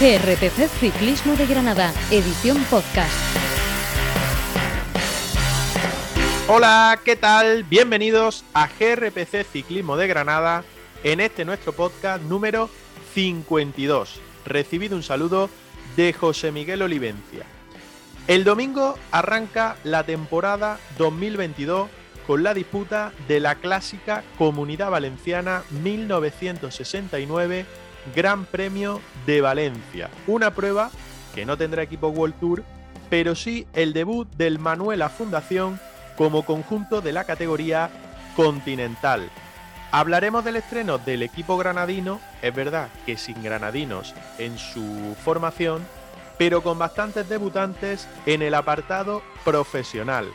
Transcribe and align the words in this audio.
GRPC 0.00 0.66
Ciclismo 0.80 1.36
de 1.36 1.44
Granada, 1.46 1.92
edición 2.10 2.56
podcast. 2.70 3.12
Hola, 6.48 6.98
¿qué 7.04 7.16
tal? 7.16 7.64
Bienvenidos 7.64 8.42
a 8.54 8.66
GRPC 8.66 9.44
Ciclismo 9.44 9.98
de 9.98 10.06
Granada 10.06 10.64
en 11.04 11.20
este 11.20 11.44
nuestro 11.44 11.74
podcast 11.74 12.22
número 12.22 12.70
52. 13.12 14.22
Recibido 14.46 14.96
un 14.96 15.02
saludo 15.02 15.50
de 15.96 16.14
José 16.14 16.50
Miguel 16.50 16.80
Olivencia. 16.80 17.44
El 18.26 18.44
domingo 18.44 18.98
arranca 19.10 19.76
la 19.84 20.04
temporada 20.04 20.80
2022 20.96 21.90
con 22.26 22.42
la 22.42 22.54
disputa 22.54 23.12
de 23.28 23.40
la 23.40 23.56
clásica 23.56 24.24
Comunidad 24.38 24.90
Valenciana 24.90 25.62
1969 25.82 27.66
Gran 28.14 28.44
Premio 28.44 29.00
de 29.26 29.40
Valencia. 29.40 30.10
Una 30.26 30.54
prueba 30.54 30.90
que 31.34 31.46
no 31.46 31.56
tendrá 31.56 31.82
equipo 31.82 32.08
World 32.08 32.38
Tour, 32.40 32.64
pero 33.08 33.34
sí 33.34 33.66
el 33.72 33.92
debut 33.92 34.28
del 34.36 34.58
Manuela 34.58 35.08
Fundación 35.08 35.80
como 36.16 36.44
conjunto 36.44 37.00
de 37.00 37.12
la 37.12 37.24
categoría 37.24 37.90
continental. 38.36 39.30
Hablaremos 39.92 40.44
del 40.44 40.56
estreno 40.56 40.98
del 40.98 41.22
equipo 41.22 41.56
granadino, 41.56 42.20
es 42.42 42.54
verdad 42.54 42.88
que 43.06 43.16
sin 43.16 43.42
granadinos 43.42 44.14
en 44.38 44.56
su 44.56 45.16
formación, 45.24 45.84
pero 46.38 46.62
con 46.62 46.78
bastantes 46.78 47.28
debutantes 47.28 48.06
en 48.26 48.42
el 48.42 48.54
apartado 48.54 49.22
profesional. 49.44 50.28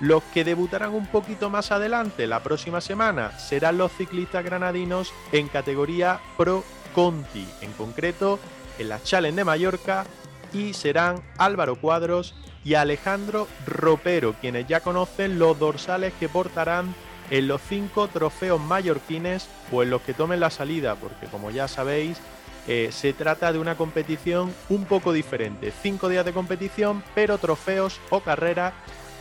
Los 0.00 0.22
que 0.24 0.44
debutarán 0.44 0.94
un 0.94 1.06
poquito 1.06 1.50
más 1.50 1.72
adelante 1.72 2.26
la 2.26 2.42
próxima 2.42 2.80
semana 2.80 3.38
serán 3.38 3.78
los 3.78 3.92
ciclistas 3.92 4.44
granadinos 4.44 5.12
en 5.32 5.48
categoría 5.48 6.20
Pro 6.36 6.64
Conti, 6.94 7.46
en 7.60 7.72
concreto 7.72 8.38
en 8.78 8.88
la 8.88 9.02
Challenge 9.02 9.36
de 9.36 9.44
Mallorca, 9.44 10.06
y 10.52 10.74
serán 10.74 11.22
Álvaro 11.38 11.76
Cuadros 11.76 12.34
y 12.64 12.74
Alejandro 12.74 13.46
Ropero, 13.66 14.34
quienes 14.40 14.66
ya 14.66 14.80
conocen 14.80 15.38
los 15.38 15.58
dorsales 15.58 16.12
que 16.18 16.28
portarán 16.28 16.94
en 17.30 17.46
los 17.46 17.60
cinco 17.62 18.08
trofeos 18.08 18.60
mallorquines 18.60 19.48
o 19.70 19.82
en 19.82 19.90
los 19.90 20.02
que 20.02 20.14
tomen 20.14 20.40
la 20.40 20.50
salida, 20.50 20.96
porque 20.96 21.26
como 21.26 21.50
ya 21.50 21.68
sabéis, 21.68 22.18
eh, 22.66 22.90
se 22.92 23.12
trata 23.12 23.52
de 23.52 23.58
una 23.58 23.76
competición 23.76 24.52
un 24.68 24.84
poco 24.84 25.12
diferente. 25.12 25.72
Cinco 25.82 26.08
días 26.08 26.24
de 26.24 26.32
competición, 26.32 27.02
pero 27.14 27.38
trofeos 27.38 28.00
o 28.10 28.20
carreras 28.20 28.74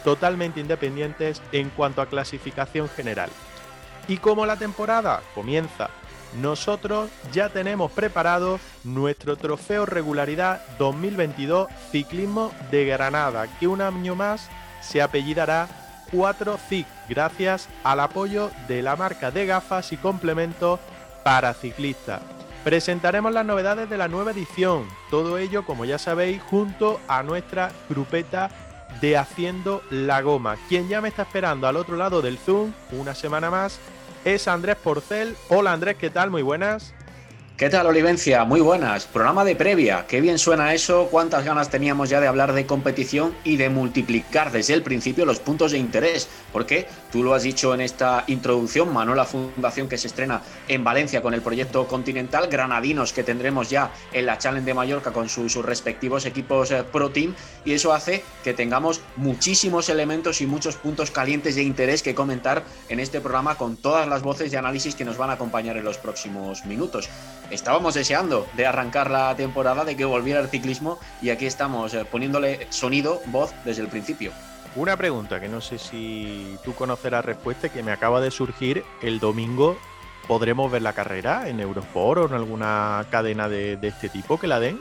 totalmente 0.04 0.60
independientes 0.60 1.42
en 1.52 1.70
cuanto 1.70 2.02
a 2.02 2.08
clasificación 2.08 2.90
general. 2.90 3.30
Y 4.08 4.18
como 4.18 4.46
la 4.46 4.58
temporada 4.58 5.22
comienza, 5.36 5.90
nosotros 6.34 7.10
ya 7.32 7.50
tenemos 7.50 7.92
preparado 7.92 8.60
nuestro 8.84 9.36
trofeo 9.36 9.86
regularidad 9.86 10.62
2022 10.78 11.68
Ciclismo 11.92 12.52
de 12.72 12.86
Granada, 12.86 13.48
que 13.60 13.68
un 13.68 13.82
año 13.82 14.16
más 14.16 14.50
se 14.82 15.02
apellidará 15.02 15.68
4CIC, 16.12 16.86
gracias 17.08 17.70
al 17.84 18.00
apoyo 18.00 18.52
de 18.68 18.82
la 18.82 18.96
marca 18.96 19.32
de 19.32 19.46
gafas 19.46 19.92
y 19.92 19.98
complementos 19.98 20.80
para 21.24 21.54
ciclistas. 21.54 22.22
Presentaremos 22.64 23.32
las 23.32 23.46
novedades 23.46 23.90
de 23.90 23.98
la 23.98 24.08
nueva 24.08 24.32
edición, 24.32 24.88
todo 25.10 25.38
ello, 25.38 25.66
como 25.66 25.86
ya 25.86 25.98
sabéis, 25.98 26.42
junto 26.42 27.00
a 27.08 27.24
nuestra 27.24 27.72
grupeta 27.90 28.50
de 29.02 29.18
Haciendo 29.18 29.82
la 29.90 30.22
Goma. 30.22 30.58
Quien 30.68 30.90
ya 30.90 31.00
me 31.00 31.08
está 31.08 31.22
esperando 31.22 31.68
al 31.68 31.78
otro 31.78 31.96
lado 31.96 32.22
del 32.22 32.38
Zoom, 32.38 32.74
una 32.92 33.16
semana 33.16 33.50
más, 33.50 33.80
es 34.26 34.48
Andrés 34.48 34.76
Porcel. 34.76 35.36
Hola 35.50 35.74
Andrés, 35.74 35.98
¿qué 35.98 36.10
tal? 36.10 36.30
Muy 36.30 36.42
buenas. 36.42 36.94
¿Qué 37.60 37.70
tal, 37.70 37.88
Olivencia? 37.88 38.46
Muy 38.46 38.62
buenas. 38.62 39.06
Programa 39.06 39.44
de 39.44 39.54
previa. 39.54 40.06
Qué 40.08 40.22
bien 40.22 40.40
suena 40.40 40.74
eso. 40.74 41.10
Cuántas 41.12 41.44
ganas 41.44 41.70
teníamos 41.70 42.10
ya 42.10 42.22
de 42.22 42.28
hablar 42.28 42.54
de 42.54 42.66
competición 42.66 43.36
y 43.44 43.58
de 43.58 43.68
multiplicar 43.68 44.54
desde 44.54 44.76
el 44.76 44.82
principio 44.82 45.26
los 45.26 45.42
puntos 45.42 45.74
de 45.74 45.78
interés. 45.78 46.30
Porque 46.54 46.88
tú 47.12 47.22
lo 47.22 47.34
has 47.34 47.44
dicho 47.44 47.74
en 47.74 47.82
esta 47.82 48.24
introducción, 48.28 48.94
Manuela 48.94 49.26
Fundación 49.26 49.90
que 49.90 49.98
se 49.98 50.08
estrena 50.08 50.42
en 50.70 50.86
Valencia 50.86 51.22
con 51.22 51.34
el 51.34 51.42
proyecto 51.42 51.86
Continental, 51.86 52.48
Granadinos 52.48 53.12
que 53.12 53.24
tendremos 53.24 53.70
ya 53.70 53.92
en 54.14 54.26
la 54.26 54.38
Challenge 54.38 54.66
de 54.66 54.74
Mallorca 54.74 55.12
con 55.12 55.28
sus, 55.28 55.54
respectivos 55.58 56.26
equipos 56.26 56.72
eh, 56.72 56.86
Pro 56.90 57.10
Team. 57.10 57.36
Y 57.66 57.74
eso 57.74 57.92
hace 57.92 58.24
que 58.42 58.54
tengamos 58.54 59.02
muchísimos 59.18 59.90
elementos 59.90 60.40
y 60.40 60.48
muchos 60.48 60.78
puntos 60.78 61.12
calientes 61.12 61.56
de 61.56 61.64
interés 61.64 62.04
que 62.04 62.16
comentar 62.16 62.64
en 62.88 63.02
este 63.02 63.20
programa 63.20 63.56
con 63.56 63.76
todas 63.76 64.08
las 64.08 64.22
voces 64.22 64.50
de 64.50 64.58
análisis 64.58 64.96
que 64.96 65.04
nos 65.04 65.18
van 65.18 65.30
a 65.30 65.34
acompañar 65.34 65.76
en 65.76 65.84
los 65.84 65.98
próximos 65.98 66.64
minutos 66.64 67.10
estábamos 67.52 67.94
deseando 67.94 68.48
de 68.56 68.66
arrancar 68.66 69.10
la 69.10 69.36
temporada, 69.36 69.86
de 69.86 69.96
que 69.96 70.06
volviera 70.06 70.40
el 70.40 70.50
ciclismo 70.50 71.00
y 71.22 71.30
aquí 71.30 71.46
estamos 71.46 71.94
eh, 71.94 72.06
poniéndole 72.06 72.68
sonido, 72.70 73.22
voz 73.28 73.54
desde 73.66 73.82
el 73.82 73.88
principio. 73.88 74.32
Una 74.76 74.96
pregunta 74.98 75.40
que 75.40 75.48
no 75.48 75.62
sé 75.62 75.80
si 75.80 76.58
tú 76.64 76.74
conoces 76.74 77.12
la 77.12 77.22
respuesta 77.22 77.70
que 77.70 77.84
me 77.84 77.92
acaba 77.92 78.22
de 78.22 78.32
surgir 78.32 78.84
el 79.02 79.20
domingo. 79.20 79.78
¿Podremos 80.28 80.72
ver 80.72 80.84
la 80.84 80.94
carrera 80.94 81.50
en 81.50 81.60
Eurosport 81.60 82.22
o 82.22 82.26
en 82.28 82.34
alguna 82.34 83.04
cadena 83.10 83.50
de 83.50 83.80
este 83.82 84.10
tipo 84.10 84.40
que 84.40 84.46
la 84.46 84.60
den? 84.60 84.80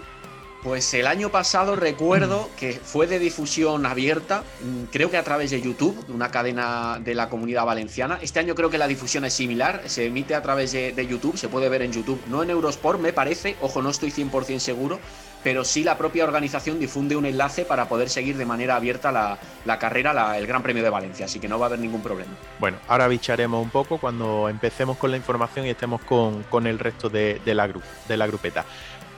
Pues 0.63 0.93
el 0.95 1.07
año 1.07 1.29
pasado 1.29 1.77
recuerdo 1.77 2.51
que 2.59 2.73
fue 2.73 3.07
de 3.07 3.21
difusión 3.21 3.87
abierta, 3.87 4.43
mm, 4.61 4.85
creo 4.91 5.09
que 5.09 5.17
a 5.17 5.23
través 5.23 5.53
de 5.53 5.61
YouTube, 5.61 6.05
de 6.05 6.13
una 6.13 6.33
cadena 6.33 6.99
de 6.99 7.15
la 7.15 7.29
comunidad 7.29 7.65
valenciana. 7.65 8.19
Este 8.23 8.41
año 8.41 8.57
creo 8.57 8.69
que 8.69 8.77
la 8.77 8.89
difusión 8.89 9.25
es 9.25 9.35
similar, 9.35 9.83
se 9.87 10.07
emite 10.07 10.35
a 10.35 10.43
través 10.43 10.73
de, 10.73 11.07
YouTube, 11.09 11.37
se 11.37 11.49
puede 11.49 11.69
ver 11.69 11.83
en 11.83 11.93
YouTube, 11.93 12.21
no 12.27 12.43
en 12.43 12.51
Eurosport, 12.51 12.99
me 13.01 13.13
parece, 13.13 13.57
ojo, 13.61 13.83
no 13.83 13.91
estoy 13.91 14.11
100% 14.11 14.59
seguro, 14.59 14.99
pero 15.45 15.65
sí 15.65 15.85
la 15.85 15.97
propia 15.97 16.25
organización 16.25 16.81
difunde 16.81 17.15
un 17.15 17.25
enlace 17.25 17.65
para 17.65 17.89
poder 17.89 18.11
seguir 18.11 18.37
de 18.37 18.45
manera 18.45 18.75
abierta 18.75 19.13
la, 19.13 19.79
carrera, 19.79 20.37
el 20.37 20.47
Gran 20.49 20.65
Premio 20.65 20.83
de 20.83 20.91
Valencia, 20.91 21.27
así 21.27 21.39
que 21.39 21.49
no 21.49 21.61
va 21.61 21.67
a 21.67 21.69
haber 21.69 21.79
ningún 21.79 22.03
problema. 22.03 22.33
Bueno, 22.59 22.79
ahora 22.89 23.07
bicharemos 23.07 23.63
un 23.63 23.71
poco 23.71 23.99
cuando 23.99 24.49
empecemos 24.49 24.97
con 24.97 25.13
la 25.13 25.17
información 25.17 25.67
y 25.67 25.71
estemos 25.71 26.01
con, 26.03 26.67
el 26.67 26.79
resto 26.81 27.09
de, 27.09 27.41
la, 27.47 27.73
de 28.09 28.17
la 28.17 28.27
grupeta. 28.27 28.65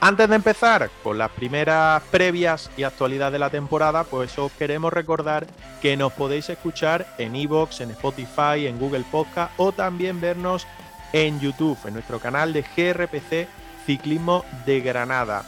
Antes 0.03 0.27
de 0.29 0.35
empezar 0.35 0.89
con 1.03 1.19
las 1.19 1.29
primeras 1.29 2.01
previas 2.09 2.71
y 2.75 2.81
actualidad 2.81 3.31
de 3.31 3.37
la 3.37 3.51
temporada, 3.51 4.03
pues 4.03 4.35
os 4.39 4.51
queremos 4.53 4.91
recordar 4.91 5.45
que 5.79 5.95
nos 5.95 6.11
podéis 6.13 6.49
escuchar 6.49 7.05
en 7.19 7.35
Evox, 7.35 7.81
en 7.81 7.91
Spotify, 7.91 8.65
en 8.65 8.79
Google 8.79 9.05
Podcast 9.11 9.53
o 9.57 9.71
también 9.71 10.19
vernos 10.19 10.65
en 11.13 11.39
YouTube, 11.39 11.77
en 11.85 11.93
nuestro 11.93 12.17
canal 12.17 12.51
de 12.51 12.63
GRPC 12.63 13.47
Ciclismo 13.85 14.43
de 14.65 14.81
Granada. 14.81 15.45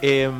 Em, 0.00 0.32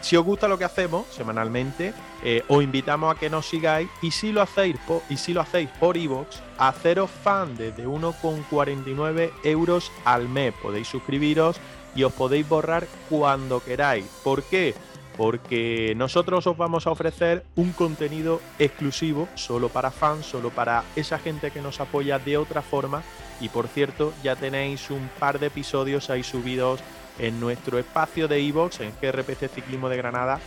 si 0.00 0.16
os 0.16 0.24
gusta 0.24 0.46
lo 0.46 0.56
que 0.56 0.64
hacemos 0.64 1.06
semanalmente, 1.08 1.92
eh, 2.22 2.44
os 2.46 2.62
invitamos 2.62 3.12
a 3.12 3.18
que 3.18 3.28
nos 3.28 3.48
sigáis 3.48 3.88
y 4.00 4.12
si 4.12 4.30
lo 4.30 4.42
hacéis 4.42 4.76
por, 4.86 5.02
y 5.10 5.16
si 5.16 5.32
iVoox, 5.32 6.36
haceros 6.56 7.10
fan 7.10 7.56
desde 7.56 7.84
1,49 7.84 9.32
euros 9.42 9.90
al 10.04 10.28
mes. 10.28 10.54
Podéis 10.62 10.86
suscribiros 10.86 11.60
y 11.98 12.04
os 12.04 12.12
podéis 12.12 12.48
borrar 12.48 12.86
cuando 13.10 13.58
queráis. 13.58 14.06
¿Por 14.22 14.44
qué? 14.44 14.72
Porque 15.16 15.94
nosotros 15.96 16.46
os 16.46 16.56
vamos 16.56 16.86
a 16.86 16.92
ofrecer 16.92 17.44
un 17.56 17.72
contenido 17.72 18.40
exclusivo, 18.60 19.28
solo 19.34 19.68
para 19.68 19.90
fans, 19.90 20.24
solo 20.24 20.50
para 20.50 20.84
esa 20.94 21.18
gente 21.18 21.50
que 21.50 21.60
nos 21.60 21.80
apoya 21.80 22.20
de 22.20 22.36
otra 22.36 22.62
forma. 22.62 23.02
Y 23.40 23.48
por 23.48 23.66
cierto, 23.66 24.12
ya 24.22 24.36
tenéis 24.36 24.90
un 24.90 25.10
par 25.18 25.40
de 25.40 25.48
episodios 25.48 26.08
ahí 26.08 26.22
subidos 26.22 26.78
en 27.18 27.40
nuestro 27.40 27.80
espacio 27.80 28.28
de 28.28 28.42
iVoox, 28.42 28.80
en 28.80 28.92
GRPC 29.02 29.48
Ciclismo 29.52 29.88
de 29.88 29.96
Granada, 29.96 30.38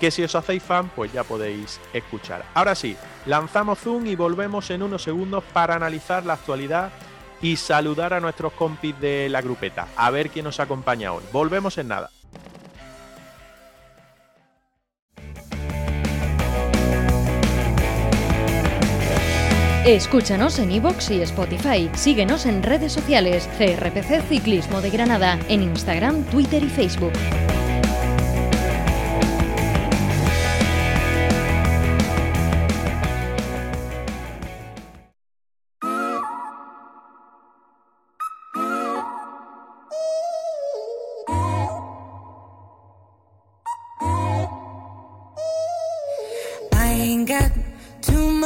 que 0.00 0.10
si 0.10 0.22
os 0.22 0.34
hacéis 0.34 0.62
fan, 0.62 0.90
pues 0.96 1.12
ya 1.12 1.22
podéis 1.22 1.82
escuchar. 1.92 2.46
Ahora 2.54 2.74
sí, 2.74 2.96
lanzamos 3.26 3.78
Zoom 3.78 4.06
y 4.06 4.16
volvemos 4.16 4.70
en 4.70 4.82
unos 4.82 5.02
segundos 5.02 5.44
para 5.52 5.74
analizar 5.74 6.24
la 6.24 6.32
actualidad 6.32 6.92
y 7.44 7.56
saludar 7.56 8.14
a 8.14 8.20
nuestros 8.20 8.54
compis 8.54 8.98
de 9.00 9.28
la 9.28 9.42
grupeta, 9.42 9.86
a 9.96 10.10
ver 10.10 10.30
quién 10.30 10.46
nos 10.46 10.60
acompaña 10.60 11.12
hoy. 11.12 11.22
Volvemos 11.30 11.76
en 11.76 11.88
nada. 11.88 12.10
Escúchanos 19.84 20.58
en 20.58 20.72
iVoox 20.72 21.10
y 21.10 21.20
Spotify. 21.20 21.90
Síguenos 21.92 22.46
en 22.46 22.62
redes 22.62 22.90
sociales. 22.94 23.46
CRPC 23.58 24.26
Ciclismo 24.26 24.80
de 24.80 24.88
Granada. 24.88 25.38
En 25.50 25.62
Instagram, 25.62 26.24
Twitter 26.24 26.64
y 26.64 26.70
Facebook. 26.70 27.12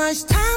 much 0.08 0.24
time. 0.24 0.47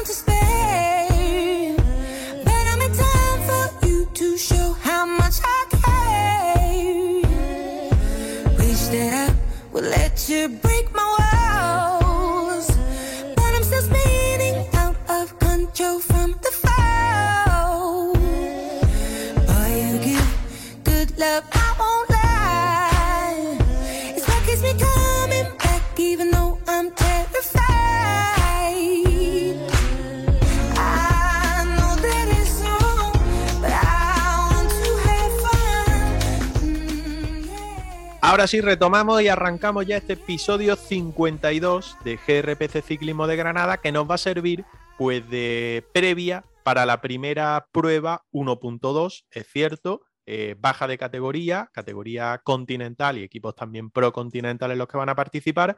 Sí, 38.51 38.59
retomamos 38.59 39.21
y 39.21 39.29
arrancamos 39.29 39.85
ya 39.85 39.95
este 39.95 40.13
episodio 40.13 40.75
52 40.75 41.95
de 42.03 42.17
GRPC 42.17 42.83
Ciclismo 42.85 43.25
de 43.25 43.37
Granada 43.37 43.77
que 43.77 43.93
nos 43.93 44.11
va 44.11 44.15
a 44.15 44.17
servir 44.17 44.65
pues 44.97 45.29
de 45.29 45.87
previa 45.93 46.43
para 46.65 46.85
la 46.85 46.99
primera 46.99 47.69
prueba 47.71 48.25
1.2, 48.33 49.23
es 49.31 49.47
cierto, 49.47 50.01
eh, 50.25 50.57
baja 50.59 50.85
de 50.87 50.97
categoría, 50.97 51.69
categoría 51.71 52.41
continental 52.43 53.17
y 53.17 53.23
equipos 53.23 53.55
también 53.55 53.89
pro 53.89 54.11
continentales 54.11 54.77
los 54.77 54.89
que 54.89 54.97
van 54.97 55.07
a 55.07 55.15
participar, 55.15 55.77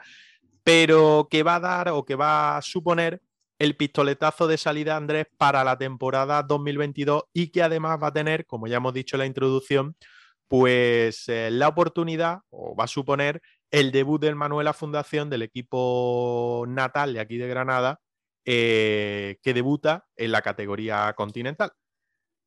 pero 0.64 1.28
que 1.30 1.44
va 1.44 1.58
a 1.58 1.60
dar 1.60 1.90
o 1.90 2.04
que 2.06 2.16
va 2.16 2.58
a 2.58 2.62
suponer 2.64 3.22
el 3.60 3.75
pistoletazo 3.75 4.48
de 4.48 4.58
salida 4.58 4.98
Andrés 4.98 5.28
para 5.38 5.64
la 5.64 5.78
temporada 5.78 6.42
2022 6.42 7.25
y 7.34 7.50
que 7.50 7.62
además 7.62 8.00
va 8.02 8.08
a 8.08 8.14
tener, 8.14 8.48
como 8.48 8.66
ya 8.66 8.78
hemos 8.78 8.96
dicho 8.96 9.16
en 9.16 9.20
la 9.20 9.25
introducción, 9.28 9.96
pues 10.48 11.28
eh, 11.28 11.50
la 11.51 11.68
oportunidad 11.68 12.40
o 12.50 12.75
va 12.75 12.86
a 12.86 12.88
suponer 12.88 13.42
el 13.72 13.92
debut 13.92 14.22
del 14.22 14.36
Manuela 14.36 14.74
Fundación 14.74 15.30
del 15.30 15.42
equipo 15.42 16.66
natal 16.68 17.13
de 17.13 17.19
aquí 17.19 17.38
de 17.38 17.48
Granada 17.48 18.00
eh, 18.45 19.38
que 19.42 19.54
debuta 19.54 20.06
en 20.16 20.31
la 20.31 20.42
categoría 20.42 21.13
continental. 21.13 21.72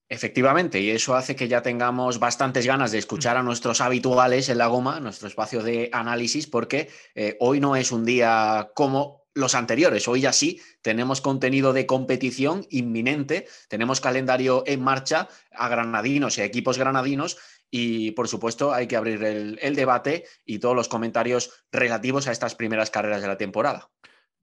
Efectivamente, 0.09 0.81
y 0.81 0.91
eso 0.91 1.17
hace 1.17 1.35
que 1.35 1.49
ya 1.49 1.63
tengamos 1.63 2.21
bastantes 2.21 2.65
ganas 2.65 2.93
de 2.93 2.99
escuchar 2.99 3.37
a 3.37 3.43
nuestros 3.43 3.81
habituales 3.81 4.49
en 4.49 4.59
la 4.59 4.69
goma, 4.69 5.01
nuestro 5.01 5.27
espacio 5.27 5.65
de 5.65 5.91
análisis, 5.93 6.47
porque 6.47 6.89
eh, 7.17 7.37
hoy 7.41 7.59
no 7.59 7.75
es 7.75 7.91
un 7.91 8.05
día 8.05 8.71
como 8.75 9.27
los 9.37 9.55
anteriores. 9.55 10.07
Hoy 10.07 10.23
ya 10.23 10.33
sí 10.33 10.61
tenemos 10.81 11.21
contenido 11.21 11.73
de 11.73 11.87
competición 11.87 12.67
inminente, 12.71 13.47
tenemos 13.69 14.01
calendario 14.01 14.63
en 14.67 14.83
marcha 14.83 15.29
a 15.51 15.69
granadinos 15.69 16.39
y 16.39 16.43
a 16.43 16.45
equipos 16.45 16.79
granadinos 16.79 17.37
y 17.71 18.13
por 18.13 18.29
supuesto 18.29 18.73
hay 18.73 18.87
que 18.87 18.97
abrir 18.97 19.23
el, 19.25 19.77
debate 19.77 20.25
y 20.45 20.59
todos 20.59 20.77
los 20.77 20.89
comentarios 20.89 21.65
relativos 21.71 22.29
a 22.29 22.33
estas 22.33 22.55
primeras 22.55 22.91
carreras 22.91 23.23
de 23.23 23.29
la 23.29 23.37
temporada. 23.37 23.91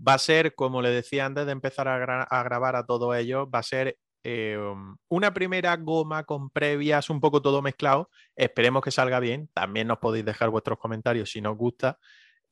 Va 0.05 0.15
a 0.15 0.19
ser, 0.19 0.55
como 0.55 0.81
le 0.81 0.89
decía 0.89 1.25
antes 1.25 1.45
de 1.45 1.51
empezar 1.51 1.87
a, 1.87 2.43
grabar 2.43 2.75
a 2.75 2.85
todo 2.85 3.15
ello, 3.15 3.49
va 3.49 3.59
a 3.59 3.63
ser 3.63 3.97
eh, 4.23 4.57
una 5.09 5.33
primera 5.33 5.75
goma 5.77 6.23
con 6.23 6.49
previas, 6.49 7.09
un 7.09 7.19
poco 7.19 7.41
todo 7.41 7.61
mezclado. 7.61 8.09
Esperemos 8.35 8.83
que 8.83 8.91
salga 8.91 9.19
bien. 9.19 9.49
También 9.53 9.87
nos 9.87 9.99
podéis 9.99 10.25
dejar 10.25 10.49
vuestros 10.49 10.79
comentarios 10.79 11.31
si 11.31 11.41
nos 11.41 11.57
gusta. 11.57 11.99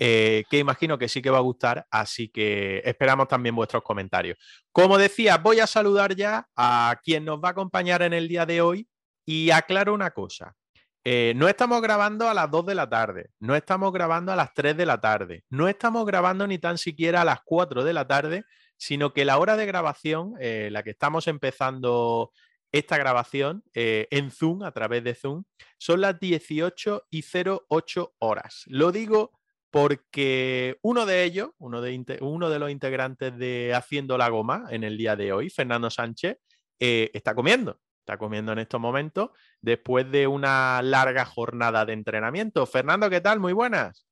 Eh, 0.03 0.45
que 0.49 0.57
imagino 0.57 0.97
que 0.97 1.07
sí 1.07 1.21
que 1.21 1.29
va 1.29 1.37
a 1.37 1.41
gustar, 1.41 1.85
así 1.91 2.29
que 2.29 2.81
esperamos 2.83 3.27
también 3.27 3.53
vuestros 3.53 3.83
comentarios. 3.83 4.35
Como 4.71 4.97
decía, 4.97 5.37
voy 5.37 5.59
a 5.59 5.67
saludar 5.67 6.15
ya 6.15 6.47
a 6.55 6.99
quien 7.03 7.23
nos 7.23 7.37
va 7.39 7.49
a 7.49 7.51
acompañar 7.51 8.01
en 8.01 8.13
el 8.13 8.27
día 8.27 8.47
de 8.47 8.61
hoy 8.61 8.87
y 9.27 9.51
aclaro 9.51 9.93
una 9.93 10.09
cosa. 10.09 10.55
Eh, 11.03 11.33
no 11.35 11.47
estamos 11.47 11.81
grabando 11.81 12.29
a 12.29 12.33
las 12.35 12.51
2 12.51 12.67
de 12.67 12.75
la 12.75 12.87
tarde, 12.87 13.31
no 13.39 13.55
estamos 13.55 13.91
grabando 13.91 14.31
a 14.31 14.35
las 14.35 14.53
3 14.53 14.77
de 14.77 14.85
la 14.85 15.01
tarde, 15.01 15.43
no 15.49 15.67
estamos 15.67 16.05
grabando 16.05 16.45
ni 16.45 16.59
tan 16.59 16.77
siquiera 16.77 17.21
a 17.21 17.25
las 17.25 17.39
4 17.43 17.83
de 17.83 17.93
la 17.93 18.05
tarde, 18.07 18.45
sino 18.77 19.11
que 19.11 19.25
la 19.25 19.39
hora 19.39 19.57
de 19.57 19.65
grabación, 19.65 20.35
eh, 20.39 20.69
la 20.71 20.83
que 20.83 20.91
estamos 20.91 21.27
empezando 21.27 22.31
esta 22.71 22.97
grabación 22.97 23.63
eh, 23.73 24.07
en 24.11 24.29
Zoom, 24.29 24.61
a 24.61 24.71
través 24.73 25.03
de 25.03 25.15
Zoom, 25.15 25.43
son 25.79 26.01
las 26.01 26.19
18 26.19 27.07
y 27.09 27.23
08 27.23 28.13
horas. 28.19 28.63
Lo 28.67 28.91
digo 28.91 29.31
porque 29.71 30.77
uno 30.83 31.07
de 31.07 31.23
ellos, 31.23 31.49
uno 31.57 31.81
de, 31.81 32.19
uno 32.21 32.49
de 32.49 32.59
los 32.59 32.69
integrantes 32.69 33.35
de 33.37 33.73
Haciendo 33.73 34.19
la 34.19 34.29
Goma 34.29 34.67
en 34.69 34.83
el 34.83 34.97
día 34.97 35.15
de 35.15 35.33
hoy, 35.33 35.49
Fernando 35.49 35.89
Sánchez, 35.89 36.37
está 36.79 37.33
comiendo 37.35 37.79
está 38.11 38.17
comiendo 38.17 38.51
en 38.51 38.59
estos 38.59 38.81
momentos 38.81 39.29
después 39.61 40.11
de 40.11 40.27
una 40.27 40.81
larga 40.81 41.23
jornada 41.23 41.85
de 41.85 41.93
entrenamiento. 41.93 42.65
Fernando, 42.65 43.09
¿qué 43.09 43.21
tal? 43.21 43.39
Muy 43.39 43.53
buenas. 43.53 44.05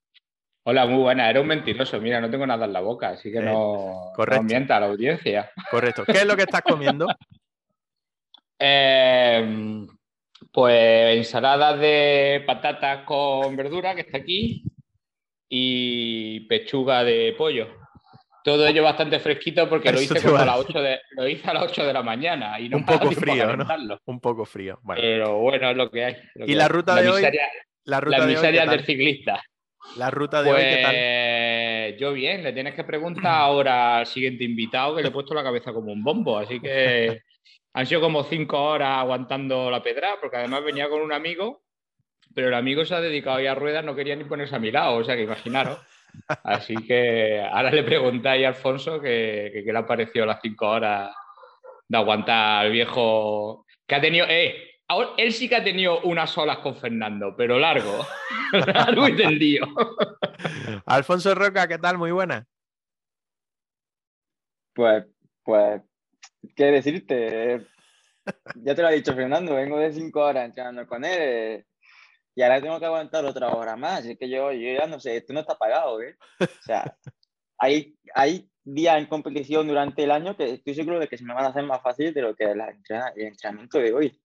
Hola, 0.64 0.86
muy 0.86 1.02
buenas. 1.02 1.30
Era 1.30 1.42
un 1.42 1.48
mentiroso. 1.48 2.00
Mira, 2.00 2.22
no 2.22 2.30
tengo 2.30 2.48
nada 2.48 2.66
en 2.66 2.72
la 2.72 2.80
boca, 2.80 3.10
así 3.10 3.30
que 3.30 3.40
eh, 3.40 3.42
no, 3.42 4.14
mienta 4.44 4.78
a 4.78 4.80
la 4.80 4.86
audiencia. 4.86 5.52
Correcto. 5.70 6.06
¿Qué 6.06 6.14
es 6.14 6.26
lo 6.26 6.38
que 6.38 6.44
estás 6.44 6.62
comiendo? 6.62 7.08
Em, 8.62 9.88
pues 10.52 11.18
ensalada 11.18 11.78
de 11.78 12.44
patatas 12.46 13.06
con 13.06 13.56
verdura, 13.56 13.96
que 13.96 14.02
está 14.02 14.18
aquí, 14.18 14.66
y 15.48 16.42
pechuga 16.42 17.06
de 17.06 17.34
pollo. 17.38 17.70
Todo 18.50 18.66
ello 18.66 18.82
bastante 18.82 19.20
fresquito 19.20 19.70
porque 19.70 19.92
lo 19.92 20.02
hice, 20.02 20.20
como 20.24 20.38
a 20.38 20.46
las 20.46 20.58
8 20.58 20.82
de, 20.82 21.00
lo 21.12 21.28
hice 21.28 21.48
a 21.52 21.54
las 21.54 21.66
8 21.66 21.86
de 21.86 21.94
la 21.94 22.02
mañana. 22.02 22.60
Y 22.60 22.74
un 22.74 22.84
poco 22.84 23.12
frío, 23.12 23.56
¿no? 23.56 23.68
Un 24.06 24.20
poco 24.20 24.44
frío. 24.44 24.80
Pero 24.96 25.38
bueno, 25.38 25.70
es 25.70 25.78
lo 25.78 25.92
que 25.92 26.04
hay. 26.04 26.16
¿Y 26.34 26.56
la 26.56 26.68
ruta 26.68 26.96
de 27.00 27.10
hoy? 27.10 27.22
La, 27.84 28.02
ruta 28.02 28.26
miseria 28.26 28.66
del 28.66 28.84
ciclista. 28.84 29.40
La 29.98 30.10
ruta 30.10 30.42
de 30.42 30.52
hoy, 30.52 30.62
¿qué 30.62 30.82
tal? 30.82 30.96
Pues, 30.96 32.00
yo 32.00 32.12
bien, 32.12 32.44
le 32.44 32.52
tienes 32.52 32.74
que 32.74 32.84
preguntar 32.84 33.36
ahora 33.36 34.00
al 34.00 34.08
siguiente 34.08 34.44
invitado 34.44 34.96
que 34.96 35.04
le 35.04 35.10
he 35.10 35.12
puesto 35.12 35.36
la 35.36 35.44
cabeza 35.44 35.72
como 35.72 35.94
un 35.94 36.04
bombo. 36.04 36.40
Así 36.40 36.60
que 36.60 37.22
han 37.74 37.86
sido 37.86 38.02
como 38.02 38.24
cinco 38.24 38.64
horas 38.64 38.98
aguantando 38.98 39.70
la 39.70 39.84
pedra, 39.84 40.18
porque 40.20 40.38
además 40.38 40.64
venía 40.64 40.90
con 40.90 41.02
un 41.02 41.14
amigo, 41.14 41.62
pero 42.34 42.48
el 42.48 42.56
amigo 42.56 42.84
se 42.84 42.96
ha 42.96 43.00
dedicado 43.00 43.38
a 43.38 43.42
ir 43.44 43.50
a 43.50 43.54
ruedas, 43.54 43.86
no 43.86 43.96
quería 43.96 44.16
ni 44.16 44.24
ponerse 44.24 44.56
a 44.56 44.60
mi 44.60 44.72
lado. 44.72 44.96
O 44.96 45.04
sea 45.04 45.16
que 45.16 45.22
imaginaros. 45.22 45.80
Así 46.44 46.76
que 46.76 47.42
ahora 47.42 47.72
le 47.72 47.84
preguntáis 47.84 48.46
a 48.46 48.50
Alfonso 48.50 49.00
que, 49.02 49.62
que, 49.66 49.72
le 49.72 49.80
ha 49.80 49.86
parecido 49.86 50.26
las 50.26 50.40
cinco 50.42 50.68
horas 50.68 51.12
de 51.88 51.98
aguantar 51.98 52.66
al 52.66 52.72
viejo 52.72 53.66
que 53.88 53.96
ha 53.96 54.02
tenido. 54.02 54.26
Eh, 54.30 54.70
él 55.18 55.34
sí 55.34 55.48
que 55.48 55.56
ha 55.56 55.64
tenido 55.64 56.02
unas 56.02 56.36
olas 56.38 56.60
con 56.60 56.76
Fernando, 56.76 57.36
pero 57.36 57.60
largo. 57.60 58.06
largo 58.74 59.08
y 59.08 59.16
tendido. 59.16 59.68
Alfonso 60.86 61.36
Roca, 61.36 61.68
¿qué 61.68 61.78
tal? 61.78 61.98
Muy 61.98 62.12
buena. 62.12 62.46
Pues, 64.74 65.06
pues, 65.44 65.82
¿qué 66.56 66.66
decirte? 66.66 67.68
Ya 68.56 68.76
te 68.76 68.82
lo 68.82 68.88
ha 68.88 68.92
dicho 68.92 69.14
Fernando, 69.14 69.56
vengo 69.56 69.80
de 69.80 69.92
cinco 69.92 70.22
horas 70.22 70.46
entrenando 70.46 70.88
con 70.88 71.04
él 71.04 71.66
y 72.36 72.42
ahora 72.42 72.62
tengo 72.62 72.80
que 72.80 72.86
aguantar 72.86 73.26
otra 73.26 73.50
hora 73.50 73.76
más. 73.76 74.06
Es 74.06 74.18
que 74.18 74.30
yo, 74.30 74.52
yo 74.52 74.74
ya 74.80 74.88
no 74.88 75.00
sé, 75.00 75.18
esto 75.18 75.34
no 75.34 75.42
está 75.42 75.58
pagado, 75.58 76.02
¿eh? 76.02 76.16
O 76.40 76.64
sea, 76.64 76.96
hay, 77.58 77.96
hay 78.14 78.50
días 78.64 78.98
en 78.98 79.08
competición 79.08 79.68
durante 79.68 80.04
el 80.04 80.12
año 80.12 80.36
que 80.38 80.54
estoy 80.54 80.74
seguro 80.76 81.00
de 81.00 81.08
que 81.08 81.18
se 81.18 81.26
me 81.26 81.34
van 81.34 81.46
a 81.46 81.50
hacer 81.50 81.64
más 81.64 81.82
fácil 81.82 82.14
de 82.14 82.22
lo 82.22 82.36
que 82.36 82.46
el 82.46 82.62
entrenamiento 83.16 83.80
de 83.80 83.94
hoy. 83.94 84.20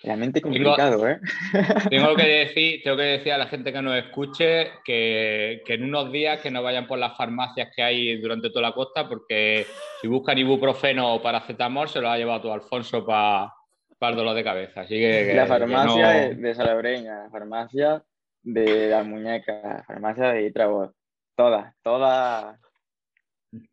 Realmente 0.00 0.40
complicado, 0.40 1.08
¿eh? 1.08 1.20
Tengo 1.90 2.14
que, 2.14 2.22
decir, 2.46 2.82
tengo 2.84 2.96
que 2.96 3.02
decir 3.02 3.32
a 3.32 3.38
la 3.38 3.46
gente 3.46 3.72
que 3.72 3.82
nos 3.82 3.96
escuche 3.96 4.70
que, 4.84 5.60
que, 5.66 5.74
en 5.74 5.84
unos 5.84 6.12
días 6.12 6.40
que 6.40 6.52
no 6.52 6.62
vayan 6.62 6.86
por 6.86 7.00
las 7.00 7.16
farmacias 7.16 7.70
que 7.74 7.82
hay 7.82 8.16
durante 8.20 8.50
toda 8.50 8.68
la 8.68 8.74
costa, 8.74 9.08
porque 9.08 9.66
si 10.00 10.06
buscan 10.06 10.38
ibuprofeno 10.38 11.14
o 11.14 11.22
paracetamol, 11.22 11.88
se 11.88 12.00
lo 12.00 12.10
ha 12.10 12.16
llevado 12.16 12.42
todo 12.42 12.52
Alfonso 12.52 13.04
para 13.04 13.52
para 13.98 14.16
dolor 14.16 14.34
de 14.34 14.44
cabeza. 14.44 14.82
Así 14.82 14.94
que, 14.94 15.32
la 15.34 15.46
farmacia 15.46 16.08
de, 16.34 16.54
Salabreña, 16.54 17.24
la 17.24 17.30
farmacia 17.30 18.04
de 18.42 18.88
las 18.88 19.06
muñecas, 19.06 19.62
la 19.62 19.84
farmacia 19.84 20.32
de 20.32 20.46
Itrabot, 20.46 20.94
todas, 21.36 21.74
todas. 21.82 22.58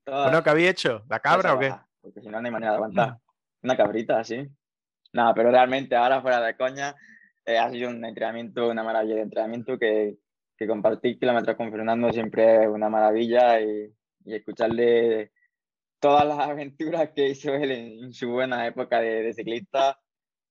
Bueno, 0.06 0.44
¿qué 0.44 0.50
había 0.50 0.70
hecho? 0.70 1.04
¿La 1.10 1.20
cabra 1.20 1.54
o 1.54 1.60
qué? 1.60 1.74
Porque 2.02 2.22
si 2.22 2.28
no, 2.28 2.42
no 2.42 2.48
hay 2.48 2.52
manera 2.52 2.72
de 2.72 2.78
aguantar. 2.78 3.18
Una 3.62 3.78
cabrita, 3.78 4.24
sí. 4.24 4.48
Nada, 5.14 5.34
pero 5.34 5.52
realmente 5.52 5.96
ahora 5.96 6.22
fuera 6.22 6.42
de 6.42 6.56
coña, 6.56 6.96
eh, 7.46 7.58
ha 7.58 7.70
sido 7.70 7.90
un 7.90 8.04
entrenamiento, 8.04 8.70
una 8.70 8.84
maravilla 8.84 9.16
de 9.16 9.22
entrenamiento 9.22 9.78
que, 9.78 10.18
que 10.58 10.68
compartir 10.68 11.20
kilómetros 11.20 11.56
con 11.56 11.72
Fernando 11.72 12.12
siempre 12.12 12.64
es 12.64 12.68
una 12.68 12.90
maravilla 12.90 13.60
y, 13.62 13.94
y 14.26 14.36
escucharle 14.36 15.32
todas 16.00 16.26
las 16.26 16.40
aventuras 16.50 17.12
que 17.16 17.30
hizo 17.30 17.54
él 17.54 17.72
en, 17.72 18.14
su 18.14 18.30
buena 18.30 18.66
época 18.68 19.00
de, 19.00 19.24
de 19.24 19.34
ciclista 19.34 20.00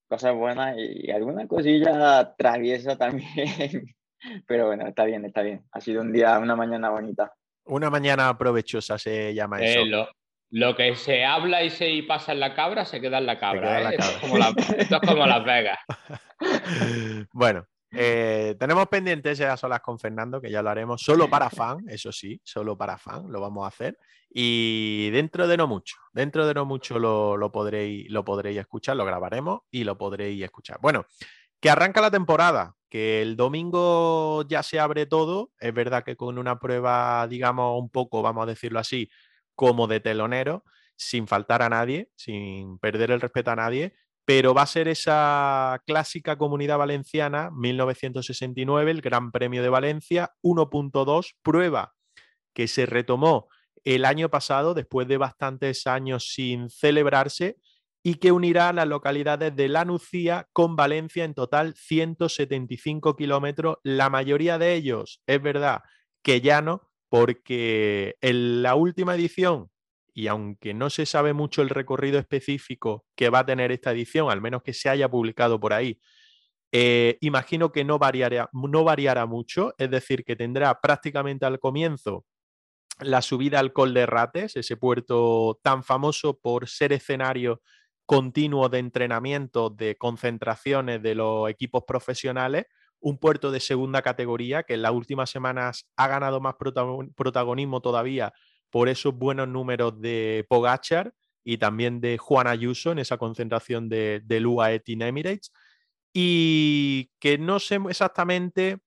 cosas 0.07 0.35
buenas 0.35 0.75
y 0.77 1.11
alguna 1.11 1.47
cosilla 1.47 2.35
traviesa 2.37 2.97
también. 2.97 3.95
Pero 4.47 4.67
bueno, 4.67 4.87
está 4.87 5.05
bien, 5.05 5.25
está 5.25 5.41
bien. 5.41 5.63
Ha 5.71 5.81
sido 5.81 6.01
un 6.01 6.11
día, 6.11 6.37
una 6.39 6.55
mañana 6.55 6.89
bonita. 6.89 7.33
Una 7.65 7.89
mañana 7.89 8.37
provechosa 8.37 8.97
se 8.97 9.33
llama 9.33 9.59
eso. 9.61 9.79
Eh, 9.81 10.07
lo, 10.51 10.75
que 10.75 10.95
se 10.95 11.25
habla 11.25 11.63
y 11.63 11.69
se 11.69 12.03
pasa 12.07 12.31
en 12.31 12.39
la 12.39 12.53
cabra 12.53 12.85
se 12.85 13.01
queda 13.01 13.17
en 13.17 13.25
la 13.25 13.39
cabra. 13.39 13.81
¿eh? 13.91 13.95
Esto, 13.97 14.11
es 14.11 14.17
como 14.17 14.37
esto, 14.37 14.95
es 15.01 15.09
como 15.09 15.25
Las 15.25 15.43
Vegas. 15.43 15.79
bueno, 17.33 17.67
eh, 17.95 18.55
tenemos 18.59 18.87
pendientes 18.87 19.39
esas 19.39 19.59
solas 19.59 19.81
con 19.81 19.97
Fernando, 19.99 20.41
que 20.41 20.51
ya 20.51 20.61
lo 20.61 20.69
haremos 20.69 21.01
solo 21.01 21.29
para 21.29 21.49
fan, 21.49 21.77
eso 21.87 22.11
sí, 22.11 22.39
solo 22.43 22.77
para 22.77 22.97
fan, 22.97 23.31
lo 23.31 23.39
vamos 23.39 23.65
a 23.65 23.67
hacer. 23.67 23.97
Y 24.29 25.09
dentro 25.11 25.47
de 25.47 25.57
no 25.57 25.67
mucho, 25.67 25.95
dentro 26.13 26.45
de 26.45 26.53
no 26.53 26.65
mucho 26.65 26.99
lo, 26.99 27.51
podréis, 27.51 28.09
lo 28.11 28.25
podréis 28.25 28.59
escuchar, 28.59 28.97
lo 28.97 29.05
grabaremos 29.05 29.61
y 29.71 29.83
lo 29.83 29.97
podréis 29.97 30.43
escuchar. 30.43 30.77
Bueno, 30.81 31.05
Que 31.59 31.69
arranca 31.69 32.01
la 32.01 32.11
temporada, 32.11 32.75
que 32.89 33.21
el 33.21 33.37
domingo 33.37 34.43
ya 34.47 34.61
se 34.61 34.79
abre 34.79 35.05
todo. 35.05 35.51
Es 35.59 35.73
verdad 35.73 36.03
que 36.03 36.15
con 36.15 36.37
una 36.37 36.59
prueba, 36.59 37.27
digamos, 37.27 37.79
un 37.79 37.89
poco, 37.89 38.21
vamos 38.21 38.43
a 38.43 38.47
decirlo 38.47 38.79
así, 38.79 39.09
como 39.55 39.87
de 39.87 39.99
telonero, 40.01 40.63
sin 40.95 41.27
faltar 41.27 41.61
a 41.61 41.69
nadie, 41.69 42.11
sin 42.15 42.77
perder 42.79 43.11
el 43.11 43.21
respeto 43.21 43.51
a 43.51 43.55
nadie, 43.55 43.95
pero 44.25 44.55
va 44.55 44.63
a 44.63 44.67
ser 44.67 44.87
esa 44.87 45.81
clásica 45.85 46.37
comunidad 46.37 46.79
valenciana 46.79 47.51
1969, 47.51 48.91
el 48.91 49.01
Gran 49.01 49.31
Premio 49.31 49.61
de 49.61 49.69
Valencia 49.69 50.31
1.2, 50.41 51.35
prueba 51.43 51.93
que 52.53 52.67
se 52.67 52.85
retomó 52.87 53.47
el 53.83 54.03
año 54.03 54.29
pasado 54.29 54.73
después 54.73 55.07
de 55.07 55.17
bastantes 55.17 55.85
años 55.85 56.33
sin 56.33 56.69
celebrarse 56.69 57.57
y 58.03 58.15
que 58.15 58.31
unirá 58.31 58.73
las 58.73 58.87
localidades 58.87 59.55
de 59.55 59.67
La 59.67 59.85
Nucía 59.85 60.47
con 60.53 60.75
Valencia 60.75 61.23
en 61.23 61.33
total 61.33 61.75
175 61.75 63.15
kilómetros, 63.15 63.77
la 63.83 64.09
mayoría 64.09 64.57
de 64.57 64.73
ellos, 64.73 65.21
es 65.27 65.41
verdad, 65.41 65.81
que 66.23 66.41
llano, 66.41 66.89
porque 67.09 68.15
en 68.21 68.63
la 68.63 68.75
última 68.75 69.15
edición 69.15 69.69
y 70.15 70.27
aunque 70.27 70.73
no 70.73 70.89
se 70.89 71.05
sabe 71.05 71.33
mucho 71.33 71.61
el 71.61 71.69
recorrido 71.69 72.17
específico 72.17 73.05
que 73.15 73.29
va 73.29 73.39
a 73.39 73.45
tener 73.45 73.73
esta 73.73 73.91
edición, 73.91 74.31
al 74.31 74.41
menos 74.41 74.63
que 74.63 74.73
se 74.73 74.87
haya 74.87 75.09
publicado 75.09 75.59
por 75.59 75.73
ahí, 75.73 75.99
eh, 76.71 77.17
imagino 77.19 77.73
que 77.73 77.83
no 77.83 77.99
variará, 77.99 78.49
no 78.53 78.85
variará 78.85 79.25
mucho, 79.25 79.73
es 79.77 79.91
decir, 79.91 80.23
que 80.23 80.37
tendrá 80.37 80.79
prácticamente 80.79 81.45
al 81.45 81.59
comienzo 81.59 82.25
la 83.01 83.21
subida 83.21 83.59
al 83.59 83.73
Col 83.73 83.93
de 83.93 84.05
Rates, 84.05 84.55
ese 84.55 84.77
puerto 84.77 85.59
tan 85.61 85.83
famoso 85.83 86.39
por 86.39 86.69
ser 86.69 86.93
escenario 86.93 87.61
continuo 88.05 88.69
de 88.69 88.79
entrenamiento, 88.79 89.69
de 89.69 89.97
concentraciones 89.97 91.03
de 91.03 91.15
los 91.15 91.49
equipos 91.49 91.83
profesionales, 91.85 92.67
un 93.01 93.17
puerto 93.17 93.51
de 93.51 93.59
segunda 93.59 94.01
categoría 94.01 94.63
que 94.63 94.75
en 94.75 94.81
las 94.81 94.93
últimas 94.93 95.29
semanas 95.29 95.89
ha 95.97 96.07
ganado 96.07 96.39
más 96.39 96.55
protagonismo 96.55 97.81
todavía 97.81 98.33
por 98.75 98.89
esos 98.89 99.17
buenos 99.17 99.47
números 99.47 100.01
de 100.01 100.45
Pogachar 100.49 101.13
y 101.45 101.59
también 101.59 102.01
de 102.01 102.17
Juan 102.17 102.45
Ayuso 102.45 102.91
en 102.91 102.99
esa 102.99 103.17
concentración 103.17 103.87
de, 103.87 104.21
de 104.25 104.45
UAE 104.45 104.81
Team 104.81 105.03
Emirates. 105.03 105.53
Y 106.13 107.09
que 107.17 107.37
no 107.37 107.61
sé 107.61 107.79
exactamente 107.87 108.79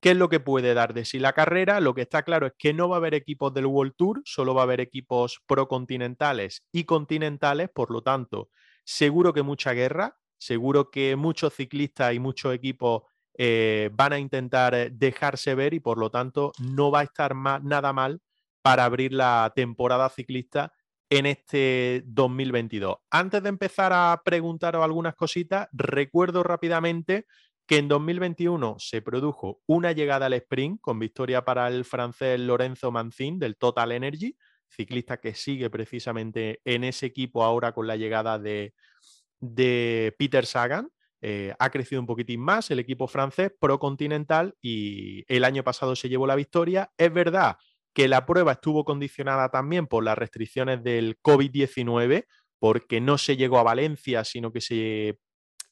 qué 0.00 0.12
es 0.12 0.16
lo 0.16 0.28
que 0.28 0.38
puede 0.38 0.74
dar 0.74 0.94
de 0.94 1.04
sí 1.04 1.18
la 1.18 1.32
carrera. 1.32 1.80
Lo 1.80 1.92
que 1.92 2.02
está 2.02 2.22
claro 2.22 2.46
es 2.46 2.52
que 2.56 2.72
no 2.72 2.88
va 2.88 2.94
a 2.94 2.98
haber 2.98 3.14
equipos 3.14 3.52
del 3.52 3.66
World 3.66 3.94
Tour, 3.96 4.22
solo 4.24 4.54
va 4.54 4.60
a 4.60 4.62
haber 4.62 4.80
equipos 4.80 5.40
procontinentales 5.48 6.62
y 6.70 6.84
continentales, 6.84 7.68
por 7.68 7.90
lo 7.90 8.00
tanto, 8.00 8.48
seguro 8.84 9.32
que 9.32 9.42
mucha 9.42 9.72
guerra, 9.72 10.20
seguro 10.38 10.88
que 10.88 11.16
muchos 11.16 11.52
ciclistas 11.52 12.14
y 12.14 12.20
muchos 12.20 12.54
equipos 12.54 13.02
eh, 13.36 13.90
van 13.92 14.12
a 14.12 14.20
intentar 14.20 14.92
dejarse 14.92 15.56
ver 15.56 15.74
y 15.74 15.80
por 15.80 15.98
lo 15.98 16.12
tanto 16.12 16.52
no 16.60 16.92
va 16.92 17.00
a 17.00 17.04
estar 17.04 17.34
nada 17.34 17.92
mal 17.92 18.20
para 18.62 18.84
abrir 18.84 19.12
la 19.12 19.52
temporada 19.54 20.08
ciclista 20.08 20.72
en 21.10 21.26
este 21.26 22.02
2022. 22.06 22.96
Antes 23.10 23.42
de 23.42 23.50
empezar 23.50 23.92
a 23.92 24.22
preguntaros 24.24 24.82
algunas 24.82 25.14
cositas, 25.14 25.68
recuerdo 25.72 26.42
rápidamente 26.42 27.26
que 27.66 27.78
en 27.78 27.88
2021 27.88 28.76
se 28.78 29.02
produjo 29.02 29.60
una 29.66 29.92
llegada 29.92 30.26
al 30.26 30.32
sprint 30.34 30.80
con 30.80 30.98
victoria 30.98 31.44
para 31.44 31.68
el 31.68 31.84
francés 31.84 32.40
Lorenzo 32.40 32.90
Mancin 32.90 33.38
del 33.38 33.56
Total 33.56 33.92
Energy, 33.92 34.36
ciclista 34.68 35.18
que 35.18 35.34
sigue 35.34 35.68
precisamente 35.68 36.60
en 36.64 36.84
ese 36.84 37.06
equipo 37.06 37.44
ahora 37.44 37.72
con 37.72 37.86
la 37.86 37.96
llegada 37.96 38.38
de, 38.38 38.74
de 39.38 40.14
Peter 40.18 40.46
Sagan. 40.46 40.88
Eh, 41.20 41.54
ha 41.58 41.70
crecido 41.70 42.00
un 42.00 42.06
poquitín 42.06 42.40
más 42.40 42.70
el 42.70 42.80
equipo 42.80 43.06
francés 43.06 43.52
pro 43.60 43.78
continental 43.78 44.56
y 44.60 45.24
el 45.32 45.44
año 45.44 45.62
pasado 45.62 45.94
se 45.94 46.08
llevó 46.08 46.26
la 46.26 46.34
victoria. 46.34 46.90
Es 46.96 47.12
verdad 47.12 47.58
que 47.94 48.08
la 48.08 48.26
prueba 48.26 48.52
estuvo 48.52 48.84
condicionada 48.84 49.50
también 49.50 49.86
por 49.86 50.04
las 50.04 50.16
restricciones 50.16 50.82
del 50.82 51.20
COVID-19, 51.20 52.26
porque 52.58 53.00
no 53.00 53.18
se 53.18 53.36
llegó 53.36 53.58
a 53.58 53.64
Valencia, 53.64 54.24
sino 54.24 54.52
que 54.52 54.60
se 54.60 55.18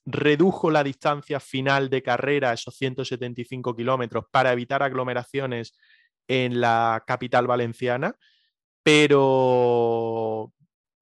redujo 0.05 0.71
la 0.71 0.83
distancia 0.83 1.41
final 1.41 1.89
de 1.89 2.03
carrera, 2.03 2.53
esos 2.53 2.77
175 2.77 3.77
kilómetros, 3.77 4.25
para 4.31 4.53
evitar 4.53 4.83
aglomeraciones 4.83 5.75
en 6.29 6.61
la 6.61 7.05
capital 7.07 7.47
valenciana. 7.47 8.17
Pero 8.83 10.53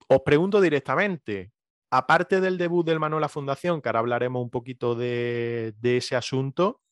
os 0.09 0.21
pregunto 0.25 0.61
directamente, 0.61 1.53
aparte 1.91 2.41
del 2.41 2.59
debut 2.59 2.87
del 2.87 3.01
Manuela 3.01 3.29
Fundación, 3.29 3.81
que 3.81 3.89
ahora 3.89 4.01
hablaremos 4.01 4.43
un 4.43 4.51
poquito 4.51 4.95
de, 4.95 5.75
de 5.79 5.97
ese 5.99 6.17
asunto, 6.17 6.83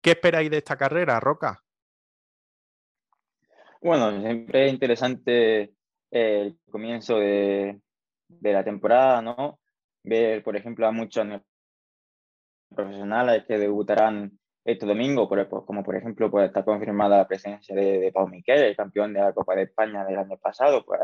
¿qué 0.00 0.12
esperáis 0.12 0.50
de 0.50 0.58
esta 0.58 0.76
carrera, 0.76 1.20
Roca? 1.20 1.65
Bueno, 3.82 4.20
siempre 4.20 4.66
es 4.66 4.72
interesante 4.72 5.72
el 6.10 6.58
comienzo 6.70 7.18
de, 7.18 7.80
la 8.40 8.64
temporada, 8.64 9.20
¿no? 9.22 9.60
Ver, 10.02 10.42
por 10.42 10.56
ejemplo, 10.56 10.86
a 10.86 10.92
muchos 10.92 11.26
profesionales 12.74 13.44
que 13.46 13.58
debutarán 13.58 14.38
este 14.64 14.86
domingo, 14.86 15.28
como 15.64 15.84
por 15.84 15.96
ejemplo 15.96 16.30
pues, 16.30 16.46
está 16.46 16.64
confirmada 16.64 17.18
la 17.18 17.28
presencia 17.28 17.74
de, 17.74 18.00
de 18.00 18.12
Pau 18.12 18.28
Miquel, 18.28 18.62
el 18.64 18.76
campeón 18.76 19.12
de 19.12 19.20
la 19.20 19.32
Copa 19.32 19.54
de 19.54 19.62
España 19.64 20.04
del 20.04 20.18
año 20.18 20.36
pasado, 20.38 20.84
pues 20.84 21.00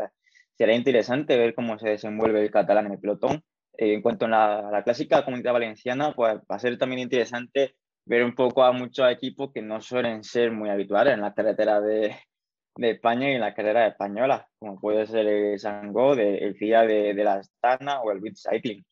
será 0.57 0.73
interesante 0.73 1.37
ver 1.37 1.55
cómo 1.55 1.79
se 1.79 1.89
desenvuelve 1.89 2.41
el 2.41 2.51
catalán 2.51 2.87
en 2.87 2.93
el 2.93 2.99
pelotón. 2.99 3.43
Eh, 3.77 3.93
en 3.93 4.01
cuanto 4.01 4.25
a 4.25 4.29
la, 4.29 4.69
la, 4.71 4.83
clásica 4.83 5.23
comunidad 5.23 5.53
valenciana, 5.53 6.13
pues 6.13 6.35
va 6.35 6.55
a 6.55 6.59
ser 6.59 6.77
también 6.77 6.99
interesante 7.01 7.75
ver 8.05 8.23
un 8.23 8.35
poco 8.35 8.63
a 8.63 8.71
muchos 8.71 9.09
equipos 9.09 9.51
que 9.53 9.61
no 9.61 9.81
suelen 9.81 10.23
ser 10.23 10.51
muy 10.51 10.69
habituales 10.69 11.13
en 11.13 11.21
la 11.21 11.33
carretera 11.33 11.79
de, 11.81 12.15
de 12.75 12.91
España 12.91 13.29
y 13.29 13.35
en 13.35 13.41
la 13.41 13.53
carrera 13.53 13.87
española, 13.87 14.47
como 14.57 14.79
puede 14.79 15.05
ser 15.05 15.27
el 15.27 15.59
Sangó, 15.59 16.15
de, 16.15 16.37
el 16.37 16.55
FIA 16.55 16.81
de, 16.83 17.13
de, 17.13 17.23
la 17.23 17.35
Astana 17.35 18.01
o 18.01 18.11
el 18.11 18.19
Beat 18.19 18.35
Cycling. 18.35 18.83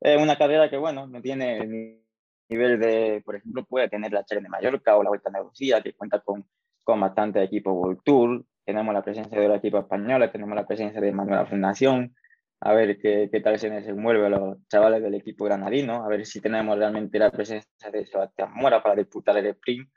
Es 0.00 0.20
una 0.20 0.36
carrera 0.36 0.68
que, 0.68 0.76
bueno, 0.76 1.06
no 1.06 1.20
tiene 1.20 1.58
el 1.58 2.02
nivel 2.48 2.78
de, 2.80 3.22
por 3.24 3.36
ejemplo, 3.36 3.64
puede 3.64 3.88
tener 3.88 4.12
la 4.12 4.24
Challenge 4.24 4.46
de 4.46 4.50
Mallorca 4.50 4.96
o 4.96 5.02
la 5.02 5.10
Vuelta 5.10 5.28
a 5.28 5.30
Andalucía, 5.30 5.82
que 5.82 5.94
cuenta 5.94 6.20
con, 6.20 6.44
con 6.84 7.00
bastante 7.00 7.42
equipo 7.42 7.72
World 7.72 8.00
Tour. 8.04 8.44
Tenemos 8.64 8.92
la 8.92 9.02
presencia 9.02 9.40
del 9.40 9.52
equipo 9.52 9.78
español, 9.78 10.28
tenemos 10.30 10.54
la 10.54 10.66
presencia 10.66 11.00
de 11.00 11.12
Manuela 11.12 11.46
Fundación. 11.46 12.14
A 12.60 12.72
ver 12.74 12.98
qué, 12.98 13.28
qué 13.30 13.40
tal 13.40 13.58
se 13.58 13.70
desenvuelve 13.70 14.28
los 14.28 14.66
chavales 14.66 15.00
del 15.00 15.14
equipo 15.14 15.44
granadino, 15.44 16.04
a 16.04 16.08
ver 16.08 16.26
si 16.26 16.40
tenemos 16.40 16.76
realmente 16.76 17.16
la 17.18 17.30
presencia 17.30 17.90
de 17.92 18.04
Sebastián 18.04 18.50
Mora 18.52 18.82
para 18.82 18.96
disputar 18.96 19.36
el 19.36 19.46
sprint, 19.46 19.88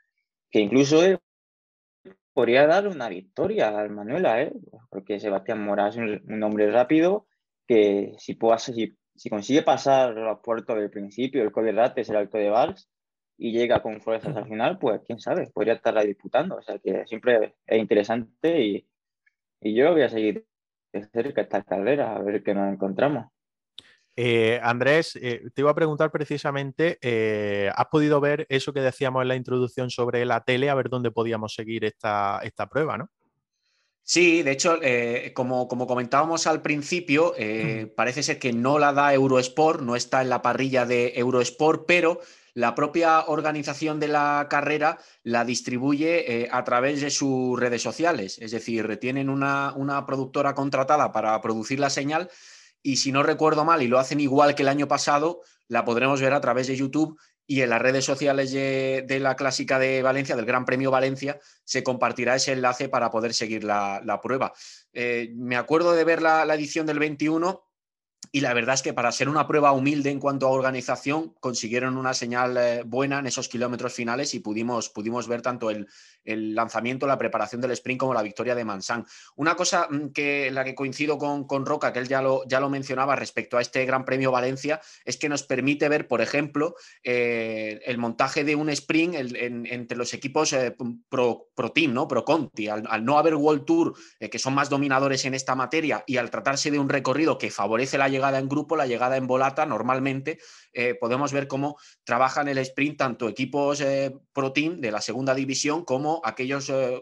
que 0.48 0.60
incluso 0.60 1.02
es 1.02 1.18
podría 2.32 2.66
dar 2.66 2.88
una 2.88 3.08
victoria 3.08 3.78
al 3.78 3.90
Manuela, 3.90 4.42
¿eh? 4.42 4.52
porque 4.90 5.20
Sebastián 5.20 5.64
Mora 5.64 5.88
es 5.88 5.96
un, 5.96 6.42
hombre 6.42 6.70
rápido 6.70 7.26
que 7.66 8.14
si, 8.18 8.34
puede, 8.34 8.58
si, 8.58 8.96
si 9.14 9.30
consigue 9.30 9.62
pasar 9.62 10.14
los 10.14 10.40
puertos 10.40 10.76
del 10.76 10.90
principio, 10.90 11.42
el 11.42 11.52
Coderate 11.52 12.00
es 12.00 12.10
el 12.10 12.16
Alto 12.16 12.38
de 12.38 12.50
Vals, 12.50 12.88
y 13.42 13.50
llega 13.50 13.82
con 13.82 14.00
fuerzas 14.00 14.36
al 14.36 14.46
final, 14.46 14.78
pues 14.78 15.00
quién 15.04 15.18
sabe, 15.18 15.50
podría 15.52 15.74
estar 15.74 16.00
disputando. 16.06 16.56
O 16.56 16.62
sea 16.62 16.78
que 16.78 17.04
siempre 17.06 17.56
es 17.66 17.78
interesante 17.78 18.64
y, 18.64 18.86
y 19.60 19.74
yo 19.74 19.90
voy 19.92 20.02
a 20.02 20.08
seguir 20.08 20.46
de 20.92 21.04
cerca 21.08 21.42
esta 21.42 21.64
carrera 21.64 22.14
a 22.14 22.22
ver 22.22 22.44
qué 22.44 22.54
nos 22.54 22.72
encontramos. 22.72 23.32
Eh, 24.14 24.60
Andrés, 24.62 25.18
eh, 25.20 25.42
te 25.54 25.62
iba 25.62 25.70
a 25.70 25.74
preguntar 25.74 26.10
precisamente, 26.10 26.98
eh, 27.00 27.70
¿has 27.74 27.86
podido 27.86 28.20
ver 28.20 28.46
eso 28.50 28.72
que 28.72 28.80
decíamos 28.80 29.22
en 29.22 29.28
la 29.28 29.36
introducción 29.36 29.90
sobre 29.90 30.24
la 30.26 30.44
tele, 30.44 30.68
a 30.68 30.74
ver 30.74 30.90
dónde 30.90 31.10
podíamos 31.10 31.54
seguir 31.54 31.84
esta, 31.84 32.40
esta 32.42 32.68
prueba, 32.68 32.98
¿no? 32.98 33.08
Sí, 34.04 34.42
de 34.42 34.50
hecho, 34.50 34.80
como, 35.32 35.68
como, 35.68 35.86
comentábamos 35.86 36.48
al 36.48 36.60
principio, 36.60 37.34
parece 37.94 38.24
ser 38.24 38.40
que 38.40 38.52
no 38.52 38.80
la 38.80 38.92
da 38.92 39.14
Eurosport, 39.14 39.80
no 39.80 39.94
está 39.94 40.22
en 40.22 40.28
la 40.28 40.42
parrilla 40.42 40.84
de 40.84 41.12
Eurosport, 41.14 41.84
pero 41.86 42.20
la 42.52 42.74
propia 42.74 43.20
organización 43.26 44.00
de 44.00 44.08
la 44.08 44.48
carrera 44.50 44.98
la 45.22 45.44
distribuye 45.44 46.48
a 46.50 46.64
través 46.64 47.00
de 47.00 47.10
sus 47.10 47.58
redes 47.58 47.80
sociales. 47.80 48.38
Es 48.40 48.50
decir, 48.50 48.98
tienen 48.98 49.30
una, 49.30 49.72
una 49.76 50.04
productora 50.04 50.52
contratada 50.52 51.12
para 51.12 51.40
producir 51.40 51.78
la 51.78 51.88
señal 51.88 52.28
y 52.82 52.96
si 52.96 53.12
no 53.12 53.22
recuerdo 53.22 53.64
mal 53.64 53.82
y 53.82 53.88
lo 53.88 53.98
hacen 53.98 54.20
igual 54.20 54.54
que 54.54 54.62
el 54.62 54.68
año 54.68 54.88
pasado, 54.88 55.40
la 55.68 55.84
podremos 55.84 56.20
ver 56.20 56.32
a 56.34 56.40
través 56.40 56.66
de 56.66 56.76
YouTube 56.76 57.18
y 57.46 57.60
en 57.60 57.70
las 57.70 57.82
redes 57.82 58.04
sociales 58.04 58.52
de, 58.52 59.18
la 59.20 59.36
clásica 59.36 59.78
de 59.78 60.02
Valencia, 60.02 60.36
del 60.36 60.46
Gran 60.46 60.64
Premio 60.64 60.90
Valencia, 60.90 61.38
se 61.64 61.82
compartirá 61.82 62.36
ese 62.36 62.52
enlace 62.52 62.88
para 62.88 63.10
poder 63.10 63.34
seguir 63.34 63.64
la, 63.64 64.20
prueba. 64.22 64.52
Eh, 64.92 65.32
me 65.34 65.56
acuerdo 65.56 65.92
de 65.92 66.04
ver 66.04 66.22
la, 66.22 66.42
edición 66.54 66.86
del 66.86 66.98
21 66.98 67.62
y 68.30 68.40
la 68.40 68.54
verdad 68.54 68.76
es 68.76 68.82
que 68.82 68.94
para 68.94 69.12
ser 69.12 69.28
una 69.28 69.46
prueba 69.46 69.72
humilde 69.72 70.10
en 70.10 70.20
cuanto 70.20 70.46
a 70.46 70.50
organización, 70.50 71.34
consiguieron 71.40 71.96
una 71.96 72.14
señal 72.14 72.56
eh, 72.56 72.82
buena 72.86 73.18
en 73.18 73.26
esos 73.26 73.48
kilómetros 73.48 73.92
finales 73.92 74.32
y 74.34 74.40
pudimos, 74.40 74.88
pudimos 74.88 75.26
ver 75.26 75.42
tanto 75.42 75.68
el, 75.68 75.88
el, 76.24 76.54
lanzamiento, 76.54 77.06
la 77.06 77.18
preparación 77.18 77.60
del 77.60 77.72
sprint 77.72 78.00
como 78.00 78.14
la 78.14 78.22
victoria 78.22 78.54
de 78.54 78.64
Mansán. 78.64 79.04
Una 79.36 79.54
cosa 79.54 79.88
mm, 79.90 80.12
que 80.12 80.50
la 80.50 80.64
que 80.64 80.74
coincido 80.74 81.18
con, 81.18 81.46
con, 81.46 81.66
Roca, 81.66 81.92
que 81.92 81.98
él 81.98 82.08
ya 82.08 82.22
lo, 82.22 82.42
ya 82.46 82.60
lo 82.60 82.70
mencionaba 82.70 83.16
respecto 83.16 83.56
a 83.56 83.60
este 83.60 83.84
Gran 83.84 84.04
Premio 84.04 84.30
Valencia, 84.30 84.80
es 85.04 85.16
que 85.16 85.28
nos 85.28 85.42
permite 85.42 85.88
ver, 85.88 86.08
por 86.08 86.20
ejemplo, 86.20 86.74
eh, 87.02 87.80
el 87.84 87.98
montaje 87.98 88.44
de 88.44 88.54
un 88.54 88.68
sprint 88.70 89.14
entre 89.14 89.96
los 89.96 90.14
equipos 90.14 90.52
eh, 90.52 90.74
pro, 91.08 91.48
pro, 91.54 91.72
Team, 91.72 91.94
¿no? 91.94 92.08
Pro 92.08 92.24
Conti. 92.24 92.68
Al, 92.68 93.04
no 93.04 93.18
haber 93.18 93.34
World 93.34 93.64
Tour, 93.64 93.94
que 94.18 94.38
son 94.38 94.54
más 94.54 94.68
dominadores 94.68 95.24
en 95.24 95.34
esta 95.34 95.54
materia, 95.54 96.04
y 96.06 96.16
al 96.18 96.30
tratarse 96.30 96.70
de 96.70 96.78
un 96.78 96.88
recorrido 96.88 97.38
que 97.38 97.50
favorece 97.50 97.98
la 97.98 98.08
llegada 98.08 98.38
en 98.38 98.48
grupo, 98.48 98.76
la 98.76 98.86
llegada 98.86 99.16
en 99.16 99.26
volata, 99.26 99.66
normalmente 99.66 100.38
eh, 100.72 100.94
podemos 100.94 101.32
ver 101.32 101.48
cómo 101.48 101.76
trabajan 102.04 102.48
el 102.48 102.58
sprint 102.58 102.98
tanto 102.98 103.28
equipos 103.28 103.80
eh, 103.80 104.14
pro 104.32 104.52
team 104.52 104.80
de 104.80 104.90
la 104.90 105.00
segunda 105.00 105.34
división 105.34 105.84
como 105.84 106.11
aquellos 106.24 106.68
eh, 106.70 107.00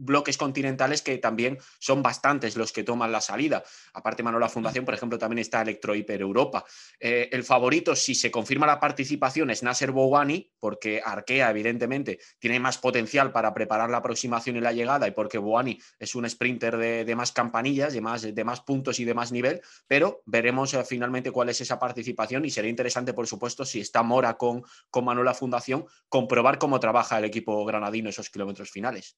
bloques 0.00 0.36
continentales 0.36 1.02
que 1.02 1.18
también 1.18 1.58
son 1.78 2.02
bastantes 2.02 2.56
los 2.56 2.72
que 2.72 2.82
toman 2.82 3.12
la 3.12 3.20
salida. 3.20 3.62
Aparte, 3.92 4.22
Manola 4.22 4.48
Fundación, 4.48 4.84
por 4.84 4.94
ejemplo, 4.94 5.18
también 5.18 5.38
está 5.38 5.62
Electro 5.62 5.94
Hiper 5.94 6.20
Europa. 6.20 6.64
Eh, 6.98 7.28
el 7.32 7.44
favorito, 7.44 7.94
si 7.94 8.14
se 8.14 8.30
confirma 8.30 8.66
la 8.66 8.80
participación, 8.80 9.50
es 9.50 9.62
Nasser 9.62 9.92
Bouani, 9.92 10.50
porque 10.58 11.02
Arkea, 11.04 11.50
evidentemente, 11.50 12.18
tiene 12.38 12.58
más 12.58 12.78
potencial 12.78 13.32
para 13.32 13.52
preparar 13.52 13.90
la 13.90 13.98
aproximación 13.98 14.56
y 14.56 14.60
la 14.60 14.72
llegada, 14.72 15.06
y 15.06 15.12
porque 15.12 15.38
Bouani 15.38 15.78
es 15.98 16.14
un 16.14 16.28
sprinter 16.28 16.76
de, 16.76 17.14
más 17.14 17.32
campanillas, 17.32 17.92
de 17.92 18.00
más, 18.00 18.22
de 18.22 18.44
más 18.44 18.60
puntos 18.62 18.98
y 19.00 19.04
de 19.04 19.14
más 19.14 19.32
nivel, 19.32 19.60
pero 19.86 20.22
veremos 20.26 20.72
eh, 20.74 20.84
finalmente 20.84 21.30
cuál 21.30 21.50
es 21.50 21.60
esa 21.60 21.78
participación 21.78 22.44
y 22.44 22.50
será 22.50 22.68
interesante, 22.68 23.12
por 23.12 23.26
supuesto, 23.26 23.64
si 23.64 23.80
está 23.80 24.02
Mora 24.02 24.36
con, 24.36 24.62
con 24.90 25.10
Fundación, 25.34 25.86
comprobar 26.08 26.58
cómo 26.58 26.80
trabaja 26.80 27.18
el 27.18 27.24
equipo 27.24 27.64
granadino 27.64 28.08
esos 28.08 28.30
kilómetros 28.30 28.70
finales 28.70 29.16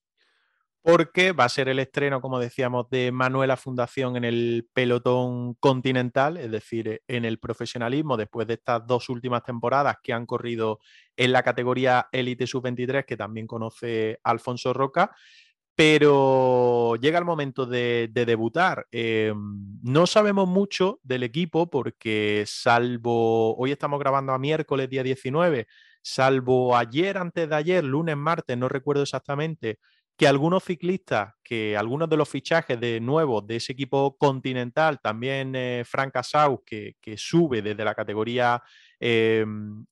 porque 0.83 1.31
va 1.31 1.45
a 1.45 1.49
ser 1.49 1.69
el 1.69 1.79
estreno, 1.79 2.21
como 2.21 2.41
decíamos, 2.41 2.91
de 2.91 3.13
Manuela 3.13 3.57
Fundación 3.57 4.17
en 4.17 4.25
el 4.25 4.69
pelotón 4.73 5.55
continental, 5.55 6.37
es 6.37 6.51
decir, 6.51 7.03
en 7.07 7.25
el 7.25 7.39
profesionalismo, 7.39 8.17
después 8.17 8.49
de 8.49 8.55
estas 8.55 8.85
dos 8.85 9.09
últimas 9.09 9.45
temporadas 9.45 9.99
que 10.03 10.13
han 10.13 10.27
corrido 10.27 10.81
en 11.17 11.31
la 11.31 11.45
categoría 11.45 12.09
Elite 12.11 12.49
Sub-23, 12.49 13.05
que 13.05 13.17
también 13.17 13.47
conoce 13.47 14.19
Alfonso 14.25 14.73
Roca. 14.73 15.13
Pero 15.75 16.97
llega 16.97 17.19
el 17.19 17.25
momento 17.25 17.65
de, 17.65 18.11
debutar. 18.13 18.87
Em, 18.91 19.81
no 19.83 20.07
sabemos 20.07 20.47
mucho 20.47 21.01
del 21.03 21.23
equipo 21.23 21.71
porque 21.71 22.45
salvo, 22.47 23.57
hoy 23.57 23.73
estamos 23.73 23.99
grabando 23.99 24.33
a 24.33 24.39
miércoles 24.39 24.91
día 24.91 25.03
19, 25.03 25.67
salvo 26.03 26.77
ayer, 26.77 27.17
antes 27.17 27.49
de 27.49 27.55
ayer, 27.55 27.85
lunes, 27.85 28.17
martes, 28.17 28.59
no 28.59 28.69
recuerdo 28.69 29.03
exactamente, 29.03 29.79
que 30.17 30.29
algunos 30.29 30.65
ciclistas, 30.65 31.35
que 31.43 31.77
algunos 31.77 32.09
de 32.09 32.17
los 32.17 32.29
fichajes 32.29 32.79
de 32.79 33.01
nuevos 33.01 33.47
de 33.47 33.57
ese 33.57 33.73
equipo 33.73 34.17
continental, 34.17 35.01
también 35.03 35.55
eh, 35.57 35.83
Frank 35.85 36.15
que, 36.65 36.95
sube 37.17 37.63
desde 37.63 37.85
la 37.85 37.95
categoría 37.95 38.63
eh, 39.01 39.45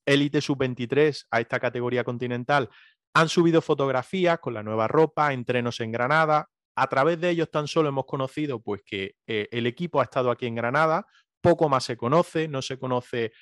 Elite 0.05 0.41
Sub-23 0.41 1.25
a 1.31 1.41
esta 1.41 1.59
categoría 1.59 2.03
continental, 2.03 2.69
han 3.13 3.29
subido 3.29 3.61
fotografías 3.61 4.39
con 4.39 4.53
la 4.53 4.63
nueva 4.63 4.87
ropa, 4.87 5.33
entrenos 5.33 5.79
en 5.81 5.91
Granada. 5.91 6.47
A 6.75 6.87
través 6.87 7.19
de 7.19 7.29
ellos 7.29 7.51
tan 7.51 7.67
solo 7.67 7.89
hemos 7.89 8.05
conocido 8.05 8.61
pues, 8.61 8.81
que 8.85 9.15
eh, 9.27 9.49
el 9.51 9.67
equipo 9.67 9.99
ha 9.99 10.05
estado 10.05 10.31
aquí 10.31 10.45
en 10.45 10.55
Granada, 10.55 11.05
poco 11.41 11.67
más 11.67 11.83
se 11.83 11.97
conoce, 11.97 12.47
no 12.47 12.61
se 12.61 12.77
conoce 12.77 13.33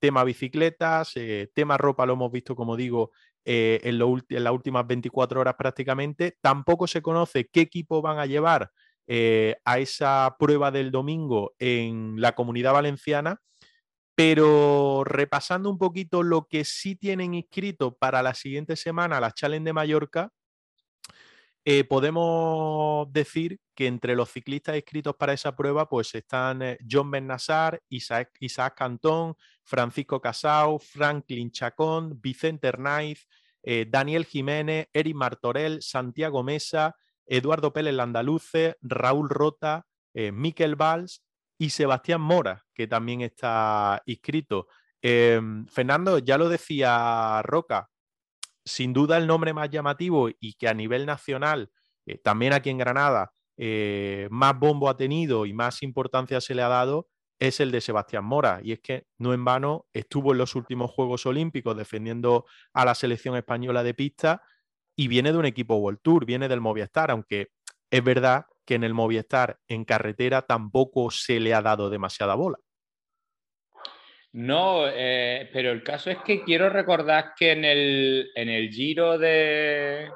tema 0.00 0.24
bicicletas, 0.24 1.14
tema 1.54 1.78
ropa 1.78 2.04
lo 2.04 2.14
hemos 2.14 2.32
visto, 2.32 2.56
como 2.56 2.76
digo, 2.76 3.12
eh, 3.44 3.80
en, 3.82 3.98
las 3.98 4.52
últimas 4.52 4.86
24 4.86 5.40
horas 5.40 5.54
prácticamente. 5.58 6.36
Tampoco 6.40 6.86
se 6.86 7.02
conoce 7.02 7.48
qué 7.52 7.62
equipo 7.62 8.02
van 8.02 8.18
a 8.18 8.26
llevar 8.26 8.70
eh, 9.06 9.56
a 9.64 9.78
esa 9.78 10.36
prueba 10.38 10.70
del 10.70 10.90
domingo 10.90 11.54
en 11.58 12.20
la 12.20 12.34
comunidad 12.34 12.72
valenciana. 12.72 13.40
Pero 14.14 15.04
repasando 15.04 15.70
un 15.70 15.78
poquito 15.78 16.22
lo 16.22 16.46
que 16.46 16.64
sí 16.64 16.96
tienen 16.96 17.34
inscrito 17.34 17.96
para 17.96 18.22
la 18.22 18.34
siguiente 18.34 18.76
semana, 18.76 19.20
la 19.20 19.32
Challenge 19.32 19.64
de 19.64 19.72
Mallorca, 19.72 20.30
eh, 21.64 21.84
podemos 21.84 23.12
decir 23.12 23.60
que 23.74 23.86
entre 23.86 24.16
los 24.16 24.30
ciclistas 24.30 24.76
inscritos 24.76 25.14
para 25.16 25.32
esa 25.32 25.54
prueba 25.54 25.88
pues 25.88 26.14
están 26.14 26.60
John 26.88 27.10
Bernasar, 27.10 27.80
Isaac, 27.88 28.30
Isaac 28.40 28.76
Cantón, 28.76 29.36
Francisco 29.64 30.20
Casau, 30.20 30.78
Franklin 30.78 31.50
Chacón, 31.50 32.20
Vicente 32.20 32.68
Hernáiz, 32.68 33.28
eh, 33.62 33.86
Daniel 33.88 34.24
Jiménez, 34.24 34.88
Eric 34.92 35.14
Martorell, 35.14 35.82
Santiago 35.82 36.42
Mesa, 36.42 36.96
Eduardo 37.26 37.72
Pérez 37.72 37.94
Landaluce, 37.94 38.76
Raúl 38.82 39.28
Rota, 39.28 39.86
eh, 40.14 40.32
Miquel 40.32 40.74
Valls 40.74 41.22
y 41.58 41.70
Sebastián 41.70 42.20
Mora, 42.20 42.64
que 42.74 42.88
también 42.88 43.20
está 43.20 44.02
inscrito. 44.06 44.66
Em, 45.00 45.66
Fernando, 45.66 46.18
ya 46.18 46.38
lo 46.38 46.48
decía 46.48 47.40
Roca, 47.42 47.88
sin 48.64 48.92
duda 48.92 49.18
el 49.18 49.26
nombre 49.26 49.52
más 49.52 49.70
llamativo 49.70 50.28
y 50.40 50.54
que 50.54 50.68
a 50.68 50.74
nivel 50.74 51.06
nacional, 51.06 51.70
eh, 52.06 52.18
también 52.18 52.52
aquí 52.52 52.70
en 52.70 52.78
Granada, 52.78 53.32
más 54.30 54.58
bombo 54.58 54.88
ha 54.88 54.96
tenido 54.96 55.46
y 55.46 55.52
más 55.52 55.82
importancia 55.84 56.40
se 56.40 56.54
le 56.54 56.62
ha 56.62 56.68
dado, 56.68 57.06
es 57.42 57.58
el 57.58 57.72
de 57.72 57.80
Sebastián 57.80 58.24
Mora. 58.24 58.60
Y 58.62 58.72
es 58.72 58.80
que 58.80 59.06
no 59.18 59.34
en 59.34 59.44
vano 59.44 59.86
estuvo 59.92 60.32
en 60.32 60.38
los 60.38 60.54
últimos 60.54 60.92
Juegos 60.92 61.26
Olímpicos 61.26 61.76
defendiendo 61.76 62.46
a 62.72 62.84
la 62.84 62.94
selección 62.94 63.36
española 63.36 63.82
de 63.82 63.94
pista 63.94 64.42
y 64.96 65.08
viene 65.08 65.32
de 65.32 65.38
un 65.38 65.46
equipo 65.46 65.74
World 65.76 66.00
Tour, 66.02 66.24
viene 66.24 66.48
del 66.48 66.60
Movistar, 66.60 67.10
aunque 67.10 67.48
es 67.90 68.04
verdad 68.04 68.46
que 68.64 68.76
en 68.76 68.84
el 68.84 68.94
Movistar 68.94 69.58
en 69.66 69.84
carretera 69.84 70.42
tampoco 70.42 71.10
se 71.10 71.40
le 71.40 71.52
ha 71.52 71.62
dado 71.62 71.90
demasiada 71.90 72.36
bola. 72.36 72.58
No, 74.32 74.86
eh, 74.88 75.50
pero 75.52 75.72
el 75.72 75.82
caso 75.82 76.10
es 76.10 76.18
que 76.18 76.42
quiero 76.42 76.70
recordar 76.70 77.34
que 77.36 77.52
en 77.52 77.64
el, 77.66 78.30
en 78.34 78.48
el 78.48 78.70
Giro 78.70 79.18
de, 79.18 80.08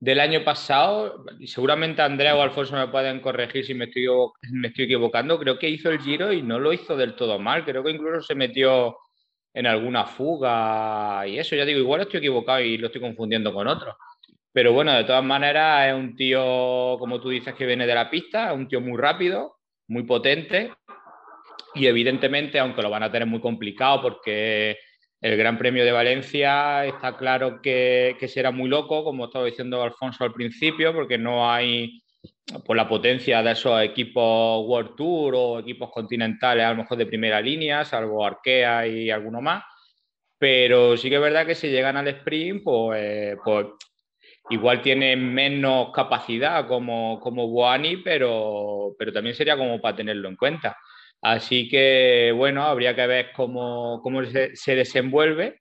del 0.00 0.20
año 0.20 0.42
pasado, 0.42 1.24
seguramente 1.44 2.00
Andrea 2.00 2.34
o 2.36 2.40
Alfonso 2.40 2.74
me 2.76 2.88
pueden 2.88 3.20
corregir 3.20 3.66
si 3.66 3.74
me 3.74 3.86
estoy, 3.86 4.06
me 4.52 4.68
estoy 4.68 4.84
equivocando, 4.86 5.38
creo 5.38 5.58
que 5.58 5.68
hizo 5.68 5.90
el 5.90 6.00
giro 6.00 6.32
y 6.32 6.42
no 6.42 6.58
lo 6.58 6.72
hizo 6.72 6.96
del 6.96 7.14
todo 7.14 7.38
mal, 7.38 7.64
creo 7.64 7.84
que 7.84 7.90
incluso 7.90 8.22
se 8.22 8.34
metió 8.34 8.96
en 9.52 9.66
alguna 9.66 10.06
fuga 10.06 11.26
y 11.26 11.38
eso, 11.38 11.56
ya 11.56 11.64
digo, 11.64 11.80
igual 11.80 12.02
estoy 12.02 12.18
equivocado 12.18 12.60
y 12.60 12.78
lo 12.78 12.86
estoy 12.86 13.00
confundiendo 13.00 13.52
con 13.52 13.66
otro. 13.66 13.96
Pero 14.52 14.72
bueno, 14.72 14.92
de 14.94 15.04
todas 15.04 15.24
maneras 15.24 15.88
es 15.88 15.94
un 15.94 16.16
tío, 16.16 16.96
como 16.98 17.20
tú 17.20 17.28
dices, 17.30 17.54
que 17.54 17.66
viene 17.66 17.86
de 17.86 17.94
la 17.94 18.08
pista, 18.10 18.50
es 18.50 18.56
un 18.56 18.68
tío 18.68 18.80
muy 18.80 18.98
rápido, 18.98 19.56
muy 19.88 20.04
potente 20.04 20.72
y 21.76 21.86
evidentemente, 21.86 22.58
aunque 22.58 22.82
lo 22.82 22.90
van 22.90 23.02
a 23.02 23.12
tener 23.12 23.28
muy 23.28 23.40
complicado 23.40 24.02
porque 24.02 24.78
el 25.20 25.36
Gran 25.36 25.58
Premio 25.58 25.84
de 25.84 25.92
Valencia 25.92 26.84
está 26.86 27.16
claro 27.16 27.60
que, 27.62 28.16
será 28.28 28.50
muy 28.50 28.68
loco, 28.68 29.04
como 29.04 29.26
estaba 29.26 29.44
diciendo 29.46 29.82
Alfonso 29.82 30.24
al 30.24 30.32
principio, 30.32 30.92
porque 30.94 31.18
no 31.18 31.50
hay 31.50 32.02
pues, 32.64 32.76
la 32.76 32.88
potencia 32.88 33.42
de 33.42 33.52
esos 33.52 33.80
equipos 33.82 34.64
World 34.66 34.94
Tour 34.96 35.34
o 35.34 35.58
equipos 35.60 35.90
continentales, 35.90 36.64
a 36.64 36.70
lo 36.70 36.76
mejor 36.76 36.98
de 36.98 37.06
primera 37.06 37.40
línea, 37.40 37.84
salvo 37.84 38.24
Arkea 38.24 38.86
y 38.86 39.10
alguno 39.10 39.40
más. 39.40 39.64
Pero 40.38 40.96
sí 40.96 41.08
que 41.08 41.16
es 41.16 41.20
verdad 41.20 41.46
que 41.46 41.54
si 41.54 41.68
llegan 41.68 41.96
al 41.96 42.08
sprint, 42.08 42.62
pues, 42.62 43.36
pues 43.42 43.66
igual 44.50 44.82
tienen 44.82 45.32
menos 45.32 45.90
capacidad 45.92 46.66
como, 46.68 47.18
como 47.20 47.48
Boani, 47.48 47.98
pero, 47.98 48.94
pero 48.98 49.12
también 49.12 49.34
sería 49.34 49.56
como 49.56 49.80
para 49.80 49.96
tenerlo 49.96 50.28
en 50.28 50.36
cuenta. 50.36 50.76
Así 51.22 51.68
que, 51.68 52.32
bueno, 52.36 52.62
habría 52.62 52.94
que 52.94 53.06
ver 53.06 53.32
cómo, 53.34 54.00
se, 54.54 54.74
desenvuelve. 54.74 55.60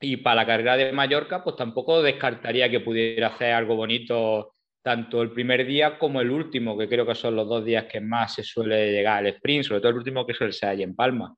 Y 0.00 0.16
para 0.16 0.36
la 0.36 0.46
carrera 0.46 0.76
de 0.76 0.92
Mallorca, 0.92 1.44
pues 1.44 1.56
tampoco 1.56 2.02
descartaría 2.02 2.68
que 2.68 2.80
pudiera 2.80 3.28
hacer 3.28 3.52
algo 3.52 3.76
bonito 3.76 4.54
tanto 4.82 5.22
el 5.22 5.30
primer 5.30 5.64
día 5.64 5.96
como 5.96 6.20
el 6.20 6.30
último, 6.30 6.76
que 6.76 6.88
creo 6.88 7.06
que 7.06 7.14
son 7.14 7.36
los 7.36 7.48
dos 7.48 7.64
días 7.64 7.84
que 7.84 8.00
más 8.00 8.34
se 8.34 8.42
suele 8.42 8.90
llegar 8.90 9.18
al 9.18 9.28
sprint, 9.28 9.64
sobre 9.64 9.80
todo 9.80 9.90
el 9.90 9.98
último 9.98 10.26
que 10.26 10.34
suele 10.34 10.52
ser 10.52 10.70
allí 10.70 10.82
en 10.82 10.96
Palma. 10.96 11.36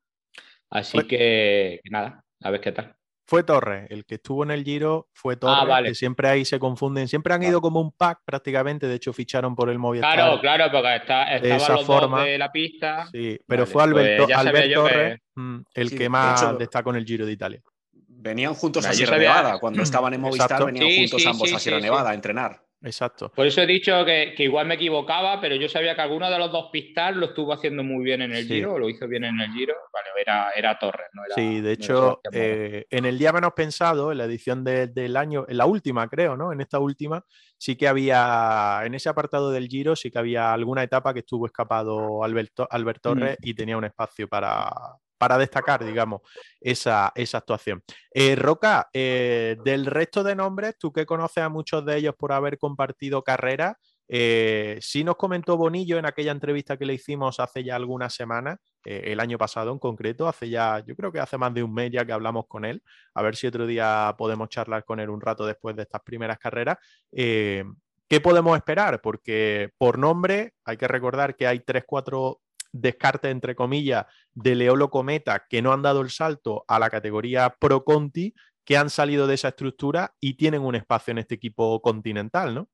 Así 0.71 0.97
pues 0.97 1.07
que, 1.07 1.81
nada, 1.91 2.25
a 2.43 2.51
ver 2.51 2.61
qué 2.63 2.73
tal. 2.73 2.97
Fue 3.27 3.43
Torres, 3.43 3.87
el 3.91 4.05
que 4.05 4.17
estuvo 4.17 4.45
en 4.45 4.51
el 4.51 4.65
Giro 4.65 5.09
fue 5.15 5.35
ah, 5.35 5.39
Torres, 5.39 5.89
que 5.89 5.95
siempre 5.95 6.29
ahí 6.29 6.45
se 6.45 6.59
confunden, 6.59 7.09
siempre 7.09 7.33
han 7.33 7.43
ido 7.43 7.63
como 7.63 7.81
un 7.81 7.91
pack 7.91 8.21
prácticamente, 8.25 8.87
de 8.87 8.97
hecho 8.97 9.15
ficharon 9.15 9.57
por 9.57 9.71
el 9.71 9.79
Movistar. 9.79 10.15
Claro, 10.15 10.41
claro, 10.41 10.65
porque 10.71 10.97
está, 10.97 11.39
de 11.39 11.57
esa 11.57 11.79
forma. 11.79 12.25
de 12.25 12.37
la 12.37 12.53
pista. 12.53 13.07
Sí, 13.11 13.39
pero 13.47 13.67
fue 13.67 13.83
Alberto, 13.83 14.27
pues 14.27 14.75
Torres 14.75 15.21
mm, 15.35 15.59
el 15.75 15.97
que 15.97 16.09
más 16.09 16.59
destaca 16.59 16.91
en 16.91 16.97
el 16.97 17.07
Giro 17.07 17.25
de 17.25 17.33
Italia. 17.33 17.63
Venían 17.93 18.55
juntos 18.55 18.85
a 18.85 18.93
Sierra 18.93 19.17
Nevada, 19.17 19.59
cuando 19.59 19.83
estaban 19.83 20.13
en 20.13 20.21
Movistar 20.21 20.65
venían 20.67 21.09
juntos 21.09 21.27
ambos 21.27 21.53
a 21.53 21.59
Sierra 21.59 21.81
Nevada 21.81 22.11
a 22.11 22.15
entrenar. 22.15 22.64
Exacto. 22.85 23.33
Por 23.35 23.47
eso 23.47 23.63
he 23.63 23.67
dicho 23.67 24.05
que, 24.05 24.35
igual 24.39 24.67
me 24.67 24.75
equivocaba, 24.75 25.41
pero 25.41 25.57
yo 25.57 25.69
sabía 25.69 25.95
que 25.95 26.03
alguno 26.03 26.31
de 26.31 26.39
los 26.39 26.53
dos 26.53 26.69
pistas 26.71 27.17
lo 27.17 27.27
estuvo 27.27 27.53
haciendo 27.53 27.83
muy 27.83 28.05
bien 28.05 28.21
en 28.23 28.33
el 28.33 28.47
Giro, 28.47 28.79
lo 28.79 28.89
hizo 28.89 29.09
bien 29.09 29.25
en 29.25 29.41
el 29.41 29.51
Giro. 29.53 29.75
Vale, 29.93 30.09
era, 30.21 30.51
era 30.51 30.79
Torres, 30.79 31.09
¿no? 31.15 31.23
Era, 31.25 31.35
sí, 31.35 31.61
de 31.61 31.73
hecho, 31.73 32.21
eh, 32.31 32.85
en 32.91 33.07
el 33.07 33.19
día 33.19 33.33
menos 33.33 33.53
pensado, 33.55 34.13
en 34.13 34.19
la 34.19 34.25
edición 34.25 34.65
del 34.65 35.17
año, 35.17 35.47
en 35.49 35.57
la 35.57 35.67
última 35.67 36.09
creo, 36.09 36.37
¿no? 36.37 36.53
En 36.53 36.61
esta 36.61 36.79
última, 36.79 37.25
sí 37.57 37.77
que 37.77 37.89
había, 37.89 38.83
en 38.85 38.95
ese 38.95 39.09
apartado 39.09 39.51
del 39.51 39.69
Giro, 39.69 39.97
sí 39.97 40.11
que 40.11 40.19
había 40.19 40.53
alguna 40.53 40.83
etapa 40.83 41.15
que 41.15 41.21
estuvo 41.21 41.47
escapado 41.47 42.23
Albert, 42.23 42.53
Albert 42.69 43.01
Torres 43.03 43.37
y 43.41 43.55
tenía 43.55 43.79
un 43.79 43.85
espacio 43.85 44.29
para, 44.29 44.71
para 45.19 45.39
destacar, 45.39 45.85
digamos, 45.85 46.23
esa, 46.61 47.13
actuación. 47.33 47.83
Eh, 48.13 48.37
Roca, 48.37 48.89
eh, 48.93 49.57
del 49.65 49.87
resto 49.87 50.23
de 50.23 50.35
nombres, 50.35 50.77
tú 50.79 50.93
que 50.93 51.07
conoces 51.07 51.45
a 51.45 51.49
muchos 51.49 51.85
de 51.85 51.97
ellos 51.97 52.15
por 52.19 52.33
haber 52.33 52.59
compartido 52.59 53.23
carrera, 53.23 53.79
eh, 54.07 54.79
sí 54.81 55.03
nos 55.03 55.17
comentó 55.17 55.57
Bonillo 55.57 55.99
en 55.99 56.07
aquella 56.07 56.33
entrevista 56.33 56.77
que 56.77 56.85
le 56.85 56.95
hicimos 56.95 57.41
hace 57.41 57.65
ya 57.65 57.77
algunas 57.77 58.15
semanas, 58.15 58.59
el 58.85 59.19
año 59.19 59.39
pasado 59.39 59.73
en 59.73 59.79
concreto, 59.79 60.29
hace 60.29 60.51
ya, 60.51 60.85
yo 60.87 60.95
creo 60.95 61.11
que 61.11 61.19
hace 61.19 61.39
más 61.39 61.55
de 61.55 61.63
un 61.63 61.73
mes 61.73 61.91
ya 61.91 62.05
que 62.05 62.13
hablamos 62.13 62.45
con 62.47 62.67
él, 62.67 62.83
a 63.15 63.23
ver 63.23 63.35
si 63.35 63.47
otro 63.47 63.67
día 63.67 64.15
podemos 64.19 64.51
charlar 64.51 64.85
con 64.85 65.01
él 65.01 65.09
un 65.09 65.23
rato 65.23 65.47
después 65.47 65.75
de 65.75 65.83
estas 65.85 66.03
primeras 66.03 66.39
carreras. 66.39 66.77
¿Qué 67.11 68.21
podemos 68.21 68.57
esperar? 68.57 69.01
Porque 69.01 69.71
por 69.79 69.99
nombre 69.99 70.53
hay 70.65 70.77
que 70.77 70.87
recordar 70.87 71.35
que 71.35 71.47
hay 71.47 71.61
tres, 71.61 71.85
cuatro 71.87 72.43
descarte, 72.75 73.31
entre 73.31 73.55
comillas, 73.55 74.07
de 74.35 74.57
Leolo 74.57 74.91
Cometa 74.91 75.47
que 75.49 75.63
no 75.63 75.73
han 75.73 75.83
dado 75.83 76.01
el 76.01 76.11
salto 76.11 76.65
a 76.69 76.79
la 76.79 76.91
categoría 76.91 77.57
Pro 77.59 77.85
Conti, 77.85 78.35
que 78.65 78.77
han 78.77 78.91
salido 78.91 79.27
de 79.27 79.35
esa 79.35 79.49
estructura 79.49 80.15
y 80.21 80.35
tienen 80.35 80.63
un 80.63 80.75
espacio 80.75 81.13
en 81.13 81.19
este 81.19 81.37
equipo 81.37 81.81
continental, 81.81 82.55
¿no? 82.55 82.69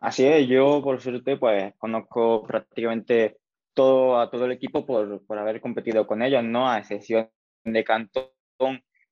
Así 0.00 0.24
es, 0.24 0.48
yo 0.48 0.80
por 0.82 1.00
suerte 1.00 1.36
pues 1.36 1.74
conozco 1.78 2.44
prácticamente 2.44 3.38
todo 3.74 4.20
a 4.20 4.30
todo 4.30 4.44
el 4.46 4.52
equipo 4.52 4.84
por, 4.84 5.22
haber 5.38 5.60
competido 5.60 6.06
con 6.06 6.22
ellos, 6.22 6.44
¿no? 6.44 6.68
A 6.68 6.78
excepción 6.78 7.30
de 7.64 7.84
Cantón 7.84 8.30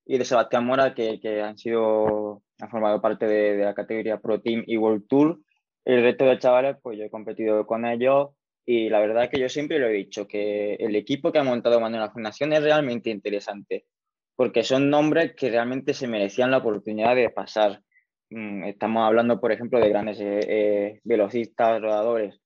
y 0.04 0.18
de 0.18 0.24
Sebastián 0.24 0.66
Mora, 0.66 0.94
que, 0.94 1.42
han 1.42 1.56
sido, 1.56 2.42
han 2.60 2.70
formado 2.70 3.00
parte 3.00 3.26
de, 3.26 3.56
de, 3.56 3.64
la 3.64 3.74
categoría 3.74 4.18
Pro 4.18 4.40
Team 4.40 4.64
y 4.66 4.76
World 4.76 5.06
Tour. 5.08 5.40
El 5.84 6.02
resto 6.02 6.24
de 6.24 6.38
chavales, 6.38 6.76
pues 6.82 6.98
yo 6.98 7.04
he 7.04 7.10
competido 7.10 7.66
con 7.66 7.86
ellos 7.86 8.30
y 8.66 8.88
la 8.88 9.00
verdad 9.00 9.30
que 9.30 9.40
yo 9.40 9.48
siempre 9.48 9.78
lo 9.78 9.88
he 9.88 9.92
dicho, 9.92 10.26
que 10.26 10.74
el 10.74 10.94
equipo 10.96 11.32
que 11.32 11.38
ha 11.38 11.44
montado 11.44 11.80
Manuel 11.80 12.10
Fundación 12.10 12.52
es 12.52 12.62
realmente 12.62 13.10
interesante, 13.10 13.86
porque 14.36 14.62
son 14.62 14.90
nombres 14.90 15.34
que 15.34 15.50
realmente 15.50 15.94
se 15.94 16.06
merecían 16.06 16.50
la 16.50 16.58
oportunidad 16.58 17.16
de 17.16 17.30
pasar. 17.30 17.82
Mm, 18.30 18.64
estamos 18.64 19.06
hablando, 19.06 19.40
por 19.40 19.52
ejemplo, 19.52 19.80
de 19.80 19.88
grandes 19.88 20.20
eh, 20.20 20.40
eh, 20.48 21.00
velocistas, 21.04 21.80
rodadores, 21.80 22.40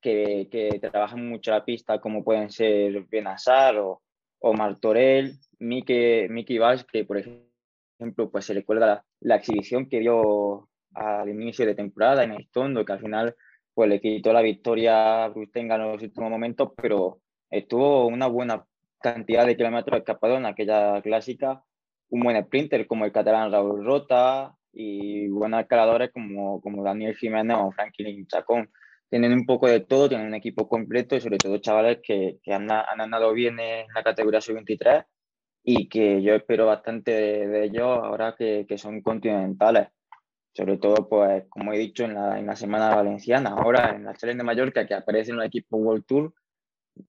que, 0.00 0.48
que, 0.50 0.78
trabajan 0.80 1.28
mucho 1.28 1.50
la 1.50 1.64
pista, 1.64 2.00
como 2.00 2.24
pueden 2.24 2.50
ser 2.50 3.04
Benazar 3.10 3.78
o, 3.78 4.02
o 4.40 4.54
Martorell, 4.54 5.38
Miki, 5.58 6.26
Miki 6.28 6.58
que 6.90 7.04
por 7.04 7.18
ejemplo, 7.18 8.30
pues 8.30 8.46
se 8.46 8.54
le 8.54 8.64
cuelga 8.64 8.86
la, 8.86 9.04
la 9.20 9.36
exhibición 9.36 9.88
que 9.88 10.00
dio 10.00 10.68
al 10.94 11.28
inicio 11.28 11.66
de 11.66 11.74
temporada 11.74 12.24
en 12.24 12.32
Estondo, 12.32 12.84
que 12.84 12.92
al 12.92 13.00
final 13.00 13.36
pues 13.74 13.88
le 13.88 14.00
quitó 14.00 14.32
la 14.32 14.42
victoria 14.42 15.24
a 15.24 15.28
Rustenga 15.28 15.76
en 15.76 15.82
los 15.82 16.02
últimos 16.02 16.30
momentos, 16.30 16.70
pero 16.76 17.20
estuvo 17.50 18.06
una 18.06 18.26
buena 18.26 18.64
cantidad 19.00 19.46
de 19.46 19.56
kilómetros 19.56 19.98
escapados 19.98 20.38
en 20.38 20.46
aquella 20.46 21.00
clásica, 21.02 21.64
un 22.10 22.20
buen 22.20 22.42
sprinter 22.44 22.86
como 22.86 23.04
el 23.04 23.12
catalán 23.12 23.52
Raúl 23.52 23.84
Rota 23.84 24.54
y 24.72 25.28
buenos 25.28 25.60
escaladores 25.60 26.10
como, 26.12 26.60
como 26.60 26.82
Daniel 26.84 27.16
Jiménez 27.16 27.56
o 27.58 27.72
Franklin 27.72 28.26
Chacón. 28.26 28.70
Tienen 29.08 29.32
un 29.32 29.44
poco 29.44 29.66
de 29.66 29.80
todo, 29.80 30.08
tienen 30.08 30.28
un 30.28 30.34
equipo 30.34 30.68
completo 30.68 31.16
y 31.16 31.20
sobre 31.20 31.38
todo 31.38 31.58
chavales 31.58 31.98
que, 32.02 32.38
que 32.42 32.52
han, 32.52 32.70
han, 32.70 33.00
andado 33.00 33.32
bien 33.32 33.58
en 33.58 33.86
la 33.94 34.04
categoría 34.04 34.40
sub-23 34.40 35.04
y 35.64 35.88
que 35.88 36.22
yo 36.22 36.34
espero 36.34 36.66
bastante 36.66 37.12
de, 37.12 37.64
ellos 37.64 37.82
ahora 37.82 38.34
que, 38.38 38.66
que 38.68 38.78
son 38.78 39.02
continentales 39.02 39.88
sobre 40.60 40.76
todo, 40.76 41.08
pues, 41.08 41.44
como 41.48 41.72
he 41.72 41.78
dicho, 41.78 42.04
en 42.04 42.12
la, 42.12 42.38
en 42.38 42.44
la 42.44 42.54
semana 42.54 42.94
valenciana, 42.94 43.54
ahora 43.56 43.96
en 43.96 44.04
la 44.04 44.12
Challenge 44.12 44.36
de 44.36 44.44
Mallorca, 44.44 44.86
que 44.86 44.92
aparece 44.92 45.30
en 45.30 45.38
el 45.38 45.46
equipo 45.46 45.78
World 45.78 46.04
Tour, 46.04 46.34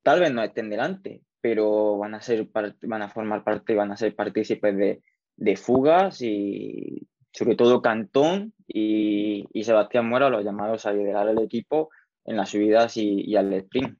tal 0.03 0.21
vez 0.21 0.31
no 0.31 0.41
estén 0.41 0.69
delante, 0.69 1.21
pero 1.41 1.97
van 1.97 2.15
a, 2.15 2.21
ser 2.21 2.47
van 2.53 3.01
a 3.01 3.09
formar 3.09 3.43
parte, 3.43 3.75
van 3.75 3.91
a 3.91 3.97
ser 3.97 4.15
partícipes 4.15 4.77
de, 4.77 5.03
de 5.35 5.57
fugas 5.57 6.21
y 6.21 7.09
sobre 7.33 7.57
todo 7.57 7.81
Cantón 7.81 8.53
y, 8.69 9.45
y, 9.51 9.63
Sebastián 9.65 10.07
Mora, 10.07 10.29
los 10.29 10.45
llamados 10.45 10.85
a 10.85 10.93
liderar 10.93 11.27
el 11.27 11.39
equipo 11.39 11.89
en 12.23 12.37
las 12.37 12.51
subidas 12.51 12.95
y, 12.95 13.29
y 13.29 13.35
al 13.35 13.51
sprint. 13.51 13.99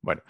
Bueno, 0.00 0.22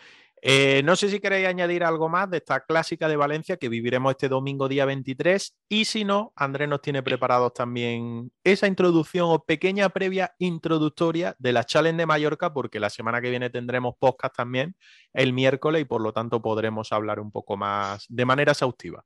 eh, 0.42 0.82
no 0.84 0.96
sé 0.96 1.08
si 1.08 1.20
queréis 1.20 1.48
añadir 1.48 1.84
algo 1.84 2.08
más 2.08 2.30
de 2.30 2.38
esta 2.38 2.60
clásica 2.60 3.08
de 3.08 3.16
Valencia 3.16 3.56
que 3.56 3.68
viviremos 3.68 4.12
este 4.12 4.28
domingo 4.28 4.68
día 4.68 4.84
23 4.84 5.56
y 5.68 5.84
si 5.84 6.04
no, 6.04 6.32
Andrés 6.36 6.68
nos 6.68 6.80
tiene 6.80 7.02
preparados 7.02 7.52
también 7.54 8.30
esa 8.44 8.66
introducción 8.66 9.26
o 9.30 9.44
pequeña 9.44 9.88
previa 9.88 10.34
introductoria 10.38 11.34
de 11.38 11.52
la 11.52 11.64
Challenge 11.64 11.98
de 11.98 12.06
Mallorca 12.06 12.52
porque 12.52 12.80
la 12.80 12.90
semana 12.90 13.20
que 13.20 13.30
viene 13.30 13.50
tendremos 13.50 13.94
podcast 13.98 14.36
también 14.36 14.76
el 15.12 15.32
miércoles 15.32 15.82
y 15.82 15.84
por 15.84 16.00
lo 16.00 16.12
tanto 16.12 16.40
podremos 16.40 16.92
hablar 16.92 17.20
un 17.20 17.30
poco 17.30 17.56
más 17.56 18.06
de 18.08 18.24
manera 18.24 18.52
exhaustiva. 18.52 19.04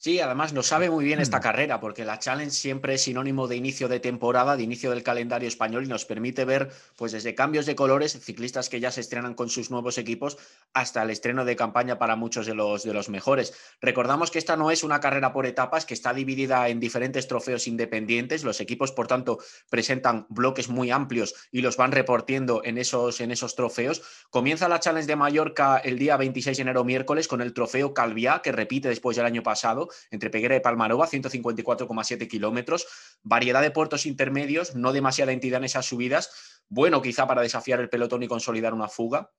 Sí, 0.00 0.20
además 0.20 0.52
nos 0.52 0.68
sabe 0.68 0.90
muy 0.90 1.04
bien 1.04 1.18
esta 1.18 1.40
carrera, 1.40 1.80
porque 1.80 2.04
la 2.04 2.20
Challenge 2.20 2.52
siempre 2.52 2.94
es 2.94 3.02
sinónimo 3.02 3.48
de 3.48 3.56
inicio 3.56 3.88
de 3.88 3.98
temporada, 3.98 4.56
de 4.56 4.62
inicio 4.62 4.90
del 4.90 5.02
calendario 5.02 5.48
español 5.48 5.84
y 5.84 5.88
nos 5.88 6.04
permite 6.04 6.44
ver, 6.44 6.70
pues 6.94 7.10
desde 7.10 7.34
cambios 7.34 7.66
de 7.66 7.74
colores, 7.74 8.16
ciclistas 8.20 8.68
que 8.68 8.78
ya 8.78 8.92
se 8.92 9.00
estrenan 9.00 9.34
con 9.34 9.48
sus 9.48 9.72
nuevos 9.72 9.98
equipos, 9.98 10.38
hasta 10.72 11.02
el 11.02 11.10
estreno 11.10 11.44
de 11.44 11.56
campaña 11.56 11.98
para 11.98 12.14
muchos 12.14 12.46
de 12.46 12.54
los, 12.54 12.84
de 12.84 12.94
los 12.94 13.08
mejores. 13.08 13.54
Recordamos 13.80 14.30
que 14.30 14.38
esta 14.38 14.54
no 14.54 14.70
es 14.70 14.84
una 14.84 15.00
carrera 15.00 15.32
por 15.32 15.46
etapas, 15.46 15.84
que 15.84 15.94
está 15.94 16.14
dividida 16.14 16.68
en 16.68 16.78
diferentes 16.78 17.26
trofeos 17.26 17.66
independientes. 17.66 18.44
Los 18.44 18.60
equipos, 18.60 18.92
por 18.92 19.08
tanto, 19.08 19.38
presentan 19.68 20.26
bloques 20.28 20.68
muy 20.68 20.92
amplios 20.92 21.34
y 21.50 21.60
los 21.60 21.76
van 21.76 21.90
reportiendo 21.90 22.62
en 22.64 22.78
esos, 22.78 23.20
en 23.20 23.32
esos 23.32 23.56
trofeos. 23.56 24.02
Comienza 24.30 24.68
la 24.68 24.78
Challenge 24.78 25.08
de 25.08 25.16
Mallorca 25.16 25.78
el 25.78 25.98
día 25.98 26.16
26 26.16 26.56
de 26.56 26.62
enero, 26.62 26.84
miércoles, 26.84 27.26
con 27.26 27.40
el 27.40 27.52
trofeo 27.52 27.92
Calviá, 27.92 28.42
que 28.42 28.52
repite 28.52 28.88
después 28.88 29.16
del 29.16 29.26
año 29.26 29.42
pasado 29.42 29.87
entre 30.10 30.30
Peguera 30.30 30.56
y 30.56 30.60
Palmarova, 30.60 31.08
154,7 31.08 32.28
kilómetros, 32.28 32.86
variedad 33.22 33.62
de 33.62 33.70
puertos 33.70 34.06
intermedios, 34.06 34.74
no 34.74 34.92
demasiada 34.92 35.32
entidad 35.32 35.58
en 35.58 35.64
esas 35.64 35.86
subidas, 35.86 36.62
bueno 36.68 37.02
quizá 37.02 37.26
para 37.26 37.42
desafiar 37.42 37.80
el 37.80 37.88
pelotón 37.88 38.22
y 38.22 38.28
consolidar 38.28 38.74
una 38.74 38.88
fuga. 38.88 39.30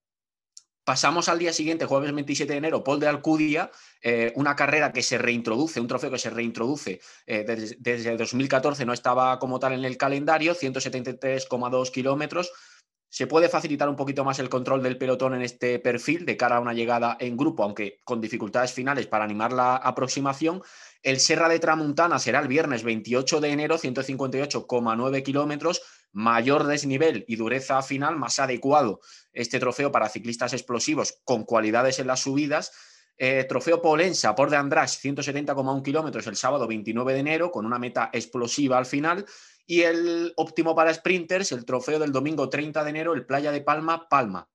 Pasamos 0.89 1.29
al 1.29 1.37
día 1.37 1.53
siguiente, 1.53 1.85
jueves 1.85 2.11
27 2.11 2.51
de 2.51 2.57
enero, 2.57 2.83
Paul 2.83 2.99
de 2.99 3.07
Alcudia, 3.07 3.69
eh, 4.01 4.33
una 4.35 4.55
carrera 4.55 4.91
que 4.91 5.03
se 5.03 5.19
reintroduce, 5.19 5.79
un 5.79 5.87
trofeo 5.87 6.09
que 6.09 6.17
se 6.17 6.31
reintroduce 6.31 6.99
eh, 7.27 7.43
desde, 7.45 7.75
desde 7.77 8.17
2014, 8.17 8.85
no 8.85 8.93
estaba 8.93 9.37
como 9.37 9.59
tal 9.59 9.73
en 9.73 9.85
el 9.85 9.97
calendario, 9.97 10.55
173,2 10.55 11.91
kilómetros, 11.91 12.51
se 13.09 13.25
puede 13.25 13.49
facilitar 13.49 13.89
un 13.89 13.95
poquito 13.95 14.23
más 14.23 14.37
el 14.37 14.49
control 14.49 14.83
del 14.83 14.97
pelotón 14.97 15.33
en 15.33 15.41
este 15.41 15.79
perfil 15.79 16.25
de 16.25 16.37
cara 16.37 16.57
a 16.57 16.59
una 16.59 16.73
llegada 16.73 17.17
en 17.19 17.35
grupo, 17.35 17.63
aunque 17.63 17.99
con 18.03 18.21
dificultades 18.21 18.71
finales 18.71 19.07
para 19.07 19.23
animar 19.23 19.51
la 19.51 19.75
aproximación. 19.75 20.61
El 21.01 21.19
Serra 21.19 21.49
de 21.49 21.59
Tramuntana 21.59 22.19
será 22.19 22.39
el 22.39 22.47
viernes 22.47 22.83
28 22.83 23.41
de 23.41 23.49
enero, 23.49 23.77
158,9 23.79 25.23
kilómetros, 25.23 25.81
mayor 26.11 26.65
desnivel 26.65 27.25
y 27.27 27.35
dureza 27.35 27.81
final, 27.81 28.15
más 28.15 28.37
adecuado 28.39 28.99
este 29.33 29.59
trofeo 29.59 29.91
para 29.91 30.09
ciclistas 30.09 30.53
explosivos 30.53 31.19
con 31.23 31.45
cualidades 31.45 31.99
en 31.99 32.07
las 32.07 32.21
subidas. 32.21 32.71
Eh, 33.17 33.43
trofeo 33.49 33.81
Polensa 33.81 34.35
por 34.35 34.49
de 34.49 34.57
András, 34.57 35.03
170,1 35.03 35.83
kilómetros 35.83 36.27
el 36.27 36.35
sábado 36.35 36.67
29 36.67 37.13
de 37.13 37.19
enero, 37.19 37.51
con 37.51 37.65
una 37.65 37.79
meta 37.79 38.09
explosiva 38.13 38.77
al 38.77 38.85
final. 38.85 39.25
Y 39.69 39.83
el 39.83 40.33
óptimo 40.35 40.73
para 40.73 40.91
sprinters, 40.91 41.51
el 41.51 41.63
trofeo 41.63 41.99
del 41.99 42.11
domingo 42.11 42.49
30 42.49 42.83
de 42.83 42.89
enero, 42.89 43.13
el 43.13 43.27
Playa 43.27 43.51
de 43.51 43.61
Palma, 43.61 44.09
Palma. 44.09 44.49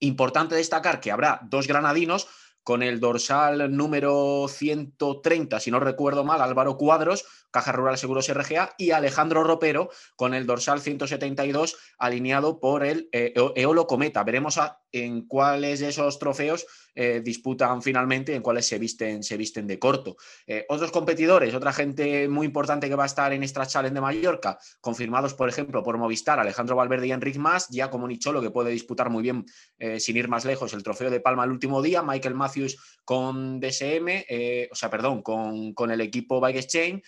Importante 0.00 0.56
destacar 0.56 1.00
que 1.00 1.12
habrá 1.12 1.38
dos 1.44 1.68
granadinos 1.68 2.26
con 2.64 2.82
el 2.82 2.98
dorsal 2.98 3.76
número 3.76 4.48
130, 4.48 5.60
si 5.60 5.70
no 5.70 5.78
recuerdo 5.78 6.24
mal, 6.24 6.42
Álvaro 6.42 6.76
Cuadros, 6.76 7.26
Caja 7.52 7.70
Rural 7.70 7.96
Seguros 7.96 8.28
RGA, 8.28 8.74
y 8.76 8.90
Alejandro 8.90 9.44
Ropero 9.44 9.88
con 10.16 10.34
el 10.34 10.46
dorsal 10.46 10.80
172, 10.80 11.76
alineado 11.96 12.58
por 12.58 12.84
el 12.84 13.08
eh, 13.12 13.32
Eolo 13.54 13.86
Cometa. 13.86 14.24
Veremos 14.24 14.58
a 14.58 14.79
en 14.92 15.26
cuáles 15.26 15.80
de 15.80 15.88
esos 15.88 16.18
trofeos 16.18 16.66
eh, 16.94 17.20
disputan 17.24 17.82
finalmente, 17.82 18.34
en 18.34 18.42
cuáles 18.42 18.66
se 18.66 18.78
visten, 18.78 19.22
se 19.22 19.36
visten 19.36 19.66
de 19.66 19.78
corto. 19.78 20.16
Eh, 20.46 20.66
otros 20.68 20.90
competidores, 20.90 21.54
otra 21.54 21.72
gente 21.72 22.28
muy 22.28 22.46
importante 22.46 22.88
que 22.88 22.94
va 22.94 23.04
a 23.04 23.06
estar 23.06 23.32
en 23.32 23.42
esta 23.42 23.66
Challenge 23.66 23.94
de 23.94 24.00
Mallorca, 24.00 24.58
confirmados, 24.80 25.34
por 25.34 25.48
ejemplo, 25.48 25.82
por 25.82 25.96
Movistar, 25.98 26.40
Alejandro 26.40 26.76
Valverde 26.76 27.06
y 27.06 27.12
Enric 27.12 27.36
Mas, 27.36 27.68
ya 27.70 27.90
como 27.90 28.08
Nicholo, 28.08 28.42
que 28.42 28.50
puede 28.50 28.70
disputar 28.70 29.08
muy 29.10 29.22
bien, 29.22 29.46
eh, 29.78 30.00
sin 30.00 30.16
ir 30.16 30.28
más 30.28 30.44
lejos, 30.44 30.72
el 30.72 30.82
trofeo 30.82 31.10
de 31.10 31.20
Palma 31.20 31.44
el 31.44 31.50
último 31.50 31.80
día, 31.80 32.02
Michael 32.02 32.34
Matthews 32.34 32.98
con 33.04 33.60
DSM, 33.60 34.68
o 34.70 34.74
sea, 34.74 34.88
perdón, 34.88 35.22
con, 35.22 35.74
con 35.74 35.90
el 35.90 36.00
equipo 36.00 36.40
Bike 36.40 36.58
Exchange, 36.58 37.02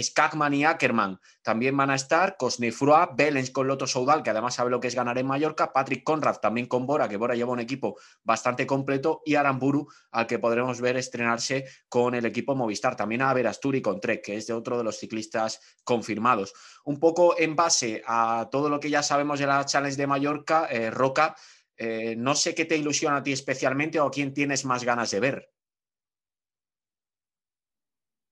Skagman 0.00 0.54
y 0.54 0.64
Ackerman 0.64 1.18
también 1.42 1.76
van 1.76 1.90
a 1.90 1.94
estar, 1.94 2.36
Cosnefroa, 2.36 3.10
Belens 3.14 3.50
con 3.50 3.66
Loto 3.66 3.86
Soudal, 3.86 4.22
que 4.22 4.30
además 4.30 4.54
sabe 4.54 4.70
lo 4.70 4.80
que 4.80 4.88
es 4.88 4.94
ganar 4.94 5.18
en 5.18 5.26
Mallorca, 5.26 5.72
Patrick 5.72 6.04
Conrad 6.04 6.36
también 6.36 6.66
con 6.66 6.86
Bora, 6.86 7.08
que 7.08 7.18
Bora 7.22 7.36
lleva 7.36 7.52
un 7.52 7.60
equipo 7.60 7.96
bastante 8.24 8.66
completo, 8.66 9.22
y 9.24 9.36
Aramburu, 9.36 9.86
al 10.10 10.26
que 10.26 10.40
podremos 10.40 10.80
ver 10.80 10.96
estrenarse 10.96 11.66
con 11.88 12.16
el 12.16 12.26
equipo 12.26 12.56
Movistar. 12.56 12.96
También 12.96 13.22
a 13.22 13.32
Verasturi 13.32 13.80
con 13.80 14.00
Trek, 14.00 14.24
que 14.24 14.36
es 14.36 14.48
de 14.48 14.54
otro 14.54 14.76
de 14.76 14.82
los 14.82 14.98
ciclistas 14.98 15.60
confirmados. 15.84 16.52
Un 16.84 16.98
poco 16.98 17.38
en 17.38 17.54
base 17.54 18.02
a 18.06 18.48
todo 18.50 18.68
lo 18.68 18.80
que 18.80 18.90
ya 18.90 19.04
sabemos 19.04 19.38
de 19.38 19.46
la 19.46 19.64
Challenge 19.64 19.96
de 19.96 20.06
Mallorca, 20.08 20.66
eh, 20.68 20.90
Roca, 20.90 21.36
eh, 21.76 22.16
no 22.16 22.34
sé 22.34 22.54
qué 22.54 22.64
te 22.64 22.76
ilusiona 22.76 23.18
a 23.18 23.22
ti 23.22 23.32
especialmente 23.32 24.00
o 24.00 24.06
a 24.06 24.10
quién 24.10 24.34
tienes 24.34 24.64
más 24.64 24.82
ganas 24.84 25.10
de 25.12 25.20
ver. 25.20 25.48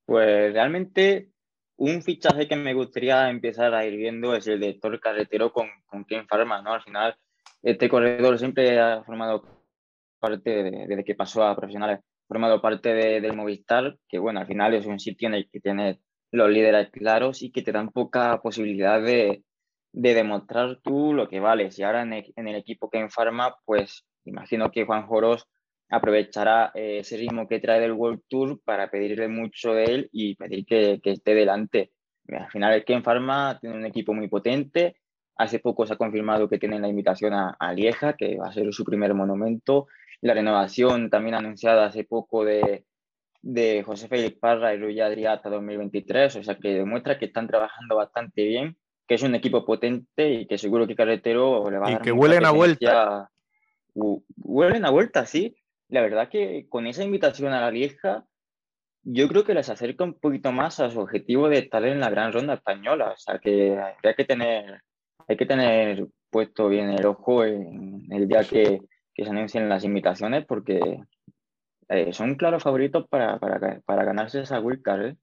Pues 0.04 0.52
realmente 0.52 1.30
un 1.76 2.02
fichaje 2.02 2.46
que 2.46 2.56
me 2.56 2.74
gustaría 2.74 3.30
empezar 3.30 3.72
a 3.74 3.86
ir 3.86 3.96
viendo 3.96 4.34
es 4.34 4.46
el 4.46 4.60
de 4.60 4.74
Thor 4.74 5.00
Carretero 5.00 5.52
con, 5.52 5.68
con 5.86 6.04
Ken 6.04 6.26
Farma, 6.26 6.60
¿no? 6.60 6.74
Al 6.74 6.82
final, 6.82 7.16
este 7.62 7.88
corredor 7.88 8.38
siempre 8.38 8.78
ha 8.78 9.02
formado 9.04 9.44
parte 10.18 10.50
desde 10.86 11.04
que 11.04 11.14
pasó 11.14 11.44
a 11.44 11.56
profesionales, 11.56 12.00
formado 12.28 12.60
parte 12.60 12.94
de, 12.94 13.20
del 13.20 13.36
Movistar, 13.36 13.96
que 14.08 14.18
bueno, 14.18 14.40
al 14.40 14.46
final 14.46 14.74
es 14.74 14.86
un 14.86 15.00
sitio 15.00 15.28
en 15.28 15.34
el 15.34 15.50
que 15.50 15.60
tienes 15.60 15.98
los 16.30 16.48
líderes 16.50 16.90
claros 16.90 17.42
y 17.42 17.50
que 17.50 17.62
te 17.62 17.72
dan 17.72 17.90
poca 17.90 18.40
posibilidad 18.40 19.02
de, 19.02 19.42
de 19.92 20.14
demostrar 20.14 20.78
tú 20.82 21.12
lo 21.12 21.28
que 21.28 21.40
vales. 21.40 21.78
Y 21.78 21.82
ahora 21.82 22.02
en 22.02 22.12
el, 22.12 22.54
equipo 22.54 22.88
que 22.88 22.98
en 22.98 23.10
Farma, 23.10 23.56
pues 23.64 24.04
imagino 24.24 24.70
que 24.70 24.84
Juan 24.84 25.06
Joros 25.06 25.48
aprovechará 25.88 26.70
eh, 26.74 26.98
ese 27.00 27.16
ritmo 27.16 27.48
que 27.48 27.58
trae 27.58 27.80
del 27.80 27.92
World 27.92 28.22
Tour 28.28 28.60
para 28.64 28.90
pedirle 28.90 29.26
mucho 29.28 29.72
de 29.74 29.84
él 29.84 30.08
y 30.12 30.36
pedir 30.36 30.64
que, 30.64 31.00
que 31.02 31.12
esté 31.12 31.34
delante. 31.34 31.92
Al 32.28 32.50
final 32.50 32.74
el 32.74 32.84
Ken 32.84 33.02
Pharma 33.02 33.58
tiene 33.60 33.76
un 33.76 33.86
equipo 33.86 34.14
muy 34.14 34.28
potente. 34.28 34.99
Hace 35.40 35.58
poco 35.58 35.86
se 35.86 35.94
ha 35.94 35.96
confirmado 35.96 36.48
que 36.48 36.58
tienen 36.58 36.82
la 36.82 36.88
invitación 36.88 37.32
a, 37.32 37.56
a 37.58 37.72
Lieja, 37.72 38.14
que 38.14 38.36
va 38.36 38.48
a 38.48 38.52
ser 38.52 38.72
su 38.72 38.84
primer 38.84 39.14
monumento 39.14 39.86
la 40.20 40.34
renovación 40.34 41.10
también 41.10 41.34
anunciada 41.34 41.86
hace 41.86 42.04
poco 42.04 42.44
de, 42.44 42.84
de 43.42 43.82
José 43.82 44.08
Félix 44.08 44.38
Parra 44.38 44.74
y 44.74 44.78
Rui 44.78 45.00
Adriata 45.00 45.48
2023, 45.48 46.36
o 46.36 46.42
sea 46.42 46.56
que 46.56 46.74
demuestra 46.74 47.18
que 47.18 47.26
están 47.26 47.46
trabajando 47.46 47.96
bastante 47.96 48.44
bien, 48.44 48.76
que 49.06 49.14
es 49.14 49.22
un 49.22 49.34
equipo 49.34 49.64
potente 49.64 50.30
y 50.30 50.46
que 50.46 50.58
seguro 50.58 50.86
que 50.86 50.94
Carretero 50.94 51.70
le 51.70 51.78
va 51.78 51.86
a 51.86 51.90
y 51.90 51.94
dar 51.94 52.02
que 52.02 52.12
huelen 52.12 52.44
a 52.44 52.50
vuelta. 52.50 53.30
huelen 53.94 54.84
a 54.84 54.90
vuelta, 54.90 55.26
sí. 55.26 55.56
La 55.88 56.02
verdad 56.02 56.28
que 56.28 56.66
con 56.68 56.86
esa 56.86 57.02
invitación 57.02 57.52
a 57.52 57.60
la 57.60 57.70
vieja, 57.70 58.24
yo 59.02 59.26
creo 59.26 59.44
que 59.44 59.54
les 59.54 59.70
acerca 59.70 60.04
un 60.04 60.14
poquito 60.14 60.52
más 60.52 60.78
a 60.78 60.90
su 60.90 61.00
objetivo 61.00 61.48
de 61.48 61.58
estar 61.58 61.84
en 61.84 61.98
la 61.98 62.10
gran 62.10 62.32
ronda 62.32 62.54
española. 62.54 63.12
O 63.12 63.16
sea 63.16 63.38
que 63.38 63.76
hay 63.76 64.14
que 64.14 64.24
tener, 64.24 64.82
hay 65.28 65.36
que 65.36 65.46
tener 65.46 66.06
puesto 66.30 66.68
bien 66.68 66.90
el 66.90 67.06
ojo 67.06 67.44
en 67.44 68.06
el 68.10 68.28
día 68.28 68.44
que, 68.44 68.80
que 69.14 69.24
se 69.24 69.30
anuncien 69.30 69.68
las 69.68 69.84
invitaciones 69.84 70.44
porque 70.46 71.00
eh, 71.88 72.12
son 72.12 72.36
claros 72.36 72.62
favoritos 72.62 73.08
para, 73.08 73.38
para, 73.38 73.80
para, 73.80 74.04
ganarse 74.04 74.40
esa 74.40 74.60
wildcard. 74.60 75.06
¿eh? 75.06 75.16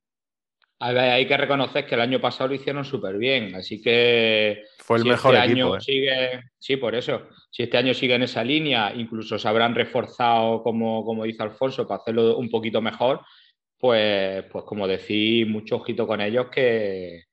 hay 0.80 1.26
que 1.26 1.38
reconocer 1.38 1.86
que 1.86 1.96
el 1.96 2.02
año 2.02 2.20
pasado 2.20 2.50
lo 2.50 2.56
hicieron 2.56 2.84
súper 2.84 3.18
bien, 3.18 3.56
así 3.56 3.82
que 3.82 4.64
fue 4.80 4.98
el 4.98 5.04
si 5.04 5.10
mejor 5.10 5.36
este 5.36 5.46
equipo. 5.46 5.68
Año 5.68 5.78
¿eh? 5.78 5.82
sigue, 5.82 6.42
sí, 6.60 6.78
por 6.78 6.94
eso. 6.94 7.30
Si 7.50 7.64
este 7.64 7.78
año 7.78 7.94
sigue 7.94 8.16
en 8.16 8.24
esa 8.24 8.44
línea, 8.44 8.94
incluso 8.94 9.40
se 9.40 9.48
habrán 9.48 9.76
reforzado, 9.76 10.62
como, 10.62 11.06
como 11.06 11.24
dice 11.24 11.42
Alfonso, 11.42 11.88
para 11.88 12.02
hacerlo 12.02 12.38
un 12.38 12.50
poquito 12.50 12.82
mejor, 12.82 13.22
pues, 13.80 14.44
pues 14.52 14.66
como 14.66 14.88
decís, 14.88 15.48
mucho 15.48 15.78
ojito 15.78 16.06
con 16.06 16.20
ellos 16.20 16.48
que, 16.52 17.24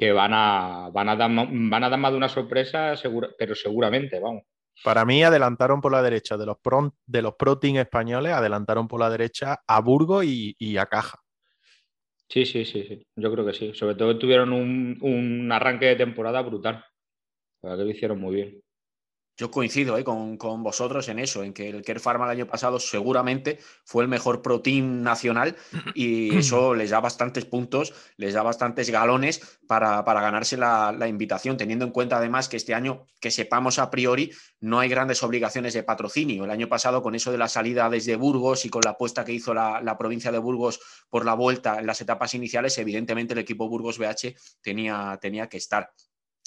que 0.00 0.12
van, 0.12 0.32
a, 0.32 0.88
van, 0.90 1.10
a 1.10 1.16
dar, 1.16 1.30
van 1.30 1.84
a 1.84 1.90
dar 1.90 1.98
más 1.98 2.10
de 2.10 2.16
una 2.16 2.30
sorpresa, 2.30 2.96
segura, 2.96 3.28
pero 3.38 3.54
seguramente, 3.54 4.18
vamos. 4.18 4.44
Para 4.82 5.04
mí 5.04 5.22
adelantaron 5.22 5.82
por 5.82 5.92
la 5.92 6.00
derecha 6.00 6.38
de 6.38 6.46
los 6.46 6.56
pro, 6.58 6.94
de 7.04 7.20
los 7.20 7.34
pro 7.34 7.58
team 7.58 7.76
españoles, 7.76 8.32
adelantaron 8.32 8.88
por 8.88 8.98
la 8.98 9.10
derecha 9.10 9.58
a 9.66 9.80
Burgos 9.82 10.24
y, 10.24 10.56
y, 10.58 10.78
a 10.78 10.86
Caja. 10.86 11.18
Sí, 12.30 12.46
sí, 12.46 12.64
sí, 12.64 12.84
sí, 12.84 13.06
yo 13.14 13.30
creo 13.30 13.44
que 13.44 13.52
sí. 13.52 13.74
Sobre 13.74 13.94
todo 13.94 14.18
tuvieron 14.18 14.54
un, 14.54 14.96
un 15.02 15.52
arranque 15.52 15.84
de 15.84 15.96
temporada 15.96 16.40
brutal. 16.40 16.82
La 17.60 17.76
que 17.76 17.84
lo 17.84 17.90
hicieron 17.90 18.18
muy 18.18 18.36
bien. 18.36 18.62
Yo 19.40 19.50
coincido 19.50 19.96
¿eh? 19.96 20.04
con, 20.04 20.36
con, 20.36 20.62
vosotros 20.62 21.08
en 21.08 21.18
eso, 21.18 21.42
en 21.42 21.54
que 21.54 21.70
el 21.70 21.80
Care 21.80 21.98
Pharma 21.98 22.26
el 22.26 22.32
año 22.32 22.46
pasado 22.46 22.78
seguramente 22.78 23.58
fue 23.86 24.02
el 24.02 24.08
mejor 24.10 24.42
pro 24.42 24.60
team 24.60 25.00
nacional 25.00 25.56
y 25.94 26.36
eso 26.36 26.74
les 26.74 26.90
da 26.90 27.00
bastantes 27.00 27.46
puntos, 27.46 27.94
les 28.18 28.34
da 28.34 28.42
bastantes 28.42 28.90
galones 28.90 29.40
para, 29.66 30.04
para 30.04 30.20
ganarse 30.20 30.58
la, 30.58 30.92
la, 30.92 31.08
invitación, 31.08 31.56
teniendo 31.56 31.86
en 31.86 31.90
cuenta 31.90 32.18
además 32.18 32.50
que 32.50 32.58
este 32.58 32.74
año, 32.74 33.06
que 33.18 33.30
sepamos 33.30 33.78
a 33.78 33.90
priori, 33.90 34.30
no 34.60 34.78
hay 34.78 34.90
grandes 34.90 35.22
obligaciones 35.22 35.72
de 35.72 35.84
patrocinio. 35.84 36.44
El 36.44 36.50
año 36.50 36.68
pasado, 36.68 37.02
con 37.02 37.14
eso 37.14 37.32
de 37.32 37.38
la 37.38 37.48
salida 37.48 37.88
desde 37.88 38.16
Burgos 38.16 38.66
y 38.66 38.68
con 38.68 38.82
la 38.84 38.90
apuesta 38.90 39.24
que 39.24 39.32
hizo 39.32 39.54
la, 39.54 39.80
la 39.80 39.96
provincia 39.96 40.30
de 40.30 40.38
Burgos 40.38 40.80
por 41.08 41.24
la 41.24 41.32
vuelta 41.32 41.78
en 41.78 41.86
las 41.86 42.02
etapas 42.02 42.34
iniciales, 42.34 42.76
evidentemente 42.76 43.32
el 43.32 43.38
equipo 43.38 43.70
Burgos 43.70 43.96
BH 43.96 44.34
tenía, 44.60 45.18
tenía 45.18 45.48
que 45.48 45.56
estar 45.56 45.90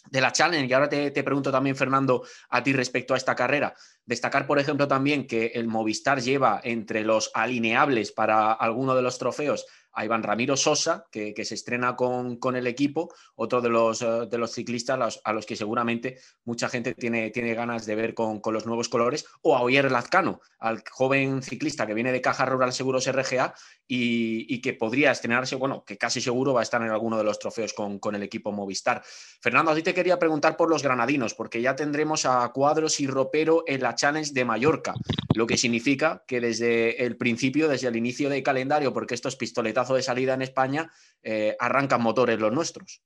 de 0.10 0.22
la 0.22 0.32
Challenge. 0.32 0.68
Y 0.68 0.74
ahora 0.74 0.90
te, 0.90 1.12
te, 1.12 1.24
pregunto 1.24 1.52
también, 1.52 1.76
Fernando, 1.76 2.24
a 2.50 2.64
ti 2.64 2.74
respecto 2.74 3.14
a 3.14 3.18
esta 3.18 3.36
carrera. 3.36 3.74
Destacar, 4.06 4.46
por 4.46 4.60
ejemplo, 4.60 4.88
también 4.88 5.28
que 5.28 5.48
el 5.56 5.68
Movistar 5.68 6.22
lleva 6.22 6.62
entre 6.64 7.04
los 7.04 7.32
alineables 7.34 8.12
para 8.12 8.54
alguno 8.54 8.96
de 8.96 9.02
los 9.02 9.18
trofeos 9.18 9.66
a 9.94 10.06
Iván 10.06 10.24
Ramiro 10.24 10.58
Sosa, 10.58 11.06
que, 11.12 11.34
que 11.34 11.46
se 11.46 11.56
estrena 11.56 11.96
con, 11.96 12.38
con, 12.38 12.56
el 12.56 12.68
equipo, 12.68 13.14
otro 13.36 13.62
de 13.62 13.70
los, 13.70 14.02
uh, 14.02 14.28
de 14.28 14.38
los 14.38 14.52
ciclistas 14.52 15.22
a 15.24 15.34
los 15.34 15.46
que 15.46 15.56
seguramente 15.56 16.18
mucha 16.46 16.68
gente 16.68 16.94
tiene, 16.94 17.30
tiene 17.30 17.54
ganas 17.54 17.86
de 17.86 17.96
ver 17.96 18.14
con, 18.14 18.40
con, 18.40 18.54
los 18.54 18.66
nuevos 18.66 18.90
colores, 18.90 19.26
o 19.42 19.56
a 19.56 19.62
Oyer 19.62 19.92
Lazcano, 19.92 20.42
al 20.60 20.84
joven 20.90 21.42
ciclista 21.44 21.86
que 21.86 21.94
viene 21.94 22.12
de 22.12 22.22
Caja 22.22 22.46
Rural 22.46 22.74
Seguros 22.74 23.10
RGA 23.12 23.54
y, 23.88 24.54
y, 24.54 24.62
que 24.62 24.74
podría 24.74 25.12
estrenarse, 25.12 25.56
bueno, 25.56 25.84
que 25.86 25.98
casi 25.98 26.22
seguro 26.22 26.54
va 26.54 26.62
a 26.62 26.64
estar 26.64 26.82
en 26.82 26.90
alguno 26.90 27.18
de 27.18 27.24
los 27.24 27.38
trofeos 27.38 27.74
con, 27.74 28.00
con 28.00 28.16
el 28.16 28.24
equipo 28.24 28.52
Movistar. 28.52 29.04
Fernando, 29.42 29.72
a 29.72 29.76
ti 29.76 29.84
te 29.84 29.94
quería 29.94 30.18
preguntar 30.18 30.58
por 30.58 30.70
los 30.70 30.82
granadinos, 30.82 31.36
porque 31.36 31.62
ya 31.62 31.76
tendremos 31.76 32.26
a 32.26 32.50
Cuadros 32.50 33.00
y 33.00 33.08
Ropero 33.08 33.64
en 33.68 33.82
la 33.82 33.94
Challenge 33.94 34.34
de 34.34 34.46
Mallorca, 34.46 34.94
lo 35.36 35.46
que 35.46 35.58
significa 35.58 36.24
que 36.28 36.40
desde 36.40 37.04
el 37.04 37.18
principio, 37.18 37.68
desde 37.68 37.88
el 37.88 37.96
inicio 37.96 38.30
del 38.30 38.42
calendario, 38.42 38.94
porque 38.94 39.16
estos 39.16 39.36
pistoletazos 39.36 39.83
de 39.90 40.02
salida 40.02 40.34
en 40.34 40.42
España, 40.42 40.90
eh, 41.22 41.56
arrancan 41.60 42.02
motores 42.02 42.40
los 42.40 42.54
nuestros. 42.54 43.02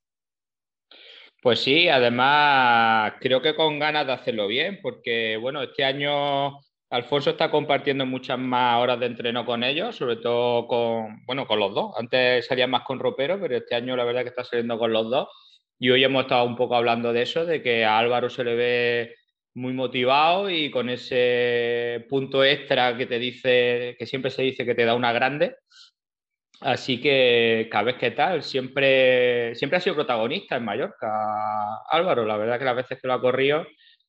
Pues 1.40 1.60
sí, 1.60 1.88
además 1.88 3.14
creo 3.20 3.40
que 3.40 3.54
con 3.54 3.78
ganas 3.78 4.06
de 4.06 4.12
hacerlo 4.12 4.46
bien, 4.48 4.80
porque 4.82 5.36
bueno, 5.36 5.62
este 5.62 5.84
año 5.84 6.58
Alfonso 6.90 7.30
está 7.30 7.50
compartiendo 7.50 8.06
muchas 8.06 8.38
más 8.38 8.80
horas 8.80 8.98
de 8.98 9.06
entreno 9.06 9.44
con 9.44 9.62
ellos, 9.62 9.94
sobre 9.94 10.16
todo 10.16 10.66
con, 10.66 11.24
bueno, 11.26 11.46
con 11.46 11.58
los 11.60 11.74
dos. 11.74 11.92
Antes 11.98 12.46
salía 12.46 12.66
más 12.66 12.82
con 12.82 12.98
ropero, 12.98 13.38
pero 13.40 13.56
este 13.56 13.74
año 13.74 13.94
la 13.94 14.04
verdad 14.04 14.22
que 14.22 14.30
está 14.30 14.44
saliendo 14.44 14.78
con 14.78 14.92
los 14.92 15.10
dos. 15.10 15.28
Y 15.78 15.90
hoy 15.90 16.02
hemos 16.02 16.22
estado 16.22 16.44
un 16.44 16.56
poco 16.56 16.76
hablando 16.76 17.12
de 17.12 17.22
eso, 17.22 17.44
de 17.44 17.62
que 17.62 17.84
a 17.84 17.98
Álvaro 17.98 18.30
se 18.30 18.42
le 18.42 18.54
ve 18.54 19.14
muy 19.54 19.74
motivado 19.74 20.48
y 20.50 20.70
con 20.70 20.88
ese 20.88 22.06
punto 22.08 22.42
extra 22.42 22.96
que 22.96 23.06
te 23.06 23.18
dice, 23.18 23.96
que 23.98 24.06
siempre 24.06 24.30
se 24.30 24.42
dice 24.42 24.64
que 24.64 24.74
te 24.74 24.84
da 24.84 24.94
una 24.94 25.12
grande. 25.12 25.56
Así 26.60 27.00
que 27.00 27.68
cada 27.70 27.84
vez 27.84 27.96
que 27.96 28.10
tal, 28.10 28.42
siempre, 28.42 29.54
siempre 29.54 29.76
ha 29.76 29.80
sido 29.80 29.94
protagonista 29.94 30.56
en 30.56 30.64
Mallorca, 30.64 31.82
Álvaro. 31.88 32.24
La 32.24 32.36
verdad 32.36 32.58
que 32.58 32.64
las 32.64 32.76
veces 32.76 33.00
que 33.00 33.06
lo 33.06 33.14
ha 33.14 33.20
corrido, 33.20 33.64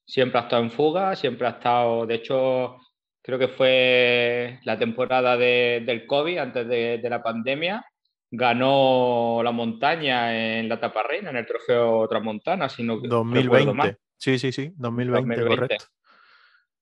siempre 0.06 0.40
ha 0.40 0.44
estado 0.44 0.64
en 0.64 0.72
fuga, 0.72 1.16
siempre 1.16 1.46
ha 1.46 1.52
estado, 1.52 2.08
de 2.08 2.16
hecho, 2.16 2.78
creo 3.22 3.38
que 3.38 3.50
fue 3.50 4.60
la 4.64 4.80
temporada 4.80 5.38
de, 5.38 5.84
del 5.86 6.08
COVID, 6.08 6.38
antes 6.40 6.68
de, 6.68 6.98
de, 6.98 7.10
la 7.10 7.22
pandemia, 7.22 7.86
ganó 8.32 9.42
la 9.44 9.52
montaña 9.52 10.60
en 10.60 10.68
la 10.68 10.76
etapa 10.76 11.04
reina, 11.04 11.30
en 11.30 11.38
el 11.38 11.46
trofeo 11.46 12.08
Transmontana, 12.08 12.68
si 12.68 12.84
no 12.84 12.98
2020. 12.98 13.74
Mal. 13.74 13.98
Sí, 14.18 14.40
sí, 14.40 14.52
sí, 14.52 14.74
2020, 14.76 15.36
2020. 15.36 15.56
correcto. 15.56 15.86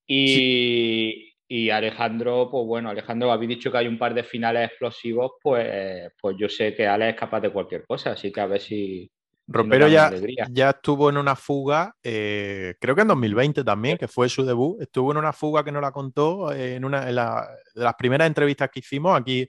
Y, 0.08 0.28
sí. 0.28 1.27
Y 1.48 1.70
Alejandro, 1.70 2.50
pues 2.52 2.66
bueno, 2.66 2.90
Alejandro, 2.90 3.32
habéis 3.32 3.50
dicho 3.50 3.72
que 3.72 3.78
hay 3.78 3.88
un 3.88 3.98
par 3.98 4.14
de 4.14 4.24
finales 4.24 4.70
explosivos, 4.70 5.34
pues, 5.42 6.12
pues 6.20 6.36
yo 6.38 6.50
sé 6.50 6.76
que 6.76 6.86
Ale 6.86 7.10
es 7.10 7.16
capaz 7.16 7.40
de 7.40 7.52
cualquier 7.52 7.86
cosa, 7.86 8.12
así 8.12 8.32
que 8.32 8.42
a 8.42 8.48
ver 8.48 8.60
si, 8.60 9.10
Ropero 9.50 9.88
ya, 9.88 10.12
ya 10.52 10.72
estuvo 10.72 11.10
en 11.10 11.16
una 11.16 11.36
fuga, 11.38 11.96
eh, 12.04 12.76
creo 12.82 12.96
que 12.96 13.04
en 13.04 13.08
2020 13.08 13.64
también, 13.64 13.98
que 13.98 14.10
fue 14.10 14.28
su 14.28 14.44
debut. 14.44 14.82
Estuvo 14.82 15.12
en 15.12 15.18
una 15.18 15.32
fuga 15.32 15.64
que 15.64 15.72
nos 15.72 15.82
la 15.82 15.92
contó 15.92 16.52
eh, 16.52 16.76
en 16.76 16.84
una 16.84 17.06
de 17.06 17.14
las 17.14 17.96
primeras 17.98 18.28
entrevistas 18.28 18.70
que 18.70 18.80
hicimos 18.80 19.18
aquí 19.18 19.48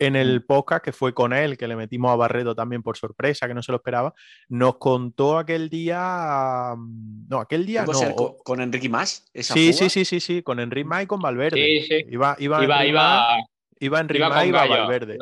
en 0.00 0.16
el 0.16 0.44
podcast, 0.44 0.82
que 0.82 0.92
fue 0.92 1.12
con 1.12 1.34
él, 1.34 1.58
que 1.58 1.68
le 1.68 1.76
metimos 1.76 2.10
a 2.10 2.16
Barreto 2.16 2.54
también 2.54 2.82
por 2.82 2.96
sorpresa, 2.96 3.46
que 3.46 3.52
no 3.52 3.62
se 3.62 3.70
lo 3.70 3.76
esperaba. 3.76 4.14
Nos 4.48 4.78
contó 4.78 5.38
aquel 5.38 5.68
día. 5.68 6.74
Mm, 6.74 7.28
no, 7.28 7.38
aquel 7.38 7.66
día 7.66 7.84
no. 7.84 8.14
con, 8.14 8.34
con, 8.42 8.60
Enrique 8.62 8.88
Más? 8.88 9.30
sí, 9.34 9.74
sí, 9.74 9.90
sí, 9.90 10.06
sí, 10.06 10.18
sí, 10.18 10.42
con 10.42 10.58
Enrique 10.58 10.86
Más 10.86 11.04
y 11.04 11.06
con 11.06 11.20
Valverde. 11.20 11.56
Sí, 11.56 11.86
sí. 11.86 12.06
Iba, 12.08 12.34
iba, 12.38 12.64
iba, 12.64 12.86
iba, 12.86 13.36
iba 13.78 14.00
Enrique 14.00 14.26
Más 14.26 14.44
y 14.44 14.48
iba 14.48 14.66
Valverde. 14.66 15.18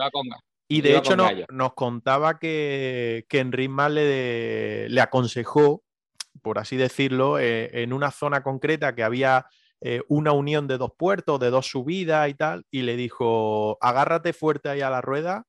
Y 0.68 0.80
de 0.80 0.96
hecho 0.96 1.16
nos 1.16 1.72
contaba 1.74 2.38
que, 2.38 3.26
que 3.28 3.40
Enric 3.40 3.70
le, 3.90 4.88
le, 4.88 5.00
aconsejó, 5.00 5.82
por 6.40 6.60
así 6.60 6.76
decirlo, 6.76 7.40
eh, 7.40 7.82
en 7.82 7.92
una 7.92 8.12
zona 8.12 8.44
concreta 8.44 8.94
que 8.94 9.02
había 9.02 9.46
eh, 9.80 10.02
una 10.08 10.32
unión 10.32 10.66
de 10.66 10.78
dos 10.78 10.92
puertos, 10.96 11.40
de 11.40 11.50
dos 11.50 11.66
subidas 11.66 12.28
y 12.28 12.34
tal, 12.34 12.64
y 12.70 12.82
le 12.82 12.96
dijo, 12.96 13.78
agárrate 13.80 14.32
fuerte 14.32 14.68
ahí 14.68 14.80
a 14.80 14.90
la 14.90 15.00
rueda, 15.00 15.44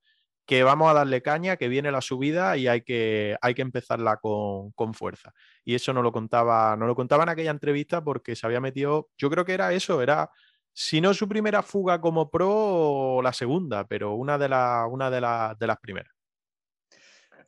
que 0.46 0.64
vamos 0.64 0.90
a 0.90 0.94
darle 0.94 1.22
caña, 1.22 1.58
que 1.58 1.68
viene 1.68 1.92
la 1.92 2.02
subida 2.02 2.58
y 2.58 2.68
hay 2.68 2.82
que, 2.82 3.38
hay 3.42 3.54
que 3.54 3.62
empezarla 3.62 4.18
con, 4.18 4.72
con, 4.72 4.94
fuerza. 4.94 5.34
Y 5.64 5.76
eso 5.76 5.94
no 5.94 6.02
lo 6.02 6.12
contaba, 6.12 6.76
no 6.76 6.88
lo 6.88 6.96
contaba 6.96 7.24
en 7.24 7.30
aquella 7.30 7.52
entrevista 7.52 8.04
porque 8.04 8.36
se 8.36 8.48
había 8.48 8.60
metido, 8.60 9.10
yo 9.18 9.30
creo 9.30 9.46
que 9.46 9.54
era 9.54 9.74
eso, 9.74 10.02
era 10.02 10.32
si 10.74 11.02
no 11.02 11.14
su 11.14 11.28
primera 11.28 11.62
fuga 11.62 12.00
como 12.00 12.30
pro, 12.30 13.20
la 13.22 13.34
segunda, 13.34 13.86
pero 13.86 14.14
una 14.14 14.38
de, 14.38 14.46
una 14.90 15.10
de, 15.10 15.20
las 15.68 15.78
primeras. 15.82 16.14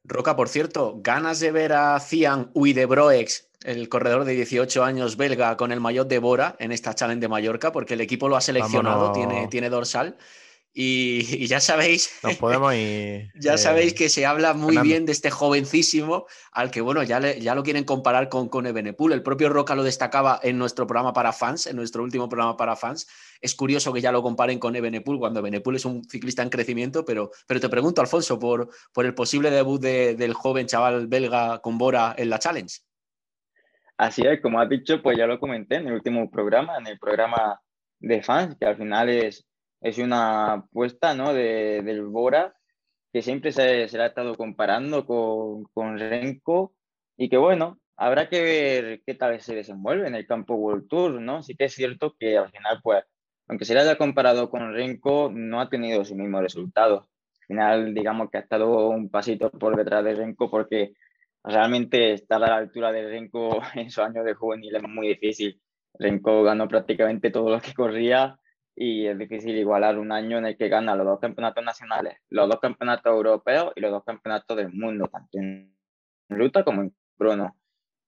Roca, 0.04 0.36
por 0.36 0.50
cierto, 0.50 1.00
¿ganas 1.02 1.40
de 1.40 1.52
ver 1.52 1.74
a 1.74 2.00
Cian 2.00 2.50
Uidebroex, 2.54 3.48
el 3.64 3.88
corredor 3.88 4.26
de 4.26 4.34
18 4.34 4.84
años 4.84 5.16
belga, 5.16 5.56
con 5.58 5.72
el 5.72 5.80
maillot 5.80 6.08
de 6.08 6.20
Bora 6.20 6.56
en 6.60 6.72
esta 6.72 6.96
Challenge 6.96 7.22
de 7.22 7.28
Mallorca? 7.28 7.72
Porque 7.72 7.94
el 7.94 8.02
equipo 8.02 8.28
lo 8.28 8.36
ha 8.36 8.42
seleccionado, 8.42 9.12
tiene, 9.12 9.48
tiene 9.48 9.70
dorsal. 9.70 10.18
Y, 10.74 11.48
ya 11.48 11.60
sabéis. 11.60 12.20
Nos 12.24 12.38
podemos 12.38 12.74
ir. 12.76 13.30
ya 13.36 13.58
sabéis 13.58 13.94
que 13.94 14.08
se 14.08 14.26
habla 14.26 14.54
muy 14.54 14.78
bien 14.78 15.06
de 15.06 15.12
este 15.12 15.30
jovencísimo, 15.30 16.26
al 16.52 16.72
que, 16.72 16.82
bueno, 16.82 17.04
ya, 17.04 17.20
ya 17.20 17.56
lo 17.56 17.64
quieren 17.64 17.84
comparar 17.84 18.30
con, 18.30 18.48
con 18.48 18.66
Ebenepul. 18.66 19.12
El 19.12 19.24
propio 19.24 19.50
Roca 19.50 19.76
lo 19.76 19.84
destacaba 19.84 20.40
en 20.44 20.58
nuestro 20.58 20.88
programa 20.88 21.14
para 21.14 21.34
fans, 21.34 21.68
en 21.68 21.76
nuestro 21.76 22.04
último 22.04 22.30
programa 22.30 22.56
para 22.56 22.76
fans. 22.76 23.08
Es 23.42 23.56
curioso 23.56 23.92
que 23.92 24.02
ya 24.02 24.12
lo 24.12 24.22
comparen 24.22 24.60
con 24.60 24.76
Ebenepul 24.76 25.20
cuando 25.20 25.40
Ebenepul 25.40 25.76
es 25.76 25.86
un 25.86 26.04
ciclista 26.06 26.42
en 26.42 26.50
crecimiento, 26.50 27.04
pero, 27.04 27.32
pero 27.48 27.60
te 27.60 27.70
pregunto, 27.70 28.02
Alfonso, 28.02 28.40
por, 28.40 28.70
por 28.94 29.06
el 29.06 29.14
posible 29.14 29.52
debut 29.52 29.82
del 29.82 30.34
joven 30.34 30.68
chaval 30.68 31.08
belga 31.08 31.60
con 31.60 31.78
Bora 31.78 32.16
en 32.18 32.30
la 32.30 32.40
Challenge. 32.40 32.80
Así 33.98 34.24
es, 34.26 34.42
como 34.42 34.60
has 34.60 34.70
dicho, 34.70 35.02
pues 35.02 35.18
ya 35.18 35.28
lo 35.28 35.40
comenté 35.40 35.76
en 35.76 35.88
el 35.88 35.94
último 35.94 36.30
programa, 36.32 36.78
en 36.78 36.88
el 36.88 36.98
programa 36.98 37.62
de 38.00 38.24
fans, 38.24 38.56
que 38.60 38.66
al 38.66 38.78
final 38.78 39.10
es 39.10 39.46
es 39.82 39.98
una 39.98 40.54
apuesta 40.54 41.14
¿no? 41.14 41.34
de, 41.34 41.82
del 41.84 42.04
Bora 42.06 42.56
que 43.12 43.22
siempre 43.22 43.52
se, 43.52 43.90
se, 43.90 44.02
ha 44.02 44.06
estado 44.06 44.36
comparando 44.36 45.06
con, 45.06 45.64
con 45.74 46.00
Renko 46.00 46.74
y 47.18 47.30
que 47.30 47.38
bueno, 47.38 47.80
habrá 47.98 48.30
que 48.30 48.42
ver 48.42 49.02
qué 49.06 49.16
tal 49.16 49.40
se 49.42 49.56
desenvuelve 49.56 50.08
en 50.08 50.16
el 50.16 50.26
campo 50.26 50.56
World 50.56 50.88
Tour, 50.88 51.22
¿no? 51.22 51.44
Sí 51.44 51.56
que 51.56 51.66
es 51.66 51.74
cierto 51.74 52.16
que 52.18 52.38
al 52.38 52.50
final, 52.50 52.80
pues, 52.82 53.04
aunque 53.48 53.66
se 53.66 53.74
le 53.74 53.82
haya 53.82 53.98
comparado 53.98 54.50
con 54.50 54.74
Renko, 54.74 55.30
no 55.34 55.60
ha 55.60 55.70
tenido 55.70 56.06
su 56.06 56.16
mismo 56.16 56.40
resultado. 56.40 57.10
Al 57.42 57.48
final, 57.48 57.94
digamos 57.94 58.30
que 58.30 58.38
ha 58.38 58.42
estado 58.42 58.88
un 58.90 59.10
pasito 59.10 59.52
por 59.52 59.76
detrás 59.76 60.06
de 60.06 60.16
Renko 60.16 60.50
porque 60.50 60.94
realmente 61.44 62.14
estar 62.14 62.42
a 62.44 62.48
la 62.48 62.58
altura 62.58 62.92
de 62.92 63.10
Renko 63.10 63.62
en 63.76 63.92
su 63.92 64.02
año 64.02 64.24
de 64.24 64.36
juvenil 64.36 64.76
es 64.76 64.84
muy 64.84 65.10
difícil. 65.10 65.62
Renko 65.94 66.44
ganó 66.44 66.68
prácticamente 66.68 67.30
todo 67.30 67.50
lo 67.50 67.62
que 67.62 67.74
corría 67.74 68.40
y 68.84 69.06
es 69.06 69.16
difícil 69.16 69.56
igualar 69.56 70.00
un 70.00 70.12
año 70.12 70.40
en 70.40 70.48
el 70.48 70.58
que 70.58 70.68
gana 70.68 70.96
los 70.96 71.06
dos 71.06 71.20
campeonatos 71.20 71.64
nacionales, 71.64 72.18
los 72.30 72.50
dos 72.50 72.60
campeonatos 72.60 73.14
europeos 73.14 73.74
y 73.76 73.80
los 73.80 73.92
dos 73.92 74.04
campeonatos 74.04 74.58
del 74.58 74.74
mundo, 74.74 75.08
tanto 75.08 75.38
en 75.38 75.72
ruta 76.28 76.64
como 76.64 76.82
en 76.82 76.96
crono. 77.16 77.56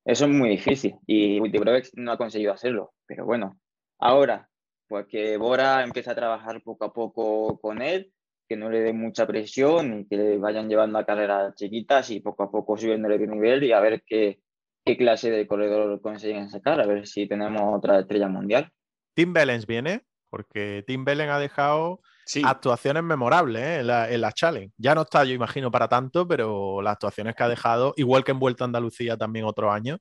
Eso 0.04 0.26
es 0.26 0.32
muy 0.32 0.50
difícil 0.50 0.96
y 1.06 1.40
Wittibroex 1.40 1.92
no 1.94 2.14
ha 2.14 2.18
conseguido 2.18 2.54
hacerlo, 2.54 2.92
pero 3.06 3.24
bueno, 3.24 3.60
ahora, 4.00 4.50
pues 4.88 5.06
que 5.06 5.38
Bora 5.38 5.84
empiece 5.84 6.10
a 6.10 6.16
trabajar 6.16 6.64
poco 6.64 6.86
a 6.86 6.92
poco 6.92 7.60
con 7.60 7.84
él, 7.84 8.12
que 8.50 8.58
no 8.58 8.72
le 8.72 8.80
dé 8.80 8.94
mucha 8.94 9.28
presión 9.28 10.00
y 10.00 10.08
que 10.08 10.18
le 10.18 10.38
vayan 10.40 10.70
llevando 10.70 10.98
a 10.98 11.06
carreras 11.06 11.54
chiquitas 11.54 12.10
y 12.10 12.20
poco 12.20 12.42
a 12.42 12.52
poco 12.52 12.78
subiéndole 12.78 13.20
de 13.20 13.28
nivel 13.28 13.64
y 13.64 13.74
a 13.74 13.80
ver 13.80 14.02
qué, 14.08 14.40
qué 14.84 14.98
clase 14.98 15.30
de 15.30 15.46
corredor 15.46 16.02
consiguen 16.02 16.50
sacar, 16.50 16.82
a 16.82 16.88
ver 16.88 17.06
si 17.06 17.28
tenemos 17.28 17.62
otra 17.78 18.00
estrella 18.00 18.28
mundial. 18.28 18.72
Tim 19.14 19.34
Bellens 19.34 19.68
viene 19.68 20.02
porque 20.34 20.84
Tim 20.88 21.06
Bellen 21.06 21.30
ha 21.30 21.38
dejado 21.38 22.02
actuaciones 22.44 23.04
memorables 23.04 23.62
¿eh? 23.62 23.80
en, 23.82 23.86
la, 23.86 24.12
en, 24.12 24.20
la, 24.20 24.32
Challenge. 24.32 24.74
Ya 24.78 24.96
no 24.96 25.04
está, 25.04 25.24
yo 25.26 25.34
imagino, 25.36 25.70
para 25.70 25.88
tanto, 25.88 26.28
pero 26.28 26.82
las 26.82 26.94
actuaciones 26.94 27.36
que 27.36 27.44
ha 27.44 27.48
dejado, 27.48 27.94
igual 27.98 28.24
que 28.24 28.32
en 28.32 28.40
Vuelta 28.40 28.64
a 28.64 28.66
Andalucía 28.66 29.16
también 29.16 29.46
otros 29.46 29.72
años, 29.72 30.00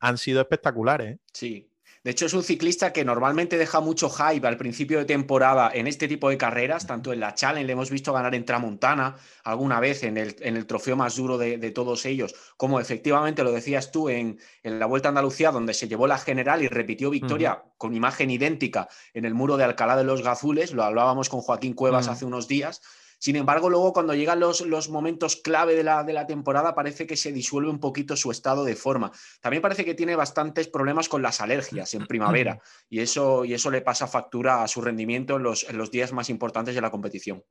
han 0.00 0.16
sido 0.16 0.40
espectaculares. 0.40 1.16
¿eh? 1.16 1.18
Sí, 1.34 1.70
de 2.04 2.10
hecho, 2.10 2.26
es 2.26 2.34
un 2.34 2.42
ciclista 2.42 2.92
que 2.92 3.02
normalmente 3.02 3.56
deja 3.56 3.80
mucho 3.80 4.10
hype 4.10 4.46
al 4.46 4.58
principio 4.58 4.98
de 4.98 5.06
temporada 5.06 5.70
en 5.72 5.86
este 5.86 6.06
tipo 6.06 6.28
de 6.28 6.36
carreras, 6.36 6.86
tanto 6.86 7.14
en 7.14 7.20
la 7.20 7.34
Challenge, 7.34 7.66
le 7.66 7.72
hemos 7.72 7.90
visto 7.90 8.12
ganar 8.12 8.34
en 8.34 8.44
Tramontana 8.44 9.16
alguna 9.42 9.80
vez 9.80 10.02
en 10.02 10.18
el, 10.18 10.36
en 10.40 10.58
el 10.58 10.66
trofeo 10.66 10.96
más 10.96 11.16
duro 11.16 11.38
de, 11.38 11.70
todos 11.70 12.04
ellos, 12.04 12.34
como 12.58 12.78
efectivamente 12.78 13.42
lo 13.42 13.52
decías 13.52 13.90
tú 13.90 14.10
en, 14.10 14.38
en, 14.62 14.78
la 14.78 14.84
Vuelta 14.84 15.08
a 15.08 15.12
Andalucía, 15.12 15.50
donde 15.50 15.72
se 15.72 15.88
llevó 15.88 16.06
la 16.06 16.18
general 16.18 16.62
y 16.62 16.68
repitió 16.68 17.08
victoria 17.08 17.62
con 17.78 17.94
imagen 17.94 18.30
idéntica 18.30 18.86
en 19.14 19.24
el 19.24 19.32
muro 19.32 19.56
de 19.56 19.64
Alcalá 19.64 19.96
de 19.96 20.04
los 20.04 20.22
Gazules, 20.22 20.74
lo 20.74 20.84
hablábamos 20.84 21.30
con 21.30 21.40
Joaquín 21.40 21.72
Cuevas 21.72 22.08
hace 22.08 22.26
unos 22.26 22.48
días, 22.48 22.82
sin 23.24 23.36
embargo, 23.36 23.70
luego 23.70 23.94
cuando 23.94 24.12
llegan 24.14 24.38
los, 24.38 24.60
los 24.60 24.90
momentos 24.90 25.36
clave 25.36 25.74
de 25.74 25.82
la, 25.82 26.04
de 26.04 26.12
la, 26.12 26.26
temporada 26.26 26.74
parece 26.74 27.06
que 27.06 27.16
se 27.16 27.32
disuelve 27.32 27.70
un 27.70 27.80
poquito 27.80 28.16
su 28.16 28.30
estado 28.30 28.64
de 28.64 28.76
forma. 28.76 29.12
También 29.40 29.62
parece 29.62 29.82
que 29.82 29.94
tiene 29.94 30.14
bastantes 30.14 30.68
problemas 30.68 31.08
con 31.08 31.22
las 31.22 31.40
alergias 31.40 31.94
en 31.94 32.06
primavera 32.06 32.60
y 32.90 33.00
eso, 33.00 33.46
y 33.46 33.54
eso 33.54 33.70
le 33.70 33.80
pasa 33.80 34.06
factura 34.06 34.62
a 34.62 34.68
su 34.68 34.82
rendimiento 34.82 35.36
en 35.36 35.42
los, 35.42 35.64
en 35.70 35.78
los 35.78 35.90
días 35.90 36.12
más 36.12 36.28
importantes 36.28 36.74
de 36.74 36.82
la 36.82 36.90
competición. 36.90 37.42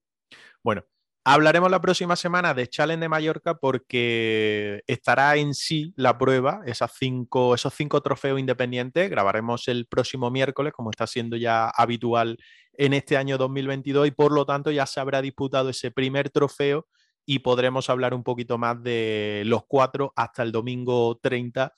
Bueno, 0.62 0.86
Hablaremos 1.26 1.72
la 1.72 1.80
próxima 1.80 2.18
semana 2.18 2.54
de 2.54 2.68
Challenge 2.68 3.00
de 3.00 3.08
Mallorca 3.08 3.56
porque 3.56 4.84
estará 4.88 5.38
en 5.38 5.54
sí 5.54 5.94
la 5.96 6.18
prueba, 6.18 6.60
esas 6.66 6.92
cinco, 7.00 7.56
esos 7.56 7.74
cinco 7.74 8.02
trofeos 8.02 8.42
independientes. 8.42 9.10
Grabaremos 9.10 9.70
el 9.70 9.86
próximo 9.86 10.30
miércoles, 10.32 10.74
como 10.74 10.90
está 10.90 11.08
siendo 11.08 11.38
ya 11.38 11.70
habitual 11.70 12.38
en 12.74 12.94
este 12.94 13.16
año 13.16 13.38
2022, 13.38 14.08
y 14.08 14.12
por 14.12 14.34
lo 14.34 14.46
tanto 14.46 14.70
ya 14.70 14.86
se 14.86 15.00
habrá 15.00 15.22
disputado 15.22 15.70
ese 15.70 15.92
primer 15.92 16.30
trofeo 16.30 16.88
y 17.26 17.40
podremos 17.40 17.90
hablar 17.90 18.14
un 18.14 18.24
poquito 18.24 18.58
más 18.58 18.84
de 18.84 19.44
los 19.46 19.64
cuatro 19.66 20.12
hasta 20.18 20.44
el 20.44 20.52
domingo 20.52 21.18
30 21.22 21.72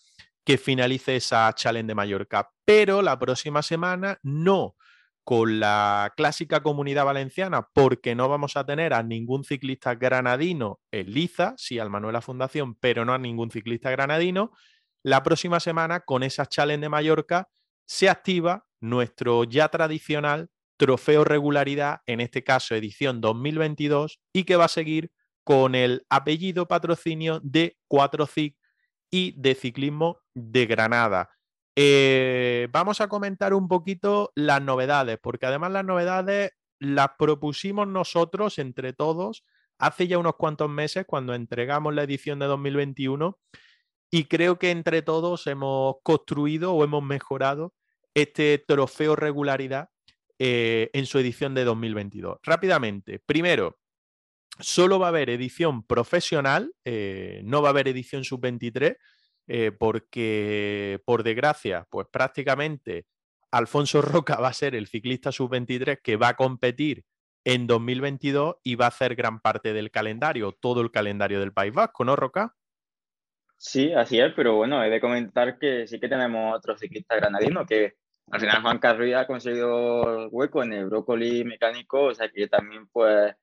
que 0.43 0.57
finalice 0.57 1.17
esa 1.17 1.53
Challenge 1.53 1.87
de 1.87 1.93
Mallorca. 1.93 2.49
Pero 2.65 3.03
la 3.03 3.19
próxima 3.19 3.61
semana 3.61 4.17
no 4.23 4.75
con 5.25 5.59
la 5.59 6.13
clásica 6.15 6.61
comunidad 6.61 7.03
valenciana, 7.03 7.67
porque 7.73 8.13
no 8.13 8.29
vamos 8.29 8.55
a 8.55 8.65
tener 8.65 8.93
a 8.93 9.01
ningún 9.01 9.43
ciclista 9.43 9.95
granadino 9.95 10.79
en 10.91 11.11
Liza, 11.11 11.55
sí 11.57 11.79
al 11.79 11.89
Manuela 11.89 12.21
Fundación, 12.21 12.75
pero 12.75 13.05
no 13.05 13.13
a 13.13 13.17
ningún 13.17 13.49
ciclista 13.49 13.89
granadino. 13.89 14.51
La 15.03 15.23
próxima 15.23 15.59
semana, 15.59 16.01
con 16.01 16.21
esa 16.21 16.45
challenge 16.45 16.81
de 16.81 16.89
Mallorca, 16.89 17.49
se 17.87 18.07
activa 18.07 18.65
nuestro 18.79 19.43
ya 19.45 19.67
tradicional 19.69 20.49
trofeo 20.77 21.23
regularidad, 21.23 22.01
en 22.05 22.21
este 22.21 22.43
caso 22.43 22.75
edición 22.75 23.19
2022, 23.19 24.19
y 24.31 24.43
que 24.43 24.57
va 24.57 24.65
a 24.65 24.69
seguir 24.69 25.11
con 25.43 25.73
el 25.73 26.05
apellido 26.09 26.67
patrocinio 26.67 27.39
de 27.43 27.77
4CIC 27.89 28.55
y 29.09 29.33
de 29.41 29.55
Ciclismo 29.55 30.19
de 30.35 30.67
Granada. 30.67 31.34
Eh, 31.75 32.67
vamos 32.71 33.01
a 33.01 33.09
comentar 33.09 33.53
un 33.53 33.67
poquito 33.67 34.31
las 34.35 34.61
novedades, 34.61 35.17
porque 35.21 35.45
además 35.45 35.71
las 35.71 35.85
novedades 35.85 36.51
las 36.79 37.09
propusimos 37.17 37.87
nosotros 37.87 38.59
entre 38.59 38.93
todos 38.93 39.43
hace 39.77 40.07
ya 40.07 40.17
unos 40.17 40.35
cuantos 40.35 40.69
meses 40.69 41.05
cuando 41.05 41.33
entregamos 41.33 41.93
la 41.93 42.03
edición 42.03 42.39
de 42.39 42.45
2021 42.45 43.37
y 44.09 44.25
creo 44.25 44.57
que 44.57 44.71
entre 44.71 45.01
todos 45.01 45.47
hemos 45.47 45.95
construido 46.03 46.73
o 46.73 46.83
hemos 46.83 47.03
mejorado 47.03 47.73
este 48.13 48.63
trofeo 48.65 49.15
regularidad 49.15 49.89
eh, 50.39 50.89
en 50.93 51.05
su 51.05 51.19
edición 51.19 51.53
de 51.53 51.65
2022. 51.65 52.39
Rápidamente, 52.43 53.19
primero, 53.19 53.77
solo 54.59 54.99
va 54.99 55.07
a 55.07 55.09
haber 55.09 55.29
edición 55.29 55.85
profesional, 55.85 56.73
eh, 56.85 57.41
no 57.43 57.61
va 57.61 57.69
a 57.69 57.71
haber 57.71 57.89
edición 57.89 58.23
sub-23 58.23 58.95
eh, 59.47 59.71
porque 59.71 61.01
por 61.05 61.23
desgracia, 61.23 61.87
pues 61.89 62.07
prácticamente 62.11 63.05
Alfonso 63.51 64.01
Roca 64.01 64.37
va 64.37 64.49
a 64.49 64.53
ser 64.53 64.75
el 64.75 64.87
ciclista 64.87 65.31
sub-23 65.31 66.01
que 66.01 66.17
va 66.17 66.29
a 66.29 66.35
competir 66.35 67.03
en 67.45 67.67
2022 67.67 68.55
y 68.63 68.75
va 68.75 68.85
a 68.85 68.89
hacer 68.89 69.15
gran 69.15 69.39
parte 69.39 69.71
del 69.71 69.91
calendario, 69.91 70.51
todo 70.59 70.81
el 70.81 70.91
calendario 70.91 71.39
del 71.39 71.53
País 71.53 71.73
Vasco, 71.73 72.03
¿no, 72.03 72.15
Roca? 72.15 72.55
Sí, 73.57 73.93
así 73.93 74.19
es, 74.19 74.33
pero 74.35 74.55
bueno, 74.55 74.83
he 74.83 74.89
de 74.89 74.99
comentar 74.99 75.57
que 75.57 75.87
sí 75.87 75.99
que 75.99 76.09
tenemos 76.09 76.55
otro 76.55 76.77
ciclista 76.77 77.15
granadino 77.15 77.65
que 77.65 77.93
al 78.31 78.39
final 78.39 78.61
Juan 78.63 78.79
Carrillo 78.79 79.19
ha 79.19 79.27
conseguido 79.27 80.27
hueco 80.29 80.63
en 80.63 80.73
el 80.73 80.85
brócoli 80.87 81.43
mecánico, 81.45 82.05
o 82.05 82.13
sea 82.13 82.29
que 82.29 82.47
también 82.47 82.87
pues 82.87 83.33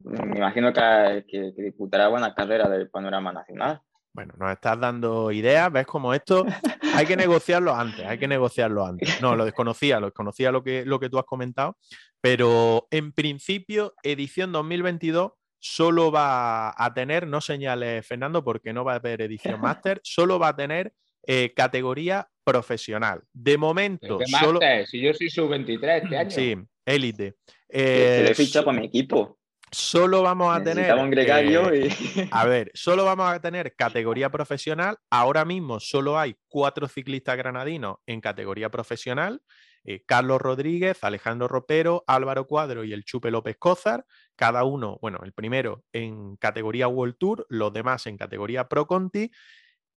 me 0.00 0.38
imagino 0.38 0.72
que, 0.72 1.24
que, 1.28 1.52
que 1.54 1.62
disputará 1.62 2.08
buena 2.08 2.34
carrera 2.34 2.68
del 2.68 2.90
panorama 2.90 3.32
nacional. 3.32 3.80
Bueno, 4.14 4.32
nos 4.38 4.52
estás 4.52 4.78
dando 4.78 5.32
ideas, 5.32 5.72
ves 5.72 5.86
como 5.86 6.14
esto 6.14 6.46
hay 6.94 7.04
que 7.04 7.16
negociarlo 7.16 7.74
antes, 7.74 8.06
hay 8.06 8.16
que 8.16 8.28
negociarlo 8.28 8.86
antes. 8.86 9.20
No, 9.20 9.34
lo 9.34 9.44
desconocía, 9.44 9.98
lo 9.98 10.06
desconocía 10.06 10.52
lo 10.52 10.62
que, 10.62 10.84
lo 10.86 11.00
que 11.00 11.10
tú 11.10 11.18
has 11.18 11.24
comentado, 11.24 11.76
pero 12.20 12.86
en 12.92 13.12
principio, 13.12 13.94
edición 14.04 14.52
2022 14.52 15.32
solo 15.58 16.12
va 16.12 16.74
a 16.76 16.94
tener, 16.94 17.26
no 17.26 17.40
señales 17.40 18.06
Fernando 18.06 18.44
porque 18.44 18.72
no 18.72 18.84
va 18.84 18.92
a 18.92 18.96
haber 18.96 19.20
edición 19.20 19.60
máster, 19.60 20.00
solo 20.04 20.38
va 20.38 20.48
a 20.48 20.56
tener 20.56 20.92
eh, 21.26 21.52
categoría 21.56 22.28
profesional. 22.44 23.22
De 23.32 23.58
momento, 23.58 24.18
solo... 24.40 24.60
Si 24.86 25.00
yo 25.00 25.12
soy 25.12 25.30
sub-23 25.30 26.02
este 26.02 26.16
año. 26.16 26.30
Sí, 26.30 26.56
élite. 26.84 27.34
Eh, 27.68 28.28
he 28.30 28.34
fichado 28.34 28.66
para 28.66 28.78
mi 28.78 28.86
equipo. 28.86 29.38
Solo 29.74 30.22
vamos 30.22 30.56
a 30.56 30.62
tener. 30.62 30.94
Un 30.94 31.10
gregario 31.10 31.72
eh, 31.72 31.90
A 32.30 32.44
ver, 32.46 32.70
solo 32.74 33.04
vamos 33.04 33.28
a 33.28 33.40
tener 33.40 33.74
categoría 33.74 34.30
profesional. 34.30 34.96
Ahora 35.10 35.44
mismo 35.44 35.80
solo 35.80 36.18
hay 36.18 36.36
cuatro 36.48 36.86
ciclistas 36.86 37.36
granadinos 37.36 37.96
en 38.06 38.20
categoría 38.20 38.70
profesional. 38.70 39.42
Eh, 39.84 40.04
Carlos 40.06 40.40
Rodríguez, 40.40 41.02
Alejandro 41.02 41.48
Ropero, 41.48 42.04
Álvaro 42.06 42.46
Cuadro 42.46 42.84
y 42.84 42.92
el 42.92 43.04
Chupe 43.04 43.32
López 43.32 43.56
Cózar. 43.58 44.06
Cada 44.36 44.62
uno, 44.64 44.98
bueno, 45.02 45.18
el 45.24 45.32
primero 45.32 45.84
en 45.92 46.36
categoría 46.36 46.86
World 46.86 47.16
Tour, 47.18 47.44
los 47.48 47.72
demás 47.72 48.06
en 48.06 48.16
categoría 48.16 48.68
Pro 48.68 48.86
Conti. 48.86 49.30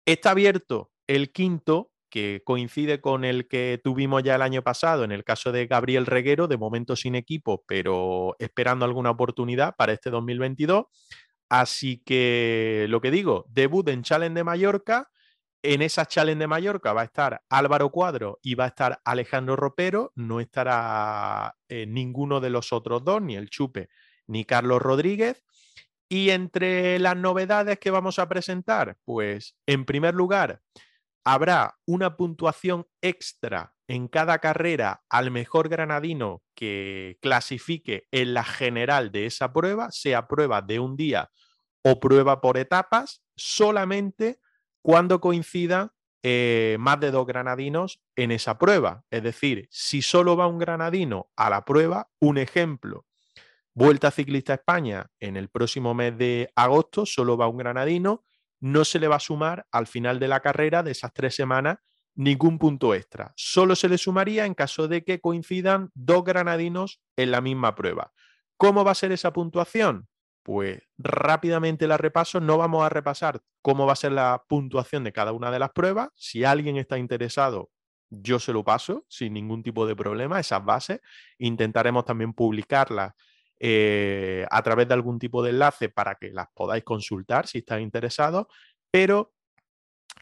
Está 0.07 0.31
abierto 0.31 0.93
el 1.07 1.33
quinto 1.33 1.91
que 2.15 2.43
coincide 2.45 3.01
con 3.01 3.25
el 3.25 3.49
que 3.49 3.81
tuvimos 3.83 4.23
ya 4.23 4.37
el 4.37 4.43
año 4.43 4.63
pasado 4.63 5.03
en 5.03 5.11
el 5.11 5.25
caso 5.25 5.51
de 5.51 5.67
Gabriel 5.67 6.07
Reguero, 6.07 6.47
de 6.47 6.57
momento 6.57 6.95
sin 6.95 7.17
equipo, 7.17 7.65
pero 7.67 8.37
esperando 8.39 8.85
alguna 8.85 9.11
oportunidad 9.11 9.75
para 9.75 9.95
este 9.95 10.11
2022. 10.11 10.85
Así 11.49 12.05
que 12.07 12.87
lo 12.89 13.01
que 13.01 13.11
digo, 13.11 13.47
debut 13.49 13.89
en 13.89 14.05
Challenge 14.05 14.33
de 14.33 14.45
Mallorca. 14.45 15.11
En 15.61 15.83
esa 15.83 16.07
Challenge 16.07 16.39
de 16.39 16.47
Mallorca 16.47 16.93
va 16.93 17.01
a 17.01 17.07
estar 17.07 17.43
Álvaro 17.49 17.91
Cuadro 17.91 18.39
y 18.43 18.55
va 18.55 18.67
a 18.67 18.69
estar 18.69 19.01
Alejandro 19.05 19.57
Ropero. 19.57 20.13
No 20.15 20.39
estará 20.39 21.57
eh, 21.69 21.85
ninguno 21.85 22.39
de 22.39 22.51
los 22.51 22.73
otros 22.73 23.03
dos, 23.03 23.23
ni 23.23 23.35
el 23.35 23.51
Chupe 23.51 23.89
ni 24.29 24.45
Carlos 24.45 24.81
Rodríguez. 24.81 25.43
Y 26.09 26.31
entre 26.31 27.01
las 27.01 27.17
novedades 27.17 27.81
que 27.81 27.91
vamos 27.91 28.21
a 28.21 28.29
presentar, 28.29 28.99
pues 29.05 29.57
en 29.67 29.85
primer 29.85 30.15
lugar, 30.15 30.61
habrá 31.25 31.79
una 31.87 32.17
puntuación 32.17 32.87
extra 33.03 33.75
en 33.89 34.09
cada 34.09 34.39
carrera 34.39 35.05
al 35.09 35.31
mejor 35.31 35.69
granadino 35.69 36.43
que 36.55 37.19
clasifique 37.21 38.07
en 38.11 38.35
la 38.35 38.45
general 38.45 39.11
de 39.11 39.27
esa 39.27 39.53
prueba, 39.53 39.91
sea 39.91 40.29
prueba 40.29 40.63
de 40.63 40.79
un 40.79 40.97
día 40.97 41.31
o 41.83 42.01
prueba 42.01 42.41
por 42.41 42.57
etapas, 42.57 43.23
solamente 43.37 44.39
cuando 44.83 45.21
coincidan 45.21 45.91
eh, 46.23 46.77
más 46.81 47.01
de 47.01 47.11
dos 47.11 47.27
granadinos 47.27 48.03
en 48.17 48.31
esa 48.31 48.59
prueba. 48.59 49.05
Es 49.11 49.23
decir, 49.23 49.69
si 49.71 50.01
solo 50.01 50.37
va 50.37 50.47
un 50.47 50.59
granadino 50.59 51.31
a 51.37 51.51
la 51.51 51.65
prueba, 51.65 52.09
un 52.21 52.39
ejemplo, 52.39 53.07
Vuelta 53.75 54.11
Ciclista 54.11 54.55
España 54.55 55.11
en 55.19 55.37
el 55.37 55.49
próximo 55.49 55.95
mes 55.95 56.17
de 56.17 56.51
agosto, 56.55 57.05
solo 57.07 57.37
va 57.37 57.49
un 57.49 57.57
granadino, 57.57 58.25
no 58.65 58.87
se 58.87 58.99
le 58.99 59.09
va 59.09 59.17
a 59.17 59.21
sumar 59.21 59.67
al 59.73 59.87
final 59.87 60.19
de 60.19 60.27
la 60.27 60.41
carrera 60.41 60.83
de 60.83 60.93
esas 60.93 61.13
tres 61.13 61.35
semanas 61.35 61.81
ningún 62.15 62.59
punto 62.59 62.95
extra. 62.95 63.35
Solo 63.37 63.77
se 63.77 63.91
le 63.91 63.99
sumaría 63.99 64.47
en 64.47 64.55
caso 64.55 64.89
de 64.89 65.05
que 65.05 65.21
coincidan 65.21 65.91
dos 65.93 66.25
granadinos 66.25 67.03
en 67.15 67.31
la 67.31 67.43
misma 67.43 67.75
prueba. 67.75 68.15
¿Cómo 68.57 68.83
va 68.83 68.93
a 68.93 68.95
ser 68.95 69.13
esa 69.13 69.35
puntuación? 69.35 70.09
Pues 70.43 70.81
rápidamente 70.97 71.87
la 71.87 71.99
repaso. 71.99 72.41
No 72.41 72.57
vamos 72.57 72.83
a 72.83 72.89
repasar 72.89 73.43
cómo 73.61 73.85
va 73.85 73.93
a 73.93 73.97
ser 73.97 74.13
la 74.13 74.45
puntuación 74.49 75.05
de 75.05 75.13
cada 75.13 75.33
una 75.33 75.51
de 75.51 75.59
las 75.59 75.73
pruebas. 75.73 76.09
Si 76.15 76.45
alguien 76.45 76.79
está 76.79 76.97
interesado, 76.97 77.71
yo 78.09 78.39
se 78.39 78.55
lo 78.55 78.65
paso 78.65 79.05
sin 79.11 79.35
ningún 79.35 79.63
tipo 79.63 79.87
de 79.87 79.95
problema, 79.95 80.41
esas 80.41 80.65
bases. 80.65 81.01
Intentaremos 81.37 82.07
también 82.07 82.33
publicarlas 82.33 83.13
eh, 83.67 84.45
a 84.51 84.63
través 84.63 84.87
de 84.87 84.93
algún 84.93 85.19
tipo 85.19 85.43
de 85.43 85.49
enlace 85.49 85.89
para 85.89 86.17
que 86.17 86.31
las 86.31 86.49
podáis 86.53 86.85
consultar 86.85 87.47
si 87.47 87.59
estáis 87.59 87.83
interesados, 87.83 88.47
pero 88.91 89.33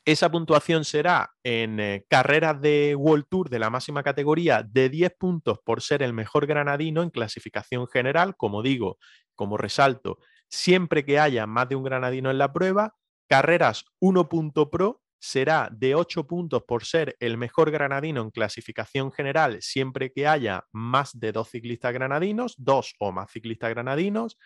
esa 0.05 0.31
puntuación 0.31 0.85
será 0.85 1.35
en 1.43 1.81
eh, 1.81 2.07
carreras 2.09 2.61
de 2.61 2.95
World 2.97 3.25
Tour 3.29 3.51
de 3.51 3.59
la 3.59 3.69
máxima 3.69 4.05
categoría 4.05 4.63
de 4.63 4.89
10 4.89 5.17
puntos 5.19 5.59
por 5.65 5.83
ser 5.83 6.05
el 6.05 6.13
mejor 6.13 6.47
granadino 6.47 7.03
en 7.03 7.11
clasificación 7.11 7.89
general, 7.89 8.37
como 8.37 8.63
digo, 8.63 8.99
como 9.35 9.57
resalto, 9.57 10.19
siempre 10.49 11.05
que 11.05 11.19
haya 11.19 11.45
más 11.49 11.69
de 11.69 11.75
un 11.75 11.83
granadino 11.83 12.31
en 12.31 12.39
la 12.39 12.53
prueba, 12.53 12.95
carreras 13.29 13.87
1 13.99 14.29
pro 14.29 15.03
será 15.25 15.69
de 15.71 15.95
8 15.95 16.27
puntos 16.27 16.65
por 16.65 16.85
ser 16.85 17.17
el 17.21 17.39
mejor 17.39 17.71
granadino 17.71 18.23
en 18.23 18.31
clasificación 18.31 19.13
general 19.13 19.63
siempre 19.63 20.13
que 20.13 20.27
haya 20.27 20.65
más 20.73 21.17
de 21.19 21.31
dos 21.31 21.49
ciclistas 21.49 21.93
granadinos, 21.93 22.57
dos 22.59 22.95
o 22.99 23.13
más 23.13 23.31
ciclistas 23.31 23.71
granadinos. 23.71 24.37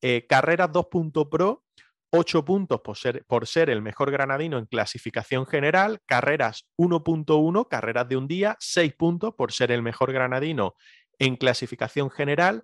Eh, 0.00 0.26
carreras 0.28 0.70
2 0.70 0.86
pro, 1.28 1.64
8 2.10 2.44
puntos 2.44 2.80
por 2.80 2.96
ser, 2.96 3.24
por 3.26 3.48
ser 3.48 3.70
el 3.70 3.82
mejor 3.82 4.12
granadino 4.12 4.58
en 4.58 4.66
clasificación 4.66 5.46
general. 5.46 5.98
Carreras 6.06 6.68
1.1, 6.78 7.66
carreras 7.68 8.08
de 8.08 8.16
un 8.16 8.28
día, 8.28 8.56
6 8.60 8.94
puntos 8.94 9.34
por 9.34 9.50
ser 9.50 9.72
el 9.72 9.82
mejor 9.82 10.12
granadino 10.12 10.76
en 11.18 11.34
clasificación 11.34 12.08
general. 12.08 12.62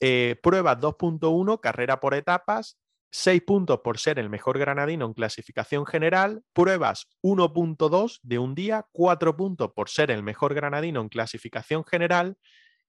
Eh, 0.00 0.40
pruebas 0.42 0.78
2.1, 0.80 1.60
carrera 1.60 2.00
por 2.00 2.14
etapas, 2.14 2.78
6 3.16 3.42
puntos 3.42 3.78
por 3.84 3.98
ser 3.98 4.18
el 4.18 4.28
mejor 4.28 4.58
granadino 4.58 5.06
en 5.06 5.12
clasificación 5.12 5.86
general, 5.86 6.42
pruebas 6.52 7.06
1.2 7.22 8.18
de 8.24 8.40
un 8.40 8.56
día, 8.56 8.88
4 8.90 9.36
puntos 9.36 9.70
por 9.72 9.88
ser 9.88 10.10
el 10.10 10.24
mejor 10.24 10.52
granadino 10.52 11.00
en 11.00 11.08
clasificación 11.08 11.84
general 11.84 12.36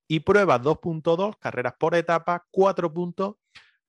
y 0.08 0.22
pruebas 0.22 0.62
2.2, 0.62 1.38
carreras 1.38 1.76
por 1.80 1.94
etapa, 1.94 2.44
4 2.50 2.92
puntos 2.92 3.36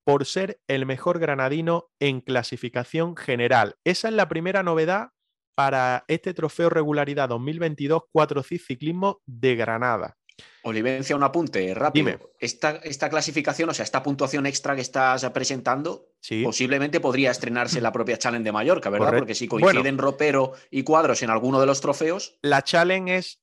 por 0.05 0.27
ser 0.27 0.61
el 0.69 0.85
mejor 0.85 1.19
granadino 1.21 1.89
en 2.01 2.21
clasificación 2.21 3.17
general. 3.17 3.77
Esa 3.83 4.09
es 4.09 4.15
la 4.15 4.29
primera 4.29 4.63
novedad 4.63 5.13
para 5.55 6.05
este 6.07 6.35
trofeo 6.35 6.69
regularidad 6.69 7.31
2022 7.31 8.03
4 8.13 8.43
ciclismo 8.43 9.23
de 9.25 9.57
Granada. 9.57 10.19
Olivencia, 10.63 11.15
un 11.15 11.23
apunte 11.23 11.73
rápido. 11.75 12.33
Esta, 12.41 12.81
esta, 12.83 13.09
clasificación, 13.09 13.71
o 13.71 13.75
sea, 13.75 13.85
esta 13.85 14.03
puntuación 14.03 14.47
extra 14.47 14.75
que 14.75 14.81
estás 14.81 15.25
presentando, 15.31 16.09
posiblemente 16.43 16.99
podría 16.99 17.31
estrenarse 17.31 17.79
en 17.79 17.85
la 17.85 17.93
propia 17.93 18.19
Challenge 18.19 18.45
de 18.45 18.53
Mallorca, 18.53 18.91
¿verdad? 18.91 19.15
Porque 19.17 19.35
si 19.35 19.47
coinciden 19.47 19.97
ropero 19.97 20.53
y 20.71 20.83
cuadros 20.83 21.23
en 21.23 21.31
alguno 21.31 21.61
de 21.61 21.67
los 21.67 21.81
trofeos. 21.81 22.39
La 22.43 22.63
Challenge 22.63 23.17
es 23.17 23.41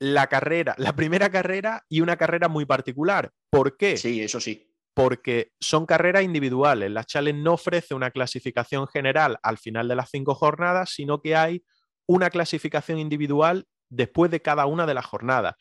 la 0.00 0.26
carrera, 0.26 0.74
la 0.78 0.96
primera 0.96 1.30
carrera 1.30 1.86
y 1.88 2.00
una 2.00 2.16
carrera 2.16 2.48
muy 2.48 2.66
particular. 2.66 3.30
¿Por 3.50 3.76
qué? 3.76 3.96
Sí, 3.96 4.20
eso 4.20 4.40
sí. 4.40 4.70
Porque 4.94 5.52
son 5.60 5.86
carreras 5.86 6.24
individuales. 6.24 6.90
La 6.90 7.04
Challenge 7.04 7.40
no 7.40 7.54
ofrece 7.54 7.94
una 7.94 8.10
clasificación 8.10 8.86
general 8.88 9.38
al 9.42 9.58
final 9.58 9.88
de 9.88 9.96
las 9.96 10.10
cinco 10.10 10.34
jornadas, 10.34 10.90
sino 10.90 11.20
que 11.20 11.36
hay 11.36 11.64
una 12.06 12.30
clasificación 12.30 12.98
individual 12.98 13.66
después 13.88 14.30
de 14.30 14.42
cada 14.42 14.66
una 14.66 14.86
de 14.86 14.94
las 14.94 15.06
jornadas. 15.06 15.54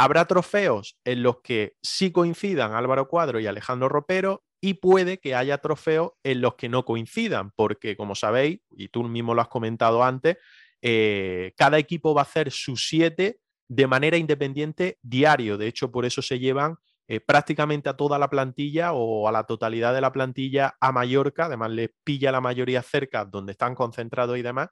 Habrá 0.00 0.26
trofeos 0.26 0.96
en 1.04 1.24
los 1.24 1.40
que 1.42 1.74
sí 1.82 2.12
coincidan 2.12 2.72
Álvaro 2.72 3.08
Cuadro 3.08 3.40
y 3.40 3.48
Alejandro 3.48 3.88
Ropero 3.88 4.44
y 4.60 4.74
puede 4.74 5.18
que 5.18 5.34
haya 5.34 5.58
trofeos 5.58 6.12
en 6.22 6.40
los 6.40 6.54
que 6.54 6.68
no 6.68 6.84
coincidan, 6.84 7.50
porque 7.56 7.96
como 7.96 8.14
sabéis, 8.14 8.60
y 8.70 8.90
tú 8.90 9.02
mismo 9.02 9.34
lo 9.34 9.42
has 9.42 9.48
comentado 9.48 10.04
antes, 10.04 10.36
eh, 10.82 11.52
cada 11.56 11.78
equipo 11.78 12.14
va 12.14 12.20
a 12.20 12.26
hacer 12.26 12.52
sus 12.52 12.86
siete 12.86 13.40
de 13.66 13.88
manera 13.88 14.16
independiente 14.16 15.00
diario. 15.02 15.58
De 15.58 15.66
hecho, 15.66 15.90
por 15.90 16.04
eso 16.04 16.22
se 16.22 16.38
llevan 16.38 16.76
eh, 17.08 17.18
prácticamente 17.18 17.88
a 17.88 17.96
toda 17.96 18.20
la 18.20 18.30
plantilla 18.30 18.92
o 18.92 19.26
a 19.26 19.32
la 19.32 19.46
totalidad 19.46 19.94
de 19.94 20.00
la 20.00 20.12
plantilla 20.12 20.76
a 20.80 20.92
Mallorca. 20.92 21.46
Además, 21.46 21.72
les 21.72 21.90
pilla 22.04 22.30
la 22.30 22.40
mayoría 22.40 22.82
cerca 22.82 23.24
donde 23.24 23.50
están 23.50 23.74
concentrados 23.74 24.38
y 24.38 24.42
demás 24.42 24.68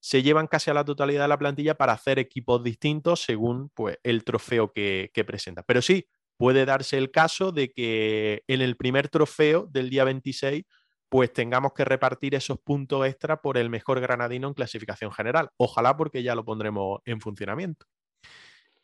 se 0.00 0.22
llevan 0.22 0.46
casi 0.46 0.70
a 0.70 0.74
la 0.74 0.84
totalidad 0.84 1.22
de 1.22 1.28
la 1.28 1.38
plantilla 1.38 1.74
para 1.74 1.92
hacer 1.92 2.18
equipos 2.18 2.62
distintos 2.62 3.22
según 3.22 3.70
pues, 3.70 3.98
el 4.02 4.24
trofeo 4.24 4.72
que, 4.72 5.10
presenta. 5.26 5.62
Pero 5.62 5.82
sí, 5.82 6.06
puede 6.36 6.64
darse 6.64 6.98
el 6.98 7.10
caso 7.10 7.52
de 7.52 7.70
que 7.70 8.44
en 8.46 8.60
el 8.60 8.76
primer 8.76 9.08
trofeo 9.08 9.66
del 9.66 9.90
día 9.90 10.04
26 10.04 10.64
pues 11.10 11.32
tengamos 11.32 11.72
que 11.72 11.86
repartir 11.86 12.34
esos 12.34 12.58
puntos 12.58 13.06
extra 13.06 13.40
por 13.40 13.56
el 13.56 13.70
mejor 13.70 13.98
granadino 14.00 14.46
en 14.46 14.54
clasificación 14.54 15.10
general. 15.10 15.48
Ojalá 15.56 15.96
porque 15.96 16.22
ya 16.22 16.34
lo 16.34 16.44
pondremos 16.44 17.00
en 17.06 17.20
funcionamiento. 17.22 17.86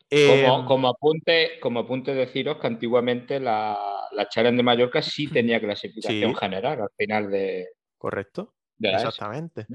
como, 0.09 0.87
em, 0.89 0.93
apunte, 0.95 1.59
como 1.61 1.81
apunte 1.81 2.15
deciros 2.15 2.57
que 2.57 2.65
antiguamente 2.65 3.39
la, 3.39 3.77
la 4.11 4.27
Challenge 4.27 4.57
de 4.57 4.63
Mallorca 4.63 5.03
sí 5.03 5.27
tenía 5.27 5.59
clasificación 5.61 6.35
general 6.35 6.81
al 6.81 6.89
final 6.97 7.29
de... 7.29 7.67
Correcto. 7.97 8.55
Exactamente. 8.79 9.67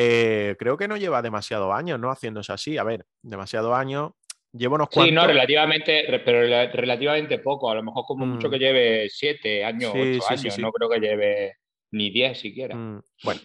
Eh, 0.00 0.54
creo 0.58 0.76
que 0.76 0.86
no 0.88 0.96
lleva 0.96 1.20
demasiados 1.22 1.74
años, 1.74 1.98
¿no? 1.98 2.10
Haciéndose 2.10 2.52
así. 2.52 2.78
A 2.78 2.84
ver, 2.84 3.04
demasiados 3.22 3.74
años. 3.76 4.12
Llevo 4.52 4.76
unos 4.76 4.88
Sí, 4.90 5.00
no, 5.00 5.04
cuantos. 5.06 5.26
relativamente, 5.26 6.04
re- 6.08 6.20
pero 6.20 6.40
rela- 6.42 6.70
relativamente 6.72 7.38
poco. 7.40 7.70
A 7.70 7.74
lo 7.74 7.82
mejor 7.82 8.04
como 8.06 8.24
mucho 8.24 8.48
Mm. 8.48 8.50
que 8.52 8.58
lleve 8.58 9.08
siete 9.10 9.64
años, 9.64 9.92
Sí, 9.92 9.98
ocho 10.18 10.26
sí, 10.28 10.34
años. 10.34 10.54
sí. 10.54 10.62
No 10.62 10.70
creo 10.72 10.88
que 10.88 11.00
lleve 11.00 11.56
ni 11.90 12.10
diez 12.10 12.38
siquiera. 12.38 12.74
Mm, 12.76 13.02
Bueno, 13.24 13.40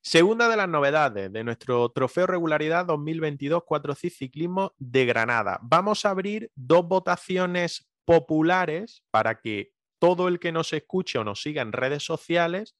segunda 0.00 0.48
de 0.48 0.56
las 0.56 0.68
novedades 0.68 1.30
de 1.32 1.44
nuestro 1.44 1.90
trofeo 1.90 2.26
regularidad 2.26 2.86
2022 2.86 3.62
4C 3.64 4.08
Ciclismo 4.10 4.72
de 4.78 5.04
Granada. 5.04 5.58
Vamos 5.62 6.04
a 6.06 6.10
abrir 6.10 6.50
dos 6.56 6.84
votaciones 6.88 7.86
populares 8.04 9.04
para 9.10 9.40
que 9.40 9.72
todo 10.00 10.28
el 10.28 10.38
que 10.40 10.50
nos 10.50 10.72
escuche 10.72 11.18
o 11.18 11.24
nos 11.24 11.42
siga 11.42 11.60
en 11.62 11.72
redes 11.72 12.02
sociales 12.02 12.74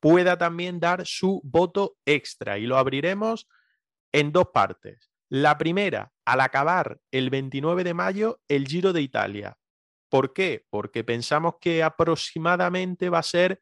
pueda 0.00 0.38
también 0.38 0.80
dar 0.80 1.06
su 1.06 1.40
voto 1.44 1.96
extra 2.04 2.58
y 2.58 2.66
lo 2.66 2.76
abriremos 2.76 3.48
en 4.12 4.32
dos 4.32 4.48
partes. 4.52 5.10
La 5.28 5.58
primera, 5.58 6.12
al 6.24 6.40
acabar 6.40 6.98
el 7.10 7.30
29 7.30 7.84
de 7.84 7.94
mayo, 7.94 8.40
el 8.48 8.66
Giro 8.66 8.92
de 8.92 9.02
Italia. 9.02 9.56
¿Por 10.08 10.32
qué? 10.32 10.64
Porque 10.70 11.02
pensamos 11.02 11.54
que 11.60 11.82
aproximadamente 11.82 13.08
va 13.08 13.18
a 13.18 13.24
ser 13.24 13.60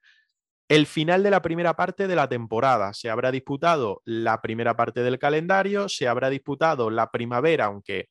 el 0.68 0.86
final 0.86 1.22
de 1.22 1.30
la 1.30 1.42
primera 1.42 1.74
parte 1.74 2.06
de 2.06 2.16
la 2.16 2.28
temporada. 2.28 2.92
Se 2.92 3.10
habrá 3.10 3.30
disputado 3.30 4.02
la 4.04 4.40
primera 4.40 4.76
parte 4.76 5.02
del 5.02 5.18
calendario, 5.18 5.88
se 5.88 6.08
habrá 6.08 6.30
disputado 6.30 6.90
la 6.90 7.10
primavera, 7.10 7.66
aunque 7.66 8.08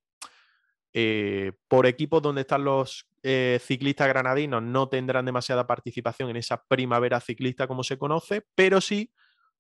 eh, 0.94 1.54
por 1.68 1.86
equipos 1.86 2.22
donde 2.22 2.42
están 2.42 2.64
los 2.64 3.08
eh, 3.24 3.60
ciclistas 3.62 4.08
granadinos 4.08 4.62
no 4.62 4.90
tendrán 4.90 5.26
demasiada 5.26 5.66
participación 5.66 6.30
en 6.30 6.38
esa 6.38 6.64
primavera 6.66 7.20
ciclista 7.20 7.68
como 7.68 7.84
se 7.84 7.98
conoce, 7.98 8.46
pero 8.56 8.82
sí 8.82 9.12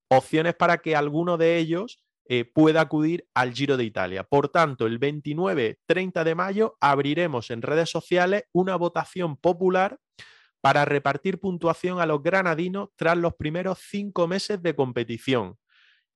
opciones 0.09 0.55
para 0.55 0.79
que 0.79 0.95
alguno 0.95 1.37
de 1.37 1.57
ellos 1.57 2.03
eh, 2.25 2.45
pueda 2.45 2.81
acudir 2.81 3.27
al 3.33 3.53
Giro 3.53 3.75
de 3.75 3.83
Italia. 3.83 4.23
Por 4.23 4.49
tanto, 4.49 4.85
el 4.85 4.99
29-30 4.99 6.23
de 6.23 6.35
mayo 6.35 6.77
abriremos 6.79 7.51
en 7.51 7.61
redes 7.61 7.89
sociales 7.89 8.43
una 8.53 8.75
votación 8.75 9.35
popular 9.35 9.99
para 10.61 10.85
repartir 10.85 11.39
puntuación 11.39 11.99
a 11.99 12.05
los 12.05 12.23
granadinos 12.23 12.89
tras 12.95 13.17
los 13.17 13.33
primeros 13.35 13.79
cinco 13.79 14.27
meses 14.27 14.61
de 14.61 14.75
competición. 14.75 15.57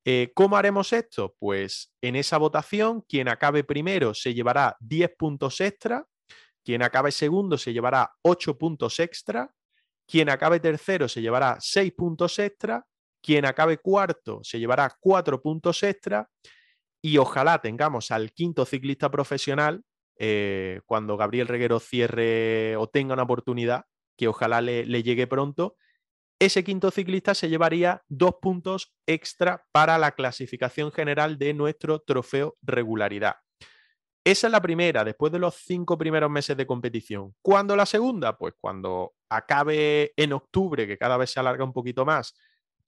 Eh, 0.05 0.31
¿Cómo 0.33 0.55
haremos 0.55 0.93
esto? 0.93 1.35
Pues 1.37 1.93
en 2.01 2.15
esa 2.15 2.37
votación, 2.37 3.01
quien 3.01 3.27
acabe 3.27 3.65
primero 3.65 4.13
se 4.13 4.33
llevará 4.33 4.77
10 4.79 5.11
puntos 5.17 5.59
extra, 5.59 6.05
quien 6.67 6.83
acabe 6.83 7.13
segundo 7.13 7.57
se 7.57 7.71
llevará 7.71 8.11
8 8.23 8.57
puntos 8.57 8.99
extra, 8.99 9.55
quien 10.05 10.29
acabe 10.29 10.59
tercero 10.59 11.07
se 11.07 11.21
llevará 11.21 11.55
6 11.61 11.93
puntos 11.93 12.37
extra, 12.39 12.85
quien 13.23 13.45
acabe 13.45 13.77
cuarto 13.77 14.41
se 14.43 14.59
llevará 14.59 14.93
4 14.99 15.41
puntos 15.41 15.81
extra 15.83 16.29
y 17.01 17.19
ojalá 17.19 17.61
tengamos 17.61 18.11
al 18.11 18.33
quinto 18.33 18.65
ciclista 18.65 19.09
profesional 19.09 19.85
eh, 20.19 20.81
cuando 20.85 21.15
Gabriel 21.15 21.47
Reguero 21.47 21.79
cierre 21.79 22.75
o 22.75 22.87
tenga 22.87 23.13
una 23.13 23.23
oportunidad, 23.23 23.85
que 24.17 24.27
ojalá 24.27 24.59
le, 24.59 24.85
le 24.85 25.03
llegue 25.03 25.25
pronto, 25.25 25.77
ese 26.37 26.65
quinto 26.65 26.91
ciclista 26.91 27.33
se 27.33 27.47
llevaría 27.47 28.03
dos 28.09 28.35
puntos 28.41 28.93
extra 29.05 29.65
para 29.71 29.97
la 29.97 30.11
clasificación 30.11 30.91
general 30.91 31.37
de 31.37 31.53
nuestro 31.53 32.01
trofeo 32.01 32.57
regularidad. 32.61 33.35
Esa 34.27 34.47
es 34.47 34.51
la 34.51 34.61
primera, 34.61 35.05
después 35.05 35.31
de 35.31 35.39
los 35.39 35.55
cinco 35.55 35.97
primeros 35.97 36.29
meses 36.29 36.57
de 36.57 36.67
competición. 36.67 37.33
¿Cuándo 37.41 37.77
la 37.77 37.85
segunda? 37.85 38.37
Pues 38.37 38.55
cuando 38.59 39.13
acabe 39.29 40.11
en 40.17 40.33
octubre, 40.33 40.85
que 40.85 40.97
cada 40.97 41.15
vez 41.15 41.31
se 41.31 41.39
alarga 41.39 41.63
un 41.63 41.71
poquito 41.71 42.03
más, 42.03 42.35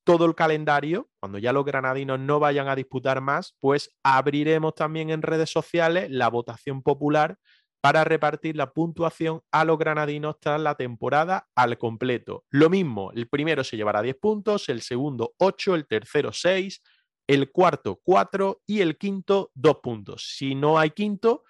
todo 0.04 0.26
el 0.26 0.36
calendario, 0.36 1.08
cuando 1.18 1.38
ya 1.38 1.54
los 1.54 1.64
granadinos 1.64 2.20
no 2.20 2.42
vayan 2.42 2.68
a 2.68 2.76
disputar 2.76 3.22
más, 3.22 3.56
pues 3.62 3.90
abriremos 4.04 4.76
también 4.76 5.12
en 5.12 5.22
redes 5.22 5.50
sociales 5.50 6.10
la 6.12 6.28
votación 6.28 6.84
popular 6.84 7.38
para 7.80 8.04
repartir 8.04 8.58
la 8.58 8.74
puntuación 8.74 9.40
a 9.50 9.64
los 9.64 9.78
granadinos 9.78 10.42
tras 10.42 10.60
la 10.60 10.76
temporada 10.76 11.48
al 11.56 11.78
completo. 11.78 12.44
Lo 12.50 12.70
mismo, 12.70 13.14
el 13.14 13.30
primero 13.30 13.64
se 13.64 13.78
llevará 13.78 14.02
10 14.02 14.18
puntos, 14.18 14.68
el 14.68 14.82
segundo 14.82 15.36
8, 15.38 15.76
el 15.76 15.88
tercero 15.88 16.34
6, 16.34 16.82
el 17.30 17.52
cuarto 17.52 18.02
4 18.04 18.64
y 18.66 18.82
el 18.82 18.98
quinto 18.98 19.52
2 19.54 19.78
puntos. 19.84 20.34
Si 20.36 20.56
no 20.56 20.80
hay 20.80 20.90
quinto, 20.90 21.44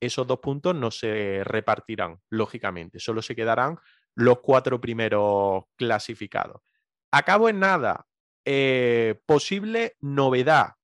esos 0.00 0.26
dos 0.28 0.38
puntos 0.38 0.76
no 0.76 0.92
se 0.92 1.42
repartirán, 1.44 2.20
lógicamente, 2.30 3.00
solo 3.00 3.20
se 3.20 3.34
quedarán 3.34 3.78
los 4.14 4.38
cuatro 4.42 4.80
primeros 4.80 5.64
clasificados. 5.76 6.62
Acabo 7.10 7.48
en 7.48 7.58
nada. 7.58 8.06
Eh, 8.44 9.20
posible 9.26 9.96
novedad. 10.00 10.74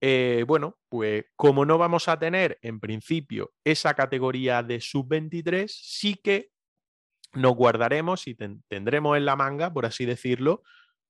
Eh, 0.00 0.44
bueno, 0.46 0.78
pues 0.88 1.24
como 1.36 1.64
no 1.66 1.76
vamos 1.76 2.08
a 2.08 2.18
tener 2.18 2.58
en 2.62 2.80
principio 2.80 3.52
esa 3.64 3.94
categoría 3.94 4.62
de 4.62 4.80
sub-23, 4.80 5.66
sí 5.68 6.14
que 6.14 6.50
nos 7.34 7.54
guardaremos 7.54 8.26
y 8.28 8.34
ten- 8.34 8.62
tendremos 8.68 9.16
en 9.16 9.26
la 9.26 9.36
manga, 9.36 9.72
por 9.72 9.86
así 9.86 10.06
decirlo, 10.06 10.62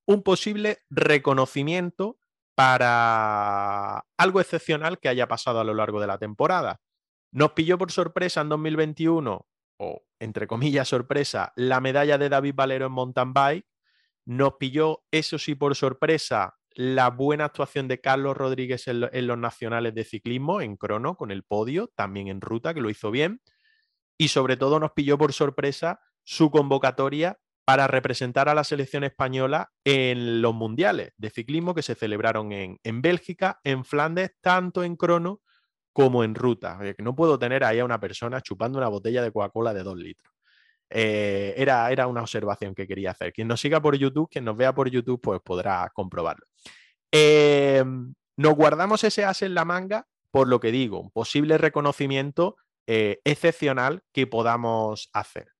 un 0.07 0.23
posible 0.23 0.79
reconocimiento 0.91 2.19
para 2.59 4.05
algo 4.17 4.41
excepcional 4.41 4.99
que 4.99 5.09
haya 5.09 5.29
pasado 5.29 5.61
a 5.61 5.65
lo 5.65 5.75
largo 5.75 6.01
de 6.01 6.09
la 6.09 6.19
temporada. 6.19 6.81
Nos 7.31 7.53
pilló 7.53 7.79
por 7.79 7.93
sorpresa 7.93 8.41
en 8.41 8.49
2021, 8.49 9.47
o 9.79 10.03
entre 10.19 10.49
comillas 10.49 10.89
sorpresa, 10.89 11.53
la 11.55 11.81
medalla 11.81 12.19
de 12.19 12.29
David 12.29 12.55
Valero 12.57 12.87
en 12.87 12.93
mountain 12.93 13.33
bike. 13.33 13.65
Nos 14.25 14.55
pilló, 14.55 15.05
eso 15.13 15.39
sí, 15.39 15.55
por 15.55 15.77
sorpresa, 15.77 16.57
la 16.73 17.11
buena 17.11 17.45
actuación 17.45 17.87
de 17.87 18.01
Carlos 18.01 18.37
Rodríguez 18.37 18.89
en, 18.89 19.09
en 19.13 19.29
los 19.29 19.39
nacionales 19.39 19.95
de 19.95 20.03
ciclismo, 20.03 20.61
en 20.61 20.77
crono, 20.77 21.15
con 21.15 21.31
el 21.31 21.45
podio, 21.45 21.93
también 21.95 22.27
en 22.27 22.41
ruta, 22.41 22.75
que 22.75 22.81
lo 22.81 22.91
hizo 22.91 23.13
bien. 23.13 23.41
Y 24.19 24.29
sobre 24.29 24.57
todo 24.57 24.81
nos 24.81 24.91
pilló 24.95 25.17
por 25.17 25.33
sorpresa 25.33 26.01
su 26.25 26.51
convocatoria 26.51 27.39
para 27.69 27.87
representar 27.87 28.49
a 28.49 28.55
la 28.55 28.65
selección 28.65 29.05
española 29.05 29.71
en 29.85 30.41
los 30.41 30.55
mundiales 30.55 31.13
de 31.19 31.29
ciclismo 31.29 31.75
que 31.75 31.83
se 31.83 31.95
celebraron 31.95 32.51
en, 32.51 32.81
en 32.83 33.03
Bélgica, 33.03 33.61
en 33.63 33.85
Flandes, 33.85 34.31
tanto 34.41 34.83
en 34.85 34.97
crono 34.97 35.43
como 35.93 36.25
en 36.25 36.35
ruta. 36.35 36.79
Eh, 36.83 36.95
No 36.97 37.15
puedo 37.15 37.39
tener 37.39 37.65
ahí 37.65 37.81
a 37.81 37.85
una 37.85 38.01
persona 38.01 38.41
chupando 38.41 38.79
una 38.79 38.89
botella 38.89 39.21
de 39.21 39.31
Coca-Cola 39.31 39.75
de 39.75 39.83
dos 39.83 39.99
litros. 39.99 40.33
Eh, 40.89 41.53
era, 41.59 41.93
era 41.93 42.07
una 42.07 42.23
observación 42.23 42.75
que 42.75 42.87
quería 42.87 43.11
hacer. 43.11 43.35
Quien 43.35 43.49
nos 43.49 43.61
siga 43.61 43.83
por 43.83 43.95
YouTube, 43.99 44.31
quien 44.31 44.47
nos 44.47 44.57
vea 44.57 44.75
por 44.75 44.89
YouTube, 44.89 45.21
pues 45.21 45.39
podrá 45.45 45.91
comprobarlo. 45.93 46.47
Eh, 47.13 47.85
nos 48.39 48.55
guardamos 48.55 49.05
ese 49.05 49.27
as 49.27 49.43
en 49.43 49.53
la 49.53 49.67
manga 49.67 50.07
por 50.31 50.49
lo 50.49 50.59
que 50.59 50.73
digo, 50.73 51.01
un 51.01 51.11
posible 51.11 51.59
reconocimiento 51.59 52.57
excepcional 52.87 54.01
que 54.11 54.27
podamos 54.27 55.11
hacer. 55.13 55.58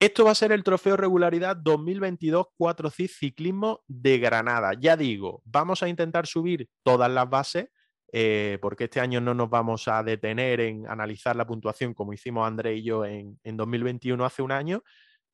Esto 0.00 0.24
va 0.24 0.30
a 0.30 0.36
ser 0.36 0.52
el 0.52 0.62
trofeo 0.62 0.96
regularidad 0.96 1.56
2022 1.56 2.46
4CIS 2.56 3.18
Ciclismo 3.18 3.82
de 3.88 4.18
Granada. 4.18 4.74
Ya 4.78 4.96
digo, 4.96 5.42
vamos 5.44 5.82
a 5.82 5.88
intentar 5.88 6.28
subir 6.28 6.68
todas 6.84 7.10
las 7.10 7.28
bases 7.28 7.68
eh, 8.12 8.58
porque 8.62 8.84
este 8.84 9.00
año 9.00 9.20
no 9.20 9.34
nos 9.34 9.50
vamos 9.50 9.88
a 9.88 10.02
detener 10.04 10.60
en 10.60 10.88
analizar 10.88 11.34
la 11.34 11.46
puntuación 11.46 11.94
como 11.94 12.12
hicimos 12.12 12.46
André 12.46 12.76
y 12.76 12.84
yo 12.84 13.04
en, 13.04 13.40
en 13.42 13.56
2021 13.56 14.24
hace 14.24 14.40
un 14.40 14.52
año, 14.52 14.84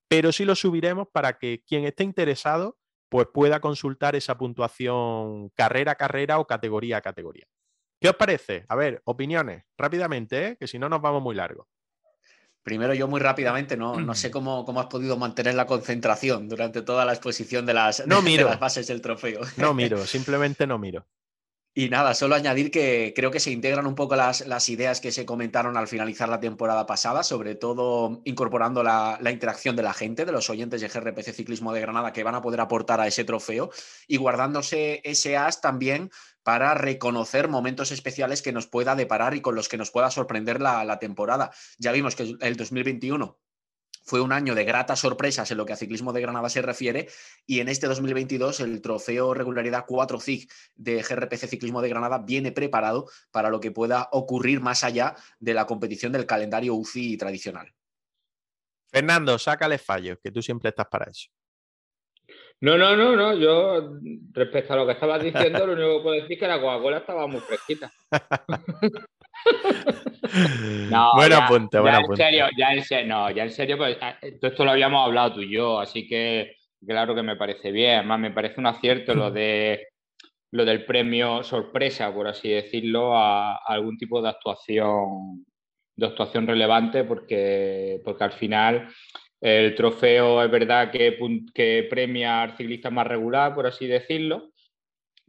pero 0.07 0.31
sí 0.31 0.45
lo 0.45 0.55
subiremos 0.55 1.07
para 1.13 1.37
que 1.37 1.63
quien 1.65 1.85
esté 1.85 2.03
interesado 2.03 2.77
pues 3.07 3.27
pueda 3.31 3.59
consultar 3.59 4.15
esa 4.15 4.35
puntuación 4.35 5.49
carrera 5.49 5.91
a 5.91 5.95
carrera 5.95 6.39
o 6.39 6.47
categoría 6.47 6.97
a 6.97 7.01
categoría. 7.01 7.45
¿Qué 8.01 8.09
os 8.09 8.15
parece? 8.15 8.65
A 8.67 8.75
ver, 8.75 9.01
opiniones, 9.05 9.63
rápidamente, 9.77 10.47
¿eh? 10.47 10.57
que 10.59 10.67
si 10.67 10.79
no 10.79 10.89
nos 10.89 11.01
vamos 11.01 11.21
muy 11.21 11.35
largo. 11.35 11.67
Primero, 12.65 12.95
yo 12.95 13.07
muy 13.07 13.19
rápidamente, 13.19 13.77
no, 13.77 14.01
no 14.01 14.15
sé 14.15 14.31
cómo, 14.31 14.65
cómo 14.65 14.79
has 14.79 14.87
podido 14.87 15.17
mantener 15.17 15.53
la 15.53 15.67
concentración 15.67 16.49
durante 16.49 16.81
toda 16.81 17.05
la 17.05 17.13
exposición 17.13 17.63
de 17.67 17.75
las, 17.75 18.07
No 18.07 18.15
de 18.21 18.21
miro. 18.23 18.49
las 18.49 18.59
bases 18.59 18.87
del 18.87 19.01
trofeo. 19.01 19.41
No 19.57 19.73
miro, 19.75 20.03
simplemente 20.07 20.65
no 20.65 20.79
miro. 20.79 21.05
Y 21.75 21.89
nada, 21.89 22.15
solo 22.15 22.33
añadir 22.33 22.71
que 22.71 23.13
creo 23.15 23.29
que 23.29 23.39
se 23.39 23.51
integran 23.51 23.85
un 23.85 23.93
poco 23.93 24.15
las, 24.15 24.47
las 24.47 24.67
ideas 24.69 24.99
que 24.99 25.11
se 25.11 25.27
comentaron 25.27 25.77
al 25.77 25.87
finalizar 25.87 26.27
la 26.27 26.39
temporada 26.39 26.87
pasada, 26.87 27.21
sobre 27.21 27.53
todo 27.53 28.21
incorporando 28.25 28.81
la, 28.81 29.19
la 29.21 29.29
interacción 29.29 29.75
de 29.75 29.83
la 29.83 29.93
gente, 29.93 30.25
de 30.25 30.31
los 30.31 30.49
oyentes 30.49 30.81
de 30.81 30.87
GRPC 30.87 31.33
Ciclismo 31.33 31.71
de 31.71 31.81
Granada 31.81 32.13
que 32.13 32.23
van 32.23 32.33
a 32.33 32.41
poder 32.41 32.61
aportar 32.61 32.99
a 32.99 33.05
ese 33.07 33.25
trofeo 33.25 33.69
y 34.07 34.17
guardándose 34.17 35.01
ese 35.03 35.37
as 35.37 35.61
también 35.61 36.09
para 36.45 36.75
reconocer 36.75 37.47
momentos 37.47 37.91
especiales 37.91 38.43
que 38.43 38.51
nos 38.51 38.67
pueda 38.67 38.95
deparar 38.95 39.33
y 39.33 39.41
con 39.41 39.55
los 39.55 39.67
que 39.67 39.77
nos 39.77 39.89
pueda 39.89 40.11
sorprender 40.11 40.61
la, 40.61 40.99
temporada. 40.99 41.49
Ya 41.79 41.91
vimos 41.91 42.15
que 42.15 42.35
el 42.39 42.55
2021 42.55 43.39
fue 44.03 44.21
un 44.21 44.31
año 44.31 44.53
de 44.53 44.63
gratas 44.63 44.99
sorpresas 44.99 45.49
en 45.49 45.57
lo 45.57 45.65
que 45.65 45.73
a 45.73 45.75
ciclismo 45.75 46.13
de 46.13 46.21
Granada 46.21 46.47
se 46.49 46.61
refiere 46.61 47.09
y 47.47 47.61
en 47.61 47.67
este 47.67 47.87
2022 47.87 48.59
el 48.59 48.79
trofeo 48.79 49.33
regularidad 49.33 49.85
4 49.87 50.19
CIG 50.19 50.47
de 50.75 51.01
GRPC 51.01 51.47
Ciclismo 51.47 51.81
de 51.81 51.89
Granada 51.89 52.19
viene 52.19 52.51
preparado 52.51 53.09
para 53.31 53.49
lo 53.49 53.59
que 53.59 53.71
pueda 53.71 54.07
ocurrir 54.11 54.61
más 54.61 54.83
allá 54.83 55.15
de 55.39 55.55
la 55.55 55.65
competición 55.65 56.11
del 56.11 56.27
calendario 56.27 56.75
UCI 56.75 57.17
tradicional. 57.17 57.73
Fernando, 58.91 59.39
sácale 59.39 59.79
fallos, 59.79 60.19
que 60.21 60.31
tú 60.31 60.43
siempre 60.43 60.69
estás 60.69 60.85
para 60.85 61.09
eso. 61.09 61.31
No, 62.61 62.77
no, 62.77 62.95
no, 62.95 63.15
no. 63.15 63.33
Yo, 63.33 63.99
respecto 64.31 64.73
a 64.73 64.77
lo 64.77 64.85
que 64.85 64.93
estabas 64.93 65.21
diciendo, 65.21 65.67
lo 65.67 65.73
único 65.73 65.97
que 65.97 66.03
puedo 66.03 66.15
decir 66.15 66.33
es 66.33 66.39
que 66.39 66.47
la 66.47 66.61
Coca-Cola 66.61 66.97
estaba 66.97 67.27
muy 67.27 67.41
fresquita. 67.41 67.91
no, 70.89 71.11
buen 71.15 71.33
apunte, 71.33 71.79
buen 71.79 71.95
apunte. 71.95 72.23
En 72.23 72.29
serio, 72.29 72.47
ya 72.57 72.73
en 72.73 72.83
serio, 72.83 73.07
no, 73.07 73.31
ya 73.31 73.43
en 73.43 73.51
serio, 73.51 73.77
pues, 73.77 73.97
ah, 74.01 74.17
esto 74.21 74.65
lo 74.65 74.71
habíamos 74.71 75.05
hablado 75.05 75.35
tú 75.35 75.41
y 75.41 75.51
yo, 75.51 75.79
así 75.79 76.07
que 76.07 76.55
claro 76.85 77.13
que 77.13 77.23
me 77.23 77.35
parece 77.35 77.71
bien. 77.71 77.99
Además, 77.99 78.19
me 78.19 78.31
parece 78.31 78.59
un 78.59 78.67
acierto 78.67 79.13
lo 79.13 79.31
de 79.31 79.87
lo 80.55 80.63
del 80.63 80.85
premio 80.85 81.43
sorpresa, 81.43 82.13
por 82.13 82.27
así 82.27 82.49
decirlo, 82.49 83.17
a, 83.17 83.57
algún 83.57 83.97
tipo 83.97 84.21
de 84.21 84.29
actuación, 84.29 85.45
de 85.95 86.05
actuación 86.05 86.47
relevante, 86.47 87.03
porque, 87.03 88.01
porque 88.05 88.23
al 88.23 88.31
final 88.31 88.87
el 89.45 89.75
trofeo 89.75 90.43
es 90.43 90.49
verdad 90.49 90.89
que, 90.89 91.19
que 91.53 91.85
premia 91.87 92.41
al 92.41 92.57
ciclista 92.57 92.89
más 92.89 93.05
regular, 93.05 93.53
por 93.53 93.67
así 93.67 93.85
decirlo, 93.85 94.49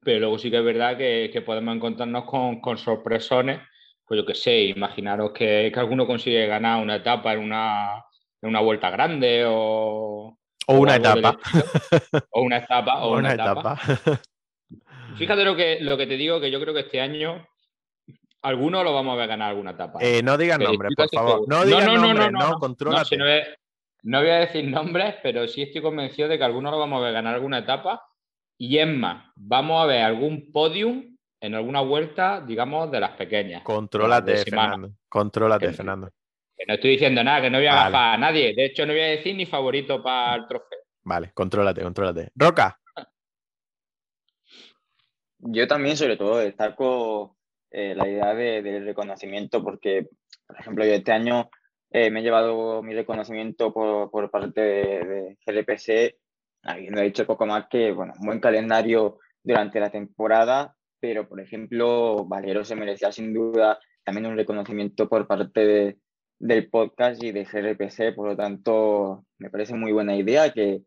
pero 0.03 0.21
luego 0.21 0.39
sí 0.39 0.51
que 0.51 0.57
es 0.57 0.65
verdad 0.65 0.97
que, 0.97 1.43
podemos 1.45 1.77
encontrarnos 1.77 2.25
con, 2.25 2.79
sorpresones, 2.79 3.61
pues 4.07 4.19
yo 4.19 4.25
qué 4.25 4.35
sé, 4.35 4.59
imaginaros 4.63 5.33
que, 5.33 5.71
alguno 5.77 6.07
consigue 6.07 6.47
ganar 6.47 6.83
una 6.83 6.97
etapa 6.97 7.35
en 7.35 7.41
una, 7.41 8.07
en 8.41 8.49
una 8.49 8.61
vuelta 8.61 8.89
grande 8.89 9.45
o... 9.47 10.39
O 10.67 10.75
una 10.75 10.97
etapa. 10.97 11.37
O 12.31 12.41
una 12.41 12.57
etapa. 12.57 13.03
O, 13.05 13.13
una, 13.19 13.35
etapa. 13.35 13.77
Fíjate 15.19 15.45
lo 15.45 15.55
que, 15.55 15.77
lo 15.83 15.99
que 15.99 16.07
te 16.07 16.17
digo, 16.17 16.41
que 16.41 16.51
yo 16.51 16.59
creo 16.59 16.73
que 16.73 16.81
este 16.81 17.03
año 17.03 17.47
alguno 18.41 18.83
lo 18.83 18.95
vamos 18.95 19.13
a 19.13 19.17
ver 19.17 19.29
ganar 19.29 19.51
alguna 19.51 19.73
etapa. 19.73 19.99
Eh, 20.01 20.23
no 20.23 20.39
digan 20.39 20.63
nombres, 20.63 20.95
por 20.97 21.09
favor. 21.11 21.43
No 21.47 21.67
digan 21.67 21.85
no, 21.85 21.97
nombres, 21.99 22.33
no, 22.33 22.49
no, 22.49 22.59
contrólate. 22.59 23.19
No, 23.19 23.25
voy 24.21 24.29
a 24.29 24.39
decir 24.39 24.65
nombres, 24.65 25.17
pero 25.21 25.49
sí 25.49 25.63
estoy 25.63 25.83
convencido 25.83 26.29
de 26.29 26.39
que 26.39 26.45
alguno 26.45 26.71
lo 26.71 26.79
vamos 26.79 27.01
a 27.01 27.07
ver 27.07 27.13
ganar 27.13 27.35
alguna 27.35 27.59
etapa. 27.59 28.07
Y 28.57 28.79
es 28.79 28.87
más, 28.87 29.33
vamos 29.35 29.83
a 29.83 29.87
ver 29.87 30.03
algún 30.03 30.53
podium 30.53 31.17
en 31.41 31.55
alguna 31.55 31.81
vuelta, 31.81 32.41
digamos, 32.41 32.91
de 32.91 33.01
las 33.01 33.17
pequeñas. 33.17 33.63
Contrólate, 33.65 34.37
Fernando. 34.37 34.93
Contrólate, 35.09 35.73
Fernando. 35.73 36.11
Que 36.57 36.65
no 36.67 36.75
estoy 36.75 36.93
diciendo 36.93 37.23
nada, 37.23 37.43
que 37.43 37.51
no 37.51 37.59
voy 37.59 37.67
a 37.67 37.73
agafar 37.73 38.15
a 38.15 38.19
nadie. 38.19 38.55
De 38.55 38.67
hecho, 38.67 38.87
no 38.87 38.93
voy 38.93 39.03
a 39.03 39.07
decir 39.07 39.35
ni 39.37 39.45
favorito 39.45 40.03
para 40.03 40.37
el 40.37 40.47
trofeo. 40.47 40.79
Vale, 41.03 41.33
contrólate, 41.35 41.83
contrólate. 41.83 42.31
Roca. 42.35 42.79
Yo 45.39 45.67
también, 45.67 45.97
sobre 45.97 46.17
todo, 46.17 46.39
destaco 46.39 47.37
eh, 47.71 47.95
la 47.95 48.09
idea 48.09 48.35
del 48.35 48.87
reconocimiento, 48.87 49.63
porque, 49.63 50.09
por 50.47 50.59
ejemplo, 50.59 50.85
yo 50.85 50.93
este 50.93 51.13
año 51.13 51.51
eh, 51.97 52.11
me 52.11 52.21
he 52.21 52.23
llevado 52.23 52.83
mi 52.83 52.93
reconocimiento 52.93 53.73
por, 53.73 54.11
por 54.11 54.31
parte 54.31 54.61
de, 54.61 55.39
GLPC, 55.47 56.19
habiendo 56.65 57.01
dicho 57.01 57.27
poco 57.27 57.47
más 57.47 57.69
que, 57.71 57.91
bueno, 57.91 58.13
un 58.21 58.27
buen 58.27 58.39
calendario 58.39 59.19
durante 59.43 59.81
la 59.81 59.89
temporada, 59.89 60.77
pero, 61.01 61.27
por 61.27 61.41
ejemplo, 61.41 62.27
Valero 62.27 62.67
se 62.67 62.77
merecía 62.77 63.11
sin 63.13 63.33
duda 63.33 63.79
también 64.05 64.27
un 64.27 64.37
reconocimiento 64.37 65.09
por 65.09 65.27
parte 65.27 65.97
del 66.39 66.69
podcast 66.69 67.23
y 67.23 67.33
de 67.33 67.45
GRPC, 67.45 68.15
por 68.15 68.29
lo 68.29 68.37
tanto, 68.37 69.25
me 69.39 69.49
parece 69.49 69.75
muy 69.75 69.93
buena 69.93 70.15
idea 70.15 70.53
que, 70.53 70.83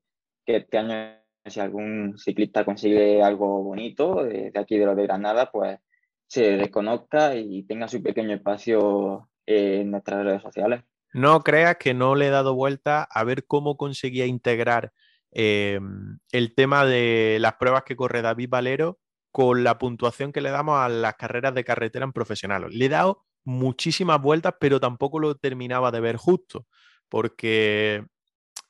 que 0.45 0.57
este 0.57 0.78
año 0.78 1.20
si 1.43 1.60
algún 1.60 2.20
ciclista 2.20 2.64
consigue 2.64 3.24
algo 3.24 3.64
bonito 3.64 4.24
de, 4.26 4.51
aquí 4.53 4.78
de 4.78 4.86
lo 4.86 4.93
de 4.93 5.07
Granada, 5.07 5.49
pues 5.51 5.80
se 6.28 6.55
reconozca 6.55 7.36
y 7.36 7.64
tenga 7.64 7.88
su 7.88 8.03
pequeño 8.03 8.36
espacio 8.36 9.28
en 9.47 9.89
nuestras 9.89 10.24
redes 10.24 10.43
sociales. 10.43 10.84
No 11.14 11.41
creas 11.41 11.78
que 11.78 11.93
no 11.93 12.16
le 12.16 12.28
he 12.28 12.30
dado 12.30 12.53
vuelta 12.53 13.03
a 13.03 13.24
ver 13.24 13.45
cómo 13.47 13.78
conseguía 13.78 14.26
integrar 14.26 14.93
em, 15.32 16.20
el 16.32 16.55
tema 16.55 16.86
de 16.86 17.38
las 17.39 17.55
pruebas 17.55 17.84
que 17.84 17.95
corre 17.95 18.22
David 18.22 18.49
Valero 18.49 18.99
con 19.32 19.64
la 19.64 19.78
puntuación 19.78 20.32
que 20.32 20.41
le 20.41 20.49
damos 20.51 20.80
a 20.80 20.89
las 20.89 21.16
carreras 21.16 21.53
de 21.53 21.64
carretera 21.64 22.05
en 22.05 22.14
profesionales. 22.14 22.74
Le 22.74 22.86
he 22.86 22.89
dado 22.89 23.26
muchísimas 23.43 24.22
vueltas, 24.22 24.55
pero 24.60 24.80
tampoco 24.80 25.20
lo 25.20 25.36
terminaba 25.36 25.91
de 25.91 25.99
ver 25.99 26.18
justo, 26.18 26.68
porque 27.10 28.05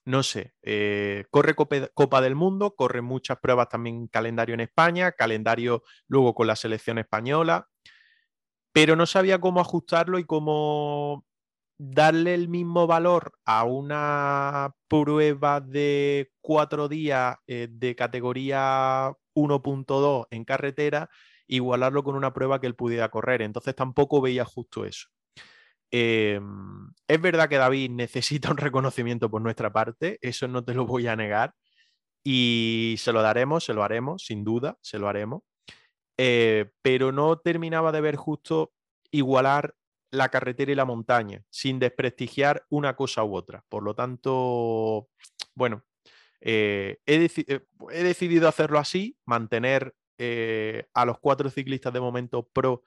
no 0.05 0.23
sé, 0.23 0.53
eh, 0.63 1.25
corre 1.29 1.55
Copa 1.55 2.21
del 2.21 2.35
Mundo, 2.35 2.75
corre 2.75 3.01
muchas 3.01 3.37
pruebas 3.39 3.69
también 3.69 4.07
calendario 4.07 4.55
en 4.55 4.61
España, 4.61 5.11
calendario 5.11 5.83
luego 6.07 6.33
con 6.33 6.47
la 6.47 6.55
selección 6.55 6.97
española, 6.97 7.67
pero 8.71 8.95
no 8.95 9.05
sabía 9.05 9.39
cómo 9.39 9.61
ajustarlo 9.61 10.19
y 10.19 10.25
cómo 10.25 11.25
darle 11.79 12.33
el 12.33 12.49
mismo 12.49 12.87
valor 12.87 13.31
a 13.45 13.63
una 13.63 14.75
prueba 14.89 15.61
de 15.61 16.29
cuatro 16.41 16.89
días 16.89 17.37
eh, 17.47 17.69
de 17.71 17.95
categoría 17.95 19.13
1.2 19.33 20.27
en 20.29 20.43
carretera, 20.43 21.09
igualarlo 21.47 22.03
con 22.03 22.15
una 22.15 22.33
prueba 22.33 22.59
que 22.59 22.67
él 22.67 22.75
pudiera 22.75 23.09
correr. 23.09 23.41
Entonces 23.41 23.75
tampoco 23.75 24.19
veía 24.21 24.43
justo 24.43 24.85
eso. 24.85 25.07
Em, 25.91 26.91
es 27.07 27.21
verdad 27.21 27.49
que 27.49 27.57
David 27.57 27.91
necesita 27.91 28.51
un 28.51 28.57
reconocimiento 28.57 29.31
por 29.31 29.41
nuestra 29.41 29.71
parte, 29.71 30.19
eso 30.21 30.47
no 30.47 30.63
te 30.63 30.73
lo 30.73 30.85
voy 30.85 31.07
a 31.07 31.15
negar, 31.15 31.55
y 32.23 32.95
se 32.99 33.13
lo 33.13 33.21
daremos, 33.21 33.63
se 33.63 33.73
lo 33.73 33.83
haremos, 33.83 34.25
sin 34.25 34.43
duda, 34.43 34.77
se 34.81 34.99
lo 34.99 35.07
haremos, 35.07 35.43
eh, 36.17 36.71
pero 36.81 37.13
no 37.13 37.37
terminaba 37.39 37.91
de 37.93 38.01
ver 38.01 38.17
justo 38.17 38.73
igualar 39.11 39.75
la 40.11 40.29
carretera 40.29 40.71
y 40.71 40.75
la 40.75 40.85
montaña, 40.85 41.43
sin 41.49 41.79
desprestigiar 41.79 42.65
una 42.69 42.95
cosa 42.95 43.23
u 43.23 43.35
otra. 43.35 43.63
Por 43.69 43.83
lo 43.83 43.95
tanto, 43.95 45.09
bueno, 45.55 45.83
eh, 46.41 46.99
he, 47.05 47.29
eh, 47.47 47.65
he, 47.91 48.03
decidido 48.03 48.47
hacerlo 48.47 48.79
así, 48.79 49.17
mantener 49.25 49.93
a 50.93 51.05
los 51.05 51.17
cuatro 51.19 51.49
ciclistas 51.49 51.93
de 51.93 52.01
momento 52.01 52.45
pro 52.51 52.83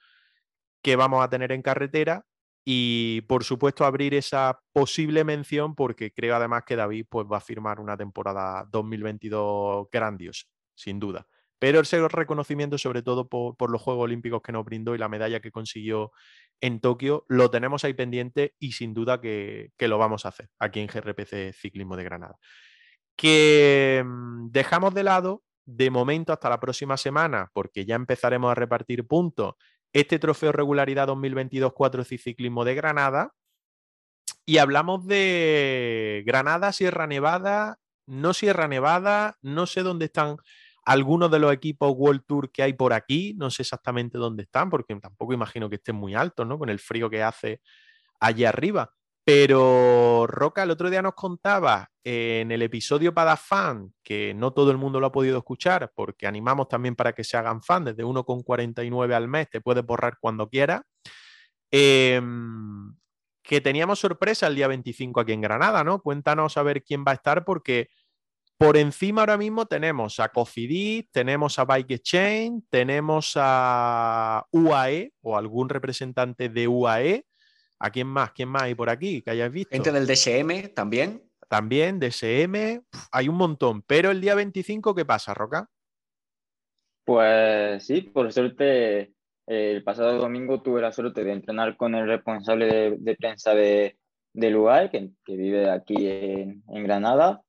que 0.83 0.95
vamos 0.95 1.23
a 1.23 1.29
tener 1.29 1.51
en 1.51 1.63
carretera 1.63 2.27
y 2.65 3.21
por 3.21 3.43
supuesto 3.43 3.85
abrir 3.85 4.13
esa 4.13 4.59
posible 4.71 5.23
mención 5.23 5.75
porque 5.75 6.13
creo 6.13 6.35
además 6.35 6.63
que 6.65 6.75
David 6.75 7.05
pues, 7.09 7.27
va 7.31 7.37
a 7.37 7.41
firmar 7.41 7.79
una 7.79 7.97
temporada 7.97 8.67
2022 8.71 9.87
grandiosa, 9.91 10.45
sin 10.75 10.99
duda. 10.99 11.27
Pero 11.63 11.79
ese 11.79 12.05
reconocimiento 12.09 12.77
sobre 12.77 13.03
todo 13.03 13.29
por, 13.29 13.71
los 13.71 13.81
Juegos 13.81 14.03
Olímpicos 14.03 14.41
que 14.41 14.51
nos 14.51 14.65
brindó 14.65 14.95
y 14.95 14.97
la 14.97 15.07
medalla 15.07 15.39
que 15.39 15.49
consiguió 15.49 16.11
en 16.59 16.81
Tokio, 16.81 17.25
lo 17.29 17.49
tenemos 17.51 17.85
ahí 17.85 17.93
pendiente 17.93 18.53
y 18.59 18.73
sin 18.73 18.93
duda 18.93 19.21
que, 19.21 19.71
que 19.77 19.87
lo 19.87 19.97
vamos 19.97 20.25
a 20.25 20.27
hacer 20.27 20.49
aquí 20.59 20.81
en 20.81 20.87
GRPC 20.87 21.53
Ciclismo 21.53 21.95
de 21.95 22.03
Granada. 22.03 22.35
Que 23.15 24.03
mm, 24.05 24.49
dejamos 24.51 24.93
de 24.93 25.03
lado 25.03 25.43
de 25.63 25.89
momento 25.89 26.33
hasta 26.33 26.49
la 26.49 26.59
próxima 26.59 26.97
semana, 26.97 27.49
porque 27.53 27.85
ya 27.85 27.95
empezaremos 27.95 28.51
a 28.51 28.55
repartir 28.55 29.07
puntos 29.07 29.53
este 29.93 30.19
trofeo 30.19 30.51
regularidad 30.51 31.07
2022 31.07 31.71
4 31.71 32.03
ciclismo 32.03 32.65
de 32.65 32.75
Granada. 32.75 33.31
Y 34.45 34.57
hablamos 34.57 35.07
de 35.07 36.23
Granada, 36.25 36.73
Sierra 36.73 37.07
Nevada, 37.07 37.79
no 38.05 38.33
Sierra 38.33 38.67
Nevada, 38.67 39.37
no 39.41 39.65
sé 39.65 39.81
dónde 39.81 40.07
están 40.07 40.35
algunos 40.85 41.31
de 41.31 41.39
los 41.39 41.53
equipos 41.53 41.93
World 41.95 42.23
Tour 42.27 42.51
que 42.51 42.63
hay 42.63 42.73
por 42.73 42.93
aquí, 42.93 43.33
no 43.37 43.49
sé 43.49 43.63
exactamente 43.63 44.17
dónde 44.17 44.43
están, 44.43 44.69
porque 44.69 44.95
tampoco 44.95 45.33
imagino 45.33 45.69
que 45.69 45.75
estén 45.77 45.95
muy 45.95 46.15
altos, 46.15 46.45
¿no? 46.47 46.59
Con 46.59 46.69
el 46.69 46.79
frío 46.79 47.09
que 47.09 47.23
hace 47.23 47.61
allá 48.19 48.49
arriba. 48.49 48.91
Pero 49.25 50.27
Roca, 50.27 50.63
el 50.63 50.71
otro 50.71 50.89
día 50.89 51.01
nos 51.01 51.13
contaba 51.13 51.89
en 52.03 52.51
el 52.51 52.61
episodio 52.61 53.13
para 53.13 53.37
fan, 53.37 53.93
que 54.03 54.33
no 54.33 54.51
todo 54.51 54.71
el 54.71 54.77
mundo 54.77 54.99
lo 54.99 55.07
ha 55.07 55.11
podido 55.13 55.37
escuchar, 55.37 55.91
porque 55.95 56.27
animamos 56.27 56.67
también 56.67 56.95
para 56.95 57.13
que 57.13 57.23
se 57.23 57.37
hagan 57.37 57.61
fan, 57.63 57.85
desde 57.85 58.03
1,49 58.03 59.13
al 59.15 59.29
mes, 59.29 59.49
te 59.49 59.61
puedes 59.61 59.85
borrar 59.85 60.17
cuando 60.19 60.49
quieras, 60.49 60.81
em, 61.71 62.95
que 63.43 63.61
teníamos 63.61 63.99
sorpresa 63.99 64.47
el 64.47 64.55
día 64.55 64.67
25 64.67 65.19
aquí 65.21 65.33
en 65.33 65.41
Granada, 65.41 65.83
¿no? 65.83 66.01
Cuéntanos 66.01 66.57
a 66.57 66.63
ver 66.63 66.83
quién 66.83 67.03
va 67.07 67.11
a 67.11 67.15
estar, 67.15 67.45
porque 67.45 67.89
por 68.57 68.77
encima 68.77 69.21
ahora 69.21 69.37
mismo 69.37 69.65
tenemos 69.65 70.19
a 70.19 70.29
Cofidis, 70.29 71.09
tenemos 71.11 71.59
a 71.59 71.65
Bike 71.65 71.91
Exchange, 71.91 72.63
tenemos 72.69 73.33
a 73.35 74.45
UAE 74.51 75.13
o 75.21 75.37
algún 75.37 75.69
representante 75.69 76.49
de 76.49 76.67
UAE, 76.67 77.25
¿A 77.83 77.89
quién 77.91 78.07
más? 78.07 78.31
¿Quién 78.31 78.47
más 78.47 78.61
hay 78.61 78.75
por 78.75 78.89
aquí 78.89 79.21
que 79.21 79.31
hayas 79.31 79.51
visto? 79.51 79.75
Gente 79.75 79.91
del 79.91 80.07
DSM 80.07 80.73
también. 80.73 81.21
También, 81.49 81.99
DSM, 81.99 82.81
hay 83.11 83.27
un 83.27 83.35
montón. 83.35 83.81
Pero 83.81 84.09
el 84.09 84.21
día 84.21 84.35
25, 84.35 84.95
¿qué 84.95 85.03
pasa, 85.03 85.33
Roca? 85.33 85.69
Pues 87.03 87.85
sí, 87.85 88.01
por 88.01 88.31
suerte, 88.31 89.13
el 89.45 89.83
pasado 89.83 90.17
domingo 90.17 90.61
tuve 90.61 90.79
la 90.79 90.93
suerte 90.93 91.25
de 91.25 91.33
entrenar 91.33 91.75
con 91.75 91.93
el 91.93 92.07
responsable 92.07 92.95
de, 92.97 93.15
prensa 93.15 93.53
de, 93.53 93.97
del 94.31 94.55
UAE, 94.55 94.89
que, 94.89 95.11
vive 95.35 95.69
aquí 95.69 96.07
en, 96.07 96.63
Granada, 96.67 97.41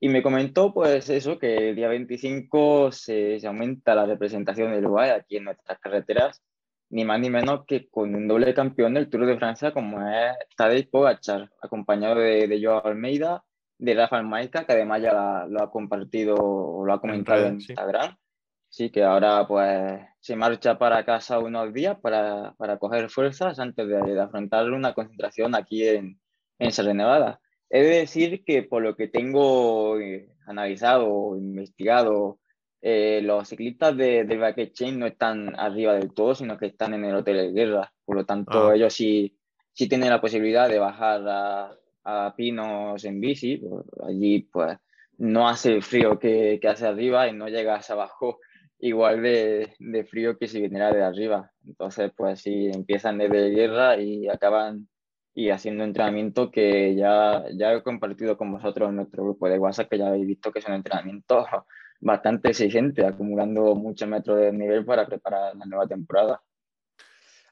y 0.00 0.08
me 0.08 0.22
comentó 0.22 0.72
pues 0.72 1.08
eso, 1.08 1.38
que 1.38 1.70
el 1.70 1.76
día 1.76 1.88
25 1.88 2.92
se, 2.92 3.40
se 3.40 3.46
aumenta 3.46 3.94
la 3.94 4.06
representación 4.06 4.72
del 4.72 4.86
UAE 4.86 5.12
aquí 5.12 5.36
en 5.36 5.44
nuestras 5.44 5.78
carreteras 5.78 6.42
ni 6.90 7.04
más 7.04 7.18
ni 7.18 7.30
menos 7.30 7.64
que 7.66 7.88
con 7.88 8.14
un 8.14 8.28
doble 8.28 8.54
campeón 8.54 8.94
del 8.94 9.08
Tour 9.08 9.26
de 9.26 9.36
Francia 9.36 9.72
como 9.72 10.06
es 10.06 10.36
Tadej 10.56 10.88
Pogacar, 10.90 11.50
acompañado 11.60 12.16
de, 12.16 12.46
de 12.46 12.64
Joao 12.64 12.86
Almeida 12.86 13.42
de 13.78 13.94
Rafa 13.94 14.22
Maica, 14.22 14.64
que 14.64 14.72
además 14.72 15.02
ya 15.02 15.46
lo 15.48 15.62
ha 15.62 15.70
compartido 15.70 16.36
o 16.36 16.86
lo 16.86 16.92
ha 16.92 17.00
comentado 17.00 17.46
en, 17.46 17.54
Instagram. 17.54 18.16
Sí. 18.68 18.90
que 18.90 19.02
ahora 19.02 19.46
pues 19.46 20.00
se 20.20 20.36
marcha 20.36 20.78
para 20.78 21.04
casa 21.04 21.38
unos 21.38 21.72
días 21.72 21.98
para, 22.00 22.54
para 22.56 22.78
coger 22.78 23.10
fuerzas 23.10 23.58
antes 23.58 23.86
de, 23.88 24.20
afrontar 24.20 24.70
una 24.70 24.94
concentración 24.94 25.54
aquí 25.54 25.86
en, 25.88 26.20
en 26.58 26.72
Sierra 26.72 26.94
Nevada. 26.94 27.40
He 27.74 27.82
de 27.82 27.98
decir 27.98 28.44
que 28.44 28.62
por 28.62 28.84
lo 28.84 28.94
que 28.94 29.08
tengo 29.08 29.98
eh, 29.98 30.28
analizado, 30.46 31.36
investigado, 31.36 32.38
eh, 32.80 33.20
los 33.20 33.48
ciclistas 33.48 33.96
de, 33.96 34.22
del 34.22 34.72
Chain 34.72 34.96
no 34.96 35.06
están 35.06 35.58
arriba 35.58 35.94
del 35.94 36.14
todo, 36.14 36.36
sino 36.36 36.56
que 36.56 36.66
están 36.66 36.94
en 36.94 37.04
el 37.04 37.16
hotel 37.16 37.36
de 37.36 37.50
guerra. 37.50 37.92
Por 38.04 38.14
lo 38.14 38.24
tanto, 38.24 38.68
ah. 38.68 38.76
ellos 38.76 38.94
sí, 38.94 39.36
sí 39.72 39.88
tienen 39.88 40.10
la 40.10 40.20
posibilidad 40.20 40.68
de 40.68 40.78
bajar 40.78 41.24
a, 41.26 41.76
a 42.04 42.34
Pinos 42.36 43.04
en 43.04 43.20
bici. 43.20 43.60
Allí, 44.06 44.42
pues, 44.52 44.78
no 45.18 45.48
hace 45.48 45.72
el 45.72 45.82
frío 45.82 46.16
que, 46.20 46.60
que, 46.62 46.68
hace 46.68 46.86
arriba 46.86 47.26
y 47.26 47.32
no 47.32 47.48
llegas 47.48 47.90
abajo 47.90 48.38
igual 48.78 49.20
de, 49.20 49.74
de, 49.80 50.04
frío 50.04 50.38
que 50.38 50.46
si 50.46 50.60
viniera 50.60 50.92
de 50.92 51.02
arriba. 51.02 51.50
Entonces, 51.66 52.12
pues 52.16 52.40
sí, 52.40 52.70
empiezan 52.72 53.18
desde 53.18 53.50
guerra 53.50 54.00
y 54.00 54.28
acaban 54.28 54.86
y 55.34 55.50
haciendo 55.50 55.82
entrenamiento 55.82 56.50
que 56.50 56.94
ya, 56.94 57.44
ya 57.54 57.72
he 57.72 57.82
compartido 57.82 58.36
con 58.36 58.52
vosotros 58.52 58.88
en 58.88 58.96
nuestro 58.96 59.24
grupo 59.24 59.48
de 59.48 59.58
WhatsApp, 59.58 59.88
que 59.90 59.98
ya 59.98 60.06
habéis 60.06 60.26
visto 60.26 60.52
que 60.52 60.60
son 60.60 60.74
entrenamientos 60.74 61.46
bastante 62.00 62.50
exigentes, 62.50 63.04
acumulando 63.04 63.74
muchos 63.74 64.08
metros 64.08 64.38
de 64.38 64.52
nivel 64.52 64.84
para 64.84 65.06
preparar 65.06 65.56
la 65.56 65.66
nueva 65.66 65.86
temporada. 65.86 66.40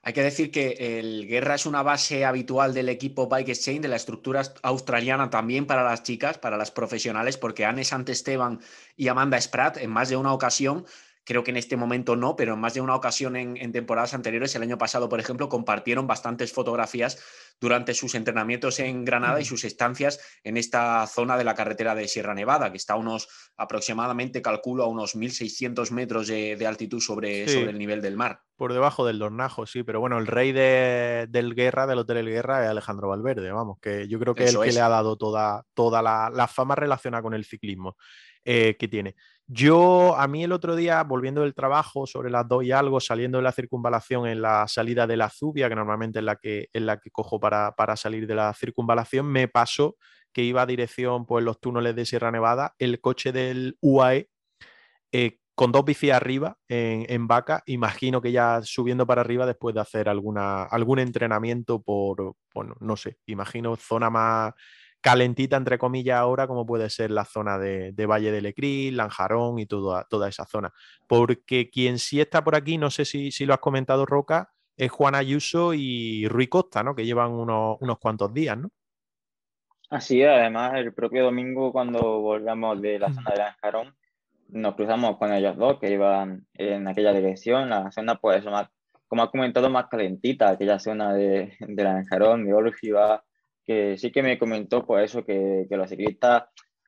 Hay 0.05 0.11
que 0.11 0.21
decir 0.21 0.51
que 0.51 0.99
el 0.99 1.27
Guerra 1.27 1.55
es 1.55 1.65
una 1.65 1.81
base 1.81 2.25
habitual 2.25 2.73
del 2.73 2.89
equipo 2.89 3.27
Bike 3.27 3.49
Exchange, 3.49 3.81
de 3.81 3.87
la 3.87 3.95
estructura 3.95 4.41
australiana 4.61 5.29
también 5.29 5.65
para 5.65 5.83
las 5.83 6.03
chicas, 6.03 6.37
para 6.37 6.57
las 6.57 6.71
profesionales, 6.71 7.37
porque 7.37 7.63
Anne 7.63 7.83
Esteban 7.83 8.59
y 8.97 9.07
Amanda 9.07 9.39
Spratt 9.39 9.77
en 9.77 9.89
más 9.89 10.09
de 10.09 10.17
una 10.17 10.33
ocasión 10.33 10.85
Creo 11.25 11.43
que 11.43 11.51
en 11.51 11.57
este 11.57 11.77
momento 11.77 12.17
no, 12.17 12.35
pero 12.35 12.53
en 12.53 12.59
más 12.59 12.73
de 12.73 12.81
una 12.81 12.95
ocasión 12.95 13.37
en, 13.37 13.71
temporadas 13.71 14.13
anteriores, 14.13 14.55
el 14.55 14.61
año 14.61 14.77
pasado, 14.77 15.07
por 15.07 15.21
ejemplo, 15.21 15.47
compartieron 15.47 16.05
bastantes 16.05 16.51
fotografías 16.51 17.23
durante 17.59 17.93
sus 17.93 18.15
entrenamientos 18.15 18.79
en 18.79 19.05
Granada 19.05 19.39
y 19.39 19.45
sus 19.45 19.63
estancias 19.63 20.19
en 20.43 20.57
esta 20.57 21.07
zona 21.07 21.37
de 21.37 21.43
la 21.43 21.55
carretera 21.55 21.95
de 21.95 22.07
Sierra 22.07 22.33
Nevada, 22.33 22.71
que 22.71 22.77
está 22.77 22.93
a 22.93 22.97
unos 22.97 23.27
aproximadamente, 23.55 24.41
calculo, 24.41 24.83
a 24.83 24.87
unos 24.87 25.15
1.600 25.15 25.91
metros 25.91 26.27
de, 26.27 26.65
altitud 26.67 26.99
sobre, 26.99 27.47
sobre 27.47 27.71
el 27.71 27.77
nivel 27.77 28.01
del 28.01 28.17
mar. 28.17 28.41
Por 28.55 28.73
debajo 28.73 29.05
del 29.05 29.19
Dornajo, 29.19 29.65
sí, 29.65 29.83
pero 29.83 29.99
bueno, 29.99 30.17
el 30.17 30.27
rey 30.27 30.51
del 30.51 31.55
Guerra, 31.55 31.87
del 31.87 31.99
Hotel 31.99 32.17
El 32.17 32.29
Guerra, 32.29 32.63
es 32.63 32.69
Alejandro 32.69 33.09
Valverde, 33.09 33.51
vamos, 33.51 33.77
que 33.81 34.07
yo 34.07 34.19
creo 34.19 34.35
que 34.35 34.45
es 34.45 34.53
el 34.53 34.61
que 34.61 34.71
le 34.71 34.81
ha 34.81 34.89
dado 34.89 35.15
toda, 35.15 35.63
toda 35.73 36.01
la, 36.01 36.29
la 36.33 36.47
fama 36.47 36.75
relacionada 36.75 37.23
con 37.23 37.33
el 37.33 37.45
ciclismo. 37.45 37.95
Eh, 38.45 38.75
que 38.77 38.89
tiene. 38.89 39.15
Yo, 39.47 40.17
a 40.17 40.27
mí 40.27 40.43
el 40.43 40.51
otro 40.51 40.75
día, 40.75 41.01
volviendo 41.03 41.41
del 41.41 41.53
trabajo, 41.53 42.05
sobre 42.05 42.29
las 42.29 42.45
dos 42.45 42.63
y 42.65 42.73
algo, 42.73 42.99
saliendo 42.99 43.37
de 43.37 43.43
la 43.43 43.53
circunvalación 43.53 44.27
en 44.27 44.41
la 44.41 44.67
salida 44.67 45.07
de 45.07 45.15
la 45.15 45.29
Zubia, 45.29 45.69
que 45.69 45.75
normalmente 45.75 46.19
es 46.19 46.25
la 46.25 46.35
que, 46.35 46.69
es 46.73 46.81
la 46.81 46.99
que 46.99 47.09
cojo 47.09 47.39
para, 47.49 47.95
salir 47.97 48.25
de 48.25 48.35
la 48.35 48.53
circunvalación, 48.53 49.25
me 49.25 49.47
pasó 49.47 49.97
que 50.31 50.43
iba 50.43 50.61
a 50.61 50.65
dirección 50.65 51.25
pues, 51.25 51.43
los 51.43 51.59
túneles 51.59 51.95
de 51.95 52.05
Sierra 52.05 52.31
Nevada, 52.31 52.73
el 52.79 53.01
coche 53.01 53.31
del 53.31 53.77
UAE, 53.81 54.29
eh, 55.11 55.39
con 55.55 55.71
dos 55.71 55.85
bicis 55.85 56.11
arriba 56.11 56.57
en, 56.67 57.05
en, 57.09 57.27
vaca, 57.27 57.61
imagino 57.67 58.21
que 58.21 58.31
ya 58.31 58.61
subiendo 58.63 59.05
para 59.05 59.21
arriba 59.21 59.45
después 59.45 59.75
de 59.75 59.81
hacer 59.81 60.09
alguna, 60.09 60.63
algún 60.63 60.99
entrenamiento 60.99 61.81
por, 61.83 62.35
bueno, 62.53 62.75
no 62.79 62.95
sé, 62.95 63.17
imagino 63.27 63.75
zona 63.75 64.09
más 64.09 64.53
calentita, 65.01 65.57
entre 65.57 65.77
comillas, 65.77 66.17
ahora, 66.17 66.47
como 66.47 66.65
puede 66.65 66.89
ser 66.89 67.11
la 67.11 67.25
zona 67.25 67.59
de, 67.59 68.05
Valle 68.07 68.31
del 68.31 68.45
Ecril, 68.45 68.95
Lanjarón 68.95 69.59
y 69.59 69.65
toda, 69.65 70.05
toda 70.05 70.29
esa 70.29 70.45
zona. 70.45 70.71
Porque 71.07 71.69
quien 71.69 71.99
sí 71.99 72.21
está 72.21 72.43
por 72.43 72.55
aquí, 72.55 72.77
no 72.77 72.89
sé 72.89 73.03
si, 73.03 73.29
si 73.31 73.45
lo 73.45 73.53
has 73.53 73.59
comentado, 73.59 74.05
Roca, 74.05 74.53
es 74.75 74.91
Juan 74.91 75.15
Ayuso 75.15 75.73
y 75.73 76.27
Rui 76.27 76.47
Costa, 76.47 76.83
¿no? 76.83 76.95
Que 76.95 77.05
llevan 77.05 77.31
unos, 77.31 77.77
unos 77.79 77.99
cuantos 77.99 78.33
días, 78.33 78.57
¿no? 78.57 78.69
Así 79.89 80.21
es, 80.21 80.29
además 80.29 80.73
el 80.75 80.93
propio 80.93 81.25
domingo 81.25 81.71
cuando 81.71 81.99
volvamos 82.19 82.81
de 82.81 82.97
la 82.97 83.13
zona 83.13 83.31
de 83.31 83.37
Lanjarón, 83.37 83.95
nos 84.49 84.75
cruzamos 84.75 85.17
con 85.17 85.31
ellos 85.31 85.55
dos 85.55 85.79
que 85.79 85.91
iban 85.91 86.47
en 86.55 86.87
aquella 86.87 87.13
dirección, 87.13 87.69
la 87.69 87.91
zona 87.91 88.15
pues 88.15 88.43
más, 88.45 88.69
como 89.07 89.21
ha 89.21 89.29
comentado, 89.29 89.69
más 89.69 89.87
calentita, 89.87 90.49
aquella 90.49 90.79
zona 90.79 91.13
de, 91.13 91.55
de 91.59 91.83
Lanjarón, 91.83 92.45
de 92.45 92.53
Orgiva, 92.53 93.23
que 93.63 93.97
sí 93.97 94.11
que 94.11 94.23
me 94.23 94.39
comentó 94.39 94.85
pues 94.85 95.11
eso, 95.11 95.23
que, 95.23 95.67
que 95.69 95.77
los 95.77 95.89
ciclistas 95.89 96.45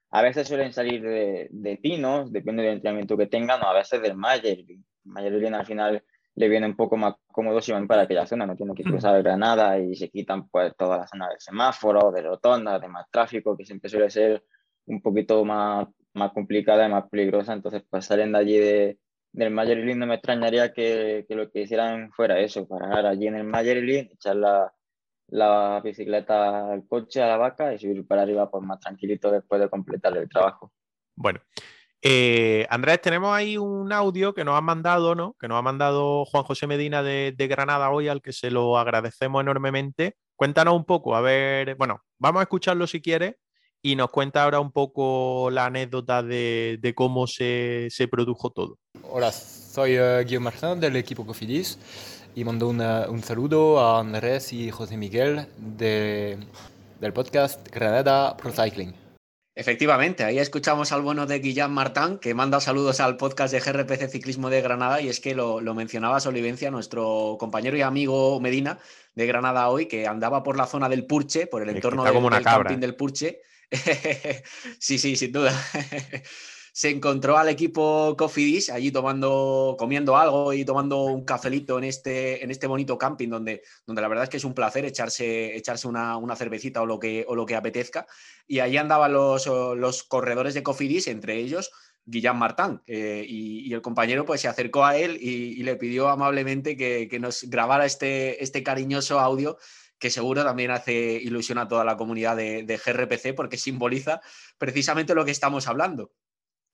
a 0.09 0.21
veces 0.21 0.47
suelen 0.47 0.73
salir 0.73 1.01
de, 1.03 1.47
de 1.51 1.77
pinos, 1.77 2.31
depende 2.31 2.63
del 2.63 2.73
entrenamiento 2.73 3.17
que 3.17 3.27
tengan, 3.27 3.61
o 3.61 3.67
a 3.67 3.73
veces 3.73 4.01
del 4.01 4.15
Mayer. 4.15 4.63
Mayer 5.03 5.53
al 5.53 5.65
final 5.65 6.03
le 6.35 6.49
viene 6.49 6.67
un 6.67 6.75
poco 6.75 6.97
más 6.97 7.15
cómodo 7.27 7.61
si 7.61 7.71
van 7.71 7.87
para 7.87 8.03
aquella 8.03 8.25
zona, 8.25 8.45
no 8.45 8.55
tienen 8.55 8.75
que 8.75 8.83
cruzar 8.83 9.21
Granada 9.23 9.79
y 9.79 9.95
se 9.95 10.09
quitan 10.09 10.49
pues 10.49 10.75
toda 10.75 10.97
la 10.97 11.07
zona 11.07 11.29
del 11.29 11.39
semáforo, 11.39 12.11
de 12.11 12.21
rotonda, 12.21 12.77
de 12.79 12.87
más 12.87 13.09
tráfico, 13.09 13.55
que 13.55 13.65
siempre 13.65 13.89
suele 13.89 14.09
ser 14.09 14.43
un 14.87 15.01
poquito 15.01 15.43
más, 15.45 15.87
más 16.13 16.31
complicada 16.33 16.85
y 16.85 16.91
más 16.91 17.09
peligrosa, 17.09 17.53
entonces 17.53 17.83
pues 17.89 18.05
salen 18.05 18.33
de 18.33 18.37
allí 18.37 18.57
de, 18.57 18.99
del 19.31 19.51
Mayer 19.51 19.95
no 19.95 20.07
me 20.07 20.15
extrañaría 20.15 20.73
que, 20.73 21.25
que, 21.27 21.35
lo 21.35 21.49
que 21.51 21.61
hicieran 21.61 22.11
fuera 22.11 22.39
eso, 22.39 22.67
parar 22.67 23.05
allí 23.05 23.27
en 23.27 23.35
el 23.35 23.43
Mayer 23.45 23.77
echar 23.89 24.35
la, 24.35 24.73
la 25.27 25.81
bicicleta 25.83 26.71
al 26.71 26.87
coche, 26.87 27.21
a 27.21 27.27
la 27.27 27.37
vaca 27.37 27.73
y 27.73 27.79
subir 27.79 28.05
para 28.05 28.21
arriba 28.21 28.49
pues 28.49 28.63
más 28.63 28.79
tranquilito 28.79 29.31
después 29.31 29.61
de 29.61 29.69
completar 29.69 30.15
el 30.17 30.29
trabajo. 30.29 30.71
Bueno, 31.15 31.39
eh, 32.07 32.67
Andrés, 32.69 33.01
tenemos 33.01 33.35
ahí 33.35 33.57
un 33.57 33.91
audio 33.91 34.35
que 34.35 34.45
nos 34.45 34.55
ha 34.55 34.61
mandado, 34.61 35.15
¿no? 35.15 35.35
Que 35.39 35.47
nos 35.47 35.57
ha 35.57 35.63
mandado 35.63 36.23
Juan 36.25 36.43
José 36.43 36.67
Medina 36.67 37.01
de, 37.01 37.33
Granada 37.49 37.89
hoy, 37.89 38.09
al 38.09 38.21
que 38.21 38.31
se 38.31 38.51
lo 38.51 38.77
agradecemos 38.77 39.41
enormemente. 39.41 40.15
Cuéntanos 40.35 40.75
un 40.75 40.85
poco, 40.85 41.15
a 41.15 41.21
ver, 41.21 41.73
bueno, 41.77 42.03
vamos 42.19 42.41
a 42.41 42.43
escucharlo 42.43 42.85
si 42.85 43.01
quieres 43.01 43.37
y 43.81 43.95
nos 43.95 44.11
cuenta 44.11 44.43
ahora 44.43 44.59
un 44.59 44.71
poco 44.71 45.49
la 45.49 45.65
anécdota 45.65 46.21
de, 46.21 46.93
cómo 46.95 47.25
se, 47.25 47.89
produjo 48.11 48.51
todo. 48.51 48.77
Hola, 49.09 49.31
soy 49.31 49.97
uh, 49.97 50.19
Guillermo 50.19 50.51
Martín 50.51 50.79
del 50.79 50.97
equipo 50.97 51.25
Cofidis 51.25 51.79
y 52.35 52.43
mando 52.43 52.67
un 52.69 53.23
saludo 53.23 53.79
a 53.79 53.99
Andrés 53.99 54.53
y 54.53 54.69
José 54.69 54.95
Miguel 54.95 55.47
de, 55.57 56.37
del 56.99 57.13
podcast 57.13 57.67
Granada 57.73 58.37
Pro 58.37 58.51
Cycling. 58.51 59.04
Efectivamente, 59.57 60.25
ahí 60.25 60.37
escuchamos 60.37 60.91
al 60.91 61.01
bueno 61.01 61.25
de 61.25 61.39
Guillán 61.39 61.71
Martán, 61.71 62.17
que 62.19 62.33
manda 62.33 62.59
saludos 62.59 62.99
al 62.99 63.15
podcast 63.15 63.53
de 63.53 63.61
GRPC 63.61 64.09
Ciclismo 64.09 64.49
de 64.49 64.61
Granada, 64.61 64.99
y 64.99 65.07
es 65.07 65.21
que 65.21 65.33
lo, 65.33 65.61
lo 65.61 65.73
mencionaba 65.73 66.19
Solivencia, 66.19 66.71
nuestro 66.71 67.37
compañero 67.39 67.77
y 67.77 67.81
amigo 67.81 68.41
Medina 68.41 68.79
de 69.15 69.25
Granada 69.25 69.69
hoy, 69.69 69.85
que 69.85 70.07
andaba 70.07 70.43
por 70.43 70.57
la 70.57 70.67
zona 70.67 70.89
del 70.89 71.05
Purche, 71.05 71.47
por 71.47 71.61
el 71.61 71.69
entorno 71.69 72.03
del, 72.03 72.43
camping 72.43 72.79
del 72.79 72.95
Purche. 72.95 73.39
sí, 74.77 74.99
sí, 74.99 75.15
sin 75.15 75.31
duda. 75.31 75.53
se 76.75 76.89
encontró 76.89 77.37
al 77.37 77.47
equipo 77.47 78.17
Cofidis 78.17 78.69
allí 78.69 78.91
tomando, 78.91 79.77
comiendo 79.79 80.17
algo 80.17 80.51
y 80.51 80.65
tomando 80.65 81.03
un 81.03 81.23
cafelito 81.23 81.77
en 81.77 81.85
este, 81.85 82.43
en 82.43 82.51
este 82.51 82.67
bonito 82.67 82.97
camping 82.97 83.29
donde, 83.29 83.63
donde 83.85 84.01
la 84.01 84.09
verdad 84.09 84.25
es 84.25 84.29
que 84.29 84.35
es 84.35 84.43
un 84.43 84.53
placer 84.53 84.83
echarse, 84.83 85.55
echarse 85.55 85.87
una, 85.87 86.35
cervecita 86.35 86.81
o 86.81 86.85
lo, 86.85 86.99
que, 86.99 87.23
o 87.29 87.35
lo 87.35 87.45
que 87.45 87.55
apetezca. 87.55 88.07
Y 88.45 88.59
allí 88.59 88.75
andaban 88.75 89.13
los, 89.13 89.47
los 89.47 90.03
corredores 90.03 90.53
de 90.53 90.63
Cofidis, 90.63 91.07
entre 91.07 91.37
ellos 91.37 91.71
Guillán 92.03 92.37
Martán, 92.37 92.83
y, 92.85 93.73
el 93.73 93.81
compañero 93.81 94.25
pues 94.25 94.41
se 94.41 94.49
acercó 94.49 94.83
a 94.83 94.97
él 94.97 95.17
y, 95.21 95.63
le 95.63 95.77
pidió 95.77 96.09
amablemente 96.09 96.75
que, 96.75 97.19
nos 97.21 97.43
grabara 97.43 97.85
este, 97.85 98.43
este 98.43 98.63
cariñoso 98.63 99.21
audio 99.21 99.57
que 99.97 100.09
seguro 100.09 100.43
también 100.43 100.71
hace 100.71 100.93
ilusión 100.93 101.57
a 101.57 101.69
toda 101.69 101.85
la 101.85 101.95
comunidad 101.95 102.35
de 102.35 102.81
GRPC 102.85 103.33
porque 103.33 103.55
simboliza 103.55 104.19
precisamente 104.57 105.15
lo 105.15 105.23
que 105.23 105.31
estamos 105.31 105.69
hablando 105.69 106.11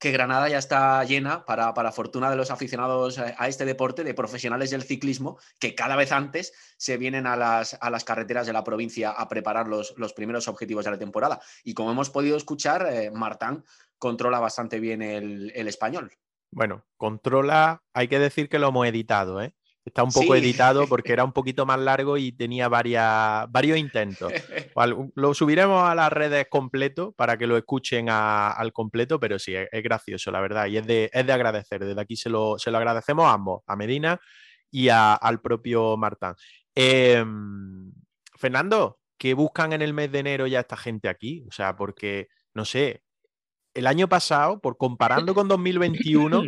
que 0.02 0.12
Granada 0.12 0.50
ya 0.50 0.58
está 0.58 1.04
llena, 1.04 1.46
para, 1.46 1.76
para, 1.76 1.92
fortuna 1.92 2.32
de 2.32 2.36
los 2.36 2.50
aficionados 2.50 3.20
a 3.20 3.48
este 3.48 3.66
deporte, 3.66 4.04
de 4.04 4.16
profesionales 4.16 4.72
del 4.72 4.82
ciclismo, 4.82 5.38
que 5.60 5.76
cada 5.76 5.96
vez 5.96 6.12
antes 6.12 6.54
se 6.76 6.98
vienen 6.98 7.28
a 7.28 7.36
las, 7.36 7.78
a 7.80 7.92
las 7.92 8.04
carreteras 8.04 8.48
de 8.48 8.54
la 8.54 8.64
provincia 8.64 9.12
a 9.12 9.28
preparar 9.28 9.68
los, 9.68 9.94
los, 9.98 10.14
primeros 10.14 10.48
objetivos 10.48 10.86
de 10.86 10.92
la 10.92 10.98
temporada. 10.98 11.40
Y 11.64 11.76
como 11.76 11.92
hemos 11.92 12.10
podido 12.10 12.36
escuchar, 12.36 12.88
eh, 12.92 13.12
Martán 13.12 13.64
controla 14.00 14.40
bastante 14.40 14.80
bien 14.80 15.04
el, 15.04 15.52
el 15.54 15.68
español. 15.68 16.12
Bueno, 16.50 16.84
controla, 16.98 17.84
hay 17.94 18.08
que 18.08 18.18
decir 18.18 18.50
que 18.50 18.58
lo 18.58 18.70
hemos 18.70 18.88
editado, 18.88 19.40
¿eh? 19.40 19.54
Está 19.84 20.04
un 20.04 20.12
poco 20.12 20.36
editado 20.36 20.88
porque 20.88 21.12
era 21.14 21.24
un 21.24 21.34
poquito 21.34 21.66
más 21.66 21.80
largo 21.80 22.18
y 22.18 22.32
tenía 22.32 22.68
varias, 22.68 23.52
varios 23.52 23.78
intentos. 23.78 24.32
Lo 25.16 25.34
subiremos 25.34 25.84
a 25.84 25.96
las 25.96 26.14
redes 26.14 26.48
completo 26.50 27.14
para 27.14 27.38
que 27.38 27.48
lo 27.48 27.58
escuchen 27.58 28.08
al 28.10 28.72
completo, 28.74 29.20
pero 29.20 29.40
sí, 29.40 29.56
es, 29.56 29.84
gracioso, 29.84 30.32
la 30.32 30.40
verdad, 30.40 30.68
y 30.68 30.78
es 30.78 30.88
de, 30.88 31.10
es 31.12 31.26
de 31.26 31.34
agradecer. 31.34 31.84
Desde 31.84 32.00
aquí 32.00 32.16
se 32.16 32.30
lo, 32.30 32.58
se 32.58 32.72
lo 32.72 32.78
agradecemos 32.78 33.26
a 33.26 33.34
ambos, 33.34 33.64
a 33.68 33.76
Medina 33.76 34.20
y 34.70 34.90
al 34.90 35.42
propio 35.42 35.98
Martán. 35.98 36.36
Em, 36.74 37.92
Fernando, 38.38 39.00
¿qué 39.18 39.34
buscan 39.34 39.74
en 39.74 39.82
el 39.82 39.94
mes 39.94 40.12
de 40.12 40.20
enero 40.20 40.48
ya 40.48 40.62
esta 40.62 40.78
gente 40.78 41.10
aquí? 41.10 41.44
O 41.48 41.52
sea, 41.52 41.76
porque, 41.76 42.30
no 42.54 42.66
sé, 42.66 43.04
el 43.74 43.88
año 43.88 44.08
pasado, 44.08 44.60
por 44.60 44.78
comparando 44.78 45.34
con 45.36 45.48
2021, 45.48 46.44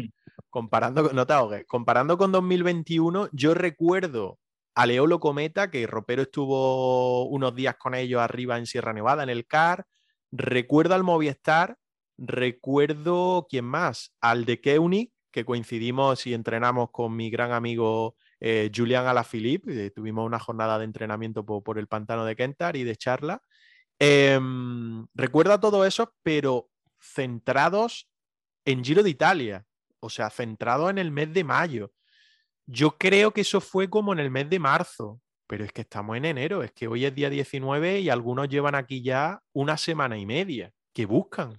comparando, 0.54 1.12
no 1.14 1.26
te 1.26 1.34
ahogues, 1.34 1.66
comparando 1.66 2.16
con 2.16 2.32
2021, 2.32 3.28
yo 3.32 3.56
recuerdo 3.56 4.38
a 4.76 4.86
Leolo 4.86 5.20
Cometa, 5.20 5.72
que 5.72 5.88
Ropero 5.88 6.22
estuvo 6.22 7.26
unos 7.28 7.56
días 7.56 7.76
con 7.76 7.96
ellos 7.96 8.22
arriba 8.22 8.60
en 8.60 8.68
Sierra 8.68 8.94
Nevada, 8.94 9.24
en 9.24 9.30
el 9.30 9.48
CAR. 9.48 9.88
Recuerdo 10.32 10.94
al 10.94 11.02
Movistar, 11.04 11.78
recuerdo, 12.20 13.48
¿quién 13.50 13.66
más? 13.66 14.14
Al 14.22 14.46
de 14.46 14.62
Keuni, 14.62 15.12
que 15.32 15.44
coincidimos 15.44 16.28
y 16.28 16.36
entrenamos 16.36 16.92
con 16.92 17.16
mi 17.16 17.32
gran 17.32 17.52
amigo 17.52 18.16
eh, 18.40 18.70
Julián 18.72 19.08
Alaphilippe. 19.08 19.88
Eh, 19.88 19.90
tuvimos 19.90 20.24
una 20.24 20.38
jornada 20.38 20.78
de 20.78 20.86
entrenamiento 20.86 21.44
por, 21.44 21.80
el 21.80 21.88
pantano 21.88 22.26
de 22.26 22.36
Kentar 22.36 22.76
y 22.76 22.84
de 22.84 22.96
charla. 22.96 23.42
Em, 23.98 25.08
recuerdo 25.16 25.54
a 25.54 25.60
todo 25.60 25.84
eso, 25.84 26.14
pero 26.22 26.70
centrados 27.02 28.08
en 28.66 28.84
Giro 28.84 29.02
de 29.02 29.10
Italia, 29.10 29.66
o 30.04 30.10
sea, 30.10 30.30
centrados 30.30 30.90
en 30.90 30.98
el 30.98 31.12
mes 31.12 31.34
de 31.34 31.44
mayo. 31.44 31.92
Yo 32.66 32.98
creo 32.98 33.32
que 33.32 33.42
eso 33.42 33.62
fue 33.62 33.90
como 33.90 34.14
en 34.14 34.20
el 34.20 34.30
mes 34.30 34.50
de 34.50 34.60
marzo, 34.60 35.22
pero 35.48 35.64
es 35.64 35.72
que 35.72 35.82
estamos 35.82 36.18
en 36.18 36.26
enero, 36.26 36.64
es 36.64 36.72
que 36.72 36.88
hoy 36.88 37.06
es 37.06 37.16
día 37.16 37.30
19 37.30 38.00
y 38.00 38.10
algunos 38.10 38.50
llevan 38.50 38.76
aquí 38.76 39.02
ya 39.02 39.40
una 39.54 39.78
semana 39.78 40.18
y 40.18 40.26
media. 40.26 40.72
¿Qué 40.94 41.06
buscan? 41.06 41.56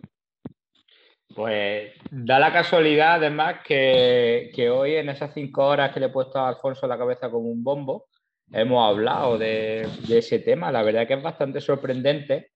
Pues 1.35 1.93
da 2.11 2.39
la 2.39 2.53
casualidad, 2.53 3.15
además, 3.15 3.57
que, 3.65 4.71
hoy 4.71 4.95
en 4.95 5.09
esas 5.09 5.33
cinco 5.35 5.67
horas 5.67 5.93
que 5.93 6.01
le 6.01 6.07
he 6.07 6.11
puesto 6.11 6.39
a 6.39 6.49
Alfonso 6.49 6.87
la 6.87 6.99
cabeza 6.99 7.31
como 7.31 7.49
un 7.49 7.65
bombo, 7.65 8.07
hemos 8.53 8.89
hablado 8.89 9.39
de, 9.39 9.89
de 10.07 10.19
ese 10.19 10.39
tema. 10.39 10.71
La 10.71 10.83
verdad 10.83 11.07
que 11.07 11.15
es 11.15 11.23
bastante 11.23 11.61
sorprendente, 11.61 12.53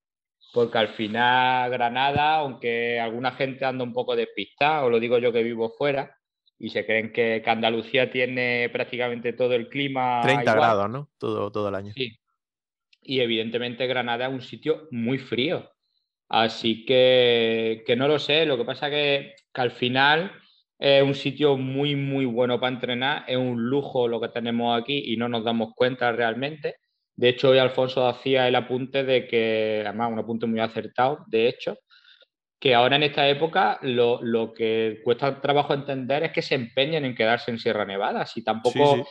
porque 0.53 0.77
al 0.77 0.89
final 0.89 1.69
Granada, 1.69 2.37
aunque 2.37 2.99
alguna 2.99 3.31
gente 3.31 3.65
anda 3.65 3.83
un 3.83 3.93
poco 3.93 4.15
despistada, 4.15 4.83
o 4.83 4.89
lo 4.89 4.99
digo 4.99 5.17
yo 5.17 5.31
que 5.31 5.43
vivo 5.43 5.69
fuera, 5.69 6.15
y 6.59 6.69
se 6.69 6.85
creen 6.85 7.13
que, 7.13 7.41
Andalucía 7.45 8.11
tiene 8.11 8.69
prácticamente 8.71 9.33
todo 9.33 9.53
el 9.53 9.69
clima. 9.69 10.19
30 10.21 10.53
grados, 10.53 10.89
¿no? 10.89 11.09
Todo, 11.17 11.51
todo 11.51 11.69
el 11.69 11.75
año. 11.75 11.93
Sí. 11.95 12.19
Y 13.01 13.21
evidentemente 13.21 13.87
Granada 13.87 14.27
es 14.27 14.33
un 14.33 14.41
sitio 14.41 14.87
muy 14.91 15.17
frío. 15.17 15.69
Así 16.27 16.85
que, 16.85 17.83
que 17.87 17.95
no 17.95 18.07
lo 18.07 18.19
sé. 18.19 18.45
Lo 18.45 18.57
que 18.57 18.65
pasa 18.65 18.89
que, 18.89 19.35
que 19.53 19.61
al 19.61 19.71
final 19.71 20.33
es 20.77 21.01
un 21.01 21.15
sitio 21.15 21.55
muy, 21.57 21.95
muy 21.95 22.25
bueno 22.25 22.59
para 22.59 22.73
entrenar. 22.73 23.23
Es 23.27 23.37
un 23.37 23.69
lujo 23.69 24.09
lo 24.09 24.19
que 24.19 24.27
tenemos 24.27 24.79
aquí 24.79 25.13
y 25.13 25.15
no 25.15 25.29
nos 25.29 25.45
damos 25.45 25.73
cuenta 25.73 26.11
realmente. 26.11 26.75
De 27.19 27.27
hecho, 27.27 27.49
hoy 27.49 27.57
Alfonso 27.57 28.07
hacía 28.07 28.47
el 28.47 28.55
apunte 28.55 29.03
de 29.03 29.27
que, 29.27 29.83
además, 29.85 30.13
un 30.13 30.19
apunte 30.19 30.45
muy 30.45 30.61
acertado, 30.61 31.25
de 31.27 31.49
hecho, 31.49 31.77
que 32.57 32.73
ahora 32.73 32.95
en 32.95 33.03
esta 33.03 33.27
época 33.27 33.77
lo, 33.81 34.53
que 34.53 35.01
cuesta 35.03 35.41
trabajo 35.41 35.73
entender 35.73 36.23
es 36.23 36.31
que 36.31 36.41
se 36.41 36.55
empeñen 36.55 37.03
en 37.03 37.15
quedarse 37.15 37.51
en 37.51 37.59
Sierra 37.59 37.83
Nevada, 37.83 38.25
si 38.25 38.41
tampoco, 38.41 39.05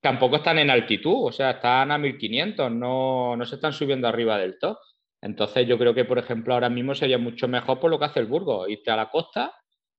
tampoco 0.00 0.36
están 0.36 0.58
en 0.58 0.70
altitud, 0.70 1.28
o 1.28 1.30
sea, 1.30 1.52
están 1.52 1.92
a 1.92 1.98
1500, 1.98 2.72
no, 2.72 3.36
no 3.36 3.46
se 3.46 3.54
están 3.54 3.72
subiendo 3.72 4.08
arriba 4.08 4.36
del 4.36 4.58
todo. 4.58 4.80
Entonces 5.20 5.68
yo 5.68 5.78
creo 5.78 5.94
que, 5.94 6.04
por 6.04 6.18
ejemplo, 6.18 6.54
ahora 6.54 6.70
mismo 6.70 6.92
sería 6.92 7.18
mucho 7.18 7.46
mejor 7.46 7.78
por 7.78 7.88
lo 7.88 8.00
que 8.00 8.06
hace 8.06 8.18
el 8.18 8.26
Burgos, 8.26 8.68
irte 8.68 8.90
a 8.90 8.96
la 8.96 9.10
costa 9.10 9.54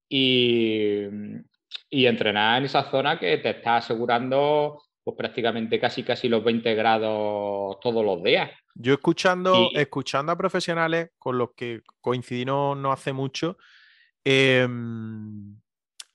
y, 0.09 1.03
y 1.89 2.05
entrenar 2.05 2.57
en 2.57 2.65
esa 2.65 2.83
zona 2.91 3.17
que 3.17 3.37
te 3.37 3.51
está 3.51 3.77
asegurando 3.77 4.81
pues 5.03 5.17
prácticamente 5.17 5.79
casi 5.79 6.03
casi 6.03 6.29
los 6.29 6.43
20 6.43 6.75
grados 6.75 7.77
todos 7.81 8.05
los 8.05 8.23
días. 8.23 8.51
Yo 8.75 8.93
escuchando, 8.93 9.69
escuchando 9.73 10.31
a 10.31 10.37
profesionales 10.37 11.09
con 11.19 11.37
los 11.37 11.49
que 11.55 11.81
coincidí 11.99 12.45
no, 12.45 12.91
hace 12.91 13.11
mucho, 13.11 13.57
em, 14.23 15.59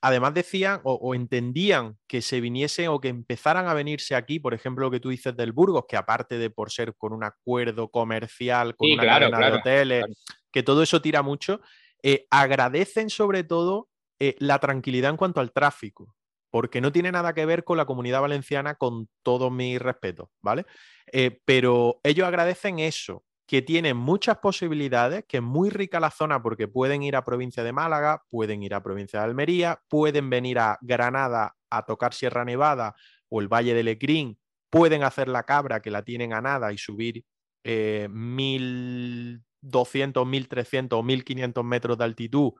además 0.01 0.33
decían 0.33 0.81
o, 0.83 1.13
entendían 1.13 1.97
que 2.07 2.21
se 2.21 2.41
viniesen 2.41 2.87
o 2.87 2.99
que 2.99 3.09
empezaran 3.09 3.67
a 3.67 3.73
venirse 3.73 4.15
aquí, 4.15 4.39
por 4.39 4.53
ejemplo, 4.53 4.85
lo 4.85 4.91
que 4.91 4.99
tú 4.99 5.09
dices 5.09 5.37
del 5.37 5.51
Burgos, 5.51 5.85
que 5.87 5.95
aparte 5.97 6.37
de 6.37 6.49
por 6.49 6.71
ser 6.71 6.95
con 6.97 7.13
un 7.13 7.23
acuerdo 7.23 7.89
comercial, 7.89 8.75
con 8.75 8.91
una 8.91 9.05
cadena 9.05 9.51
de 9.51 9.57
hoteles, 9.57 10.05
que 10.51 10.63
todo 10.63 10.81
eso 10.81 11.01
tira 11.01 11.21
mucho, 11.21 11.61
eh, 12.01 12.25
agradecen 12.31 13.09
sobre 13.09 13.43
todo 13.43 13.87
eh, 14.19 14.35
la 14.39 14.57
tranquilidad 14.59 15.11
en 15.11 15.17
cuanto 15.17 15.41
al 15.41 15.51
tráfico 15.51 16.15
porque 16.51 16.81
no 16.81 16.91
tiene 16.91 17.11
nada 17.11 17.33
que 17.33 17.45
ver 17.45 17.63
con 17.63 17.77
la 17.77 17.85
comunidad 17.85 18.21
valenciana 18.21 18.75
con 18.75 19.07
todo 19.23 19.51
mi 19.51 19.77
respeto, 19.77 20.31
¿vale? 20.41 20.65
Eh, 21.11 21.39
pero 21.45 21.99
ellos 22.03 22.27
agradecen 22.27 22.79
eso, 22.79 23.23
que 23.47 23.61
tienen 23.61 23.97
muchas 23.97 24.37
posibilidades, 24.37 25.25
que 25.27 25.37
es 25.37 25.43
muy 25.43 25.69
rica 25.69 25.99
la 25.99 26.11
zona 26.11 26.41
porque 26.41 26.67
pueden 26.67 27.01
ir 27.01 27.15
a 27.15 27.25
provincia 27.25 27.63
de 27.63 27.73
Málaga, 27.73 28.23
pueden 28.29 28.61
ir 28.61 28.75
a 28.75 28.83
provincia 28.83 29.19
de 29.19 29.25
Almería, 29.25 29.81
pueden 29.87 30.29
venir 30.29 30.59
a 30.59 30.77
Granada 30.81 31.55
a 31.69 31.85
tocar 31.85 32.13
Sierra 32.13 32.45
Nevada 32.45 32.95
o 33.27 33.41
el 33.41 33.47
Valle 33.47 33.73
de 33.73 33.83
Lecrín, 33.83 34.39
pueden 34.69 35.03
hacer 35.03 35.27
la 35.27 35.43
cabra 35.43 35.81
que 35.81 35.89
la 35.89 36.03
tienen 36.03 36.33
a 36.33 36.41
nada 36.41 36.71
y 36.71 36.77
subir 36.77 37.25
eh, 37.63 38.07
1200, 38.11 40.27
1300 40.27 40.99
o 40.99 41.03
1500 41.03 41.65
metros 41.65 41.97
de 41.97 42.03
altitud 42.03 42.51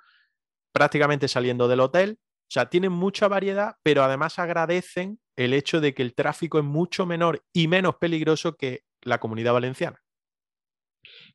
prácticamente 0.72 1.28
saliendo 1.28 1.68
del 1.68 1.82
hotel 1.82 2.20
o 2.50 2.52
sea, 2.52 2.68
tienen 2.68 2.92
mucha 2.92 3.28
variedad, 3.28 3.76
pero 3.84 4.02
además 4.02 4.40
agradecen 4.40 5.20
el 5.36 5.54
hecho 5.54 5.82
de 5.82 5.94
que 5.94 6.02
el 6.02 6.16
tráfico 6.16 6.58
es 6.58 6.66
mucho 6.66 7.06
menor 7.06 7.44
y 7.54 7.68
menos 7.68 7.98
peligroso 7.98 8.58
que 8.58 8.86
la 9.04 9.20
comunidad 9.20 9.54
valenciana. 9.54 10.02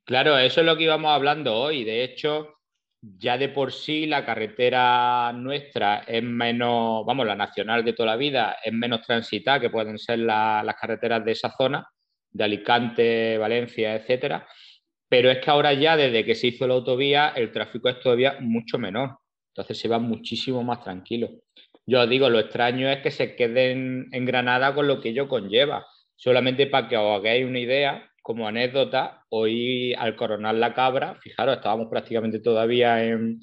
Claro, 0.04 0.36
eso 0.36 0.60
es 0.60 0.66
lo 0.66 0.76
que 0.76 0.82
íbamos 0.82 1.12
hablando 1.12 1.54
hoy. 1.54 1.84
De 1.84 2.02
hecho, 2.02 2.56
ya 3.00 3.38
de 3.38 3.48
por 3.48 3.72
sí 3.72 4.06
la 4.06 4.26
carretera 4.26 5.32
nuestra 5.32 5.98
es 6.00 6.24
menos, 6.24 7.06
vamos, 7.06 7.26
la 7.26 7.36
nacional 7.36 7.84
de 7.84 7.92
toda 7.92 8.08
la 8.08 8.16
vida 8.16 8.56
es 8.64 8.72
menos 8.72 9.02
transitada 9.02 9.60
que 9.60 9.70
pueden 9.70 10.00
ser 10.00 10.18
las 10.18 10.74
carreteras 10.74 11.24
de 11.24 11.30
esa 11.30 11.54
zona, 11.56 11.88
de 12.32 12.42
Alicante, 12.42 13.38
Valencia, 13.38 13.94
etcétera. 13.94 14.48
Pero 15.08 15.30
es 15.30 15.38
que 15.38 15.50
ahora 15.52 15.74
ya, 15.74 15.96
desde 15.96 16.24
que 16.24 16.34
se 16.34 16.48
hizo 16.48 16.66
la 16.66 16.74
autovía, 16.74 17.28
el 17.36 17.52
tráfico 17.52 17.88
es 17.88 18.00
todavía 18.00 18.38
mucho 18.40 18.80
menor. 18.80 19.18
Entonces 19.54 19.78
se 19.78 19.86
va 19.88 20.00
muchísimo 20.00 20.64
más 20.64 20.82
tranquilo. 20.82 21.30
Yo 21.86 22.00
os 22.00 22.08
digo, 22.08 22.28
lo 22.28 22.40
extraño 22.40 22.90
es 22.90 23.02
que 23.02 23.12
se 23.12 23.36
queden 23.36 24.08
en 24.10 24.24
Granada 24.24 24.74
con 24.74 24.88
lo 24.88 25.00
que 25.00 25.10
ello 25.10 25.28
conlleva. 25.28 25.86
Solamente 26.16 26.66
para 26.66 26.88
que 26.88 26.96
os 26.96 27.18
hagáis 27.18 27.46
una 27.46 27.60
idea, 27.60 28.10
como 28.20 28.48
anécdota, 28.48 29.24
hoy 29.28 29.94
al 29.94 30.16
coronar 30.16 30.56
la 30.56 30.74
cabra, 30.74 31.16
fijaros, 31.20 31.56
estábamos 31.56 31.88
prácticamente 31.88 32.40
todavía 32.40 33.04
en, 33.04 33.40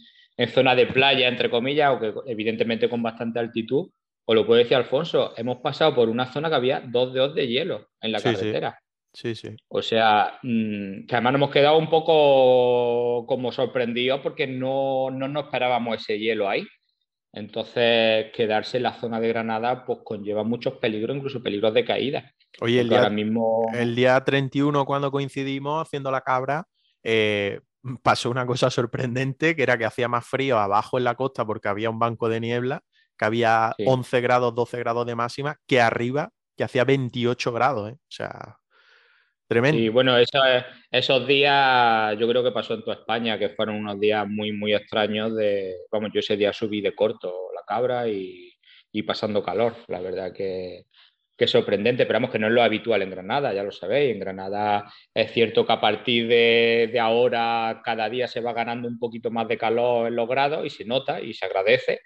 zona 0.48 0.76
de 0.76 0.88
playa, 0.88 1.28
entre 1.28 1.50
comillas, 1.50 1.88
aunque 1.88 2.14
evidentemente 2.26 2.90
con 2.90 3.02
bastante 3.02 3.40
altitud. 3.40 3.92
Os 4.26 4.36
lo 4.36 4.46
puede 4.46 4.64
decir 4.64 4.76
Alfonso, 4.76 5.34
hemos 5.38 5.58
pasado 5.58 5.96
por 5.96 6.10
una 6.10 6.26
zona 6.26 6.50
que 6.50 6.56
había 6.56 6.82
dos 6.82 7.14
dedos 7.14 7.36
de 7.36 7.48
hielo 7.48 7.90
en 8.02 8.12
la 8.12 8.20
carretera. 8.20 8.72
Sí, 8.72 8.91
sí. 9.14 9.56
O 9.68 9.82
sea, 9.82 10.40
mm, 10.42 11.06
que 11.06 11.16
además 11.16 11.34
nos 11.34 11.40
hemos 11.40 11.52
quedado 11.52 11.78
un 11.78 11.90
poco 11.90 13.26
como 13.28 13.52
sorprendidos 13.52 14.22
porque 14.22 14.48
no, 14.48 15.10
nos 15.12 15.46
esperábamos 15.46 15.98
ese 15.98 16.20
hielo 16.20 16.50
ahí. 16.50 16.66
Entonces, 17.34 18.32
quedarse 18.34 18.78
en 18.78 18.84
la 18.84 19.00
zona 19.00 19.20
de 19.20 19.30
Granada 19.30 19.86
pues 19.86 20.00
conlleva 20.04 20.44
muchos 20.44 20.74
peligros, 20.76 21.16
incluso 21.16 21.42
peligros 21.42 21.74
de 21.74 21.86
caída. 21.86 22.34
Oye, 22.60 22.82
el 22.82 22.90
día, 22.90 23.10
mismo... 23.10 23.68
el 23.74 23.96
día 23.96 24.22
31, 24.22 24.86
cuando 24.86 25.12
coincidimos 25.12 25.82
haciendo 25.82 26.12
la 26.12 26.22
cabra, 26.22 26.68
eh, 27.04 27.62
pasó 28.04 28.30
una 28.30 28.46
cosa 28.46 28.70
sorprendente, 28.70 29.56
que 29.56 29.64
era 29.64 29.78
que 29.78 29.86
hacía 29.86 30.08
más 30.08 30.26
frío 30.26 30.60
abajo 30.60 30.98
en 30.98 31.06
la 31.06 31.16
costa 31.16 31.46
porque 31.46 31.70
había 31.70 31.90
un 31.90 32.00
banco 32.00 32.30
de 32.30 32.40
niebla, 32.40 32.84
que 33.18 33.26
había 33.26 33.74
11 33.86 34.22
grados, 34.22 34.56
12 34.56 34.80
grados 34.80 35.06
de 35.06 35.16
máxima, 35.16 35.58
que 35.68 35.80
arriba, 35.80 36.32
que 36.58 36.64
hacía 36.64 36.84
28 36.84 37.52
grados. 37.54 37.92
¿eh? 37.92 37.94
O 37.94 38.12
sea, 38.12 38.58
Tremendo. 39.52 39.82
Y 39.82 39.90
bueno, 39.90 40.16
esos 40.18 41.28
días 41.28 42.18
yo 42.18 42.26
creo 42.30 42.42
que 42.42 42.54
pasó 42.54 42.74
en 42.74 42.84
toda 42.84 42.96
España, 42.96 43.38
que 43.38 43.50
fueron 43.50 43.76
unos 43.76 44.00
días 44.00 44.26
muy, 44.26 44.54
muy 44.54 44.74
extraños 44.74 45.36
de, 45.36 45.76
vamos, 45.92 46.10
yo 46.14 46.22
ese 46.22 46.38
día 46.38 46.54
subí 46.54 46.80
de 46.80 46.96
corto 46.96 47.50
la 47.54 47.62
cabra 47.68 48.08
y, 48.08 48.56
pasando 49.06 49.44
calor, 49.44 49.76
la 49.90 50.00
verdad 50.00 50.32
que, 50.32 50.86
que 51.38 51.48
sorprendente, 51.48 52.06
pero 52.06 52.20
vamos 52.20 52.32
que 52.32 52.40
no 52.40 52.48
es 52.48 52.54
lo 52.54 52.64
habitual 52.64 53.02
en 53.02 53.10
Granada, 53.10 53.54
ya 53.54 53.62
lo 53.62 53.74
sabéis, 53.74 54.14
en 54.14 54.22
Granada 54.22 54.90
es 55.14 55.34
cierto 55.34 55.66
que 55.66 55.74
a 55.74 55.82
partir 55.82 56.30
de, 56.30 56.90
de, 56.90 57.00
ahora 57.02 57.82
cada 57.84 58.10
día 58.10 58.30
se 58.30 58.40
va 58.40 58.54
ganando 58.54 58.88
un 58.88 58.98
poquito 59.00 59.32
más 59.32 59.50
de 59.50 59.58
calor 59.58 60.08
en 60.08 60.16
los 60.16 60.30
grados 60.30 60.66
y 60.66 60.70
se 60.70 60.86
nota 60.86 61.20
y 61.20 61.34
se 61.34 61.46
agradece, 61.46 62.00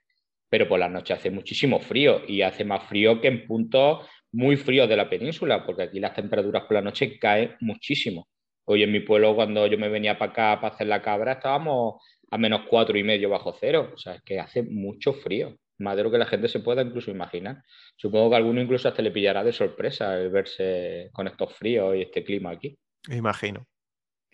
pero 0.50 0.68
por 0.68 0.80
la 0.80 0.90
noche 0.90 1.14
hace 1.14 1.30
muchísimo 1.30 1.80
frío 1.80 2.24
y 2.28 2.42
hace 2.42 2.66
más 2.66 2.88
frío 2.90 3.22
que 3.22 3.28
en 3.28 3.46
puntos 3.46 4.08
muy 4.36 4.58
fríos 4.58 4.90
de 4.90 4.98
la 4.98 5.10
península, 5.10 5.66
porque 5.66 5.84
aquí 5.84 6.00
las 6.00 6.14
temperaturas 6.14 6.64
por 6.64 6.74
la 6.74 6.82
noche 6.82 7.18
caen 7.18 7.56
muchísimo. 7.62 8.28
Hoy 8.66 8.84
en 8.84 8.92
mi 8.92 9.00
pueblo, 9.00 9.34
cuando 9.34 9.66
yo 9.68 9.78
me 9.78 9.88
venía 9.88 10.18
para 10.18 10.32
acá 10.32 10.62
para 10.62 10.76
hacer 10.76 10.88
la 10.88 11.02
cabra, 11.02 11.34
estábamos 11.34 12.02
a 12.30 12.38
menos 12.38 12.62
cuatro 12.70 12.98
y 12.98 13.04
medio 13.04 13.30
bajo 13.30 13.56
cero. 13.58 13.92
O 13.94 13.98
sea, 13.98 14.16
es 14.16 14.22
que 14.24 14.40
hace 14.40 14.64
mucho 14.64 15.14
frío, 15.14 15.56
más 15.78 15.96
de 15.96 16.04
lo 16.04 16.12
que 16.12 16.18
la 16.18 16.26
gente 16.26 16.50
se 16.50 16.60
pueda 16.60 16.82
incluso 16.82 17.12
imaginar. 17.12 17.62
Supongo 17.96 18.32
que 18.32 18.36
alguno 18.36 18.62
incluso 18.62 18.90
hasta 18.90 19.02
le 19.02 19.12
pillará 19.12 19.42
de 19.44 19.54
sorpresa 19.54 20.20
el 20.20 20.30
verse 20.30 21.10
con 21.14 21.28
estos 21.28 21.54
fríos 21.54 21.96
y 21.96 22.02
este 22.02 22.24
clima 22.24 22.52
aquí. 22.52 22.78
Imagino. 23.10 23.66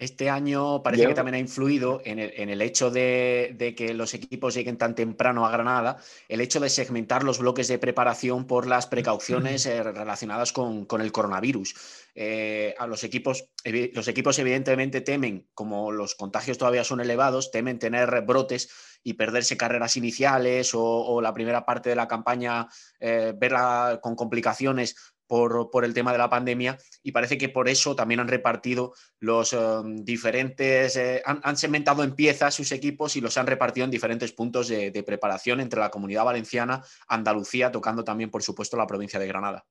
Este 0.02 0.32
año 0.32 0.82
parece 0.82 1.06
que 1.06 1.14
también 1.14 1.36
ha 1.36 1.40
influido 1.40 2.02
en 2.04 2.18
el, 2.18 2.62
hecho 2.64 2.90
de, 2.90 3.76
que 3.78 3.94
los 3.94 4.16
equipos 4.16 4.56
lleguen 4.56 4.76
tan 4.80 4.96
temprano 4.96 5.46
a 5.46 5.52
Granada, 5.52 5.98
el 6.28 6.42
hecho 6.42 6.60
de 6.60 6.72
segmentar 6.72 7.24
los 7.24 7.38
bloques 7.38 7.68
de 7.68 7.78
preparación 7.78 8.48
por 8.48 8.66
las 8.66 8.88
precauciones 8.88 9.68
eh, 9.68 9.84
relacionadas 9.84 10.54
con, 10.54 10.88
el 11.00 11.12
coronavirus. 11.12 11.76
Eh, 12.16 12.74
a 12.80 12.88
los 12.88 13.04
equipos, 13.04 13.50
los 13.64 14.08
equipos 14.08 14.40
evidentemente 14.40 15.02
temen, 15.02 15.48
como 15.54 15.92
los 15.92 16.16
contagios 16.16 16.58
todavía 16.58 16.84
son 16.84 17.00
elevados, 17.00 17.52
temen 17.52 17.78
tener 17.78 18.22
brotes 18.22 18.70
y 19.04 19.14
perderse 19.14 19.58
carreras 19.58 19.98
iniciales 19.98 20.72
o, 20.74 21.22
la 21.22 21.34
primera 21.34 21.66
parte 21.66 21.90
de 21.90 21.96
la 21.96 22.08
campaña 22.08 22.68
eh, 23.00 23.34
verla 23.36 24.00
con 24.02 24.16
complicaciones 24.16 24.96
por, 25.32 25.86
el 25.86 25.94
tema 25.94 26.12
de 26.12 26.18
la 26.18 26.30
pandemia 26.30 26.78
y 27.04 27.14
parece 27.14 27.38
que 27.38 27.48
por 27.48 27.70
eso 27.70 27.96
también 27.96 28.20
han 28.20 28.28
repartido 28.28 28.92
los 29.22 29.54
em, 29.54 30.04
diferentes, 30.04 30.98
eh, 30.98 31.22
han, 31.26 31.56
segmentado 31.56 32.04
en 32.04 32.16
piezas 32.16 32.54
sus 32.54 32.74
equipos 32.74 33.16
y 33.16 33.22
los 33.22 33.38
han 33.38 33.48
repartido 33.48 33.86
en 33.86 33.92
diferentes 33.92 34.34
puntos 34.34 34.68
de, 34.68 35.04
preparación 35.04 35.62
entre 35.62 35.80
la 35.80 35.90
comunidad 35.90 36.26
valenciana, 36.26 36.82
Andalucía, 37.08 37.72
tocando 37.72 38.04
también, 38.04 38.30
por 38.30 38.44
supuesto, 38.44 38.76
la 38.76 38.86
provincia 38.86 39.20
de 39.20 39.28
Granada. 39.28 39.64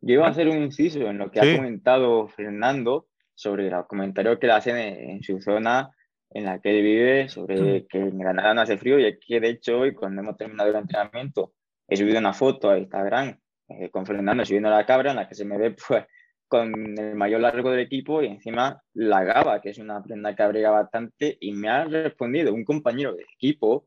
Yo 0.00 0.14
iba 0.14 0.26
a 0.26 0.30
hacer 0.30 0.48
un 0.48 0.60
inciso 0.60 0.98
en 1.02 1.18
lo 1.18 1.30
que 1.30 1.38
ha 1.38 1.56
comentado 1.56 2.26
Fernando 2.26 3.06
sobre 3.34 3.70
los 3.70 3.86
comentarios 3.86 4.40
que 4.40 4.48
le 4.48 4.52
hacen 4.52 4.76
en, 4.76 5.22
su 5.22 5.40
zona 5.40 5.90
en 6.30 6.44
la 6.44 6.58
que 6.58 6.76
él 6.76 6.82
vive, 6.82 7.28
sobre 7.28 7.86
que 7.86 7.98
en 7.98 8.18
Granada 8.18 8.52
no 8.52 8.62
hace 8.62 8.78
frío 8.78 8.98
y 8.98 9.06
aquí, 9.06 9.38
de 9.38 9.50
hecho, 9.50 9.78
hoy, 9.78 9.94
cuando 9.94 10.22
hemos 10.22 10.36
terminado 10.36 10.70
el 10.70 10.76
entrenamiento, 10.76 11.52
he 11.86 11.96
subido 11.96 12.18
una 12.18 12.32
foto 12.32 12.70
a 12.70 12.78
Instagram 12.78 13.38
eh, 13.68 13.90
con 13.90 14.06
Fernando 14.06 14.44
subiendo 14.44 14.70
la 14.70 14.86
cabra 14.86 15.10
en 15.10 15.16
la 15.16 15.28
que 15.28 15.34
se 15.34 15.44
me 15.44 15.58
ve 15.58 15.76
pues 15.88 16.04
con 16.48 16.98
el 16.98 17.14
mayor 17.14 17.40
largo 17.40 17.70
del 17.70 17.80
equipo 17.80 18.22
y 18.22 18.26
encima 18.26 18.82
la 18.92 19.24
gaba, 19.24 19.60
que 19.60 19.70
es 19.70 19.78
una 19.78 20.02
prenda 20.02 20.36
que 20.36 20.42
abriga 20.42 20.70
bastante, 20.70 21.36
y 21.40 21.52
me 21.52 21.68
ha 21.68 21.84
respondido 21.84 22.52
un 22.52 22.64
compañero 22.64 23.14
de 23.14 23.22
equipo 23.22 23.86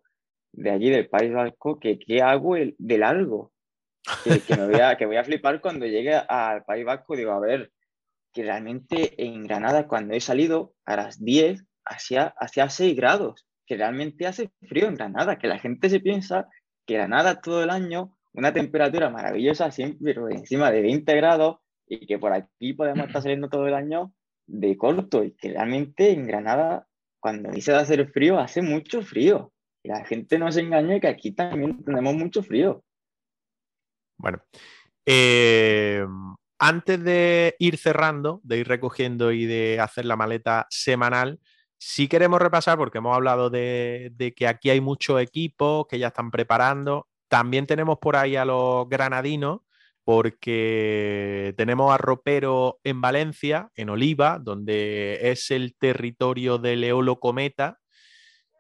de 0.52 0.72
allí 0.72 0.90
del 0.90 1.08
País 1.08 1.32
Vasco 1.34 1.80
que 1.80 2.00
qué 2.00 2.22
hago 2.22 2.56
el, 2.56 2.76
de 2.80 2.98
largo, 2.98 3.54
que, 4.24 4.56
me 4.56 4.68
voy 4.68 4.80
a, 4.80 4.98
que 4.98 5.06
voy 5.06 5.18
a 5.18 5.24
flipar 5.24 5.62
cuando 5.62 5.86
llegue 5.86 6.16
al 6.16 6.64
País 6.66 6.84
Vasco, 6.84 7.16
digo, 7.16 7.32
a 7.32 7.40
ver, 7.40 7.72
que 8.34 8.44
realmente 8.44 9.24
en 9.24 9.44
Granada 9.44 9.88
cuando 9.88 10.14
he 10.14 10.20
salido 10.20 10.74
a 10.86 10.96
las 10.96 11.24
10 11.24 11.64
hacía, 11.86 12.34
hacía 12.38 12.70
6 12.70 12.96
grados, 12.96 13.46
que 13.66 13.78
realmente 13.78 14.28
hace 14.28 14.52
frío 14.68 14.88
en 14.88 14.96
Granada, 14.96 15.38
que 15.38 15.48
la 15.48 15.60
gente 15.60 15.90
se 15.90 16.00
piensa 16.00 16.48
que 16.86 16.96
Granada 16.96 17.42
todo 17.42 17.64
el 17.64 17.70
año 17.70 18.17
una 18.38 18.54
temperatura 18.54 19.10
maravillosa, 19.10 19.72
siempre 19.72 20.16
encima 20.30 20.70
de 20.70 20.84
20 20.84 21.16
grados, 21.16 21.58
y 21.88 22.06
que 22.06 22.20
por 22.20 22.34
aquí 22.34 22.74
podemos 22.74 23.08
estar 23.08 23.24
saliendo 23.24 23.50
todo 23.50 23.68
el 23.68 23.74
año 23.74 24.14
de 24.46 24.78
corto, 24.78 25.24
y 25.24 25.32
que 25.32 25.50
realmente 25.50 26.12
en 26.12 26.28
Granada, 26.28 26.88
cuando 27.20 27.50
dice 27.50 27.72
de 27.72 27.80
hacer 27.80 28.08
frío, 28.12 28.40
hace 28.40 28.62
mucho 28.62 29.02
frío. 29.02 29.52
Y 29.84 29.90
la 29.90 30.06
gente 30.06 30.38
no 30.38 30.52
se 30.52 30.62
engañe 30.62 31.02
que 31.02 31.08
aquí 31.08 31.32
también 31.32 31.84
tenemos 31.84 32.14
mucho 32.14 32.44
frío. 32.44 32.84
Bueno, 34.18 34.44
eh, 35.04 36.06
antes 36.60 37.04
de 37.04 37.56
ir 37.58 37.78
cerrando, 37.78 38.40
de 38.44 38.60
ir 38.60 38.68
recogiendo 38.68 39.32
y 39.32 39.46
de 39.46 39.80
hacer 39.80 40.06
la 40.06 40.16
maleta 40.16 40.68
semanal, 40.70 41.40
sí 41.80 42.08
queremos 42.08 42.40
repasar, 42.40 42.78
porque 42.78 43.00
hemos 43.00 43.16
hablado 43.16 43.50
de, 43.50 44.12
de 44.14 44.36
que 44.36 44.48
aquí 44.48 44.70
hay 44.70 44.80
muchos 44.80 45.20
equipos 45.20 45.88
que 45.88 45.98
ya 45.98 46.08
están 46.08 46.30
preparando. 46.30 47.08
También 47.28 47.68
tenemos 47.68 47.98
por 48.00 48.16
ahí 48.16 48.36
a 48.36 48.46
los 48.46 48.88
granadinos, 48.90 49.62
porque 50.04 51.54
tenemos 51.58 51.94
a 51.94 51.98
Ropero 51.98 52.80
en 52.86 53.02
Valencia, 53.02 53.72
en 53.76 53.90
Oliva, 53.90 54.40
donde 54.42 55.32
es 55.32 55.52
el 55.52 55.76
territorio 55.78 56.58
de 56.58 56.78
Leolo 56.78 57.20
Cometa. 57.20 57.80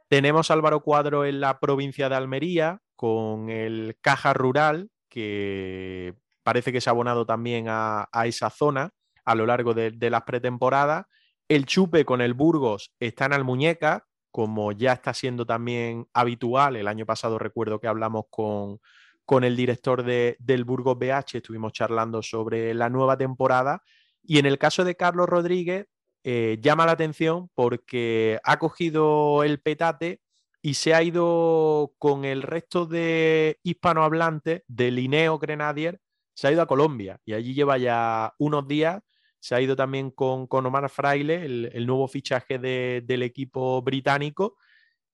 Tenemos 0.09 0.51
a 0.51 0.55
Álvaro 0.55 0.81
Cuadro 0.81 1.23
en 1.23 1.39
la 1.39 1.59
provincia 1.59 2.09
de 2.09 2.15
Almería, 2.15 2.81
con 2.97 3.49
el 3.49 3.97
Caja 4.01 4.33
Rural, 4.33 4.89
que 5.09 6.15
parece 6.43 6.73
que 6.73 6.81
se 6.81 6.89
ha 6.89 6.91
abonado 6.91 7.25
también 7.25 7.67
a, 7.69 8.09
esa 8.25 8.49
zona 8.49 8.91
a 9.23 9.35
lo 9.35 9.45
largo 9.45 9.73
de, 9.73 9.91
de 9.91 10.09
las 10.09 10.23
pretemporadas. 10.23 11.05
El 11.47 11.65
Chupe 11.65 12.03
con 12.03 12.19
el 12.19 12.33
Burgos 12.33 12.93
está 12.99 13.25
en 13.25 13.33
Almuñeca, 13.33 14.05
como 14.37 14.71
ya 14.71 14.93
está 14.93 15.15
siendo 15.15 15.47
también 15.47 16.07
habitual. 16.13 16.75
El 16.75 16.87
año 16.87 17.07
pasado 17.07 17.39
recuerdo 17.39 17.79
que 17.79 17.87
hablamos 17.87 18.25
con, 18.29 18.79
con 19.25 19.43
el 19.43 19.55
director 19.55 20.03
de, 20.03 20.37
del 20.37 20.63
Burgos 20.63 20.95
BH, 20.99 21.37
estuvimos 21.37 21.73
charlando 21.73 22.21
sobre 22.21 22.75
la 22.75 22.87
nueva 22.87 23.17
temporada. 23.17 23.81
Y 24.21 24.37
en 24.37 24.45
el 24.45 24.59
caso 24.59 24.83
de 24.83 24.95
Carlos 24.95 25.27
Rodríguez, 25.27 25.87
eh, 26.23 26.59
llama 26.61 26.85
la 26.85 26.91
atención 26.91 27.49
porque 27.55 28.39
ha 28.43 28.59
cogido 28.59 29.43
el 29.43 29.59
petate 29.59 30.21
y 30.61 30.75
se 30.75 30.93
ha 30.93 31.01
ido 31.01 31.95
con 31.97 32.23
el 32.23 32.43
resto 32.43 32.85
de 32.85 33.57
hispanohablantes 33.63 34.61
del 34.67 34.97
Lineo 34.97 35.39
Grenadier, 35.39 35.99
se 36.35 36.47
ha 36.47 36.51
ido 36.51 36.61
a 36.61 36.67
Colombia 36.67 37.19
y 37.25 37.33
allí 37.33 37.55
lleva 37.55 37.79
ya 37.79 38.35
unos 38.37 38.67
días 38.67 39.01
se 39.39 39.55
ha 39.55 39.61
ido 39.61 39.75
también 39.75 40.11
con, 40.11 40.47
Omar 40.49 40.89
Fraile, 40.89 41.45
el, 41.45 41.87
nuevo 41.87 42.07
fichaje 42.07 42.59
del 42.59 43.23
equipo 43.23 43.81
británico. 43.81 44.57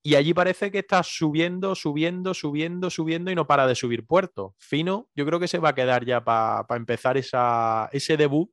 Y 0.02 0.16
allí 0.16 0.34
parece 0.34 0.70
que 0.70 0.80
está 0.80 1.02
subiendo, 1.02 1.76
subiendo, 1.76 2.34
subiendo, 2.34 2.90
subiendo 2.90 3.32
y 3.32 3.36
no 3.36 3.48
para 3.48 3.68
de 3.68 3.76
subir 3.76 4.06
puerto. 4.06 4.54
Fino, 4.58 5.10
yo 5.16 5.26
creo 5.26 5.40
que 5.40 5.48
se 5.48 5.60
va 5.60 5.70
a 5.70 5.76
quedar 5.76 6.06
ya 6.06 6.24
para 6.24 6.66
empezar 6.76 7.18
ese 7.18 8.18
debut 8.18 8.50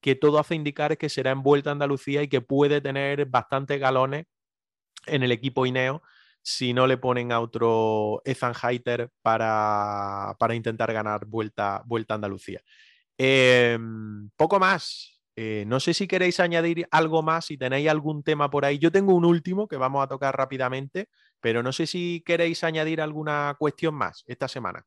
que 0.00 0.14
todo 0.14 0.38
hace 0.38 0.54
indicar 0.54 0.98
que 0.98 1.08
será 1.08 1.30
en 1.30 1.42
Vuelta 1.42 1.70
a 1.70 1.72
Andalucía 1.72 2.22
y 2.22 2.28
que 2.28 2.40
puede 2.40 2.80
tener 2.80 3.26
bastantes 3.26 3.78
galones 3.78 4.26
en 5.06 5.22
el 5.22 5.32
equipo 5.32 5.66
Ineo 5.66 6.02
si 6.42 6.72
no 6.72 6.86
le 6.86 6.96
ponen 6.96 7.32
a 7.32 7.40
otro 7.40 8.22
Ethan 8.24 8.54
Heiter 8.54 9.10
para, 9.22 10.36
para 10.38 10.54
intentar 10.54 10.92
ganar 10.92 11.26
Vuelta, 11.26 11.82
vuelta 11.86 12.14
a 12.14 12.16
Andalucía. 12.16 12.62
Em, 13.22 14.30
poco 14.34 14.58
más. 14.58 15.20
Eh, 15.36 15.64
no 15.66 15.78
sé 15.78 15.92
si 15.92 16.08
queréis 16.08 16.40
añadir 16.40 16.88
algo 16.90 17.22
más, 17.22 17.44
si 17.44 17.58
tenéis 17.58 17.90
algún 17.90 18.22
tema 18.22 18.48
por 18.48 18.64
ahí. 18.64 18.78
Yo 18.78 18.90
tengo 18.90 19.14
un 19.14 19.26
último 19.26 19.68
que 19.68 19.76
vamos 19.76 20.02
a 20.02 20.08
tocar 20.08 20.34
rápidamente, 20.34 21.10
pero 21.38 21.62
no 21.62 21.70
sé 21.70 21.86
si 21.86 22.22
queréis 22.24 22.64
añadir 22.64 23.02
alguna 23.02 23.56
cuestión 23.58 23.94
más 23.94 24.24
esta 24.26 24.48
semana. 24.48 24.86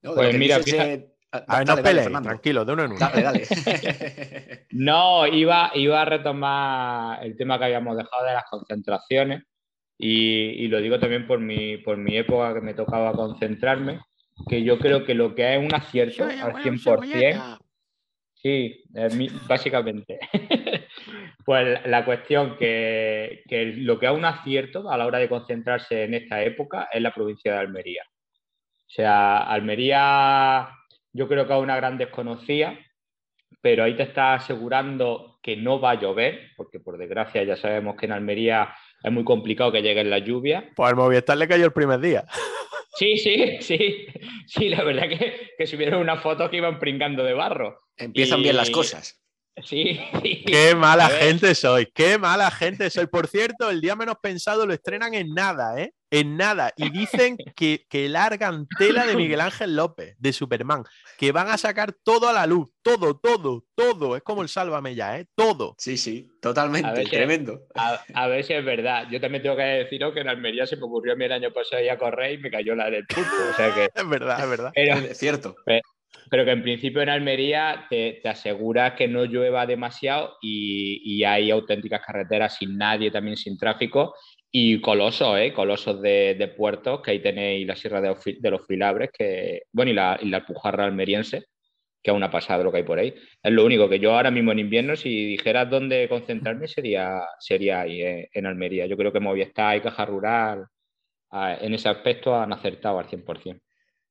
pues 0.00 0.38
mira, 0.38 0.56
a 0.56 1.58
ver, 1.58 1.66
no 1.66 1.76
pelees, 1.82 2.10
tranquilo, 2.22 2.64
de 2.64 2.72
uno 2.72 2.84
en 2.84 2.92
uno. 2.92 3.00
Dale, 3.00 3.22
dale. 3.22 3.46
no, 4.70 5.26
iba, 5.26 5.70
iba 5.74 6.00
a 6.00 6.04
retomar 6.06 7.24
el 7.26 7.36
tema 7.36 7.58
que 7.58 7.66
habíamos 7.66 7.94
dejado 7.98 8.24
de 8.24 8.32
las 8.32 8.44
concentraciones 8.44 9.42
y, 9.98 10.66
lo 10.68 10.80
digo 10.80 10.98
también 10.98 11.26
por 11.26 11.40
mi, 11.40 11.76
por 11.76 11.98
mi 11.98 12.16
época 12.16 12.54
que 12.54 12.62
me 12.62 12.72
tocaba 12.72 13.12
concentrarme 13.12 14.00
que 14.48 14.62
yo 14.62 14.78
creo 14.78 15.04
que 15.04 15.14
lo 15.14 15.34
que 15.34 15.54
es 15.54 15.58
un 15.58 15.74
acierto 15.74 16.24
al 16.24 16.54
100%, 16.54 17.58
sí, 18.34 18.84
básicamente, 19.48 20.18
pues 21.44 21.86
la 21.86 22.04
cuestión 22.04 22.56
que, 22.56 23.42
que, 23.48 23.66
lo 23.66 23.98
que 23.98 24.06
es 24.06 24.12
un 24.12 24.24
acierto 24.24 24.90
a 24.90 24.98
la 24.98 25.06
hora 25.06 25.18
de 25.18 25.28
concentrarse 25.28 26.04
en 26.04 26.14
esta 26.14 26.42
época 26.42 26.88
es 26.92 27.00
la 27.00 27.14
provincia 27.14 27.52
de 27.52 27.58
Almería. 27.58 28.02
O 28.06 28.90
sea, 28.94 29.38
Almería 29.38 30.68
yo 31.12 31.28
creo 31.28 31.46
que 31.46 31.54
es 31.54 31.60
una 31.60 31.76
gran 31.76 31.96
desconocida, 31.96 32.76
pero 33.60 33.84
ahí 33.84 33.96
te 33.96 34.02
está 34.02 34.34
asegurando 34.34 35.38
que 35.42 35.56
no 35.56 35.80
va 35.80 35.92
a 35.92 36.00
llover, 36.00 36.50
porque 36.56 36.80
por 36.80 36.98
desgracia 36.98 37.44
ya 37.44 37.56
sabemos 37.56 37.96
que 37.96 38.06
en 38.06 38.12
Almería 38.12 38.74
es 39.04 39.12
muy 39.12 39.22
complicado 39.22 39.70
que 39.70 39.82
lleguen 39.82 40.10
las 40.10 40.24
lluvias. 40.24 40.64
Pues 40.74 40.90
al 40.90 40.96
Movistar 40.96 41.36
le 41.36 41.46
cayó 41.46 41.66
el 41.66 41.72
primer 41.72 42.00
día. 42.00 42.24
Sí, 42.96 43.16
sí, 43.16 43.56
sí. 43.58 44.06
Sí, 44.46 44.68
la 44.68 44.84
verdad 44.84 45.08
que, 45.08 45.50
que 45.58 45.66
subieron 45.66 46.00
una 46.00 46.18
foto 46.18 46.48
que 46.48 46.58
iban 46.58 46.78
pringando 46.78 47.24
de 47.24 47.32
barro. 47.32 47.80
Empiezan 47.96 48.40
bien 48.40 48.56
las 48.56 48.70
cosas. 48.70 49.20
Sí. 49.62 50.00
Qué 50.46 50.74
mala 50.74 51.08
gente 51.08 51.54
soy, 51.54 51.86
qué 51.94 52.18
mala 52.18 52.50
gente 52.50 52.90
soy. 52.90 53.06
Por 53.06 53.28
cierto, 53.28 53.70
el 53.70 53.80
día 53.80 53.94
menos 53.94 54.16
pensado 54.20 54.66
lo 54.66 54.74
estrenan 54.74 55.14
en 55.14 55.32
nada, 55.32 55.80
¿eh? 55.80 55.92
En 56.10 56.36
nada. 56.36 56.72
Y 56.76 56.90
dicen 56.90 57.36
que, 57.56 57.86
que 57.88 58.08
largan 58.08 58.66
tela 58.78 59.04
de 59.06 59.16
Miguel 59.16 59.40
Ángel 59.40 59.74
López, 59.74 60.14
de 60.18 60.32
Superman, 60.32 60.84
que 61.18 61.32
van 61.32 61.48
a 61.48 61.58
sacar 61.58 61.92
todo 62.04 62.28
a 62.28 62.32
la 62.32 62.46
luz, 62.46 62.68
todo, 62.82 63.18
todo, 63.18 63.64
todo. 63.74 64.16
Es 64.16 64.22
como 64.22 64.42
el 64.42 64.48
sálvame 64.48 64.94
ya, 64.94 65.18
¿eh? 65.18 65.26
Todo. 65.34 65.74
Sí, 65.78 65.96
sí, 65.96 66.28
totalmente, 66.40 67.04
tremendo. 67.04 67.62
a, 67.74 68.26
ver 68.28 68.44
si 68.44 68.52
es 68.52 68.64
verdad. 68.64 69.06
Yo 69.10 69.20
también 69.20 69.42
tengo 69.42 69.56
que 69.56 69.62
deciros 69.62 70.14
que 70.14 70.20
en 70.20 70.28
Almería 70.28 70.66
se 70.66 70.76
me 70.76 70.84
ocurrió 70.84 71.14
a 71.14 71.16
mí 71.16 71.24
el 71.24 71.32
año 71.32 71.52
pasado 71.52 71.82
ir 71.82 71.90
a 71.90 71.98
correr 71.98 72.34
y 72.34 72.38
me 72.38 72.50
cayó 72.50 72.74
la 72.74 72.90
del 72.90 73.06
pulpo. 73.06 73.30
O 73.50 73.56
sea 73.56 73.74
que... 73.74 73.88
es 73.94 74.08
verdad, 74.08 74.40
es 74.40 74.50
verdad. 74.50 74.72
es 74.74 75.18
cierto 75.18 75.56
pero 75.64 75.80
que 76.30 76.50
en 76.50 76.62
principio 76.62 77.02
en 77.02 77.08
Almería 77.08 77.86
te, 77.88 78.20
te 78.22 78.28
aseguras 78.28 78.94
que 78.94 79.06
no 79.06 79.24
llueva 79.24 79.66
demasiado 79.66 80.36
y, 80.42 81.22
hay 81.24 81.50
auténticas 81.50 82.02
carreteras 82.04 82.56
sin 82.56 82.76
nadie, 82.76 83.10
también 83.10 83.36
sin 83.36 83.56
tráfico 83.56 84.14
y 84.50 84.80
colosos, 84.80 85.38
¿eh? 85.38 85.52
colosos 85.52 86.00
de, 86.02 86.54
puertos, 86.56 87.00
que 87.02 87.12
ahí 87.12 87.20
tenéis 87.20 87.66
la 87.66 87.76
Sierra 87.76 88.00
de, 88.00 88.50
los 88.50 88.66
Filabres, 88.66 89.10
que, 89.12 89.62
bueno, 89.72 89.90
y 89.90 89.94
la, 89.94 90.18
y 90.20 90.28
la 90.28 90.38
Alpujarra 90.38 90.84
almeriense, 90.84 91.46
que 92.02 92.10
aún 92.10 92.22
ha 92.22 92.30
pasado 92.30 92.64
lo 92.64 92.70
que 92.70 92.78
hay 92.78 92.84
por 92.84 92.98
ahí. 92.98 93.14
Es 93.42 93.52
lo 93.52 93.64
único 93.64 93.88
que 93.88 93.98
yo 93.98 94.14
ahora 94.14 94.30
mismo 94.30 94.52
en 94.52 94.60
invierno, 94.60 94.96
si 94.96 95.26
dijeras 95.26 95.70
dónde 95.70 96.08
concentrarme, 96.08 96.68
sería, 96.68 97.22
sería 97.38 97.80
ahí 97.82 98.02
eh, 98.02 98.28
en 98.32 98.46
Almería. 98.46 98.86
Yo 98.86 98.96
creo 98.96 99.12
que 99.12 99.20
Movistar 99.20 99.76
y 99.76 99.80
Caja 99.80 100.04
Rural 100.04 100.66
en 101.32 101.74
ese 101.74 101.88
aspecto 101.88 102.34
han 102.36 102.52
acertado 102.52 102.98
al 102.98 103.06
100%. 103.06 103.63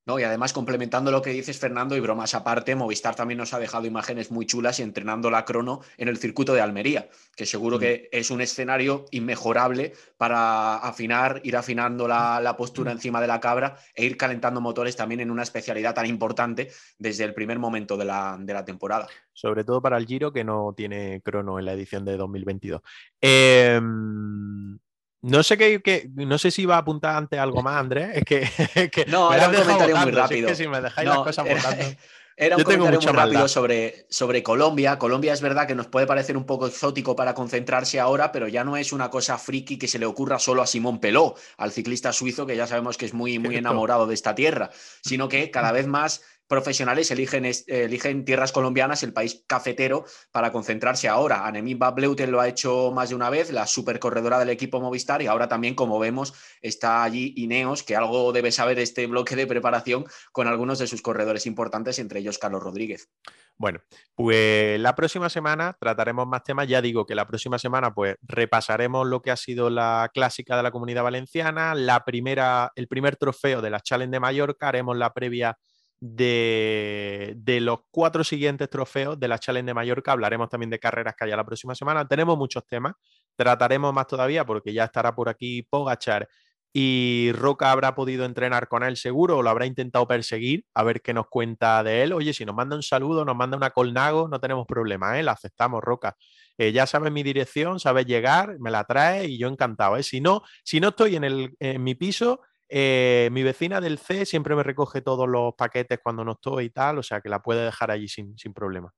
No, 0.05 0.19
y 0.19 0.23
además 0.23 0.51
complementando 0.51 1.11
lo 1.11 1.21
que 1.21 1.29
dices, 1.29 1.57
Fernando, 1.57 1.95
y 1.95 2.01
bromas 2.01 2.33
aparte, 2.33 2.75
Movistar 2.75 3.15
también 3.15 3.37
nos 3.37 3.53
ha 3.53 3.59
dejado 3.59 3.85
imágenes 3.85 4.31
muy 4.31 4.45
chulas 4.45 4.79
y 4.79 4.83
entrenando 4.83 5.31
la 5.31 5.45
crono 5.45 5.79
en 5.97 6.09
el 6.09 6.17
circuito 6.17 6.53
de 6.53 6.59
Almería, 6.59 7.07
que 7.37 7.45
seguro 7.45 7.79
que 7.79 8.09
es 8.11 8.29
un 8.29 8.41
escenario 8.41 9.05
inmejorable 9.11 9.93
para 10.17 10.75
afinar, 10.75 11.39
ir 11.45 11.55
afinando 11.55 12.07
la, 12.07 12.55
postura 12.57 12.91
encima 12.91 13.21
de 13.21 13.27
la 13.27 13.39
cabra 13.39 13.77
e 13.95 14.05
ir 14.05 14.17
calentando 14.17 14.59
motores 14.61 14.95
también 14.95 15.21
en 15.21 15.31
una 15.31 15.43
especialidad 15.43 15.95
tan 15.95 16.05
importante 16.05 16.69
desde 16.99 17.23
el 17.23 17.33
primer 17.33 17.57
momento 17.57 17.95
de 17.95 18.05
la, 18.05 18.37
de 18.39 18.53
la 18.53 18.65
temporada. 18.65 19.07
Sobre 19.31 19.63
todo 19.63 19.81
para 19.81 19.97
el 19.97 20.05
Giro, 20.05 20.31
que 20.31 20.43
no 20.43 20.73
tiene 20.75 21.21
crono 21.21 21.59
en 21.59 21.65
la 21.65 21.73
edición 21.73 22.05
de 22.05 22.17
2022. 22.17 22.81
Eh, 23.21 23.75
em, 23.75 24.77
no 25.23 25.41
sé 25.41 25.57
qué, 25.57 26.09
no 26.15 26.37
sé 26.37 26.51
si 26.51 26.63
iba 26.63 26.75
a 26.75 26.79
apuntar 26.79 27.15
antes 27.15 27.39
algo 27.39 27.63
más, 27.63 27.77
Andrés. 27.77 28.09
Es 28.17 28.23
que, 28.25 29.05
no, 29.07 29.33
era 29.33 29.47
un 29.47 29.55
comentario 29.55 29.95
muy 29.95 30.11
rápido. 30.11 30.49
Es 30.49 30.57
que 30.57 30.63
si 30.63 30.69
me 30.69 30.81
dejáis 30.81 31.07
las 31.07 31.17
cosas 31.19 31.45
era, 31.47 31.61
era 32.35 32.57
un 32.57 32.63
comentario 32.63 32.99
muy 32.99 33.11
rápido 33.11 33.47
sobre, 33.47 34.05
sobre 34.09 34.43
Colombia. 34.43 34.99
Colombia 34.99 35.31
es 35.31 35.39
verdad 35.39 35.65
que 35.65 35.75
nos 35.75 35.87
puede 35.87 36.05
parecer 36.05 36.35
un 36.35 36.45
poco 36.45 36.67
exótico 36.67 37.15
para 37.15 37.33
concentrarse 37.33 38.01
ahora, 38.01 38.33
pero 38.33 38.49
ya 38.49 38.65
no 38.65 38.75
es 38.75 38.91
una 38.91 39.09
cosa 39.09 39.37
friki 39.37 39.77
que 39.77 39.87
se 39.87 39.97
le 39.97 40.05
ocurra 40.05 40.39
solo 40.39 40.61
a 40.61 40.67
Simón 40.67 40.99
Peló, 40.99 41.35
al 41.55 41.71
ciclista 41.71 42.11
suizo 42.11 42.45
que 42.45 42.57
ya 42.57 42.67
sabemos 42.67 42.97
que 42.97 43.05
es 43.05 43.13
muy, 43.13 43.39
muy 43.39 43.55
enamorado 43.55 44.05
de 44.05 44.15
esta 44.15 44.35
tierra, 44.35 44.71
sino 45.01 45.29
que 45.29 45.49
cada 45.51 45.71
vez 45.71 45.87
más 45.87 46.21
profesionales 46.47 47.09
eligen, 47.11 47.45
eligen 47.67 48.25
tierras 48.25 48.51
colombianas, 48.51 49.03
el 49.03 49.13
país 49.13 49.43
cafetero, 49.47 50.05
para 50.31 50.51
concentrarse 50.51 51.07
ahora. 51.07 51.45
Anemi 51.45 51.73
Bableuten 51.73 52.31
lo 52.31 52.41
ha 52.41 52.47
hecho 52.47 52.91
más 52.91 53.09
de 53.09 53.15
una 53.15 53.29
vez, 53.29 53.51
la 53.51 53.65
supercorredora 53.65 54.39
del 54.39 54.49
equipo 54.49 54.79
Movistar, 54.79 55.21
y 55.21 55.27
ahora 55.27 55.47
también, 55.47 55.75
como 55.75 55.99
vemos, 55.99 56.33
está 56.61 57.03
allí 57.03 57.33
Ineos, 57.37 57.83
que 57.83 57.95
algo 57.95 58.31
debe 58.31 58.51
saber 58.51 58.79
este 58.79 59.07
bloque 59.07 59.35
de 59.35 59.47
preparación 59.47 60.05
con 60.31 60.47
algunos 60.47 60.79
de 60.79 60.87
sus 60.87 61.01
corredores 61.01 61.45
importantes, 61.45 61.99
entre 61.99 62.19
ellos 62.19 62.37
Carlos 62.37 62.63
Rodríguez. 62.63 63.09
Bueno, 63.55 63.81
pues 64.15 64.79
la 64.79 64.95
próxima 64.95 65.29
semana 65.29 65.77
trataremos 65.79 66.25
más 66.27 66.43
temas. 66.43 66.67
Ya 66.67 66.81
digo 66.81 67.05
que 67.05 67.13
la 67.13 67.27
próxima 67.27 67.59
semana 67.59 67.93
pues 67.93 68.15
repasaremos 68.23 69.07
lo 69.07 69.21
que 69.21 69.29
ha 69.29 69.37
sido 69.37 69.69
la 69.69 70.09
clásica 70.11 70.57
de 70.57 70.63
la 70.63 70.71
Comunidad 70.71 71.03
Valenciana, 71.03 71.75
la 71.75 72.03
primera, 72.03 72.71
el 72.75 72.87
primer 72.87 73.15
trofeo 73.15 73.61
de 73.61 73.69
la 73.69 73.79
Challenge 73.79 74.11
de 74.11 74.19
Mallorca, 74.19 74.69
haremos 74.69 74.97
la 74.97 75.13
previa 75.13 75.57
de, 76.05 77.59
los 77.61 77.79
cuatro 77.89 78.23
siguientes 78.25 78.69
trofeos 78.69 79.17
de 79.17 79.27
la 79.29 79.39
Challenge 79.39 79.65
de 79.65 79.73
Mallorca. 79.73 80.11
Hablaremos 80.11 80.49
también 80.49 80.69
de 80.69 80.79
carreras 80.79 81.15
que 81.17 81.23
haya 81.23 81.37
la 81.37 81.45
próxima 81.45 81.75
semana. 81.75 82.05
Tenemos 82.07 82.37
muchos 82.37 82.67
temas. 82.67 82.93
Trataremos 83.35 83.93
más 83.93 84.07
todavía 84.07 84.45
porque 84.45 84.73
ya 84.73 84.83
estará 84.83 85.15
por 85.15 85.29
aquí 85.29 85.63
Pogachar 85.63 86.27
y 86.73 87.31
Roca 87.33 87.71
habrá 87.71 87.95
podido 87.95 88.25
entrenar 88.25 88.67
con 88.67 88.83
él 88.83 88.97
seguro 88.97 89.37
o 89.37 89.43
lo 89.43 89.49
habrá 89.49 89.65
intentado 89.65 90.07
perseguir 90.07 90.65
a 90.73 90.83
ver 90.83 91.01
qué 91.01 91.13
nos 91.13 91.27
cuenta 91.27 91.83
de 91.83 92.03
él. 92.03 92.13
Oye, 92.13 92.33
si 92.33 92.45
nos 92.45 92.55
manda 92.55 92.75
un 92.75 92.83
saludo, 92.83 93.23
nos 93.23 93.35
manda 93.35 93.55
una 93.55 93.69
colnago, 93.69 94.27
no 94.27 94.39
tenemos 94.39 94.65
problema, 94.65 95.17
¿eh? 95.17 95.23
la 95.23 95.33
aceptamos, 95.33 95.81
Roca. 95.81 96.17
Eh, 96.57 96.71
ya 96.71 96.85
sabes 96.85 97.11
mi 97.11 97.23
dirección, 97.23 97.79
sabes 97.79 98.07
llegar, 98.07 98.57
me 98.59 98.71
la 98.71 98.83
trae 98.83 99.27
y 99.27 99.37
yo 99.37 99.47
encantado. 99.47 99.97
¿eh? 99.97 100.03
Si, 100.03 100.19
no, 100.19 100.41
si 100.63 100.79
no 100.79 100.89
estoy 100.89 101.15
en, 101.15 101.23
el, 101.23 101.55
en 101.59 101.83
mi 101.83 101.95
piso, 101.95 102.41
eh, 102.75 103.29
mi 103.31 103.43
vecina 103.43 103.79
del 103.79 103.99
C 103.99 104.25
siempre 104.25 104.55
me 104.55 104.63
recoge 104.63 105.01
todos 105.01 105.29
los 105.29 105.53
paquetes 105.53 105.99
cuando 106.01 106.25
no 106.25 106.31
estoy 106.31 106.65
y 106.65 106.69
tal, 106.71 106.97
o 106.97 107.03
sea 107.03 107.21
que 107.21 107.29
la 107.29 107.39
puede 107.39 107.63
dejar 107.63 107.91
allí 107.91 108.07
sin, 108.07 108.35
problema. 108.51 108.91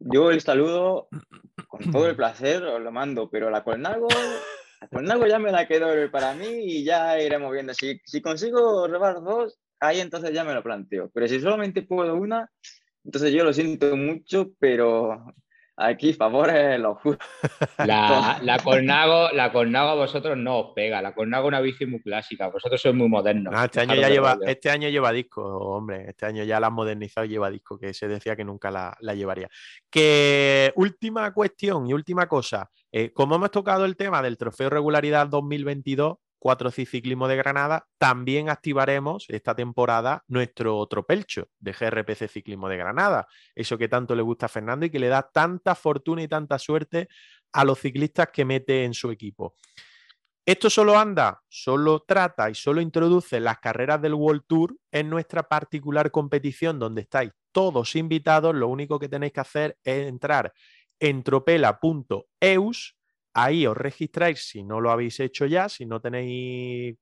Yo 0.00 0.32
el 0.32 0.40
saludo 0.40 1.06
con 1.68 1.92
todo 1.92 2.08
el 2.08 2.16
placer 2.16 2.60
os 2.64 2.80
lo 2.80 2.90
mando, 2.90 3.30
pero 3.30 3.50
la 3.50 3.62
Colnago, 3.62 4.08
la 4.80 4.88
Colnago 4.88 5.28
ya 5.28 5.38
me 5.38 5.52
la 5.52 5.68
quedo 5.68 6.10
para 6.10 6.34
mí 6.34 6.48
y 6.48 6.82
ya 6.82 7.20
iremos 7.20 7.52
viendo. 7.52 7.72
Si, 7.72 8.00
si 8.04 8.20
consigo 8.20 8.88
robar 8.88 9.22
dos, 9.22 9.60
ahí 9.78 10.00
entonces 10.00 10.32
ya 10.32 10.42
me 10.42 10.52
lo 10.52 10.64
planteo. 10.64 11.08
Pero 11.14 11.28
si 11.28 11.38
solamente 11.38 11.82
puedo 11.82 12.16
una, 12.16 12.50
entonces 13.04 13.32
yo 13.32 13.44
lo 13.44 13.52
siento 13.52 13.96
mucho, 13.96 14.50
pero 14.58 15.24
Aquí, 15.76 16.12
favores 16.12 16.78
los 16.78 16.98
la, 17.78 18.38
la 18.42 18.58
Colnago, 18.58 19.30
la 19.32 19.50
Colnago 19.50 19.90
a 19.90 19.94
vosotros 19.94 20.36
no 20.36 20.58
os 20.58 20.72
pega. 20.74 21.00
La 21.00 21.14
Colnago 21.14 21.44
es 21.44 21.48
una 21.48 21.60
bici 21.60 21.86
muy 21.86 22.00
clásica. 22.00 22.48
Vosotros 22.48 22.80
sois 22.80 22.94
muy 22.94 23.08
modernos. 23.08 23.54
este, 23.64 23.80
año 23.80 23.94
ya 23.94 24.08
lleva, 24.10 24.38
este 24.46 24.70
año 24.70 24.88
lleva 24.90 25.12
disco, 25.12 25.42
hombre. 25.42 26.10
Este 26.10 26.26
año 26.26 26.44
ya 26.44 26.60
la 26.60 26.66
han 26.66 26.74
modernizado 26.74 27.24
y 27.24 27.30
lleva 27.30 27.50
disco, 27.50 27.78
que 27.78 27.94
se 27.94 28.06
decía 28.06 28.36
que 28.36 28.44
nunca 28.44 28.70
la, 28.70 29.14
llevaría. 29.14 29.48
Que 29.90 30.72
última 30.76 31.32
cuestión 31.32 31.86
y 31.86 31.94
última 31.94 32.26
cosa. 32.26 32.70
Eh, 32.90 33.10
como 33.12 33.36
hemos 33.36 33.50
tocado 33.50 33.86
el 33.86 33.96
tema 33.96 34.20
del 34.20 34.36
Trofeo 34.36 34.68
Regularidad 34.68 35.26
2022, 35.28 36.18
4 36.42 36.72
Ciclismo 36.72 37.28
de 37.28 37.36
Granada, 37.36 37.86
también 37.98 38.50
activaremos 38.50 39.26
esta 39.28 39.54
temporada 39.54 40.24
nuestro 40.26 40.84
tropelcho 40.88 41.50
de 41.60 41.70
GRPC 41.70 42.26
Ciclismo 42.28 42.68
de 42.68 42.76
Granada. 42.76 43.28
Eso 43.54 43.78
que 43.78 43.86
tanto 43.86 44.16
le 44.16 44.22
gusta 44.22 44.46
a 44.46 44.48
Fernando 44.48 44.84
y 44.84 44.90
que 44.90 44.98
le 44.98 45.06
da 45.06 45.22
tanta 45.22 45.76
fortuna 45.76 46.20
y 46.20 46.26
tanta 46.26 46.58
suerte 46.58 47.08
a 47.52 47.64
los 47.64 47.78
ciclistas 47.78 48.30
que 48.32 48.44
mete 48.44 48.82
en 48.82 48.92
su 48.92 49.12
equipo. 49.12 49.54
Esto 50.44 50.68
solo 50.68 50.98
anda, 50.98 51.40
solo 51.48 52.00
trata 52.00 52.50
y 52.50 52.56
solo 52.56 52.80
introduce 52.80 53.38
las 53.38 53.60
carreras 53.60 54.02
del 54.02 54.14
World 54.14 54.42
Tour 54.48 54.76
en 54.90 55.08
nuestra 55.08 55.44
particular 55.44 56.10
competición 56.10 56.80
donde 56.80 57.02
estáis 57.02 57.30
todos 57.52 57.94
invitados. 57.94 58.52
Lo 58.52 58.66
único 58.66 58.98
que 58.98 59.08
tenéis 59.08 59.32
que 59.32 59.40
hacer 59.40 59.78
es 59.84 60.08
entrar 60.08 60.52
en 60.98 61.22
tropela.eus 61.22 62.96
Ahí 63.34 63.66
os 63.66 63.76
registráis 63.76 64.48
si 64.48 64.62
no 64.62 64.80
lo 64.80 64.90
habéis 64.90 65.20
hecho 65.20 65.46
ya, 65.46 65.68
si 65.68 65.86
no 65.86 66.00
tenéis 66.00 66.96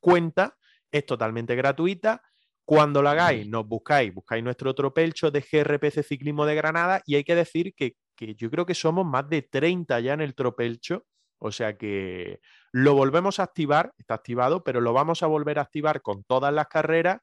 cuenta, 0.00 0.56
es 0.90 1.06
totalmente 1.06 1.54
gratuita. 1.54 2.22
Cuando 2.64 3.02
lo 3.02 3.08
hagáis, 3.08 3.48
nos 3.48 3.66
buscáis, 3.66 4.14
buscáis 4.14 4.44
nuestro 4.44 4.70
otro 4.70 4.94
pelcho 4.94 5.30
de 5.30 5.40
GRPC 5.40 6.04
Ciclismo 6.04 6.46
de 6.46 6.54
Granada 6.54 7.02
y 7.04 7.16
hay 7.16 7.24
que 7.24 7.34
decir 7.34 7.74
que, 7.74 7.96
que 8.14 8.34
yo 8.34 8.50
creo 8.50 8.64
que 8.66 8.74
somos 8.74 9.04
más 9.04 9.28
de 9.28 9.42
30 9.42 9.98
ya 10.00 10.12
en 10.12 10.20
el 10.20 10.34
tropelcho, 10.34 11.04
o 11.38 11.50
sea 11.50 11.76
que 11.76 12.40
lo 12.70 12.94
volvemos 12.94 13.40
a 13.40 13.44
activar, 13.44 13.92
está 13.98 14.14
activado, 14.14 14.62
pero 14.62 14.80
lo 14.80 14.92
vamos 14.92 15.22
a 15.22 15.26
volver 15.26 15.58
a 15.58 15.62
activar 15.62 16.02
con 16.02 16.22
todas 16.24 16.52
las 16.52 16.68
carreras 16.68 17.20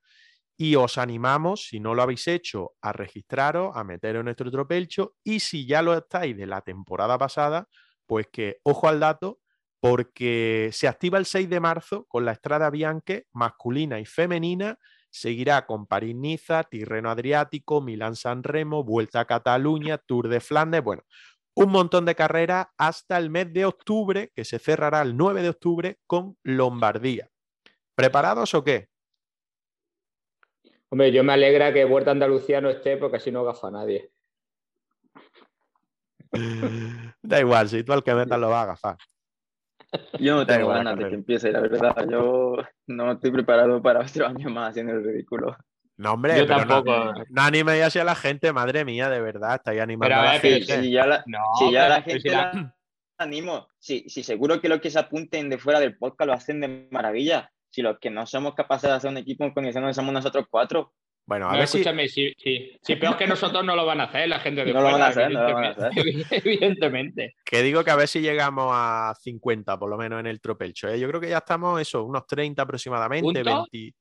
y 0.57 0.75
os 0.75 0.97
animamos, 0.97 1.67
si 1.67 1.79
no 1.79 1.93
lo 1.93 2.01
habéis 2.01 2.27
hecho, 2.27 2.73
a 2.81 2.91
registraros, 2.91 3.75
a 3.75 3.83
meteros 3.83 4.21
en 4.21 4.25
nuestro 4.25 4.51
tropelcho 4.51 5.13
y 5.23 5.39
si 5.39 5.67
ya 5.67 5.81
lo 5.83 5.95
estáis 5.95 6.35
de 6.35 6.47
la 6.47 6.61
temporada 6.61 7.17
pasada, 7.17 7.67
pues 8.07 8.27
que, 8.31 8.59
ojo 8.63 8.87
al 8.87 8.99
dato, 8.99 9.39
porque 9.79 10.69
se 10.73 10.87
activa 10.87 11.19
el 11.19 11.25
6 11.25 11.49
de 11.49 11.59
marzo 11.59 12.05
con 12.07 12.25
la 12.25 12.31
Estrada 12.31 12.69
Bianche 12.69 13.27
masculina 13.31 13.99
y 13.99 14.05
femenina, 14.05 14.79
seguirá 15.11 15.65
con 15.65 15.85
París-Niza, 15.85 16.63
Tirreno 16.63 17.11
Adriático, 17.11 17.81
Milán-San 17.81 18.43
Remo, 18.43 18.83
Vuelta 18.83 19.21
a 19.21 19.25
Cataluña, 19.25 19.97
Tour 19.97 20.29
de 20.29 20.39
Flandes, 20.39 20.83
bueno, 20.83 21.03
un 21.55 21.71
montón 21.71 22.05
de 22.05 22.15
carreras 22.15 22.67
hasta 22.77 23.17
el 23.17 23.29
mes 23.29 23.51
de 23.51 23.65
octubre, 23.65 24.31
que 24.35 24.45
se 24.45 24.59
cerrará 24.59 25.01
el 25.01 25.17
9 25.17 25.41
de 25.41 25.49
octubre 25.49 25.97
con 26.05 26.37
Lombardía. 26.43 27.29
¿Preparados 27.95 28.53
o 28.53 28.63
qué? 28.63 28.89
Hombre, 30.89 31.11
yo 31.11 31.23
me 31.23 31.33
alegra 31.33 31.73
que 31.73 31.83
Vuelta 31.83 32.11
a 32.11 32.13
Andalucía 32.13 32.61
no 32.61 32.69
esté 32.69 32.97
porque 32.97 33.17
así 33.17 33.31
no 33.31 33.43
gafa 33.43 33.71
nadie. 33.71 34.11
Da 37.21 37.39
igual, 37.39 37.69
si 37.69 37.83
tú 37.83 37.93
al 37.93 38.03
que 38.03 38.13
metas 38.13 38.39
lo 38.39 38.49
vas 38.49 38.59
a 38.59 38.63
agafar. 38.63 38.97
Yo 40.19 40.35
no 40.35 40.45
tengo 40.45 40.67
ganas 40.69 40.97
de 40.97 41.09
que 41.09 41.15
empiece, 41.15 41.51
la 41.51 41.61
verdad. 41.61 41.95
Yo 42.09 42.57
no 42.87 43.11
estoy 43.13 43.31
preparado 43.31 43.81
para 43.81 44.01
otro 44.01 44.27
año 44.27 44.49
más 44.49 44.71
haciendo 44.71 44.93
el 44.93 45.03
ridículo. 45.03 45.55
No, 45.97 46.13
hombre, 46.13 46.37
yo 46.37 46.45
tampoco. 46.45 46.91
No, 46.91 47.13
no 47.29 47.41
anime 47.41 47.79
ya 47.79 48.01
a 48.01 48.05
la 48.05 48.15
gente, 48.15 48.53
madre 48.53 48.85
mía, 48.85 49.09
de 49.09 49.19
verdad, 49.19 49.55
estáis 49.55 49.81
animando 49.81 50.15
a 50.15 50.23
la 50.23 50.39
gente. 50.39 50.81
Si 50.81 50.91
ya 50.91 51.07
la, 51.07 51.23
si 51.57 51.71
ya 51.71 51.89
la 51.89 52.01
gente 52.03 52.29
la... 52.29 52.75
animo, 53.17 53.67
si, 53.79 54.07
si 54.07 54.21
seguro 54.23 54.61
que 54.61 54.69
los 54.69 54.79
que 54.79 54.91
se 54.91 54.99
apunten 54.99 55.49
de 55.49 55.57
fuera 55.57 55.79
del 55.79 55.97
podcast 55.97 56.27
lo 56.27 56.33
hacen 56.33 56.61
de 56.61 56.87
maravilla. 56.91 57.51
Si 57.69 57.81
los 57.81 57.99
que 57.99 58.09
no 58.09 58.25
somos 58.25 58.55
capaces 58.55 58.89
de 58.89 58.95
hacer 58.95 59.09
un 59.09 59.17
equipo 59.17 59.43
en 59.43 59.53
condiciones 59.53 59.95
somos 59.95 60.13
nosotros 60.13 60.45
cuatro, 60.49 60.93
bueno, 61.27 61.49
a 61.49 61.53
ver 61.53 61.63
escúchame, 61.63 62.07
si... 62.07 62.33
Si, 62.81 62.95
peor 62.95 63.17
que 63.17 63.27
nosotros 63.27 63.63
no 63.63 63.75
lo 63.75 63.85
van 63.85 63.99
a 63.99 64.05
hacer, 64.05 64.29
la 64.29 64.39
gente 64.39 64.63
de 64.63 64.73
no 64.73 64.79
Lo 64.79 64.93
van 64.93 65.01
a 65.01 65.07
hacer, 65.07 65.29
no 65.29 65.43
lo 65.43 65.53
van 65.53 65.63
a 65.65 65.69
hacer. 65.71 65.91
Evidentemente. 66.31 67.35
Que 67.43 67.61
digo 67.61 67.83
que 67.83 67.91
a 67.91 67.97
ver 67.97 68.07
si 68.07 68.21
llegamos 68.21 68.71
a 68.73 69.13
50, 69.21 69.77
por 69.77 69.89
lo 69.89 69.97
menos 69.97 70.21
en 70.21 70.27
el 70.27 70.39
tropelcho. 70.39 70.87
¿eh? 70.87 70.97
Yo 70.97 71.07
creo 71.09 71.19
que 71.19 71.29
ya 71.29 71.39
estamos, 71.39 71.81
eso, 71.81 72.05
unos 72.05 72.25
30 72.25 72.61
aproximadamente, 72.61 73.43
20. 73.43 73.93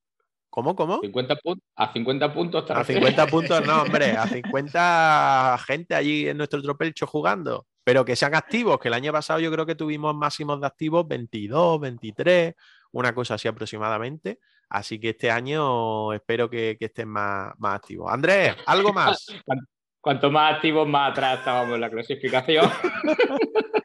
¿Cómo, 0.49 0.77
cómo? 0.77 1.01
50 1.01 1.37
a 1.75 1.93
50 1.93 2.33
puntos. 2.33 2.71
A 2.71 2.85
50 2.85 3.27
puntos, 3.27 3.67
no, 3.67 3.83
hombre, 3.83 4.13
a 4.13 4.27
50 4.29 5.59
gente 5.67 5.97
allí 5.97 6.29
en 6.29 6.37
nuestro 6.37 6.63
tropelcho 6.63 7.09
jugando. 7.09 7.67
Pero 7.83 8.05
que 8.05 8.15
sean 8.15 8.37
activos, 8.37 8.79
que 8.79 8.87
el 8.87 8.95
año 8.95 9.13
pasado 9.13 9.41
yo 9.41 9.51
creo 9.51 9.67
que 9.67 9.75
tuvimos 9.75 10.15
máximos 10.15 10.61
de 10.61 10.67
activos 10.69 11.07
22, 11.09 11.81
23, 11.81 12.55
una 12.93 13.13
cosa 13.15 13.35
así 13.35 13.49
aproximadamente. 13.49 14.39
Así 14.69 14.99
que 14.99 15.11
este 15.11 15.31
año 15.31 16.13
espero 16.13 16.51
que, 16.51 16.77
que 16.79 16.87
estén 16.87 17.09
más, 17.09 17.53
más 17.59 17.77
activos. 17.77 18.13
Andrés, 18.13 18.57
¿algo 18.67 18.93
más? 18.93 19.27
Cuanto 20.01 20.31
más 20.31 20.55
activos, 20.55 20.87
más 20.87 21.11
atrás 21.11 21.41
estábamos 21.41 21.75
en 21.75 21.81
la 21.81 21.91
clasificación. 21.91 22.71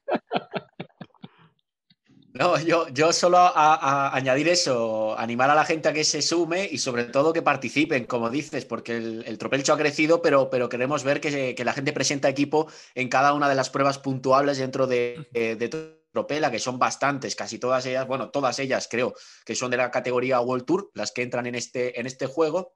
No, 2.34 2.58
yo, 2.60 2.88
yo 2.90 3.12
solo 3.12 3.38
a, 3.38 3.50
a 3.50 4.16
añadir 4.16 4.48
eso, 4.48 5.18
animar 5.20 5.50
a 5.50 5.56
la 5.56 5.66
gente 5.66 5.90
a 5.90 5.94
que 5.94 6.06
se 6.06 6.22
sume 6.22 6.68
y 6.72 6.78
sobre 6.78 7.04
todo 7.04 7.34
que 7.34 7.42
participen, 7.42 8.06
como 8.06 8.30
dices, 8.30 8.64
porque 8.64 8.96
el, 8.96 9.24
el 9.28 9.38
Tropelcho 9.38 9.74
ha 9.74 9.78
crecido, 9.78 10.22
pero, 10.22 10.50
pero 10.50 10.70
queremos 10.70 11.04
ver 11.04 11.20
que, 11.20 11.54
que, 11.54 11.66
la 11.66 11.74
gente 11.74 11.92
presenta 11.92 12.30
equipo 12.30 12.68
en 12.96 13.10
cada 13.10 13.34
una 13.34 13.50
de 13.50 13.56
las 13.56 13.70
pruebas 13.70 14.00
puntuables 14.00 14.60
dentro 14.60 14.88
de, 14.88 15.28
de, 15.34 15.58
de 15.58 16.01
Tropela, 16.12 16.52
que 16.52 16.60
son 16.60 16.78
bastantes, 16.78 17.36
casi 17.36 17.60
todas 17.60 17.86
ellas, 17.86 18.08
bueno, 18.08 18.30
todas 18.30 18.60
ellas 18.60 18.88
creo 18.90 19.14
que 19.46 19.56
son 19.56 19.72
de 19.72 19.78
la 19.78 19.92
categoría 19.92 20.42
World 20.42 20.66
Tour, 20.66 20.92
las 20.94 21.12
que 21.12 21.24
entran 21.24 21.46
en 21.46 21.56
este, 21.56 22.00
en 22.00 22.06
este 22.06 22.28
juego. 22.28 22.76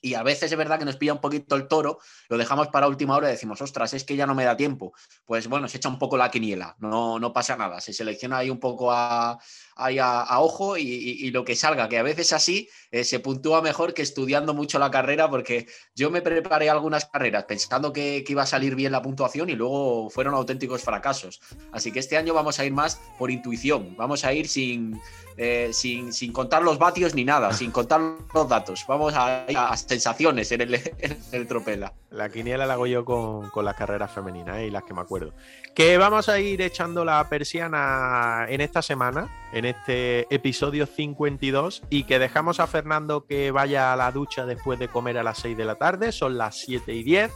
Y 0.00 0.14
a 0.14 0.22
veces 0.22 0.52
es 0.52 0.58
verdad 0.58 0.78
que 0.78 0.84
nos 0.84 0.96
pilla 0.96 1.14
un 1.14 1.20
poquito 1.20 1.56
el 1.56 1.66
toro, 1.66 1.98
lo 2.28 2.38
dejamos 2.38 2.68
para 2.68 2.86
última 2.86 3.16
hora 3.16 3.28
y 3.28 3.32
decimos, 3.32 3.60
ostras, 3.60 3.94
es 3.94 4.04
que 4.04 4.16
ya 4.16 4.26
no 4.26 4.34
me 4.34 4.44
da 4.44 4.56
tiempo. 4.56 4.92
Pues 5.24 5.48
bueno, 5.48 5.66
se 5.66 5.78
echa 5.78 5.88
un 5.88 5.98
poco 5.98 6.16
la 6.16 6.30
quiniela, 6.30 6.76
no, 6.78 7.18
no 7.18 7.32
pasa 7.32 7.56
nada, 7.56 7.80
se 7.80 7.92
selecciona 7.92 8.38
ahí 8.38 8.50
un 8.50 8.60
poco 8.60 8.92
a, 8.92 9.38
ahí 9.78 9.98
a, 9.98 10.40
ojo 10.40 10.76
y, 10.76 11.30
lo 11.30 11.44
que 11.44 11.56
salga, 11.56 11.88
que 11.88 11.98
a 11.98 12.02
veces 12.02 12.32
así 12.32 12.68
eh, 12.90 13.04
se 13.04 13.20
puntúa 13.20 13.62
mejor 13.62 13.94
que 13.94 14.02
estudiando 14.02 14.52
mucho 14.52 14.78
la 14.78 14.90
carrera, 14.90 15.30
porque 15.30 15.66
yo 15.94 16.10
me 16.10 16.20
preparé 16.20 16.68
algunas 16.68 17.06
carreras 17.06 17.44
pensando 17.44 17.92
que, 17.92 18.24
iba 18.28 18.42
a 18.42 18.46
salir 18.46 18.74
bien 18.74 18.92
la 18.92 19.00
puntuación 19.00 19.48
y 19.48 19.54
luego 19.54 20.10
fueron 20.10 20.34
auténticos 20.34 20.82
fracasos. 20.82 21.40
Así 21.72 21.92
que 21.92 22.00
este 22.00 22.18
año 22.18 22.34
vamos 22.34 22.58
a 22.58 22.64
ir 22.64 22.72
más 22.72 23.00
por 23.18 23.30
intuición, 23.30 23.96
vamos 23.96 24.24
a 24.24 24.34
ir 24.34 24.48
sin, 24.48 25.00
eh, 25.38 25.70
sin, 25.72 26.12
sin, 26.12 26.32
contar 26.32 26.62
los 26.62 26.78
vatios 26.78 27.14
ni 27.14 27.24
nada, 27.24 27.52
sin 27.52 27.70
contar 27.70 28.00
los 28.34 28.48
datos. 28.48 28.84
Vamos 28.86 29.14
a, 29.14 29.44
a 29.44 29.76
sensaciones 29.76 30.52
en 30.52 30.60
el, 30.62 30.74
en 30.98 31.16
el, 31.32 31.46
tropela. 31.46 31.94
La 32.10 32.28
quiniela 32.28 32.66
la 32.66 32.74
hago 32.74 32.86
yo 32.86 33.04
con, 33.04 33.48
con 33.50 33.64
las 33.64 33.76
carreras 33.76 34.10
femeninas 34.10 34.60
y 34.60 34.70
las 34.70 34.82
que 34.82 34.92
me 34.92 35.00
acuerdo. 35.00 35.32
Que 35.74 35.96
vamos 35.96 36.28
a 36.28 36.40
ir 36.40 36.60
echando 36.60 37.04
la 37.04 37.26
persiana 37.28 38.46
en 38.48 38.60
esta 38.60 38.82
semana, 38.82 39.48
este 39.68 40.32
episodio 40.34 40.86
52, 40.86 41.82
y 41.90 42.04
que 42.04 42.18
dejamos 42.18 42.60
a 42.60 42.66
Fernando 42.66 43.24
que 43.26 43.50
vaya 43.50 43.92
a 43.92 43.96
la 43.96 44.10
ducha 44.10 44.46
después 44.46 44.78
de 44.78 44.88
comer 44.88 45.18
a 45.18 45.22
las 45.22 45.38
6 45.38 45.56
de 45.56 45.64
la 45.64 45.76
tarde, 45.76 46.12
son 46.12 46.36
las 46.38 46.58
7 46.60 46.92
y 46.92 47.02
10. 47.02 47.30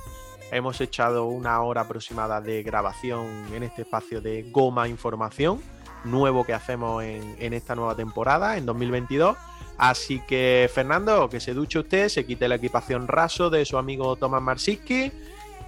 Hemos 0.50 0.80
echado 0.80 1.26
una 1.26 1.60
hora 1.62 1.82
aproximada 1.82 2.40
de 2.40 2.62
grabación 2.62 3.26
en 3.54 3.62
este 3.62 3.82
espacio 3.82 4.20
de 4.20 4.50
Goma 4.50 4.88
Información 4.88 5.60
nuevo 6.04 6.44
que 6.44 6.52
hacemos 6.52 7.02
en, 7.02 7.52
esta 7.52 7.74
nueva 7.74 7.94
temporada, 7.94 8.56
en 8.56 8.66
2022. 8.66 9.36
Así 9.78 10.20
que, 10.26 10.70
Fernando, 10.72 11.28
que 11.28 11.40
se 11.40 11.54
duche 11.54 11.78
usted, 11.78 12.08
se 12.08 12.26
quite 12.26 12.48
la 12.48 12.56
equipación 12.56 13.08
raso 13.08 13.50
de 13.50 13.64
su 13.64 13.78
amigo 13.78 14.16
Tomás 14.16 14.42
Marsiski 14.42 15.12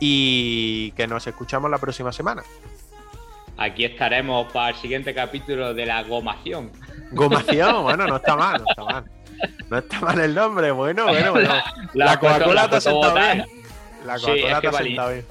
y 0.01 0.93
que 0.93 1.07
nos 1.07 1.27
escuchamos 1.27 1.71
la 1.71 1.79
próxima 1.79 2.13
semana. 2.13 2.43
Aquí 3.57 3.85
estaremos 3.85 4.53
para 4.53 4.71
el 4.71 4.75
siguiente 4.77 5.15
capítulo 5.15 5.75
de 5.75 5.87
la 5.87 6.03
gomación. 6.03 6.71
Gomación, 7.13 7.83
bueno, 7.83 8.07
no 8.07 8.17
está 8.17 8.37
mal, 8.37 8.63
no 8.63 8.67
está 8.69 8.85
mal. 8.85 9.05
No 9.71 9.79
está 9.79 10.01
mal 10.01 10.21
el 10.21 10.35
nombre, 10.35 10.71
bueno, 10.71 11.07
bueno, 11.07 11.33
bueno. 11.33 11.55
La, 11.93 12.07
la 12.07 12.21
Coca-Cola 12.21 12.69
te 12.69 12.77
ha 12.77 12.81
sentado 12.81 13.15
bien. 13.15 13.47
La 14.05 14.19
Coca-Cola 14.19 14.61
te 14.61 14.69
ha 14.69 14.73
sentado 14.73 15.11
bien. 15.11 15.27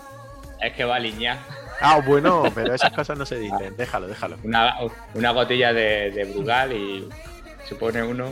Es 0.61 0.73
que 0.73 0.85
va 0.85 0.93
a 0.93 0.97
alinear. 0.97 1.37
Ah, 1.81 1.99
bueno, 2.05 2.43
pero 2.55 2.73
esas 2.73 2.93
cosas 2.93 3.17
no 3.17 3.25
se 3.25 3.37
dicen. 3.37 3.75
Déjalo, 3.75 4.07
déjalo. 4.07 4.37
Una, 4.43 4.75
una 5.13 5.31
gotilla 5.31 5.73
de, 5.73 6.11
de, 6.11 6.23
Brugal 6.25 6.71
y 6.71 7.09
se 7.65 7.75
pone 7.75 8.01
uno. 8.01 8.29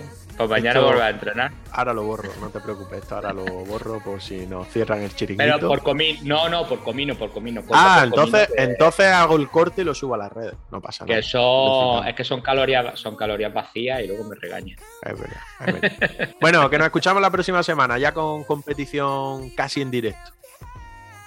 Pues 0.48 0.62
mañana 0.62 0.80
esto, 0.80 1.02
a 1.02 1.10
entrenar. 1.10 1.52
Ahora 1.72 1.94
lo 1.94 2.04
borro, 2.04 2.30
no 2.40 2.50
te 2.50 2.60
preocupes. 2.60 3.00
Esto 3.00 3.16
ahora 3.16 3.34
lo 3.34 3.46
borro 3.46 4.00
por 4.04 4.22
si 4.22 4.46
nos 4.48 4.68
cierran 4.68 5.02
el 5.02 5.16
chiringuito. 5.16 5.44
Pero 5.44 5.68
por 5.68 5.82
comino, 5.82 6.20
no, 6.24 6.50
no, 6.50 6.68
por 6.68 6.84
comino, 6.84 7.16
por 7.16 7.32
comino. 7.32 7.62
Por, 7.62 7.76
ah, 7.78 7.98
por 8.00 8.08
entonces, 8.08 8.48
comino 8.48 8.66
que, 8.66 8.72
entonces 8.72 9.06
hago 9.08 9.36
el 9.38 9.50
corte 9.50 9.82
y 9.82 9.86
lo 9.86 9.94
subo 9.94 10.16
a 10.16 10.18
las 10.18 10.32
redes. 10.32 10.54
No 10.72 10.82
pasa 10.82 11.06
que 11.06 11.14
nada. 11.14 11.24
Son, 11.24 12.08
es 12.08 12.16
que 12.16 12.24
son 12.24 12.42
calorías, 12.42 13.00
son 13.00 13.16
calorías 13.16 13.54
vacías 13.54 14.02
y 14.02 14.08
luego 14.08 14.24
me 14.26 14.36
regañan. 14.36 14.78
Es 15.04 15.20
verdad, 15.20 15.42
es 15.60 15.82
verdad. 15.82 16.30
bueno, 16.42 16.70
que 16.70 16.78
nos 16.78 16.86
escuchamos 16.86 17.22
la 17.22 17.30
próxima 17.30 17.64
semana, 17.64 17.98
ya 17.98 18.14
con 18.14 18.44
competición 18.44 19.50
casi 19.52 19.82
en 19.82 19.92
directo. 19.92 20.32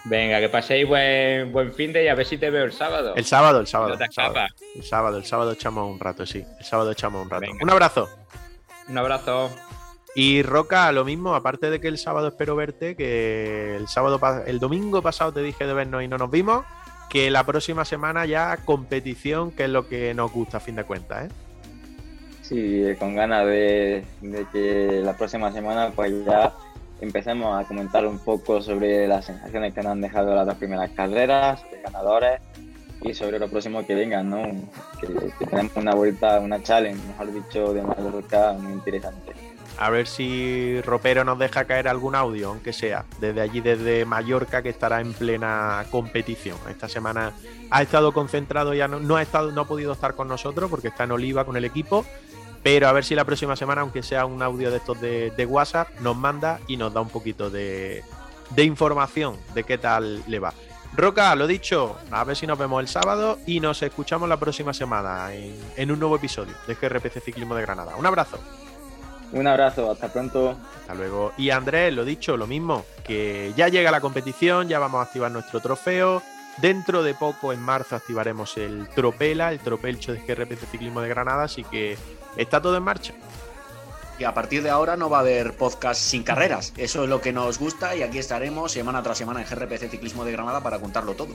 Venga, 0.05 0.39
que 0.39 0.51
paséis 0.51 0.86
buen, 0.86 1.51
buen 1.51 1.73
fin 1.73 1.93
de 1.93 2.05
y 2.05 2.09
a 2.09 2.15
ver 2.15 2.27
si 2.27 2.36
te 2.36 2.51
veo 2.51 2.65
el 2.65 2.73
sábado. 2.73 3.15
El 3.16 3.24
sábado, 3.24 3.61
el 3.61 3.66
sábado. 3.66 3.97
No 3.97 4.05
el, 4.05 4.12
sábado 4.12 4.47
el 4.74 4.85
sábado, 4.85 5.16
el 5.16 5.24
sábado 5.24 5.53
echamos 5.53 5.91
un 5.91 5.99
rato, 5.99 6.27
sí. 6.27 6.45
El 6.59 6.65
sábado 6.65 6.93
echamos 6.93 7.23
un 7.23 7.31
rato. 7.31 7.41
Venga. 7.41 7.59
Un 7.62 7.70
abrazo. 7.70 8.09
Un 8.89 8.98
abrazo. 8.98 9.51
Y 10.15 10.43
Roca, 10.43 10.93
lo 10.93 11.05
mismo, 11.05 11.35
aparte 11.35 11.70
de 11.70 11.81
que 11.81 11.89
el 11.89 11.98
sábado 11.98 12.28
espero 12.28 12.55
verte, 12.55 12.94
que 12.94 13.77
el 13.77 13.89
sábado, 13.89 14.20
el 14.47 14.61
domingo 14.61 15.02
pasado 15.02 15.32
te 15.32 15.43
dije 15.43 15.66
de 15.66 15.74
vernos 15.74 16.05
y 16.05 16.09
no 16.09 16.19
nos 16.19 16.31
vimos, 16.31 16.65
que 17.11 17.31
la 17.31 17.44
próxima 17.44 17.85
semana 17.85 18.24
ya 18.24 18.56
competición, 18.65 19.51
que 19.51 19.65
es 19.65 19.70
lo 19.70 19.89
que 19.89 20.15
nos 20.15 20.31
gusta 20.32 20.59
a 20.59 20.61
fin 20.61 20.77
de 20.77 20.85
cuentas, 20.85 21.27
¿eh? 21.27 21.35
Sí, 22.43 22.85
con 22.98 23.16
ganas 23.16 23.47
de, 23.47 24.05
de 24.20 24.47
que 24.52 25.01
la 25.02 25.16
próxima 25.16 25.51
semana 25.51 25.90
pues 25.97 26.12
ya 26.27 26.52
empecemos 27.01 27.59
a 27.59 27.66
comentar 27.66 28.06
un 28.06 28.19
poco 28.19 28.61
sobre 28.61 29.09
las 29.09 29.24
sensaciones 29.24 29.74
que 29.74 29.82
nos 29.82 29.93
han 29.93 30.02
dejado 30.02 30.35
las 30.35 30.47
dos 30.47 30.56
primeras 30.56 30.90
carreras, 30.90 31.62
de 31.70 31.81
ganadores 31.81 32.40
y 33.05 33.14
sobre 33.14 33.39
lo 33.39 33.48
próximo 33.48 33.86
que 33.86 33.94
vengan, 33.94 34.31
¿no? 34.31 34.43
Que, 35.01 35.06
que 35.39 35.47
tenemos 35.47 35.76
una 35.76 35.94
vuelta, 35.94 36.40
una 36.40 36.62
challenge, 36.62 37.01
mejor 37.06 37.32
dicho, 37.32 37.74
de 37.74 37.82
Mallorca 37.82 38.52
muy 38.55 38.72
interesante. 38.72 39.32
A 39.76 39.90
ver 39.90 40.06
si 40.06 40.81
Ropero 40.82 41.24
nos 41.24 41.39
deja 41.39 41.64
caer 41.64 41.89
algún 41.89 42.14
audio, 42.14 42.51
aunque 42.51 42.72
sea, 42.72 43.05
desde 43.20 43.40
allí, 43.40 43.60
desde 43.60 44.05
Mallorca, 44.05 44.62
que 44.62 44.68
estará 44.68 45.01
en 45.01 45.12
plena 45.12 45.85
competición. 45.90 46.56
Esta 46.70 46.89
semana 46.89 47.32
ha 47.70 47.82
estado 47.82 48.12
concentrado, 48.12 48.72
ya 48.72 48.86
no, 48.86 49.01
no 49.01 49.16
ha 49.16 49.22
estado, 49.22 49.51
no 49.51 49.62
ha 49.62 49.68
podido 49.68 49.93
estar 49.93 50.14
con 50.14 50.28
nosotros 50.28 50.70
porque 50.70 50.89
está 50.89 51.05
en 51.05 51.10
Oliva 51.10 51.44
con 51.44 51.56
el 51.56 51.64
equipo, 51.64 52.05
pero 52.64 52.89
a 52.89 52.93
ver 52.93 53.05
si 53.05 53.14
la 53.14 53.26
próxima 53.26 53.56
semana, 53.56 53.82
aunque 53.82 54.02
sea 54.02 54.24
un 54.24 54.43
audio 54.43 54.70
de 54.70 54.78
estos 54.78 54.98
de, 54.98 55.47
WhatsApp, 55.47 55.89
nos 56.01 56.16
manda 56.16 56.60
y 56.66 56.78
nos 56.78 56.94
da 56.94 57.02
un 57.02 57.10
poquito 57.10 57.51
de, 57.51 58.02
información 58.56 59.36
de 59.55 59.64
qué 59.64 59.76
tal 59.76 60.22
le 60.26 60.39
va. 60.39 60.55
Roca, 60.97 61.35
lo 61.35 61.47
dicho, 61.49 61.97
a 62.12 62.23
ver 62.23 62.37
si 62.37 62.47
nos 62.47 62.57
vemos 62.57 62.81
el 62.81 62.87
sábado 62.89 63.39
y 63.47 63.59
nos 63.59 63.83
escuchamos 63.83 64.29
la 64.29 64.37
próxima 64.37 64.73
semana 64.73 65.35
en, 65.35 65.59
en 65.77 65.91
un 65.91 65.99
nuevo 65.99 66.16
episodio 66.16 66.55
de 66.69 66.75
GRPC 66.75 67.21
Ciclismo 67.21 67.57
de 67.57 67.62
Granada. 67.62 67.97
Un 67.97 68.07
abrazo. 68.07 68.39
Un 69.33 69.49
abrazo, 69.49 69.91
hasta 69.91 70.12
pronto. 70.12 70.57
Hasta 70.83 70.95
luego. 70.95 71.33
Y 71.37 71.51
Andrés, 71.51 71.93
lo 71.93 72.05
dicho, 72.05 72.37
lo 72.37 72.47
mismo, 72.47 72.85
que 73.03 73.53
ya 73.57 73.66
llega 73.69 73.91
la 73.91 74.01
competición, 74.01 74.69
ya 74.69 74.79
vamos 74.79 75.01
a 75.01 75.03
activar 75.03 75.33
nuestro 75.33 75.59
trofeo. 75.59 76.23
Dentro 76.59 77.03
de 77.03 77.15
poco, 77.15 77.53
en 77.53 77.61
marzo, 77.61 77.97
activaremos 77.97 78.57
el 78.57 78.89
Tropela, 78.91 79.51
el 79.51 79.59
Tropelcho 79.59 80.12
de 80.12 80.21
GRPC 80.21 80.71
Ciclismo 80.71 81.01
de 81.01 81.09
Granada, 81.09 81.43
así 81.43 81.65
que 81.65 81.99
está 82.37 82.62
todo 82.62 82.77
en 82.77 82.85
marcha. 82.85 83.12
Y 84.19 84.24
a 84.24 84.35
partir 84.35 84.62
de 84.62 84.70
ahora 84.70 84.97
no 84.97 85.11
va 85.11 85.19
a 85.19 85.20
haber 85.20 85.57
podcast 85.57 86.01
sin 86.01 86.23
carreras. 86.23 86.73
Eso 86.77 87.03
es 87.03 87.09
lo 87.09 87.20
que 87.20 87.32
nos 87.32 87.59
gusta 87.59 87.97
y 87.97 88.03
aquí 88.03 88.19
estaremos 88.19 88.73
semana 88.73 89.03
tras 89.03 89.19
semana 89.19 89.43
en 89.43 89.47
GRPC 89.49 89.91
Ciclismo 89.91 90.24
de 90.24 90.32
Granada 90.32 90.62
para 90.62 90.78
contarlo 90.78 91.15
todo. 91.15 91.35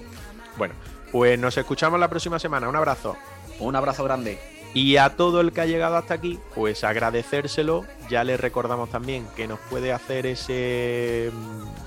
Bueno, 0.57 0.75
pues 1.11 1.37
nos 1.37 1.57
escuchamos 1.57 1.99
la 1.99 2.09
próxima 2.09 2.39
semana. 2.39 2.69
Un 2.69 2.75
abrazo. 2.75 3.17
Un 3.59 3.75
abrazo 3.75 4.03
grande. 4.03 4.39
Y 4.73 4.97
a 4.97 5.15
todo 5.15 5.41
el 5.41 5.51
que 5.51 5.61
ha 5.61 5.65
llegado 5.65 5.97
hasta 5.97 6.13
aquí, 6.13 6.39
pues 6.53 6.83
agradecérselo. 6.83 7.85
Ya 8.09 8.23
le 8.23 8.37
recordamos 8.37 8.89
también 8.89 9.25
que 9.35 9.47
nos 9.47 9.59
puede 9.61 9.91
hacer 9.91 10.27
ese 10.27 11.31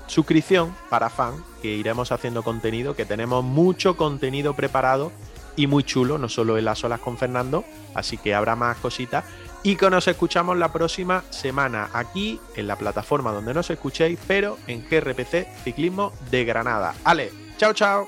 suscripción 0.07 0.75
para 0.89 1.09
fan, 1.09 1.33
que 1.61 1.69
iremos 1.69 2.11
haciendo 2.11 2.43
contenido, 2.43 2.95
que 2.95 3.05
tenemos 3.05 3.43
mucho 3.43 3.95
contenido 3.95 4.53
preparado 4.53 5.11
y 5.55 5.67
muy 5.67 5.83
chulo, 5.83 6.17
no 6.17 6.27
solo 6.27 6.57
en 6.57 6.65
las 6.65 6.83
olas 6.83 6.99
con 6.99 7.17
Fernando, 7.17 7.63
así 7.93 8.17
que 8.17 8.35
habrá 8.35 8.55
más 8.55 8.77
cositas. 8.77 9.23
Y 9.65 9.77
que 9.77 9.89
nos 9.89 10.09
escuchamos 10.09 10.57
la 10.57 10.73
próxima 10.73 11.23
semana 11.29 11.89
aquí 11.93 12.39
en 12.55 12.67
la 12.67 12.75
plataforma 12.75 13.31
donde 13.31 13.53
nos 13.53 13.69
escuchéis, 13.69 14.19
pero 14.27 14.57
en 14.67 14.85
GRPC 14.89 15.47
Ciclismo 15.63 16.11
de 16.29 16.43
Granada. 16.43 16.93
Ale, 17.05 17.31
chao, 17.57 17.73
chao. 17.73 18.07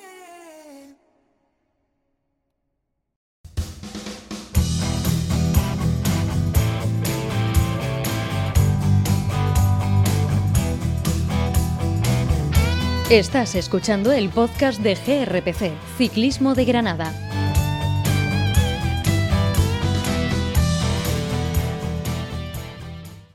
Estás 13.10 13.56
escuchando 13.56 14.12
el 14.12 14.30
podcast 14.30 14.82
de 14.82 14.96
GRPC, 14.96 15.72
Ciclismo 15.98 16.54
de 16.54 16.66
Granada 16.66 17.35